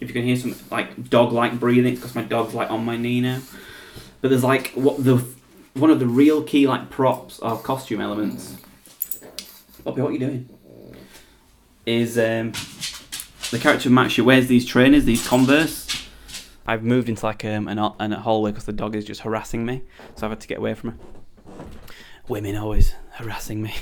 if 0.00 0.08
you 0.08 0.12
can 0.14 0.24
hear 0.24 0.36
some 0.36 0.54
like 0.70 1.08
dog 1.08 1.32
like 1.32 1.58
breathing, 1.58 1.94
because 1.94 2.14
my 2.14 2.22
dog's 2.22 2.54
like 2.54 2.70
on 2.70 2.84
my 2.84 2.96
knee 2.96 3.20
now. 3.20 3.40
But 4.20 4.28
there's 4.28 4.44
like 4.44 4.72
what 4.72 5.02
the 5.02 5.24
one 5.78 5.90
of 5.90 6.00
the 6.00 6.06
real 6.06 6.42
key 6.42 6.66
like 6.66 6.90
props 6.90 7.38
or 7.40 7.58
costume 7.58 8.00
elements. 8.00 8.56
Bobby, 9.84 10.02
what 10.02 10.10
are 10.10 10.12
you 10.12 10.18
doing? 10.18 10.48
Is 11.86 12.18
um, 12.18 12.52
the 13.50 13.58
character 13.58 13.88
of 13.88 13.92
Max? 13.92 14.12
She 14.12 14.20
wears 14.20 14.46
these 14.48 14.66
trainers, 14.66 15.04
these 15.04 15.26
Converse 15.26 15.88
I've 16.68 16.84
moved 16.84 17.08
into 17.08 17.24
like 17.24 17.46
um, 17.46 17.66
an, 17.66 17.78
an 17.78 18.12
a 18.12 18.20
hallway 18.20 18.50
because 18.50 18.66
the 18.66 18.74
dog 18.74 18.94
is 18.94 19.06
just 19.06 19.22
harassing 19.22 19.64
me, 19.64 19.84
so 20.14 20.26
I've 20.26 20.32
had 20.32 20.40
to 20.40 20.46
get 20.46 20.58
away 20.58 20.74
from 20.74 20.90
her. 20.90 20.96
Women 22.28 22.56
always 22.56 22.94
harassing 23.12 23.62
me. 23.62 23.74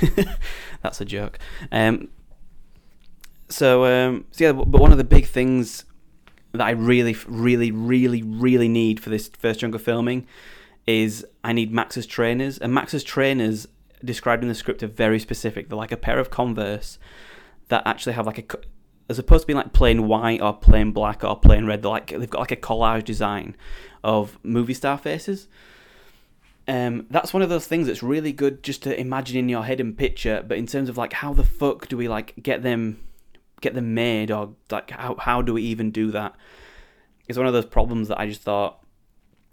That's 0.82 1.00
a 1.00 1.04
joke. 1.04 1.40
Um, 1.72 2.10
so, 3.48 3.84
um, 3.86 4.24
so 4.30 4.44
yeah, 4.44 4.52
but 4.52 4.68
one 4.68 4.92
of 4.92 4.98
the 4.98 5.04
big 5.04 5.26
things 5.26 5.84
that 6.52 6.62
I 6.62 6.70
really, 6.70 7.16
really, 7.26 7.72
really, 7.72 8.22
really 8.22 8.68
need 8.68 9.00
for 9.00 9.10
this 9.10 9.26
first 9.26 9.58
chunk 9.58 9.74
of 9.74 9.82
filming 9.82 10.24
is 10.86 11.24
I 11.44 11.52
need 11.52 11.72
Max's 11.72 12.06
trainers, 12.06 12.58
and 12.58 12.72
Max's 12.72 13.04
trainers 13.04 13.66
described 14.04 14.42
in 14.42 14.48
the 14.48 14.54
script 14.54 14.82
are 14.82 14.88
very 14.88 15.18
specific. 15.18 15.68
They're 15.68 15.78
like 15.78 15.92
a 15.92 15.96
pair 15.96 16.18
of 16.18 16.30
Converse 16.30 16.98
that 17.68 17.86
actually 17.86 18.14
have 18.14 18.26
like 18.26 18.38
a 18.38 18.58
as 19.08 19.18
opposed 19.18 19.42
to 19.42 19.46
being 19.46 19.56
like 19.56 19.72
plain 19.72 20.08
white 20.08 20.40
or 20.40 20.52
plain 20.54 20.92
black 20.92 21.22
or 21.22 21.38
plain 21.38 21.66
red, 21.66 21.82
they're 21.82 21.90
like 21.90 22.08
they've 22.08 22.30
got 22.30 22.40
like 22.40 22.50
a 22.50 22.56
collage 22.56 23.04
design 23.04 23.56
of 24.02 24.38
movie 24.42 24.74
star 24.74 24.98
faces. 24.98 25.48
Um, 26.68 27.06
that's 27.10 27.34
one 27.34 27.42
of 27.42 27.48
those 27.48 27.66
things 27.66 27.88
that's 27.88 28.02
really 28.02 28.32
good 28.32 28.62
just 28.62 28.84
to 28.84 28.98
imagine 28.98 29.36
in 29.36 29.48
your 29.48 29.64
head 29.64 29.80
and 29.80 29.96
picture. 29.96 30.44
But 30.46 30.58
in 30.58 30.66
terms 30.66 30.88
of 30.88 30.96
like 30.96 31.12
how 31.12 31.34
the 31.34 31.44
fuck 31.44 31.88
do 31.88 31.96
we 31.96 32.08
like 32.08 32.34
get 32.42 32.62
them 32.62 33.02
get 33.60 33.74
them 33.74 33.94
made 33.94 34.30
or 34.30 34.54
like 34.70 34.90
how 34.90 35.16
how 35.16 35.42
do 35.42 35.52
we 35.54 35.62
even 35.62 35.90
do 35.90 36.10
that? 36.12 36.34
It's 37.28 37.38
one 37.38 37.46
of 37.46 37.52
those 37.52 37.66
problems 37.66 38.08
that 38.08 38.18
I 38.18 38.26
just 38.28 38.42
thought 38.42 38.81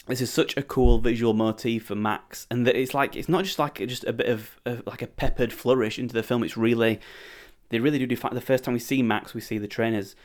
this 0.10 0.22
is 0.22 0.32
such 0.32 0.58
a 0.58 0.64
cool 0.64 0.98
visual 0.98 1.34
motif 1.34 1.86
for 1.86 1.96
Max, 1.96 2.48
and 2.50 2.66
that 2.66 2.76
it's 2.76 2.94
like 2.94 3.16
it's 3.16 3.30
not 3.30 3.46
just 3.46 3.60
like 3.60 3.76
just 3.88 4.04
a 4.06 4.14
bit 4.14 4.28
of, 4.28 4.60
of 4.66 4.86
like 4.86 5.02
a 5.02 5.08
peppered 5.08 5.54
flourish 5.54 6.00
into 6.00 6.14
the 6.14 6.24
film. 6.24 6.44
It's 6.44 6.58
really 6.58 7.00
they 7.70 7.80
really 7.80 8.00
do 8.00 8.08
define 8.08 8.34
the 8.34 8.42
first 8.42 8.64
time 8.64 8.74
we 8.74 8.80
see 8.80 9.04
Max, 9.04 9.34
we 9.34 9.42
see 9.42 9.58
the 9.58 9.68
trainers, 9.68 10.16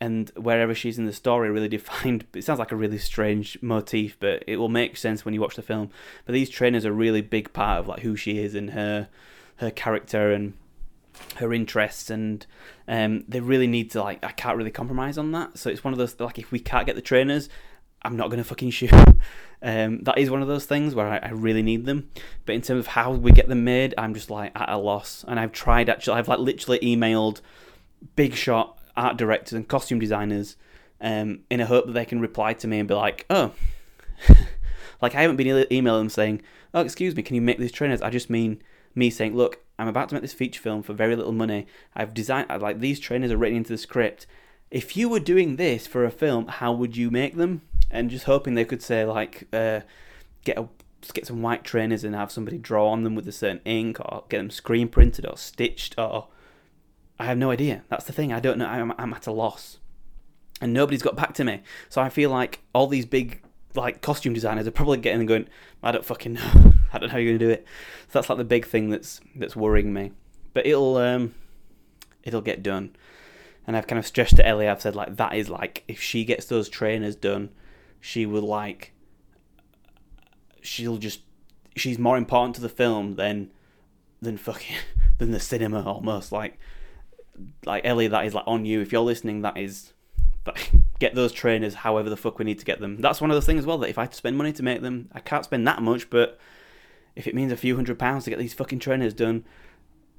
and 0.00 0.30
wherever 0.36 0.74
she's 0.74 0.98
in 0.98 1.06
the 1.06 1.12
story, 1.12 1.50
really 1.50 1.68
defined. 1.68 2.26
It 2.34 2.44
sounds 2.44 2.60
like 2.60 2.72
a 2.72 2.76
really 2.76 2.98
strange 2.98 3.58
motif, 3.60 4.16
but 4.20 4.44
it 4.46 4.56
will 4.56 4.68
make 4.68 4.96
sense 4.96 5.24
when 5.24 5.34
you 5.34 5.40
watch 5.40 5.56
the 5.56 5.62
film. 5.62 5.90
But 6.24 6.32
these 6.32 6.48
trainers 6.48 6.86
are 6.86 6.92
really 6.92 7.20
big 7.20 7.52
part 7.52 7.80
of 7.80 7.88
like 7.88 8.00
who 8.00 8.16
she 8.16 8.38
is 8.38 8.54
and 8.54 8.70
her 8.70 9.08
her 9.56 9.70
character 9.72 10.32
and 10.32 10.54
her 11.36 11.52
interests, 11.52 12.08
and 12.10 12.46
um, 12.86 13.24
they 13.26 13.40
really 13.40 13.66
need 13.66 13.90
to 13.90 14.02
like. 14.02 14.24
I 14.24 14.30
can't 14.30 14.56
really 14.56 14.70
compromise 14.70 15.18
on 15.18 15.32
that. 15.32 15.58
So 15.58 15.70
it's 15.70 15.82
one 15.82 15.92
of 15.92 15.98
those 15.98 16.18
like 16.20 16.38
if 16.38 16.52
we 16.52 16.60
can't 16.60 16.86
get 16.86 16.94
the 16.94 17.02
trainers, 17.02 17.48
I'm 18.02 18.16
not 18.16 18.30
gonna 18.30 18.44
fucking 18.44 18.70
shoot. 18.70 18.92
Um, 19.60 20.04
that 20.04 20.18
is 20.18 20.30
one 20.30 20.40
of 20.40 20.46
those 20.46 20.66
things 20.66 20.94
where 20.94 21.08
I, 21.08 21.16
I, 21.16 21.30
really 21.30 21.62
need 21.62 21.84
them. 21.84 22.10
But 22.46 22.54
in 22.54 22.60
terms 22.62 22.78
of 22.78 22.86
how 22.86 23.10
we 23.10 23.32
get 23.32 23.48
them 23.48 23.64
made, 23.64 23.92
I'm 23.98 24.14
just 24.14 24.30
like 24.30 24.52
at 24.54 24.68
a 24.68 24.76
loss. 24.76 25.24
And 25.26 25.40
I've 25.40 25.50
tried 25.50 25.88
actually, 25.88 26.16
I've 26.16 26.28
like 26.28 26.38
literally 26.38 26.78
emailed 26.78 27.40
big 28.14 28.36
shot 28.36 28.78
art 28.96 29.16
directors 29.16 29.54
and 29.54 29.66
costume 29.66 29.98
designers 29.98 30.54
um, 31.00 31.40
in 31.50 31.60
a 31.60 31.66
hope 31.66 31.86
that 31.86 31.92
they 31.92 32.04
can 32.04 32.20
reply 32.20 32.52
to 32.52 32.68
me 32.68 32.78
and 32.78 32.86
be 32.86 32.94
like, 32.94 33.26
oh, 33.30 33.50
Like 35.00 35.14
I 35.14 35.22
haven't 35.22 35.36
been 35.36 35.66
emailing 35.70 36.00
them 36.00 36.10
saying, 36.10 36.42
"Oh, 36.74 36.80
excuse 36.80 37.14
me, 37.14 37.22
can 37.22 37.36
you 37.36 37.42
make 37.42 37.58
these 37.58 37.72
trainers?" 37.72 38.02
I 38.02 38.10
just 38.10 38.30
mean 38.30 38.62
me 38.94 39.10
saying, 39.10 39.36
"Look, 39.36 39.60
I'm 39.78 39.88
about 39.88 40.08
to 40.08 40.14
make 40.14 40.22
this 40.22 40.32
feature 40.32 40.60
film 40.60 40.82
for 40.82 40.92
very 40.92 41.14
little 41.14 41.32
money. 41.32 41.66
I've 41.94 42.14
designed 42.14 42.48
like 42.60 42.80
these 42.80 43.00
trainers 43.00 43.30
are 43.30 43.36
written 43.36 43.58
into 43.58 43.72
the 43.72 43.78
script. 43.78 44.26
If 44.70 44.96
you 44.96 45.08
were 45.08 45.20
doing 45.20 45.56
this 45.56 45.86
for 45.86 46.04
a 46.04 46.10
film, 46.10 46.48
how 46.48 46.72
would 46.72 46.96
you 46.96 47.10
make 47.10 47.36
them?" 47.36 47.62
And 47.90 48.10
just 48.10 48.24
hoping 48.24 48.54
they 48.54 48.64
could 48.64 48.82
say 48.82 49.04
like, 49.04 49.48
uh, 49.52 49.80
"Get 50.44 50.58
a 50.58 50.68
get 51.12 51.26
some 51.26 51.42
white 51.42 51.64
trainers 51.64 52.04
and 52.04 52.14
have 52.14 52.30
somebody 52.30 52.58
draw 52.58 52.88
on 52.88 53.02
them 53.04 53.14
with 53.14 53.28
a 53.28 53.32
certain 53.32 53.60
ink, 53.64 53.98
or 54.00 54.24
get 54.28 54.38
them 54.38 54.50
screen 54.50 54.88
printed 54.88 55.26
or 55.26 55.36
stitched, 55.36 55.94
or 55.96 56.28
I 57.18 57.24
have 57.24 57.38
no 57.38 57.50
idea. 57.50 57.84
That's 57.88 58.04
the 58.04 58.12
thing. 58.12 58.32
I 58.32 58.40
don't 58.40 58.58
know. 58.58 58.66
I'm, 58.66 58.92
I'm 58.98 59.14
at 59.14 59.26
a 59.26 59.32
loss, 59.32 59.78
and 60.60 60.72
nobody's 60.72 61.02
got 61.02 61.16
back 61.16 61.34
to 61.34 61.44
me. 61.44 61.62
So 61.88 62.00
I 62.00 62.08
feel 62.08 62.30
like 62.30 62.60
all 62.74 62.86
these 62.86 63.06
big 63.06 63.42
like 63.74 64.00
costume 64.00 64.32
designers 64.32 64.66
are 64.66 64.72
probably 64.72 64.98
getting 64.98 65.20
and 65.20 65.28
going, 65.28 65.48
I 65.82 65.92
don't 65.92 66.04
fucking 66.04 66.34
know. 66.34 66.72
I 66.92 66.98
don't 66.98 67.08
know 67.08 67.12
how 67.12 67.18
you're 67.18 67.32
gonna 67.32 67.38
do 67.38 67.50
it. 67.50 67.66
So 68.08 68.18
that's 68.18 68.28
like 68.28 68.38
the 68.38 68.44
big 68.44 68.66
thing 68.66 68.90
that's 68.90 69.20
that's 69.34 69.56
worrying 69.56 69.92
me. 69.92 70.12
But 70.54 70.66
it'll 70.66 70.96
um 70.96 71.34
it'll 72.22 72.40
get 72.40 72.62
done. 72.62 72.96
And 73.66 73.76
I've 73.76 73.86
kind 73.86 73.98
of 73.98 74.06
stressed 74.06 74.36
to 74.36 74.46
Ellie, 74.46 74.68
I've 74.68 74.80
said 74.80 74.96
like 74.96 75.16
that 75.16 75.34
is 75.34 75.48
like 75.48 75.84
if 75.88 76.00
she 76.00 76.24
gets 76.24 76.46
those 76.46 76.68
trainers 76.68 77.16
done, 77.16 77.50
she 78.00 78.26
will 78.26 78.42
like 78.42 78.92
she'll 80.60 80.98
just 80.98 81.20
she's 81.76 81.98
more 81.98 82.16
important 82.16 82.54
to 82.56 82.60
the 82.60 82.68
film 82.68 83.14
than 83.16 83.50
than 84.20 84.36
fucking 84.36 84.76
than 85.18 85.30
the 85.30 85.40
cinema 85.40 85.82
almost. 85.82 86.32
Like 86.32 86.58
like 87.64 87.84
Ellie, 87.84 88.08
that 88.08 88.26
is 88.26 88.34
like 88.34 88.44
on 88.46 88.64
you. 88.64 88.80
If 88.80 88.92
you're 88.92 89.02
listening, 89.02 89.42
that 89.42 89.56
is 89.56 89.92
get 90.98 91.14
those 91.14 91.32
trainers 91.32 91.74
however 91.74 92.10
the 92.10 92.16
fuck 92.16 92.38
we 92.38 92.44
need 92.44 92.58
to 92.58 92.64
get 92.64 92.80
them. 92.80 93.00
That's 93.00 93.20
one 93.20 93.30
of 93.30 93.34
the 93.34 93.42
things 93.42 93.60
as 93.60 93.66
well 93.66 93.78
that 93.78 93.90
if 93.90 93.98
I 93.98 94.02
have 94.02 94.10
to 94.10 94.16
spend 94.16 94.36
money 94.36 94.52
to 94.52 94.62
make 94.62 94.82
them, 94.82 95.08
I 95.12 95.20
can't 95.20 95.44
spend 95.44 95.66
that 95.66 95.82
much, 95.82 96.10
but 96.10 96.38
if 97.16 97.26
it 97.26 97.34
means 97.34 97.52
a 97.52 97.56
few 97.56 97.76
hundred 97.76 97.98
pounds 97.98 98.24
to 98.24 98.30
get 98.30 98.38
these 98.38 98.54
fucking 98.54 98.78
trainers 98.78 99.14
done, 99.14 99.44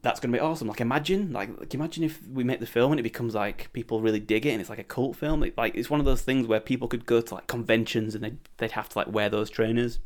that's 0.01 0.19
gonna 0.19 0.31
be 0.31 0.39
awesome. 0.39 0.67
Like 0.67 0.81
imagine, 0.81 1.31
like, 1.31 1.57
like 1.59 1.73
imagine 1.73 2.03
if 2.03 2.19
we 2.27 2.43
make 2.43 2.59
the 2.59 2.65
film 2.65 2.91
and 2.91 2.99
it 2.99 3.03
becomes 3.03 3.35
like 3.35 3.71
people 3.73 4.01
really 4.01 4.19
dig 4.19 4.45
it 4.45 4.51
and 4.51 4.61
it's 4.61 4.69
like 4.69 4.79
a 4.79 4.83
cult 4.83 5.15
film. 5.15 5.43
It, 5.43 5.57
like 5.57 5.75
it's 5.75 5.89
one 5.89 5.99
of 5.99 6.05
those 6.05 6.21
things 6.21 6.47
where 6.47 6.59
people 6.59 6.87
could 6.87 7.05
go 7.05 7.21
to 7.21 7.35
like 7.35 7.47
conventions 7.47 8.15
and 8.15 8.23
they'd, 8.23 8.37
they'd 8.57 8.71
have 8.71 8.89
to 8.89 8.97
like 8.97 9.11
wear 9.11 9.29
those 9.29 9.49
trainers. 9.49 9.99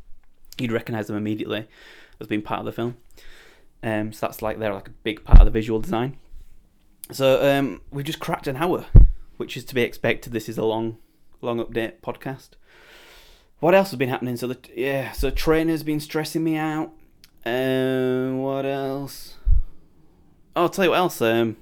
You'd 0.57 0.71
recognize 0.71 1.07
them 1.07 1.17
immediately 1.17 1.67
as 2.19 2.27
being 2.27 2.41
part 2.41 2.59
of 2.59 2.65
the 2.65 2.71
film. 2.71 2.97
Um, 3.81 4.13
so 4.13 4.25
that's 4.25 4.41
like 4.41 4.59
they're 4.59 4.73
like 4.73 4.87
a 4.87 4.91
big 5.03 5.23
part 5.23 5.39
of 5.39 5.45
the 5.45 5.51
visual 5.51 5.79
design. 5.79 6.17
So 7.11 7.57
um, 7.57 7.81
we've 7.91 8.05
just 8.05 8.19
cracked 8.19 8.47
an 8.47 8.57
hour 8.57 8.85
which 9.37 9.57
is 9.57 9.65
to 9.65 9.75
be 9.75 9.81
expected. 9.81 10.33
This 10.33 10.49
is 10.49 10.57
a 10.57 10.63
long, 10.63 10.97
long 11.41 11.59
update 11.59 11.99
podcast. 12.01 12.51
What 13.59 13.73
else 13.73 13.91
has 13.91 13.99
been 13.99 14.09
happening? 14.09 14.37
So 14.37 14.47
the 14.47 14.57
yeah, 14.75 15.11
so 15.11 15.29
trainer's 15.29 15.83
been 15.83 15.99
stressing 15.99 16.43
me 16.43 16.57
out. 16.57 16.91
Um, 17.45 18.39
what 18.39 18.65
else? 18.65 19.35
I'll 20.55 20.69
tell 20.69 20.85
you 20.85 20.91
what 20.91 20.97
else. 20.97 21.21
Um, 21.21 21.57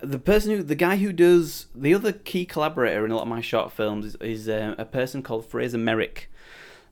the 0.00 0.18
person 0.18 0.50
who, 0.56 0.62
the 0.62 0.74
guy 0.74 0.96
who 0.96 1.12
does 1.12 1.66
the 1.74 1.94
other 1.94 2.12
key 2.12 2.44
collaborator 2.44 3.04
in 3.04 3.12
a 3.12 3.16
lot 3.16 3.22
of 3.22 3.28
my 3.28 3.40
short 3.40 3.72
films 3.72 4.04
is, 4.04 4.14
is 4.16 4.48
uh, 4.48 4.74
a 4.78 4.84
person 4.84 5.22
called 5.22 5.46
Fraser 5.46 5.78
Merrick, 5.78 6.30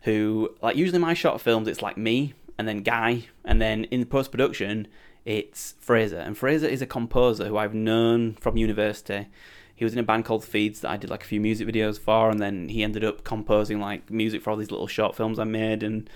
who 0.02 0.54
like 0.62 0.76
usually 0.76 0.98
my 0.98 1.14
short 1.14 1.40
films 1.40 1.68
it's 1.68 1.82
like 1.82 1.96
me 1.96 2.34
and 2.58 2.68
then 2.68 2.82
Guy, 2.82 3.26
and 3.44 3.60
then 3.60 3.84
in 3.84 4.04
post 4.04 4.30
production 4.30 4.86
it's 5.24 5.74
Fraser. 5.80 6.18
And 6.18 6.36
Fraser 6.36 6.66
is 6.66 6.82
a 6.82 6.86
composer 6.86 7.46
who 7.46 7.56
I've 7.56 7.74
known 7.74 8.34
from 8.34 8.56
university. 8.56 9.26
He 9.74 9.84
was 9.84 9.92
in 9.92 9.98
a 9.98 10.04
band 10.04 10.24
called 10.24 10.44
Feeds 10.44 10.80
that 10.80 10.90
I 10.90 10.96
did 10.96 11.10
like 11.10 11.24
a 11.24 11.26
few 11.26 11.40
music 11.40 11.66
videos 11.66 11.98
for, 11.98 12.30
and 12.30 12.40
then 12.40 12.68
he 12.68 12.82
ended 12.82 13.04
up 13.04 13.24
composing 13.24 13.80
like 13.80 14.10
music 14.10 14.42
for 14.42 14.50
all 14.50 14.56
these 14.56 14.70
little 14.70 14.86
short 14.86 15.16
films 15.16 15.38
I 15.38 15.44
made, 15.44 15.82
and 15.82 16.08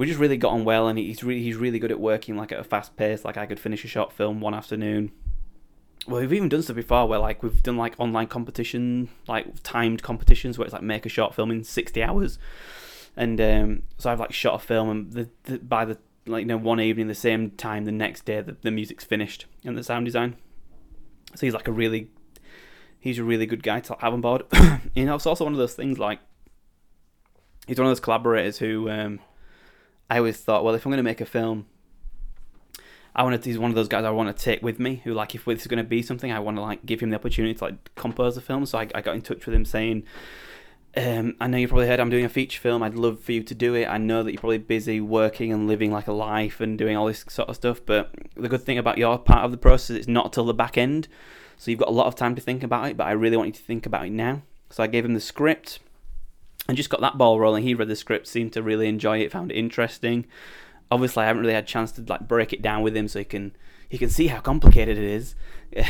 we 0.00 0.06
just 0.06 0.18
really 0.18 0.38
got 0.38 0.52
on 0.52 0.64
well. 0.64 0.88
And 0.88 0.98
he's 0.98 1.22
really 1.22 1.42
he's 1.42 1.56
really 1.56 1.78
good 1.78 1.90
at 1.90 2.00
working 2.00 2.34
like 2.34 2.52
at 2.52 2.58
a 2.58 2.64
fast 2.64 2.96
pace. 2.96 3.22
Like 3.22 3.36
I 3.36 3.44
could 3.44 3.60
finish 3.60 3.84
a 3.84 3.88
short 3.88 4.14
film 4.14 4.40
one 4.40 4.54
afternoon. 4.54 5.12
Well, 6.08 6.22
we've 6.22 6.32
even 6.32 6.48
done 6.48 6.62
stuff 6.62 6.76
before 6.76 7.06
where 7.06 7.18
like 7.18 7.42
we've 7.42 7.62
done 7.62 7.76
like 7.76 7.96
online 7.98 8.26
competition, 8.26 9.10
like 9.28 9.46
timed 9.62 10.02
competitions 10.02 10.56
where 10.56 10.64
it's 10.64 10.72
like 10.72 10.82
make 10.82 11.04
a 11.04 11.10
short 11.10 11.34
film 11.34 11.50
in 11.50 11.64
sixty 11.64 12.02
hours. 12.02 12.38
And 13.14 13.38
um, 13.42 13.82
so 13.98 14.10
I've 14.10 14.18
like 14.18 14.32
shot 14.32 14.54
a 14.54 14.58
film, 14.58 14.88
and 14.88 15.12
the, 15.12 15.28
the, 15.42 15.58
by 15.58 15.84
the 15.84 15.98
like 16.26 16.40
you 16.40 16.46
know 16.46 16.56
one 16.56 16.80
evening 16.80 17.06
the 17.06 17.14
same 17.14 17.50
time 17.50 17.84
the 17.84 17.92
next 17.92 18.24
day 18.24 18.40
the, 18.40 18.56
the 18.62 18.70
music's 18.70 19.04
finished 19.04 19.44
and 19.64 19.76
the 19.76 19.82
sound 19.82 20.04
design 20.04 20.36
so 21.34 21.46
he's 21.46 21.54
like 21.54 21.66
a 21.66 21.72
really 21.72 22.10
he's 23.00 23.18
a 23.18 23.24
really 23.24 23.46
good 23.46 23.62
guy 23.62 23.80
to 23.80 23.96
have 24.00 24.12
on 24.12 24.20
board 24.20 24.44
you 24.94 25.06
know 25.06 25.14
it's 25.14 25.26
also 25.26 25.44
one 25.44 25.54
of 25.54 25.58
those 25.58 25.74
things 25.74 25.98
like 25.98 26.20
he's 27.66 27.78
one 27.78 27.86
of 27.86 27.90
those 27.90 28.00
collaborators 28.00 28.58
who 28.58 28.90
um, 28.90 29.18
I 30.10 30.18
always 30.18 30.36
thought 30.36 30.64
well 30.64 30.74
if 30.74 30.84
I'm 30.84 30.90
going 30.90 30.98
to 30.98 31.02
make 31.02 31.20
a 31.20 31.26
film 31.26 31.66
I 33.14 33.22
want 33.22 33.42
to 33.42 33.48
he's 33.48 33.58
one 33.58 33.70
of 33.70 33.74
those 33.74 33.88
guys 33.88 34.04
I 34.04 34.10
want 34.10 34.36
to 34.36 34.44
take 34.44 34.62
with 34.62 34.78
me 34.78 35.00
who 35.04 35.14
like 35.14 35.34
if 35.34 35.46
this 35.46 35.62
is 35.62 35.66
going 35.66 35.82
to 35.82 35.88
be 35.88 36.02
something 36.02 36.30
I 36.30 36.40
want 36.40 36.58
to 36.58 36.62
like 36.62 36.84
give 36.84 37.00
him 37.00 37.10
the 37.10 37.16
opportunity 37.16 37.54
to 37.54 37.64
like 37.64 37.94
compose 37.94 38.36
a 38.36 38.40
film 38.40 38.66
so 38.66 38.78
I, 38.78 38.88
I 38.94 39.00
got 39.00 39.14
in 39.14 39.22
touch 39.22 39.46
with 39.46 39.54
him 39.54 39.64
saying 39.64 40.04
um, 40.96 41.36
I 41.40 41.46
know 41.46 41.56
you 41.56 41.68
probably 41.68 41.86
heard 41.86 42.00
I'm 42.00 42.10
doing 42.10 42.24
a 42.24 42.28
feature 42.28 42.60
film. 42.60 42.82
I'd 42.82 42.94
love 42.94 43.20
for 43.20 43.32
you 43.32 43.44
to 43.44 43.54
do 43.54 43.74
it. 43.74 43.86
I 43.86 43.98
know 43.98 44.22
that 44.22 44.32
you're 44.32 44.40
probably 44.40 44.58
busy 44.58 45.00
working 45.00 45.52
and 45.52 45.68
living 45.68 45.92
like 45.92 46.08
a 46.08 46.12
life 46.12 46.60
and 46.60 46.76
doing 46.76 46.96
all 46.96 47.06
this 47.06 47.24
sort 47.28 47.48
of 47.48 47.54
stuff. 47.56 47.80
But 47.84 48.10
the 48.34 48.48
good 48.48 48.62
thing 48.62 48.78
about 48.78 48.98
your 48.98 49.16
part 49.18 49.44
of 49.44 49.52
the 49.52 49.56
process, 49.56 49.96
it's 49.96 50.08
not 50.08 50.32
till 50.32 50.44
the 50.44 50.54
back 50.54 50.76
end, 50.76 51.06
so 51.56 51.70
you've 51.70 51.78
got 51.78 51.88
a 51.88 51.92
lot 51.92 52.06
of 52.06 52.16
time 52.16 52.34
to 52.34 52.40
think 52.40 52.64
about 52.64 52.88
it. 52.88 52.96
But 52.96 53.06
I 53.06 53.12
really 53.12 53.36
want 53.36 53.48
you 53.48 53.52
to 53.52 53.62
think 53.62 53.86
about 53.86 54.06
it 54.06 54.10
now. 54.10 54.42
So 54.70 54.82
I 54.82 54.88
gave 54.88 55.04
him 55.04 55.14
the 55.14 55.20
script 55.20 55.78
and 56.70 56.76
just 56.76 56.88
got 56.88 57.00
that 57.00 57.18
ball 57.18 57.40
rolling. 57.40 57.64
He 57.64 57.74
read 57.74 57.88
the 57.88 57.96
script, 57.96 58.28
seemed 58.28 58.52
to 58.52 58.62
really 58.62 58.86
enjoy 58.86 59.18
it, 59.18 59.32
found 59.32 59.50
it 59.50 59.56
interesting. 59.56 60.24
Obviously, 60.88 61.24
I 61.24 61.26
haven't 61.26 61.42
really 61.42 61.54
had 61.54 61.64
a 61.64 61.66
chance 61.66 61.90
to 61.92 62.02
like 62.02 62.28
break 62.28 62.52
it 62.52 62.62
down 62.62 62.82
with 62.82 62.96
him, 62.96 63.08
so 63.08 63.18
he 63.18 63.24
can 63.24 63.56
he 63.88 63.98
can 63.98 64.08
see 64.08 64.28
how 64.28 64.38
complicated 64.38 64.96
it 64.96 65.02
is. 65.02 65.34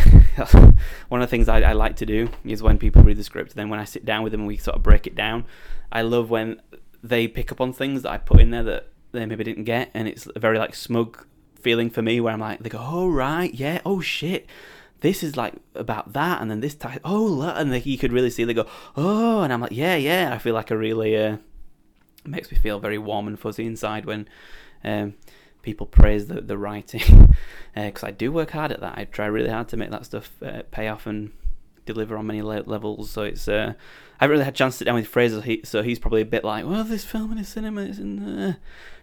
One 1.10 1.20
of 1.20 1.28
the 1.28 1.30
things 1.30 1.50
I, 1.50 1.60
I, 1.60 1.72
like 1.72 1.96
to 1.96 2.06
do 2.06 2.30
is 2.46 2.62
when 2.62 2.78
people 2.78 3.02
read 3.02 3.18
the 3.18 3.24
script, 3.24 3.54
then 3.54 3.68
when 3.68 3.78
I 3.78 3.84
sit 3.84 4.06
down 4.06 4.22
with 4.22 4.32
them 4.32 4.40
and 4.40 4.48
we 4.48 4.56
sort 4.56 4.74
of 4.74 4.82
break 4.82 5.06
it 5.06 5.14
down, 5.14 5.44
I 5.92 6.00
love 6.00 6.30
when 6.30 6.62
they 7.02 7.28
pick 7.28 7.52
up 7.52 7.60
on 7.60 7.74
things 7.74 8.00
that 8.02 8.10
I 8.10 8.16
put 8.16 8.40
in 8.40 8.50
there 8.50 8.62
that 8.62 8.88
they 9.12 9.26
maybe 9.26 9.44
didn't 9.44 9.64
get, 9.64 9.90
and 9.92 10.08
it's 10.08 10.26
a 10.34 10.38
very 10.38 10.58
like 10.58 10.74
smug 10.74 11.26
feeling 11.60 11.90
for 11.90 12.00
me 12.00 12.22
where 12.22 12.32
I'm 12.32 12.40
like, 12.40 12.60
they 12.60 12.70
go, 12.70 12.80
oh 12.80 13.08
right, 13.10 13.52
yeah, 13.52 13.82
oh 13.84 14.00
shit, 14.00 14.46
this 15.00 15.22
is 15.22 15.36
like 15.36 15.54
about 15.74 16.12
that, 16.12 16.40
and 16.40 16.50
then 16.50 16.60
this 16.60 16.74
type, 16.74 17.00
oh, 17.04 17.42
and 17.42 17.86
you 17.86 17.98
could 17.98 18.12
really 18.12 18.30
see 18.30 18.44
they 18.44 18.54
go, 18.54 18.66
oh, 18.96 19.42
and 19.42 19.52
I'm 19.52 19.60
like, 19.60 19.72
yeah, 19.72 19.96
yeah, 19.96 20.34
I 20.34 20.38
feel 20.38 20.54
like 20.54 20.70
I 20.70 20.74
really 20.74 21.16
uh, 21.16 21.36
makes 22.24 22.50
me 22.50 22.58
feel 22.58 22.78
very 22.78 22.98
warm 22.98 23.26
and 23.26 23.38
fuzzy 23.38 23.66
inside 23.66 24.04
when. 24.06 24.28
Um, 24.82 25.14
people 25.62 25.86
praise 25.86 26.28
the, 26.28 26.40
the 26.40 26.56
writing 26.56 27.34
because 27.74 28.02
uh, 28.02 28.06
I 28.06 28.10
do 28.10 28.32
work 28.32 28.50
hard 28.50 28.72
at 28.72 28.80
that. 28.80 28.96
I 28.96 29.04
try 29.04 29.26
really 29.26 29.50
hard 29.50 29.68
to 29.68 29.76
make 29.76 29.90
that 29.90 30.06
stuff 30.06 30.32
uh, 30.42 30.62
pay 30.70 30.88
off 30.88 31.06
and 31.06 31.32
deliver 31.86 32.16
on 32.16 32.26
many 32.26 32.42
levels. 32.42 33.10
So 33.10 33.22
it's 33.22 33.48
uh, 33.48 33.74
I 34.18 34.24
haven't 34.24 34.32
really 34.32 34.44
had 34.44 34.54
a 34.54 34.56
chance 34.56 34.74
to 34.74 34.78
sit 34.78 34.84
down 34.84 34.96
with 34.96 35.08
Fraser, 35.08 35.42
so 35.64 35.82
he's 35.82 35.98
probably 35.98 36.22
a 36.22 36.26
bit 36.26 36.44
like, 36.44 36.66
well, 36.66 36.84
this 36.84 37.04
film 37.04 37.32
in 37.32 37.38
a 37.38 37.44
cinema 37.44 37.82
isn't. 37.82 38.56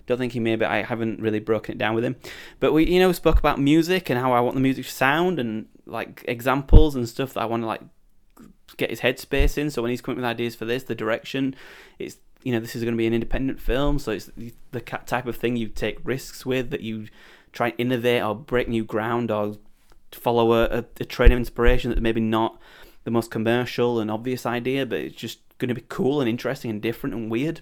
Don't 0.07 0.17
think 0.17 0.33
he 0.33 0.39
may, 0.39 0.55
but 0.55 0.69
I 0.69 0.81
haven't 0.81 1.21
really 1.21 1.39
broken 1.39 1.75
it 1.75 1.77
down 1.77 1.93
with 1.93 2.03
him. 2.03 2.15
But 2.59 2.73
we, 2.73 2.87
you 2.87 2.99
know, 2.99 3.11
spoke 3.11 3.37
about 3.37 3.59
music 3.59 4.09
and 4.09 4.19
how 4.19 4.31
I 4.31 4.39
want 4.39 4.55
the 4.55 4.61
music 4.61 4.85
to 4.85 4.91
sound 4.91 5.37
and 5.37 5.67
like 5.85 6.23
examples 6.27 6.95
and 6.95 7.07
stuff 7.07 7.33
that 7.33 7.41
I 7.41 7.45
want 7.45 7.63
to 7.63 7.67
like 7.67 7.81
get 8.77 8.89
his 8.89 9.01
headspace 9.01 9.57
in. 9.57 9.69
So 9.69 9.81
when 9.81 9.91
he's 9.91 10.01
coming 10.01 10.17
with 10.17 10.25
ideas 10.25 10.55
for 10.55 10.65
this, 10.65 10.83
the 10.83 10.95
direction, 10.95 11.55
it's 11.99 12.17
you 12.43 12.53
know 12.53 12.59
this 12.59 12.75
is 12.75 12.83
going 12.83 12.93
to 12.93 12.97
be 12.97 13.07
an 13.07 13.13
independent 13.13 13.59
film, 13.59 13.99
so 13.99 14.11
it's 14.11 14.31
the 14.71 14.81
type 14.81 15.27
of 15.27 15.35
thing 15.35 15.57
you 15.57 15.67
take 15.67 15.99
risks 16.03 16.45
with 16.45 16.69
that 16.69 16.81
you 16.81 17.07
try 17.51 17.67
and 17.67 17.79
innovate 17.79 18.23
or 18.23 18.35
break 18.35 18.69
new 18.69 18.85
ground 18.85 19.31
or 19.31 19.57
follow 20.11 20.53
a, 20.53 20.85
a, 20.99 21.05
train 21.05 21.31
of 21.31 21.37
inspiration 21.37 21.89
that's 21.89 22.01
maybe 22.01 22.21
not 22.21 22.59
the 23.03 23.11
most 23.11 23.31
commercial 23.31 23.99
and 23.99 24.11
obvious 24.11 24.45
idea, 24.45 24.85
but 24.85 24.99
it's 24.99 25.15
just 25.15 25.39
going 25.57 25.69
to 25.69 25.75
be 25.75 25.83
cool 25.89 26.21
and 26.21 26.29
interesting 26.29 26.69
and 26.71 26.81
different 26.81 27.15
and 27.15 27.31
weird. 27.31 27.61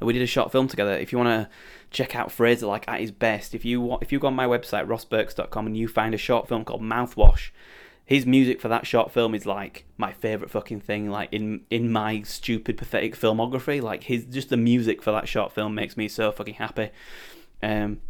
And 0.00 0.06
we 0.06 0.12
did 0.12 0.22
a 0.22 0.26
short 0.26 0.52
film 0.52 0.68
together. 0.68 0.92
If 0.92 1.12
you 1.12 1.18
want 1.18 1.28
to 1.28 1.48
check 1.90 2.14
out 2.14 2.30
Fraser 2.30 2.66
like 2.66 2.86
at 2.88 3.00
his 3.00 3.10
best, 3.10 3.54
if 3.54 3.64
you 3.64 3.98
if 4.00 4.12
you 4.12 4.18
go 4.18 4.26
on 4.26 4.34
my 4.34 4.46
website 4.46 4.86
rossburks.com 4.86 5.66
and 5.66 5.76
you 5.76 5.88
find 5.88 6.14
a 6.14 6.18
short 6.18 6.48
film 6.48 6.64
called 6.64 6.82
Mouthwash, 6.82 7.50
his 8.08 8.24
music 8.24 8.58
for 8.58 8.68
that 8.68 8.86
short 8.86 9.12
film 9.12 9.34
is 9.34 9.44
like 9.44 9.84
my 9.98 10.14
favorite 10.14 10.50
fucking 10.50 10.80
thing 10.80 11.10
like 11.10 11.30
in 11.30 11.60
in 11.68 11.92
my 11.92 12.22
stupid 12.22 12.78
pathetic 12.78 13.14
filmography. 13.14 13.82
Like 13.82 14.04
his 14.04 14.24
just 14.24 14.48
the 14.48 14.56
music 14.56 15.02
for 15.02 15.12
that 15.12 15.28
short 15.28 15.52
film 15.52 15.74
makes 15.74 15.94
me 15.94 16.08
so 16.08 16.32
fucking 16.32 16.54
happy. 16.54 16.88
Um 17.62 18.00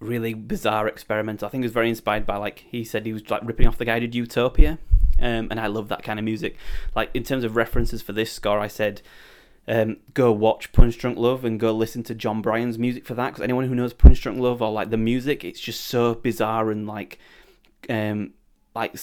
really 0.00 0.32
bizarre 0.32 0.88
experiment. 0.88 1.42
I 1.42 1.48
think 1.48 1.62
it 1.62 1.66
was 1.66 1.72
very 1.72 1.90
inspired 1.90 2.24
by 2.24 2.38
like 2.38 2.64
he 2.70 2.84
said 2.84 3.04
he 3.04 3.12
was 3.12 3.28
like 3.28 3.42
ripping 3.44 3.66
off 3.66 3.76
the 3.76 3.84
guy 3.84 3.98
did 3.98 4.14
utopia. 4.14 4.78
Um 5.18 5.48
and 5.50 5.60
i 5.60 5.66
love 5.66 5.88
that 5.88 6.02
kind 6.02 6.18
of 6.18 6.24
music. 6.24 6.56
Like 6.94 7.10
in 7.12 7.22
terms 7.22 7.44
of 7.44 7.54
references 7.54 8.00
for 8.00 8.14
this 8.14 8.32
score 8.32 8.60
i 8.60 8.66
said 8.66 9.02
um, 9.68 9.96
go 10.14 10.30
watch 10.30 10.72
Punch 10.72 10.96
Drunk 10.98 11.18
Love 11.18 11.44
and 11.44 11.58
go 11.58 11.72
listen 11.72 12.02
to 12.04 12.14
Jon 12.14 12.40
Brion's 12.40 12.78
music 12.78 13.04
for 13.04 13.14
that 13.14 13.28
because 13.28 13.42
anyone 13.42 13.66
who 13.66 13.74
knows 13.74 13.92
Punch 13.92 14.20
Drunk 14.20 14.38
Love 14.38 14.62
or 14.62 14.70
like 14.70 14.90
the 14.90 14.96
music, 14.96 15.44
it's 15.44 15.60
just 15.60 15.80
so 15.82 16.14
bizarre 16.14 16.70
and 16.70 16.86
like 16.86 17.18
um, 17.88 18.32
like 18.74 18.96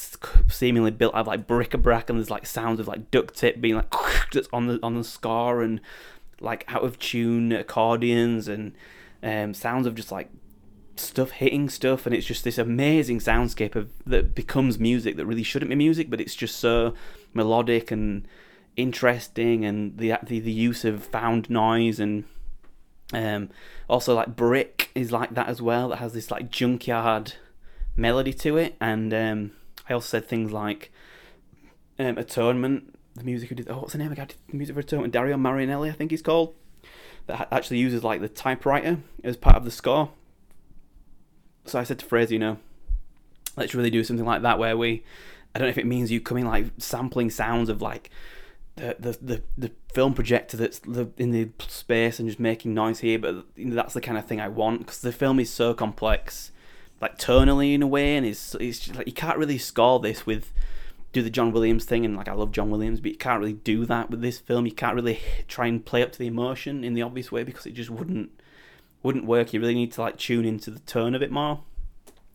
seemingly 0.50 0.92
built 0.92 1.14
out 1.16 1.22
of 1.22 1.28
like 1.28 1.48
bric-a-brac, 1.48 2.10
and 2.10 2.18
there's 2.18 2.30
like 2.30 2.46
sounds 2.46 2.80
of 2.80 2.88
like 2.88 3.12
duct 3.12 3.36
tape 3.38 3.60
being 3.60 3.76
like 3.76 3.94
that's 4.32 4.48
on 4.54 4.68
the 4.68 4.80
on 4.82 4.96
the 4.96 5.04
score, 5.04 5.62
and 5.62 5.82
like 6.40 6.64
out 6.68 6.84
of 6.84 6.98
tune 6.98 7.52
accordions 7.52 8.48
and 8.48 8.74
um, 9.22 9.54
sounds 9.54 9.86
of 9.86 9.96
just 9.96 10.12
like 10.12 10.30
stuff 10.96 11.32
hitting 11.32 11.70
stuff, 11.70 12.06
and 12.06 12.16
it's 12.16 12.26
just 12.26 12.46
this 12.46 12.58
amazing 12.58 13.20
soundscape 13.20 13.76
of 13.76 13.92
that 14.06 14.34
becomes 14.34 14.80
music 14.80 15.18
that 15.18 15.26
really 15.26 15.44
shouldn't 15.44 15.70
be 15.70 15.76
music, 15.76 16.10
but 16.10 16.22
it's 16.22 16.36
just 16.36 16.58
so 16.58 16.94
melodic 17.34 17.92
and 17.92 18.28
interesting, 18.76 19.66
and 19.66 19.98
the 19.98 20.16
the, 20.24 20.40
the 20.40 20.52
use 20.52 20.86
of 20.86 21.04
found 21.04 21.50
noise 21.50 22.00
and 22.00 22.26
um, 23.14 23.50
also 23.90 24.16
like 24.16 24.36
brick 24.36 24.90
is 24.96 25.12
like 25.12 25.34
that 25.36 25.48
as 25.48 25.62
well. 25.62 25.90
That 25.90 25.98
has 25.98 26.14
this 26.14 26.32
like 26.32 26.50
junkyard 26.50 27.34
melody 27.96 28.34
to 28.34 28.58
it, 28.58 28.76
and 28.80 29.14
um, 29.14 29.52
I 29.90 29.94
also 29.94 30.08
said 30.08 30.28
things 30.28 30.52
like 30.52 30.92
um, 32.00 32.18
Atonement, 32.18 32.98
the 33.16 33.24
music 33.24 33.50
who 33.50 33.56
did 33.56 33.70
oh 33.70 33.80
what's 33.80 33.94
the 33.94 34.00
name 34.00 34.10
the 34.10 34.16
guy 34.16 34.26
the 34.26 34.58
music 34.58 34.76
for 34.76 34.80
Atonement, 34.80 35.14
Dario 35.14 35.38
Marianelli 35.38 35.90
I 35.90 35.94
think 35.94 36.12
he's 36.12 36.22
called. 36.22 36.56
That 37.28 37.48
actually 37.52 37.78
uses 37.78 38.04
like 38.04 38.20
the 38.20 38.28
typewriter 38.28 39.00
as 39.24 39.38
part 39.38 39.56
of 39.56 39.64
the 39.64 39.72
score. 39.72 40.12
So 41.66 41.80
I 41.80 41.84
said 41.84 42.00
to 42.00 42.06
Fraser, 42.06 42.34
you 42.34 42.40
know, 42.40 42.58
let's 43.56 43.74
really 43.74 43.90
do 43.90 44.04
something 44.04 44.26
like 44.26 44.42
that 44.42 44.60
where 44.60 44.76
we, 44.76 45.04
I 45.56 45.60
don't 45.60 45.68
know 45.68 45.72
if 45.72 45.78
it 45.78 45.86
means 45.86 46.12
you 46.12 46.20
coming 46.20 46.46
like 46.46 46.66
sampling 46.78 47.30
sounds 47.30 47.70
of 47.70 47.82
like 47.82 48.10
the 48.76 48.96
the 49.00 49.18
the, 49.22 49.44
the 49.58 49.72
film 49.94 50.14
projector 50.14 50.58
that's 50.58 50.80
in 51.18 51.32
the 51.32 51.50
space 51.68 52.20
and 52.20 52.28
just 52.28 52.40
making 52.40 52.74
noise 52.74 53.00
here, 53.00 53.20
but 53.20 53.46
you 53.56 53.66
know, 53.66 53.76
that's 53.76 53.94
the 53.94 54.02
kind 54.02 54.18
of 54.18 54.26
thing 54.26 54.42
I 54.42 54.48
want 54.48 54.80
because 54.80 55.02
the 55.02 55.12
film 55.12 55.40
is 55.40 55.50
so 55.50 55.74
complex, 55.74 56.52
like 57.02 57.18
tonally 57.18 57.74
in 57.74 57.82
a 57.82 57.88
way, 57.88 58.16
and 58.16 58.26
it's 58.26 58.56
it's 58.56 58.94
like 58.96 59.08
you 59.08 59.14
can't 59.14 59.38
really 59.38 59.58
score 59.58 60.00
this 60.00 60.26
with 60.26 60.52
do 61.12 61.22
the 61.22 61.30
John 61.30 61.52
Williams 61.52 61.86
thing, 61.86 62.06
and 62.06 62.18
like 62.18 62.28
I 62.28 62.34
love 62.34 62.52
John 62.52 62.72
Williams, 62.72 63.00
but 63.00 63.12
you 63.12 63.18
can't 63.18 63.40
really 63.40 63.54
do 63.54 63.86
that 63.86 64.10
with 64.10 64.22
this 64.22 64.40
film. 64.40 64.66
You 64.66 64.74
can't 64.74 64.96
really 64.96 65.20
try 65.48 65.68
and 65.68 65.86
play 65.86 66.02
up 66.02 66.12
to 66.12 66.20
the 66.20 66.28
emotion 66.28 66.84
in 66.84 66.96
the 66.96 67.04
obvious 67.04 67.32
way 67.32 67.44
because 67.44 67.68
it 67.68 67.76
just 67.76 67.92
wouldn't 67.92 68.32
wouldn't 69.04 69.26
work. 69.26 69.54
You 69.54 69.60
really 69.60 69.76
need 69.76 69.92
to 69.94 70.02
like 70.02 70.18
tune 70.18 70.46
into 70.46 70.72
the 70.72 70.80
tone 70.80 71.14
of 71.14 71.22
it 71.22 71.32
more, 71.32 71.62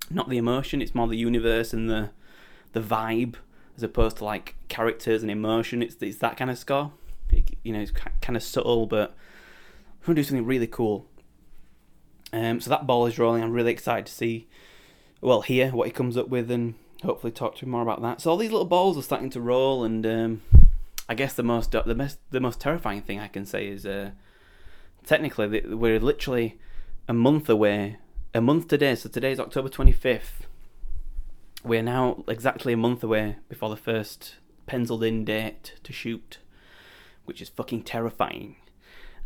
not 0.09 0.29
the 0.29 0.39
emotion. 0.39 0.81
It's 0.81 0.95
more 0.95 1.09
the 1.09 1.17
universe 1.17 1.73
and 1.73 1.91
the 1.91 2.11
the 2.73 2.81
vibe 2.81 3.35
as 3.79 3.83
opposed 3.85 4.17
to 4.17 4.25
like 4.25 4.57
characters 4.69 5.23
and 5.23 5.31
emotion. 5.31 5.83
It's 5.83 5.95
it's 6.01 6.19
that 6.19 6.37
kind 6.37 6.51
of 6.51 6.59
score. 6.59 6.93
It, 7.31 7.57
you 7.63 7.73
know, 7.73 7.81
it's 7.81 7.93
kind 7.93 8.37
of 8.37 8.43
subtle, 8.43 8.87
but 8.87 9.15
we're 10.01 10.07
gonna 10.07 10.17
do 10.17 10.23
something 10.25 10.45
really 10.45 10.67
cool. 10.67 11.07
Um, 12.33 12.61
so 12.61 12.71
that 12.71 12.87
ball 12.87 13.07
is 13.07 13.19
rolling. 13.19 13.43
I'm 13.43 13.53
really 13.53 13.71
excited 13.71 14.07
to 14.07 14.13
see, 14.13 14.49
well, 15.21 15.43
hear 15.43 15.71
what 15.71 15.87
he 15.87 15.93
comes 15.93 16.17
up 16.17 16.29
with, 16.29 16.51
and 16.51 16.75
hopefully 17.05 17.33
talk 17.33 17.55
to 17.57 17.65
him 17.65 17.71
more 17.71 17.83
about 17.83 18.03
that. 18.03 18.21
So 18.21 18.31
all 18.31 18.37
these 18.37 18.51
little 18.51 18.67
balls 18.67 18.99
are 18.99 19.03
starting 19.03 19.31
to 19.31 19.41
roll, 19.41 19.85
and 19.85 20.05
um, 20.05 20.43
I 21.09 21.15
guess 21.15 21.35
the 21.35 21.45
most 21.45 21.71
the 21.71 21.95
most 21.95 22.19
the 22.31 22.41
most 22.41 22.61
terrifying 22.61 23.03
thing 23.03 23.21
I 23.21 23.29
can 23.29 23.47
say 23.47 23.69
is, 23.69 23.87
uh, 23.87 24.11
technically, 25.07 25.63
we're 25.65 26.01
literally 26.01 26.59
a 27.07 27.15
month 27.15 27.49
away. 27.49 27.99
A 28.35 28.41
month 28.43 28.69
today. 28.69 28.95
So 28.95 29.09
today's 29.09 29.41
October 29.41 29.69
25th 29.71 30.48
we're 31.65 31.83
now 31.83 32.25
exactly 32.29 32.73
a 32.73 32.77
month 32.77 33.03
away 33.03 33.37
before 33.49 33.69
the 33.69 33.77
first 33.77 34.37
penciled 34.67 35.03
in 35.03 35.25
date 35.25 35.75
to 35.83 35.93
shoot, 35.93 36.39
which 37.25 37.43
is 37.43 37.49
fucking 37.49 37.83
terrifying. 37.83 38.57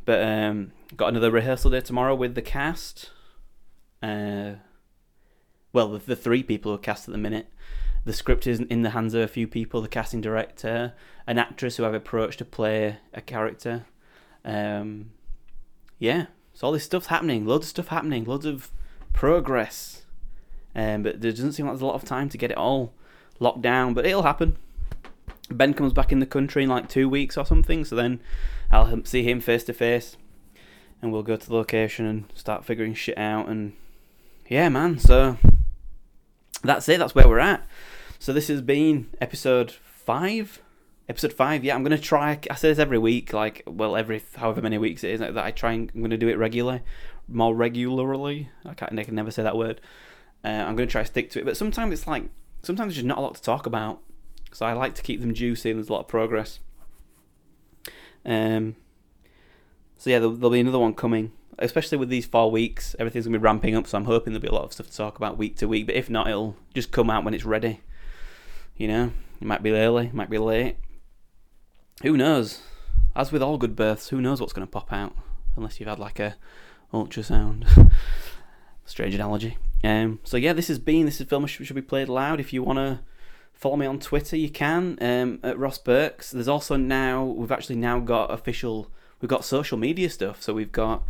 But 0.05 0.23
um, 0.23 0.73
got 0.97 1.09
another 1.09 1.31
rehearsal 1.31 1.71
day 1.71 1.81
tomorrow 1.81 2.15
with 2.15 2.35
the 2.35 2.43
cast. 2.43 3.11
Uh, 4.03 4.55
well, 5.73 5.89
the, 5.89 5.99
the 5.99 6.17
three 6.17 6.43
people 6.43 6.73
who 6.73 6.77
are 6.77 6.81
cast 6.81 7.09
at 7.09 7.13
the 7.13 7.19
minute. 7.19 7.49
The 8.05 8.13
script 8.13 8.49
is 8.49 8.59
in 8.59 8.83
the 8.83 8.91
hands 8.91 9.15
of 9.15 9.23
a 9.23 9.29
few 9.29 9.47
people: 9.47 9.81
the 9.81 9.89
casting 9.89 10.21
director, 10.21 10.95
an 11.27 11.39
actress 11.39 11.77
who 11.77 11.85
I've 11.85 11.95
approached 11.95 12.39
to 12.39 12.45
play 12.45 12.97
a 13.15 13.21
character. 13.21 13.87
Um, 14.45 15.13
yeah, 16.01 16.27
so 16.53 16.67
all 16.67 16.73
this 16.73 16.85
stuff's 16.85 17.07
happening. 17.07 17.47
Loads 17.47 17.67
of 17.67 17.71
stuff 17.71 17.89
happening. 17.89 18.25
Loads 18.25 18.45
of 18.45 18.73
progress 19.13 20.02
um, 20.75 21.03
but 21.03 21.21
there 21.21 21.31
doesn't 21.31 21.53
seem 21.53 21.67
like 21.67 21.75
there's 21.75 21.83
a 21.83 21.87
lot 21.87 21.95
of 21.95 22.05
time 22.05 22.29
to 22.31 22.39
get 22.39 22.51
it 22.51 22.57
all 22.57 22.93
locked 23.39 23.63
down. 23.63 23.95
But 23.95 24.07
it'll 24.07 24.23
happen. 24.23 24.57
Ben 25.51 25.75
comes 25.75 25.93
back 25.93 26.13
in 26.13 26.19
the 26.19 26.27
country 26.27 26.63
in 26.63 26.69
like 26.69 26.89
two 26.89 27.09
weeks 27.09 27.37
or 27.37 27.45
something, 27.45 27.85
so 27.85 27.97
then 27.97 28.21
I'll 28.71 29.05
see 29.05 29.23
him 29.23 29.41
face 29.41 29.65
to 29.65 29.73
face, 29.73 30.17
and 31.01 31.13
we'll 31.13 31.23
go 31.23 31.37
to 31.37 31.47
the 31.47 31.55
location 31.55 32.07
and 32.07 32.25
start 32.35 32.65
figuring 32.65 32.95
shit 32.95 33.19
out. 33.19 33.49
And 33.49 33.75
yeah, 34.49 34.69
man. 34.69 34.99
So 34.99 35.37
that's 36.63 36.89
it. 36.89 36.99
That's 36.99 37.15
where 37.15 37.29
we're 37.29 37.39
at. 37.39 37.67
So 38.19 38.33
this 38.33 38.49
has 38.49 38.63
been 38.63 39.09
episode 39.21 39.73
five. 39.73 40.63
Episode 41.09 41.33
five. 41.33 41.65
Yeah, 41.65 41.75
I'm 41.75 41.83
gonna 41.83 41.99
try. 41.99 42.39
I 42.51 42.55
say 42.55 42.69
this 42.69 42.79
every 42.79 42.99
week, 42.99 43.33
like 43.33 43.63
well, 43.67 43.97
every 43.97 44.23
however 44.37 44.63
many 44.63 44.79
weeks 44.79 45.05
it 45.05 45.11
is 45.11 45.21
that 45.21 45.37
I 45.37 45.51
try 45.51 45.73
and 45.73 45.91
I'm 45.95 46.01
gonna 46.01 46.17
do 46.17 46.29
it 46.29 46.39
regularly, 46.39 46.83
more 47.29 47.55
regularly. 47.55 48.49
I 48.65 48.75
can't. 48.75 48.99
I 48.99 49.05
can 49.05 49.17
never 49.17 49.31
say 49.31 49.43
that 49.43 49.57
word. 49.57 49.81
Uh, 50.45 50.49
I'm 50.49 50.77
going 50.77 50.89
to 50.89 50.93
try 50.93 51.03
to 51.03 51.07
stick 51.07 51.31
to 51.31 51.41
it. 51.41 51.45
But 51.45 51.57
sometimes 51.57 51.93
it's 51.93 52.07
like, 52.07 52.25
sometimes 52.63 52.89
there's 52.89 52.97
just 52.97 53.07
not 53.07 53.19
a 53.19 53.21
lot 53.21 53.35
to 53.35 53.43
talk 53.43 53.67
about. 53.67 54.01
So 54.53 54.67
I 54.67 54.73
like 54.73 54.95
to 54.97 55.03
keep 55.03 55.21
them 55.21 55.35
juicy 55.35 55.71
and 55.71 55.79
there's 55.79 55.89
a 55.89 55.93
lot 55.93 56.01
of 56.01 56.09
progress. 56.09 56.59
Um, 58.25 58.77
so 59.97 60.11
yeah, 60.11 60.19
there'll, 60.19 60.35
there'll 60.35 60.51
be 60.51 60.61
another 60.61 60.79
one 60.79 60.95
coming, 60.95 61.33
especially 61.59 61.99
with 61.99 62.09
these 62.09 62.27
four 62.27 62.51
weeks. 62.51 62.95
Everything's 62.99 63.27
going 63.27 63.33
to 63.35 63.39
be 63.39 63.45
ramping 63.45 63.75
up, 63.75 63.87
so 63.87 63.97
I'm 63.97 64.05
hoping 64.05 64.33
there'll 64.33 64.43
be 64.43 64.49
a 64.49 64.53
lot 64.53 64.65
of 64.65 64.73
stuff 64.73 64.91
to 64.91 64.97
talk 64.97 65.17
about 65.17 65.39
week 65.39 65.57
to 65.57 65.69
week. 65.69 65.87
But 65.87 65.95
if 65.95 66.11
not, 66.11 66.29
it'll 66.29 66.57
just 66.75 66.91
come 66.91 67.09
out 67.09 67.25
when 67.25 67.35
it's 67.35 67.45
ready. 67.45 67.81
You 68.77 68.89
know, 68.89 69.13
it 69.41 69.47
might 69.47 69.63
be 69.63 69.73
early, 69.73 70.07
it 70.07 70.15
might 70.15 70.31
be 70.31 70.39
late. 70.39 70.77
Who 72.03 72.17
knows? 72.17 72.63
As 73.15 73.31
with 73.31 73.43
all 73.43 73.59
good 73.59 73.77
births, 73.77 74.09
who 74.09 74.21
knows 74.21 74.41
what's 74.41 74.53
going 74.53 74.67
to 74.67 74.71
pop 74.71 74.93
out? 74.93 75.15
Unless 75.57 75.79
you've 75.79 75.89
had 75.89 75.99
like 75.99 76.19
a 76.19 76.37
ultrasound. 76.93 77.93
Strange 78.85 79.15
analogy. 79.15 79.57
Um, 79.85 80.21
so 80.25 80.37
yeah, 80.37 80.53
this 80.53 80.69
has 80.69 80.79
been 80.79 81.07
this 81.07 81.21
is 81.21 81.27
film 81.27 81.47
should, 81.47 81.75
be 81.75 81.83
played 81.83 82.09
loud. 82.09 82.41
If 82.41 82.53
you 82.53 82.63
want 82.63 82.79
to 82.79 83.01
follow 83.53 83.77
me 83.77 83.87
on 83.87 83.99
Twitter, 83.99 84.37
you 84.37 84.51
can 84.51 84.99
um, 85.01 85.41
at 85.43 85.59
Ross 85.59 85.79
Burks. 85.79 86.31
There's 86.31 86.49
also 86.49 86.77
now 86.77 87.25
we've 87.25 87.53
actually 87.53 87.77
now 87.77 88.01
got 88.01 88.31
official 88.31 88.91
we've 89.21 89.29
got 89.29 89.45
social 89.45 89.79
media 89.79 90.09
stuff. 90.11 90.43
So 90.43 90.53
we've 90.53 90.73
got 90.73 91.03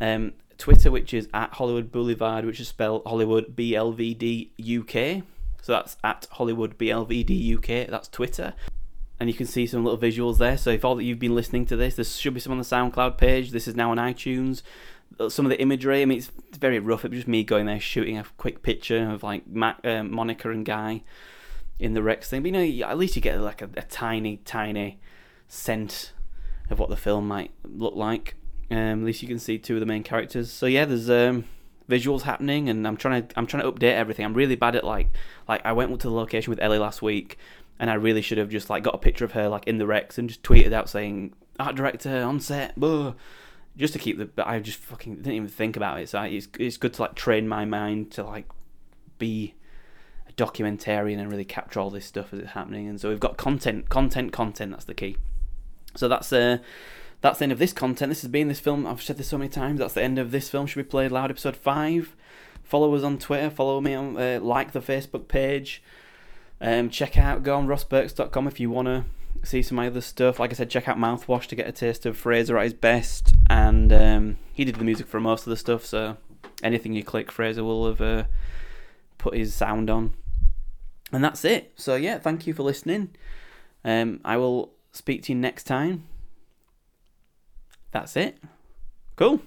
um, 0.00 0.34
Twitter, 0.58 0.90
which 0.90 1.14
is 1.14 1.28
at 1.32 1.54
Hollywood 1.54 1.90
Boulevard, 1.90 2.44
which 2.44 2.60
is 2.60 2.68
spelled 2.68 3.02
Hollywood 3.06 3.56
B 3.56 3.74
L 3.74 3.92
V 3.92 4.14
D 4.14 4.52
U 4.58 4.84
K. 4.84 5.22
So 5.62 5.72
that's 5.72 5.96
at 6.04 6.26
Hollywood 6.32 6.76
B 6.78 6.90
L 6.90 7.04
V 7.04 7.22
D 7.22 7.34
U 7.34 7.58
K. 7.58 7.86
That's 7.86 8.08
Twitter. 8.08 8.54
And 9.18 9.28
you 9.28 9.34
can 9.34 9.46
see 9.46 9.66
some 9.66 9.84
little 9.84 9.98
visuals 9.98 10.38
there. 10.38 10.56
So 10.56 10.70
if 10.70 10.82
all 10.82 10.94
that 10.94 11.04
you've 11.04 11.18
been 11.18 11.34
listening 11.34 11.66
to 11.66 11.76
this, 11.76 11.96
there 11.96 12.04
should 12.06 12.32
be 12.32 12.40
some 12.40 12.52
on 12.52 12.58
the 12.58 12.64
SoundCloud 12.64 13.18
page. 13.18 13.50
This 13.50 13.68
is 13.68 13.74
now 13.74 13.90
on 13.90 13.98
iTunes 13.98 14.62
some 15.28 15.46
of 15.46 15.50
the 15.50 15.60
imagery. 15.60 16.02
I 16.02 16.04
mean, 16.04 16.18
it's, 16.18 16.30
it's 16.48 16.58
very 16.58 16.78
rough. 16.78 17.04
It 17.04 17.10
was 17.10 17.20
just 17.20 17.28
me 17.28 17.44
going 17.44 17.66
there 17.66 17.80
shooting 17.80 18.18
a 18.18 18.24
quick 18.36 18.62
picture 18.62 19.10
of 19.10 19.22
like 19.22 19.46
Mac, 19.46 19.78
uh, 19.84 20.02
Monica 20.02 20.50
and 20.50 20.64
Guy 20.64 21.02
in 21.78 21.94
the 21.94 22.02
Rex 22.02 22.28
thing. 22.28 22.42
But 22.42 22.52
you 22.52 22.80
know, 22.80 22.88
at 22.88 22.98
least 22.98 23.16
you 23.16 23.22
get 23.22 23.40
like 23.40 23.62
a, 23.62 23.70
a 23.76 23.82
tiny, 23.82 24.38
tiny 24.38 24.98
scent 25.48 26.12
of 26.70 26.78
what 26.78 26.88
the 26.88 26.96
film 26.96 27.26
might 27.28 27.50
look 27.64 27.94
like. 27.94 28.36
Um, 28.70 29.00
at 29.00 29.04
least 29.04 29.22
you 29.22 29.28
can 29.28 29.40
see 29.40 29.58
two 29.58 29.74
of 29.74 29.80
the 29.80 29.86
main 29.86 30.02
characters. 30.02 30.52
So 30.52 30.66
yeah, 30.66 30.84
there's 30.84 31.10
um, 31.10 31.44
visuals 31.88 32.22
happening, 32.22 32.68
and 32.68 32.86
I'm 32.86 32.96
trying 32.96 33.26
to 33.26 33.38
I'm 33.38 33.46
trying 33.46 33.64
to 33.64 33.72
update 33.72 33.94
everything. 33.94 34.24
I'm 34.24 34.34
really 34.34 34.56
bad 34.56 34.76
at 34.76 34.84
like 34.84 35.08
like 35.48 35.64
I 35.64 35.72
went 35.72 35.98
to 36.00 36.08
the 36.08 36.14
location 36.14 36.50
with 36.50 36.60
Ellie 36.60 36.78
last 36.78 37.02
week, 37.02 37.36
and 37.78 37.90
I 37.90 37.94
really 37.94 38.22
should 38.22 38.38
have 38.38 38.48
just 38.48 38.70
like 38.70 38.84
got 38.84 38.94
a 38.94 38.98
picture 38.98 39.24
of 39.24 39.32
her 39.32 39.48
like 39.48 39.66
in 39.66 39.78
the 39.78 39.86
Rex 39.86 40.18
and 40.18 40.28
just 40.28 40.42
tweeted 40.42 40.72
out 40.72 40.88
saying 40.88 41.34
art 41.58 41.74
director 41.74 42.22
on 42.22 42.38
set. 42.40 42.78
Blah 42.78 43.14
just 43.76 43.92
to 43.92 43.98
keep 43.98 44.18
the. 44.18 44.26
But 44.26 44.46
I 44.46 44.58
just 44.60 44.78
fucking 44.78 45.16
didn't 45.16 45.32
even 45.32 45.48
think 45.48 45.76
about 45.76 46.00
it. 46.00 46.08
So 46.08 46.22
it's 46.22 46.48
it's 46.58 46.76
good 46.76 46.94
to 46.94 47.02
like 47.02 47.14
train 47.14 47.48
my 47.48 47.64
mind 47.64 48.10
to 48.12 48.24
like 48.24 48.46
be 49.18 49.54
a 50.28 50.32
documentarian 50.32 51.18
and 51.18 51.30
really 51.30 51.44
capture 51.44 51.80
all 51.80 51.90
this 51.90 52.06
stuff 52.06 52.32
as 52.32 52.40
it's 52.40 52.50
happening. 52.52 52.88
And 52.88 53.00
so 53.00 53.08
we've 53.08 53.20
got 53.20 53.36
content, 53.36 53.88
content, 53.88 54.32
content. 54.32 54.72
That's 54.72 54.84
the 54.84 54.94
key. 54.94 55.16
So 55.96 56.08
that's 56.08 56.32
uh 56.32 56.58
that's 57.20 57.38
the 57.38 57.44
end 57.44 57.52
of 57.52 57.58
this 57.58 57.72
content. 57.72 58.10
This 58.10 58.22
has 58.22 58.30
been 58.30 58.48
this 58.48 58.60
film. 58.60 58.86
I've 58.86 59.02
said 59.02 59.18
this 59.18 59.28
so 59.28 59.38
many 59.38 59.50
times. 59.50 59.78
That's 59.78 59.94
the 59.94 60.02
end 60.02 60.18
of 60.18 60.30
this 60.30 60.48
film. 60.48 60.66
Should 60.66 60.84
be 60.84 60.88
played 60.88 61.12
loud. 61.12 61.30
Episode 61.30 61.56
five. 61.56 62.16
Follow 62.62 62.94
us 62.94 63.02
on 63.02 63.18
Twitter. 63.18 63.50
Follow 63.50 63.80
me 63.80 63.94
on 63.94 64.16
uh, 64.16 64.38
like 64.40 64.72
the 64.72 64.80
Facebook 64.80 65.28
page. 65.28 65.82
Um, 66.60 66.90
check 66.90 67.16
out 67.16 67.42
go 67.42 67.56
on 67.56 67.66
rossburks.com 67.66 68.46
if 68.46 68.60
you 68.60 68.70
wanna 68.70 69.06
see 69.42 69.62
some 69.62 69.78
other 69.78 70.00
stuff. 70.00 70.38
Like 70.38 70.50
I 70.50 70.54
said, 70.54 70.70
check 70.70 70.88
out 70.88 70.98
Mouthwash 70.98 71.46
to 71.46 71.56
get 71.56 71.68
a 71.68 71.72
taste 71.72 72.06
of 72.06 72.16
Fraser 72.16 72.58
at 72.58 72.64
his 72.64 72.74
best. 72.74 73.34
And 73.48 73.92
um, 73.92 74.36
he 74.52 74.64
did 74.64 74.76
the 74.76 74.84
music 74.84 75.06
for 75.06 75.20
most 75.20 75.46
of 75.46 75.50
the 75.50 75.56
stuff, 75.56 75.84
so 75.84 76.16
anything 76.62 76.92
you 76.92 77.02
click, 77.02 77.30
Fraser 77.30 77.64
will 77.64 77.86
have 77.86 78.00
uh, 78.00 78.24
put 79.18 79.34
his 79.34 79.54
sound 79.54 79.90
on. 79.90 80.14
And 81.12 81.24
that's 81.24 81.44
it. 81.44 81.72
So 81.76 81.96
yeah, 81.96 82.18
thank 82.18 82.46
you 82.46 82.54
for 82.54 82.62
listening. 82.62 83.10
Um, 83.84 84.20
I 84.24 84.36
will 84.36 84.72
speak 84.92 85.22
to 85.24 85.32
you 85.32 85.38
next 85.38 85.64
time. 85.64 86.04
That's 87.90 88.16
it. 88.16 88.38
Cool. 89.16 89.40